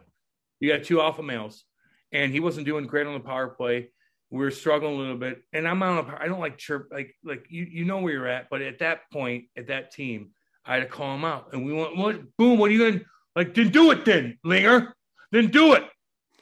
you 0.58 0.72
got 0.72 0.84
two 0.84 1.00
alpha 1.00 1.22
males, 1.22 1.64
and 2.12 2.32
he 2.32 2.40
wasn't 2.40 2.66
doing 2.66 2.86
great 2.86 3.06
on 3.06 3.14
the 3.14 3.20
power 3.20 3.48
play. 3.48 3.90
We 4.30 4.38
were 4.38 4.50
struggling 4.50 4.94
a 4.94 4.98
little 4.98 5.16
bit, 5.16 5.42
and 5.52 5.68
I'm 5.68 5.82
on. 5.82 5.98
A, 5.98 6.18
I 6.20 6.26
don't 6.26 6.40
like 6.40 6.58
chirp, 6.58 6.88
like 6.90 7.14
like 7.24 7.46
you 7.50 7.66
you 7.70 7.84
know 7.84 7.98
where 7.98 8.12
you're 8.12 8.28
at, 8.28 8.48
but 8.50 8.62
at 8.62 8.78
that 8.78 9.10
point, 9.12 9.44
at 9.56 9.66
that 9.66 9.92
team, 9.92 10.30
I 10.64 10.74
had 10.74 10.80
to 10.80 10.86
call 10.86 11.14
him 11.14 11.24
out. 11.24 11.52
And 11.52 11.64
we 11.64 11.72
went, 11.72 11.96
what? 11.96 12.36
Boom, 12.36 12.58
what 12.58 12.70
are 12.70 12.74
you 12.74 12.78
going 12.78 12.98
to, 13.00 13.04
like, 13.34 13.54
then 13.54 13.70
do 13.70 13.90
it 13.90 14.04
then, 14.04 14.38
Linger. 14.44 14.94
Then 15.32 15.48
do 15.48 15.74
it. 15.74 15.84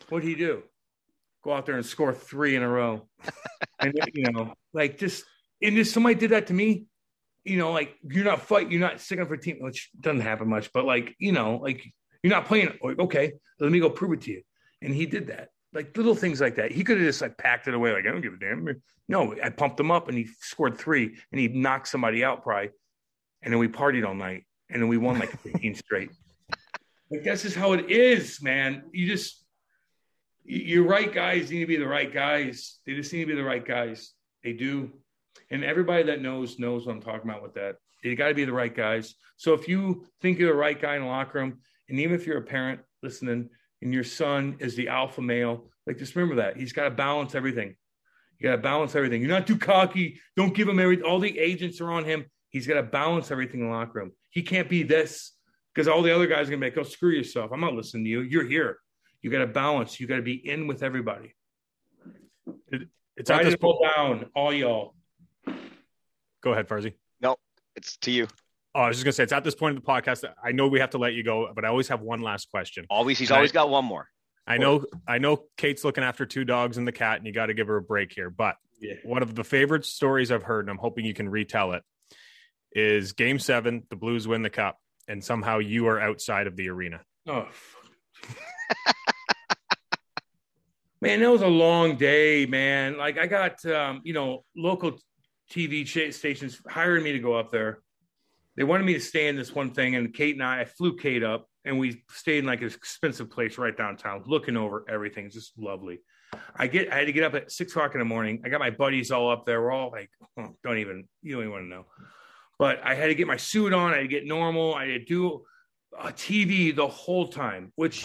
What'd 0.09 0.27
he 0.27 0.35
do? 0.35 0.62
Go 1.43 1.53
out 1.53 1.66
there 1.66 1.77
and 1.77 1.86
score 1.86 2.12
three 2.12 2.57
in 2.57 2.62
a 2.62 2.69
row. 2.69 3.09
and, 3.81 3.95
you 4.15 4.31
know, 4.32 4.55
like 4.73 4.99
just, 4.99 5.24
and 5.62 5.77
just 5.77 5.93
somebody 5.93 6.15
did 6.15 6.31
that 6.31 6.47
to 6.49 6.55
me, 6.55 6.85
you 7.45 7.57
know, 7.57 7.73
like 7.73 7.97
you're 8.03 8.24
not 8.24 8.43
fight, 8.43 8.70
you're 8.70 8.81
not 8.81 9.01
sticking 9.01 9.27
for 9.27 9.35
a 9.35 9.40
team, 9.40 9.59
which 9.61 9.90
doesn't 10.01 10.20
happen 10.20 10.49
much, 10.49 10.73
but 10.73 10.85
like, 10.85 11.15
you 11.19 11.32
know, 11.32 11.57
like 11.57 11.85
you're 12.23 12.32
not 12.32 12.47
playing. 12.47 12.73
Like, 12.82 12.99
okay, 12.99 13.32
let 13.61 13.73
me 13.73 13.81
go 13.81 13.90
prove 13.90 14.12
it 14.12 14.23
to 14.23 14.32
you. 14.32 14.43
And 14.82 14.95
he 14.95 15.07
did 15.07 15.28
that. 15.28 15.49
Like 15.73 15.97
little 15.97 16.15
things 16.15 16.40
like 16.40 16.57
that. 16.57 16.73
He 16.73 16.82
could 16.85 16.99
have 16.99 17.07
just 17.07 17.20
like 17.20 17.36
packed 17.36 17.69
it 17.69 17.74
away. 17.74 17.93
Like, 17.93 18.07
I 18.07 18.11
don't 18.11 18.20
give 18.20 18.35
a 18.35 18.39
damn. 18.39 18.66
No, 19.09 19.35
I 19.43 19.51
pumped 19.51 19.81
him 19.81 19.90
up 19.90 20.09
and 20.09 20.16
he 20.16 20.28
scored 20.40 20.78
three 20.78 21.16
and 21.32 21.40
he 21.40 21.49
knocked 21.49 21.89
somebody 21.89 22.24
out 22.24 22.43
probably 22.43 22.70
and 23.43 23.52
then 23.52 23.59
we 23.59 23.69
partied 23.69 24.06
all 24.06 24.15
night, 24.15 24.44
and 24.70 24.82
then 24.82 24.89
we 24.89 24.97
won 24.97 25.19
like 25.19 25.31
15 25.40 25.74
straight. 25.86 26.10
Like 27.10 27.24
that's 27.24 27.43
just 27.43 27.56
how 27.56 27.73
it 27.73 27.90
is, 27.90 28.43
man. 28.43 28.85
You 28.93 29.06
just 29.06 29.44
you're 30.44 30.85
right 30.85 31.12
guys 31.12 31.51
need 31.51 31.60
to 31.60 31.66
be 31.66 31.77
the 31.77 31.86
right 31.86 32.12
guys. 32.12 32.78
They 32.86 32.94
just 32.94 33.12
need 33.12 33.20
to 33.20 33.27
be 33.27 33.35
the 33.35 33.44
right 33.44 33.65
guys. 33.65 34.12
They 34.43 34.55
do. 34.55 34.90
And 35.51 35.62
everybody 35.62 36.05
that 36.05 36.23
knows 36.23 36.59
knows 36.59 36.86
what 36.86 36.93
I'm 36.93 37.02
talking 37.02 37.28
about 37.28 37.43
with 37.43 37.55
that. 37.55 37.77
They 38.02 38.15
got 38.15 38.28
to 38.28 38.35
be 38.35 38.44
the 38.44 38.52
right 38.52 38.74
guys. 38.74 39.15
So 39.36 39.55
if 39.55 39.69
you 39.69 40.06
think 40.20 40.39
you're 40.39 40.52
the 40.52 40.59
right 40.59 40.81
guy 40.81 40.97
in 40.97 41.02
the 41.02 41.09
locker 41.09 41.39
room, 41.39 41.59
and 41.89 41.98
even 42.01 42.15
if 42.15 42.27
you're 42.27 42.39
a 42.39 42.43
parent 42.43 42.81
listening 43.02 43.51
and 43.82 43.93
your 43.93 44.05
son 44.05 44.56
is 44.59 44.74
the 44.74 44.89
alpha 44.89 45.20
male, 45.20 45.70
like 45.86 45.98
just 45.98 46.16
remember 46.16 46.43
that 46.43 46.56
he's 46.56 46.73
got 46.73 46.85
to 46.85 46.90
balance 46.90 47.35
everything. 47.35 47.74
You 48.39 48.48
got 48.48 48.56
to 48.56 48.62
balance 48.62 48.94
everything. 48.94 49.20
You're 49.20 49.31
not 49.31 49.47
too 49.47 49.59
cocky. 49.59 50.20
Don't 50.36 50.55
give 50.55 50.69
him 50.69 50.78
everything. 50.78 51.05
All 51.05 51.19
the 51.19 51.39
agents 51.39 51.81
are 51.81 51.90
on 51.90 52.05
him. 52.05 52.27
He's 52.50 52.66
got 52.66 52.74
to 52.74 52.82
balance 52.82 53.30
everything 53.30 53.60
in 53.60 53.66
the 53.66 53.72
locker 53.72 53.98
room. 53.98 54.12
He 54.30 54.42
can't 54.42 54.68
be 54.68 54.82
this 54.82 55.32
because 55.74 55.88
all 55.88 56.02
the 56.02 56.14
other 56.14 56.26
guys 56.26 56.48
are 56.48 56.50
going 56.50 56.60
to 56.60 56.70
be 56.70 56.76
like, 56.76 56.78
oh, 56.78 56.88
screw 56.88 57.10
yourself. 57.10 57.50
I'm 57.52 57.60
not 57.60 57.74
listening 57.74 58.04
to 58.04 58.10
you. 58.10 58.20
You're 58.22 58.46
here. 58.46 58.78
You 59.22 59.30
got 59.30 59.38
to 59.38 59.46
balance. 59.46 60.00
You 60.00 60.06
got 60.06 60.16
to 60.16 60.22
be 60.22 60.34
in 60.34 60.66
with 60.66 60.82
everybody. 60.82 61.34
It, 62.68 62.88
it's 63.16 63.30
not 63.30 63.42
just 63.42 63.60
pull 63.60 63.80
down, 63.96 64.26
all 64.34 64.52
y'all. 64.52 64.94
Go 66.40 66.52
ahead, 66.52 66.68
Farzi. 66.68 66.94
No, 67.20 67.36
it's 67.74 67.96
to 67.98 68.10
you. 68.10 68.28
Oh, 68.74 68.82
I 68.82 68.88
was 68.88 68.96
just 68.96 69.04
gonna 69.04 69.12
say 69.12 69.24
it's 69.24 69.32
at 69.32 69.42
this 69.44 69.56
point 69.56 69.76
in 69.76 69.82
the 69.82 69.86
podcast. 69.86 70.24
I 70.42 70.52
know 70.52 70.68
we 70.68 70.78
have 70.78 70.90
to 70.90 70.98
let 70.98 71.14
you 71.14 71.24
go, 71.24 71.50
but 71.52 71.64
I 71.64 71.68
always 71.68 71.88
have 71.88 72.00
one 72.00 72.22
last 72.22 72.50
question. 72.50 72.86
Always, 72.88 73.18
he's 73.18 73.30
and 73.30 73.36
always 73.36 73.50
I, 73.50 73.54
got 73.54 73.70
one 73.70 73.84
more. 73.84 74.08
I 74.46 74.56
know, 74.56 74.84
I 75.06 75.18
know. 75.18 75.44
Kate's 75.56 75.84
looking 75.84 76.04
after 76.04 76.24
two 76.24 76.44
dogs 76.44 76.78
and 76.78 76.86
the 76.86 76.92
cat, 76.92 77.18
and 77.18 77.26
you 77.26 77.32
got 77.32 77.46
to 77.46 77.54
give 77.54 77.66
her 77.66 77.76
a 77.76 77.82
break 77.82 78.12
here. 78.12 78.30
But 78.30 78.56
yeah. 78.80 78.94
one 79.02 79.22
of 79.22 79.34
the 79.34 79.44
favorite 79.44 79.84
stories 79.84 80.30
I've 80.30 80.42
heard, 80.42 80.64
and 80.64 80.70
I'm 80.70 80.78
hoping 80.78 81.04
you 81.04 81.12
can 81.12 81.28
retell 81.28 81.72
it, 81.72 81.82
is 82.73 83.12
game 83.12 83.39
seven, 83.39 83.85
the 83.90 83.97
Blues 83.97 84.28
win 84.28 84.43
the 84.43 84.51
cup, 84.51 84.78
and 85.07 85.23
somehow 85.23 85.59
you 85.59 85.86
are 85.89 86.01
outside 86.01 86.47
of 86.47 86.57
the 86.57 86.69
arena. 86.69 87.01
Oh, 87.27 87.49
man, 91.01 91.20
that 91.20 91.31
was 91.31 91.43
a 91.43 91.47
long 91.47 91.97
day, 91.97 92.47
man. 92.47 92.97
Like 92.97 93.19
I 93.19 93.27
got, 93.27 93.65
um, 93.66 94.01
you 94.05 94.12
know, 94.12 94.45
local 94.57 94.99
TV 95.51 95.86
stations 96.12 96.61
hiring 96.69 97.05
me 97.05 97.12
to 97.12 97.19
go 97.19 97.35
up 97.35 97.51
there. 97.51 97.81
They 98.57 98.65
wanted 98.65 98.85
me 98.85 98.95
to 98.95 99.01
stay 99.01 99.28
in 99.28 99.36
this 99.36 99.55
one 99.55 99.70
thing, 99.70 99.95
and 99.95 100.12
Kate 100.12 100.35
and 100.35 100.43
I, 100.43 100.62
I 100.62 100.65
flew 100.65 100.97
Kate 100.97 101.23
up, 101.23 101.47
and 101.65 101.78
we 101.78 102.03
stayed 102.11 102.39
in 102.39 102.47
like 102.47 102.61
an 102.61 102.66
expensive 102.66 103.31
place 103.31 103.57
right 103.57 103.77
downtown, 103.77 104.24
looking 104.27 104.57
over 104.57 104.85
everything. 104.89 105.27
It's 105.27 105.35
just 105.35 105.53
lovely. 105.57 106.01
I 106.57 106.66
get, 106.66 106.93
I 106.93 106.97
had 106.97 107.07
to 107.07 107.12
get 107.12 107.24
up 107.24 107.35
at 107.35 107.53
six 107.53 107.73
o'clock 107.73 107.95
in 107.95 108.01
the 108.01 108.05
morning. 108.05 108.43
I 108.45 108.49
got 108.49 108.61
my 108.61 108.70
buddies 108.70 109.11
all 109.11 109.31
up 109.31 109.47
there. 109.47 109.62
We're 109.62 109.70
all 109.70 109.90
like, 109.90 110.11
oh, 110.39 110.57
don't 110.65 110.78
even, 110.78 111.09
you 111.23 111.35
don't 111.35 111.43
even 111.43 111.53
want 111.53 111.65
to 111.65 111.69
know. 111.69 111.86
But 112.59 112.80
I 112.85 112.94
had 112.94 113.06
to 113.06 113.14
get 113.14 113.26
my 113.26 113.36
suit 113.36 113.72
on. 113.72 113.93
I 113.93 113.97
had 113.97 114.02
to 114.02 114.09
get 114.09 114.26
normal. 114.26 114.74
I 114.74 114.86
had 114.86 115.01
to 115.01 115.05
do 115.05 115.44
a 115.98 116.09
TV 116.09 116.74
the 116.74 116.89
whole 116.89 117.28
time, 117.28 117.72
which 117.76 118.05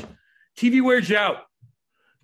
TV 0.58 0.82
wears 0.84 1.10
you 1.10 1.18
out. 1.18 1.38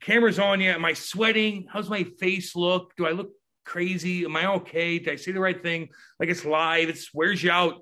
Camera's 0.01 0.39
on 0.39 0.61
you. 0.61 0.71
Am 0.71 0.85
I 0.85 0.93
sweating? 0.93 1.67
How's 1.71 1.89
my 1.89 2.03
face 2.19 2.55
look? 2.55 2.95
Do 2.95 3.05
I 3.05 3.11
look 3.11 3.31
crazy? 3.65 4.23
Am 4.25 4.35
I 4.35 4.45
okay? 4.47 4.99
Did 4.99 5.09
I 5.09 5.15
say 5.15 5.31
the 5.31 5.39
right 5.39 5.61
thing? 5.61 5.89
Like 6.19 6.29
it's 6.29 6.45
live. 6.45 6.89
It 6.89 6.99
wears 7.13 7.43
you 7.43 7.51
out. 7.51 7.81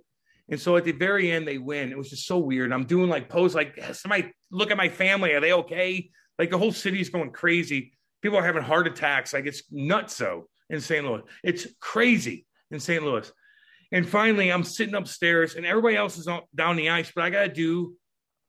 And 0.49 0.60
so 0.60 0.78
at 0.78 0.86
the 0.86 0.94
very 0.94 1.32
end, 1.32 1.48
they 1.48 1.57
win. 1.57 1.91
It 1.91 1.98
was 1.98 2.10
just 2.10 2.26
so 2.26 2.38
weird. 2.38 2.72
I'm 2.72 2.86
doing 2.86 3.10
like 3.10 3.30
pose, 3.30 3.53
like 3.53 3.78
somebody 3.94 4.32
look 4.49 4.72
at 4.72 4.78
my 4.78 4.90
family. 4.90 5.34
Are 5.34 5.41
they 5.41 5.53
okay? 5.53 6.10
Like 6.40 6.49
the 6.49 6.57
whole 6.57 6.72
city's 6.72 7.10
going 7.10 7.32
crazy. 7.32 7.94
People 8.22 8.38
are 8.38 8.45
having 8.45 8.64
heart 8.64 8.88
attacks. 8.88 9.34
Like 9.34 9.45
it's 9.45 9.64
nuts. 9.72 10.15
So 10.15 10.48
in 10.69 10.80
St. 10.80 11.06
Louis, 11.06 11.22
it's 11.44 11.68
crazy 11.80 12.45
in 12.72 12.80
St. 12.80 13.03
Louis. 13.03 13.32
And 13.91 14.07
finally, 14.07 14.51
I'm 14.51 14.64
sitting 14.64 14.95
upstairs 14.95 15.55
and 15.55 15.65
everybody 15.65 15.95
else 15.95 16.18
is 16.18 16.27
down 16.53 16.76
the 16.76 16.89
ice, 16.89 17.11
but 17.14 17.23
I 17.23 17.30
got 17.30 17.43
to 17.43 17.53
do 17.53 17.95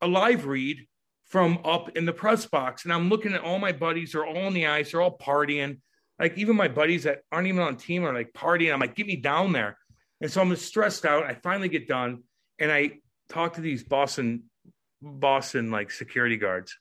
a 0.00 0.06
live 0.08 0.46
read 0.46 0.86
from 1.26 1.60
up 1.64 1.96
in 1.96 2.06
the 2.06 2.12
press 2.12 2.46
box. 2.46 2.84
And 2.84 2.92
I'm 2.92 3.08
looking 3.08 3.34
at 3.34 3.42
all 3.42 3.58
my 3.58 3.72
buddies, 3.72 4.12
they're 4.12 4.26
all 4.26 4.46
on 4.46 4.54
the 4.54 4.66
ice, 4.66 4.92
they're 4.92 5.02
all 5.02 5.16
partying. 5.16 5.80
Like 6.18 6.36
even 6.36 6.56
my 6.56 6.68
buddies 6.68 7.04
that 7.04 7.20
aren't 7.30 7.46
even 7.46 7.62
on 7.62 7.76
team 7.76 8.04
are 8.04 8.14
like 8.14 8.32
partying. 8.32 8.72
I'm 8.72 8.80
like, 8.80 8.96
get 8.96 9.06
me 9.06 9.16
down 9.16 9.52
there. 9.52 9.78
And 10.20 10.30
so 10.30 10.40
I'm 10.40 10.54
stressed 10.56 11.04
out. 11.04 11.24
I 11.24 11.34
finally 11.34 11.68
get 11.68 11.86
done 11.86 12.24
and 12.58 12.72
I 12.72 12.98
talk 13.28 13.54
to 13.54 13.60
these 13.60 13.84
Boston, 13.84 14.44
Boston 15.00 15.70
like 15.70 15.92
security 15.92 16.36
guards. 16.36 16.76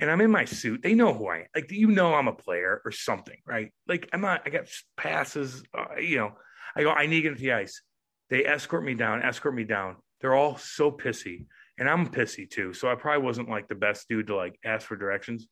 And 0.00 0.10
I'm 0.10 0.22
in 0.22 0.30
my 0.30 0.46
suit. 0.46 0.82
They 0.82 0.94
know 0.94 1.12
who 1.12 1.28
I 1.28 1.40
am. 1.40 1.46
Like, 1.54 1.70
you 1.70 1.88
know, 1.88 2.14
I'm 2.14 2.26
a 2.26 2.32
player 2.32 2.80
or 2.84 2.90
something, 2.90 3.36
right? 3.46 3.70
Like, 3.86 4.08
I'm 4.14 4.22
not, 4.22 4.42
I 4.46 4.50
got 4.50 4.64
passes, 4.96 5.62
uh, 5.76 5.96
you 6.00 6.16
know. 6.16 6.32
I 6.76 6.82
go, 6.82 6.90
I 6.90 7.06
need 7.06 7.22
to 7.22 7.22
get 7.22 7.36
to 7.36 7.42
the 7.42 7.52
ice. 7.52 7.82
They 8.28 8.44
escort 8.44 8.84
me 8.84 8.94
down, 8.94 9.22
escort 9.22 9.54
me 9.54 9.64
down. 9.64 9.96
They're 10.20 10.34
all 10.34 10.56
so 10.56 10.90
pissy. 10.90 11.46
And 11.78 11.88
I'm 11.88 12.08
pissy 12.08 12.48
too. 12.48 12.72
So 12.74 12.90
I 12.90 12.94
probably 12.94 13.24
wasn't 13.24 13.48
like 13.48 13.68
the 13.68 13.74
best 13.74 14.08
dude 14.08 14.26
to 14.28 14.36
like 14.36 14.58
ask 14.64 14.86
for 14.86 14.96
directions. 14.96 15.48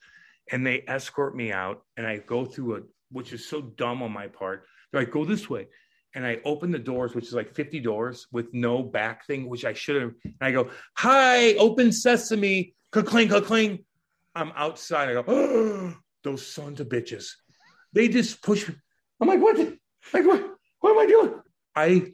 And 0.53 0.67
they 0.67 0.85
escort 0.87 1.35
me 1.35 1.53
out 1.53 1.83
and 1.97 2.07
I 2.07 2.19
go 2.19 2.45
through 2.45 2.77
a, 2.77 2.81
which 3.11 3.33
is 3.33 3.49
so 3.49 3.63
dumb 3.63 4.03
on 4.03 4.13
my 4.13 4.29
part. 4.29 4.65
They're 4.93 5.03
like, 5.03 5.11
go 5.11 5.25
this 5.25 5.49
way. 5.49 5.69
and 6.15 6.27
I 6.27 6.41
open 6.45 6.71
the 6.71 6.79
doors, 6.79 7.15
which 7.15 7.27
is 7.27 7.35
like 7.35 7.55
50 7.55 7.81
doors 7.81 8.27
with 8.33 8.53
no 8.53 8.83
back 8.83 9.27
thing, 9.27 9.49
which 9.49 9.65
I 9.65 9.73
should 9.73 10.01
have. 10.01 10.13
And 10.25 10.35
I 10.41 10.53
go, 10.53 10.71
Hi, 10.97 11.55
open 11.55 11.93
sesame, 11.93 12.75
cling, 12.91 13.29
cling. 13.29 13.85
I'm 14.35 14.53
outside. 14.55 15.09
I 15.09 15.15
go, 15.15 15.25
oh, 15.27 15.95
those 16.23 16.47
sons 16.47 16.81
of 16.81 16.89
bitches. 16.89 17.31
They 17.93 18.09
just 18.09 18.43
push 18.43 18.69
me. 18.69 18.75
I'm 19.21 19.29
like, 19.29 19.41
what? 19.41 19.59
Like, 20.13 20.27
what? 20.27 20.58
What 20.81 20.93
am 20.93 20.99
I 20.99 21.07
doing? 21.07 21.41
I, 21.75 22.13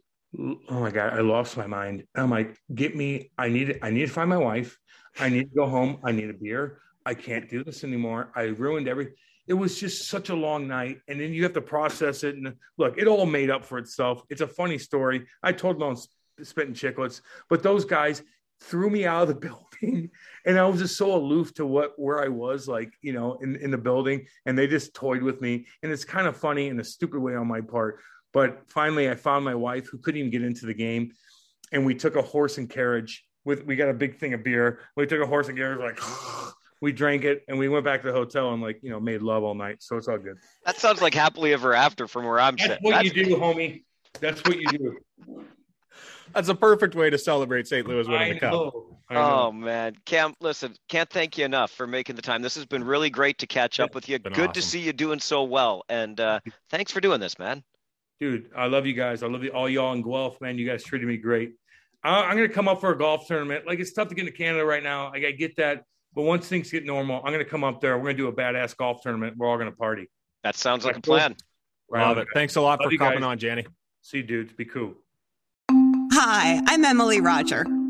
oh 0.70 0.80
my 0.80 0.90
God, 0.90 1.12
I 1.12 1.20
lost 1.20 1.56
my 1.56 1.66
mind. 1.66 2.04
I'm 2.14 2.30
like, 2.30 2.56
get 2.74 2.96
me, 2.96 3.30
I 3.38 3.48
need, 3.48 3.78
I 3.82 3.90
need 3.90 4.06
to 4.06 4.12
find 4.12 4.28
my 4.28 4.38
wife. 4.38 4.78
I 5.18 5.28
need 5.28 5.50
to 5.50 5.54
go 5.56 5.66
home. 5.66 5.98
I 6.04 6.12
need 6.12 6.30
a 6.30 6.34
beer. 6.34 6.80
I 7.06 7.14
can't 7.14 7.48
do 7.48 7.62
this 7.62 7.84
anymore. 7.84 8.32
I 8.34 8.44
ruined 8.44 8.88
everything 8.88 9.14
it 9.46 9.54
was 9.54 9.78
just 9.78 10.08
such 10.08 10.30
a 10.30 10.34
long 10.34 10.66
night 10.66 11.00
and 11.08 11.20
then 11.20 11.32
you 11.32 11.42
have 11.42 11.52
to 11.52 11.60
process 11.60 12.24
it 12.24 12.36
and 12.36 12.54
look 12.78 12.96
it 12.98 13.06
all 13.06 13.26
made 13.26 13.50
up 13.50 13.64
for 13.64 13.78
itself 13.78 14.22
it's 14.30 14.40
a 14.40 14.46
funny 14.46 14.78
story 14.78 15.26
i 15.42 15.52
told 15.52 15.78
them 15.78 15.96
i'm 15.96 16.44
spitting 16.44 16.74
Chiclets 16.74 17.20
but 17.48 17.62
those 17.62 17.84
guys 17.84 18.22
threw 18.60 18.88
me 18.88 19.04
out 19.04 19.22
of 19.22 19.28
the 19.28 19.34
building 19.80 20.10
and 20.46 20.58
i 20.58 20.66
was 20.66 20.80
just 20.80 20.96
so 20.96 21.14
aloof 21.14 21.52
to 21.54 21.66
what 21.66 21.92
where 21.98 22.22
i 22.22 22.28
was 22.28 22.66
like 22.66 22.92
you 23.02 23.12
know 23.12 23.34
in, 23.42 23.56
in 23.56 23.70
the 23.70 23.78
building 23.78 24.26
and 24.46 24.56
they 24.56 24.66
just 24.66 24.94
toyed 24.94 25.22
with 25.22 25.40
me 25.40 25.66
and 25.82 25.92
it's 25.92 26.04
kind 26.04 26.26
of 26.26 26.36
funny 26.36 26.68
in 26.68 26.80
a 26.80 26.84
stupid 26.84 27.20
way 27.20 27.34
on 27.34 27.46
my 27.46 27.60
part 27.60 28.00
but 28.34 28.62
finally 28.68 29.08
i 29.08 29.14
found 29.14 29.42
my 29.44 29.54
wife 29.54 29.88
who 29.88 29.96
couldn't 29.96 30.18
even 30.18 30.30
get 30.30 30.42
into 30.42 30.66
the 30.66 30.74
game 30.74 31.10
and 31.72 31.86
we 31.86 31.94
took 31.94 32.16
a 32.16 32.22
horse 32.22 32.58
and 32.58 32.68
carriage 32.68 33.24
with 33.44 33.64
we 33.64 33.76
got 33.76 33.88
a 33.88 33.94
big 33.94 34.16
thing 34.16 34.32
of 34.32 34.42
beer. 34.42 34.80
We 34.96 35.06
took 35.06 35.20
a 35.20 35.26
horse 35.26 35.48
and 35.48 35.56
carriage 35.58 35.80
like 35.80 36.00
we 36.80 36.92
drank 36.92 37.24
it 37.24 37.44
and 37.48 37.58
we 37.58 37.68
went 37.68 37.84
back 37.84 38.02
to 38.02 38.08
the 38.08 38.12
hotel 38.12 38.52
and 38.52 38.62
like 38.62 38.80
you 38.82 38.90
know 38.90 39.00
made 39.00 39.22
love 39.22 39.42
all 39.42 39.54
night. 39.54 39.82
So 39.82 39.96
it's 39.96 40.08
all 40.08 40.18
good. 40.18 40.38
That 40.64 40.78
sounds 40.78 41.02
like 41.02 41.14
happily 41.14 41.52
ever 41.52 41.74
after 41.74 42.08
from 42.08 42.24
where 42.24 42.40
i'm 42.40 42.56
that's 42.56 42.68
sitting. 42.68 42.82
what 42.82 42.92
that's... 42.92 43.14
you 43.14 43.24
do 43.24 43.36
homie. 43.36 43.84
That's 44.20 44.42
what 44.44 44.58
you 44.58 44.66
do. 44.66 44.98
That's 46.32 46.48
a 46.48 46.54
perfect 46.54 46.94
way 46.94 47.10
to 47.10 47.18
celebrate 47.18 47.68
st 47.68 47.86
louis 47.86 48.08
winning 48.08 48.34
the 48.34 48.40
cup. 48.40 48.72
oh 49.10 49.52
man. 49.52 49.94
Cam 50.04 50.34
listen 50.40 50.74
can't 50.88 51.10
thank 51.10 51.36
you 51.36 51.44
enough 51.44 51.70
for 51.70 51.86
making 51.86 52.16
the 52.16 52.22
time. 52.22 52.42
This 52.42 52.54
has 52.54 52.66
been 52.66 52.84
really 52.84 53.10
great 53.10 53.38
to 53.38 53.46
catch 53.46 53.80
up 53.80 53.94
with 53.94 54.08
you. 54.08 54.18
good 54.18 54.32
awesome. 54.32 54.52
to 54.52 54.62
see 54.62 54.80
you 54.80 54.92
doing 54.92 55.20
so 55.20 55.42
well. 55.42 55.84
And 55.88 56.18
uh, 56.20 56.40
thanks 56.70 56.92
for 56.92 57.00
doing 57.00 57.20
this 57.20 57.38
man 57.38 57.62
dude 58.20 58.50
i 58.56 58.66
love 58.66 58.86
you 58.86 58.94
guys 58.94 59.22
i 59.22 59.26
love 59.26 59.42
you, 59.42 59.50
all 59.50 59.68
y'all 59.68 59.92
in 59.92 60.02
guelph 60.02 60.40
man 60.40 60.56
you 60.58 60.66
guys 60.66 60.82
treated 60.82 61.06
me 61.06 61.16
great 61.16 61.54
I'm 62.04 62.36
going 62.36 62.48
to 62.48 62.54
come 62.54 62.68
up 62.68 62.80
for 62.80 62.90
a 62.90 62.98
golf 62.98 63.26
tournament. 63.26 63.66
Like 63.66 63.78
it's 63.78 63.92
tough 63.92 64.08
to 64.08 64.14
get 64.14 64.26
into 64.26 64.36
Canada 64.36 64.64
right 64.64 64.82
now. 64.82 65.10
I 65.12 65.30
get 65.32 65.56
that. 65.56 65.84
But 66.14 66.22
once 66.22 66.46
things 66.46 66.70
get 66.70 66.84
normal, 66.84 67.16
I'm 67.24 67.32
going 67.32 67.44
to 67.44 67.50
come 67.50 67.64
up 67.64 67.80
there. 67.80 67.96
We're 67.96 68.04
going 68.04 68.16
to 68.16 68.22
do 68.22 68.28
a 68.28 68.32
badass 68.32 68.76
golf 68.76 69.02
tournament. 69.02 69.36
We're 69.36 69.48
all 69.48 69.56
going 69.56 69.70
to 69.70 69.76
party. 69.76 70.10
That 70.44 70.54
sounds 70.54 70.84
like 70.84 70.96
a 70.96 71.00
plan. 71.00 71.34
Love 71.90 72.18
it. 72.18 72.28
Thanks 72.34 72.56
a 72.56 72.60
lot 72.60 72.80
Love 72.80 72.92
for 72.92 72.98
coming 72.98 73.20
guys. 73.20 73.26
on, 73.26 73.38
Jenny. 73.38 73.66
See 74.02 74.18
you, 74.18 74.22
dudes. 74.22 74.52
Be 74.52 74.64
cool. 74.64 74.94
Hi, 76.12 76.60
I'm 76.66 76.84
Emily 76.84 77.20
Roger, 77.20 77.64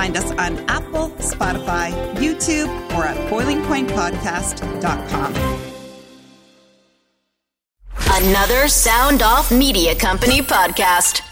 Find 0.00 0.16
us 0.16 0.30
on 0.30 0.56
Apple, 0.60 1.10
Spotify, 1.18 1.92
YouTube, 2.14 2.68
or 2.96 3.04
at 3.04 3.18
boilingpointpodcast.com. 3.28 5.34
Another 8.08 8.68
Sound 8.68 9.20
Off 9.20 9.52
Media 9.52 9.94
Company 9.94 10.40
podcast. 10.40 11.29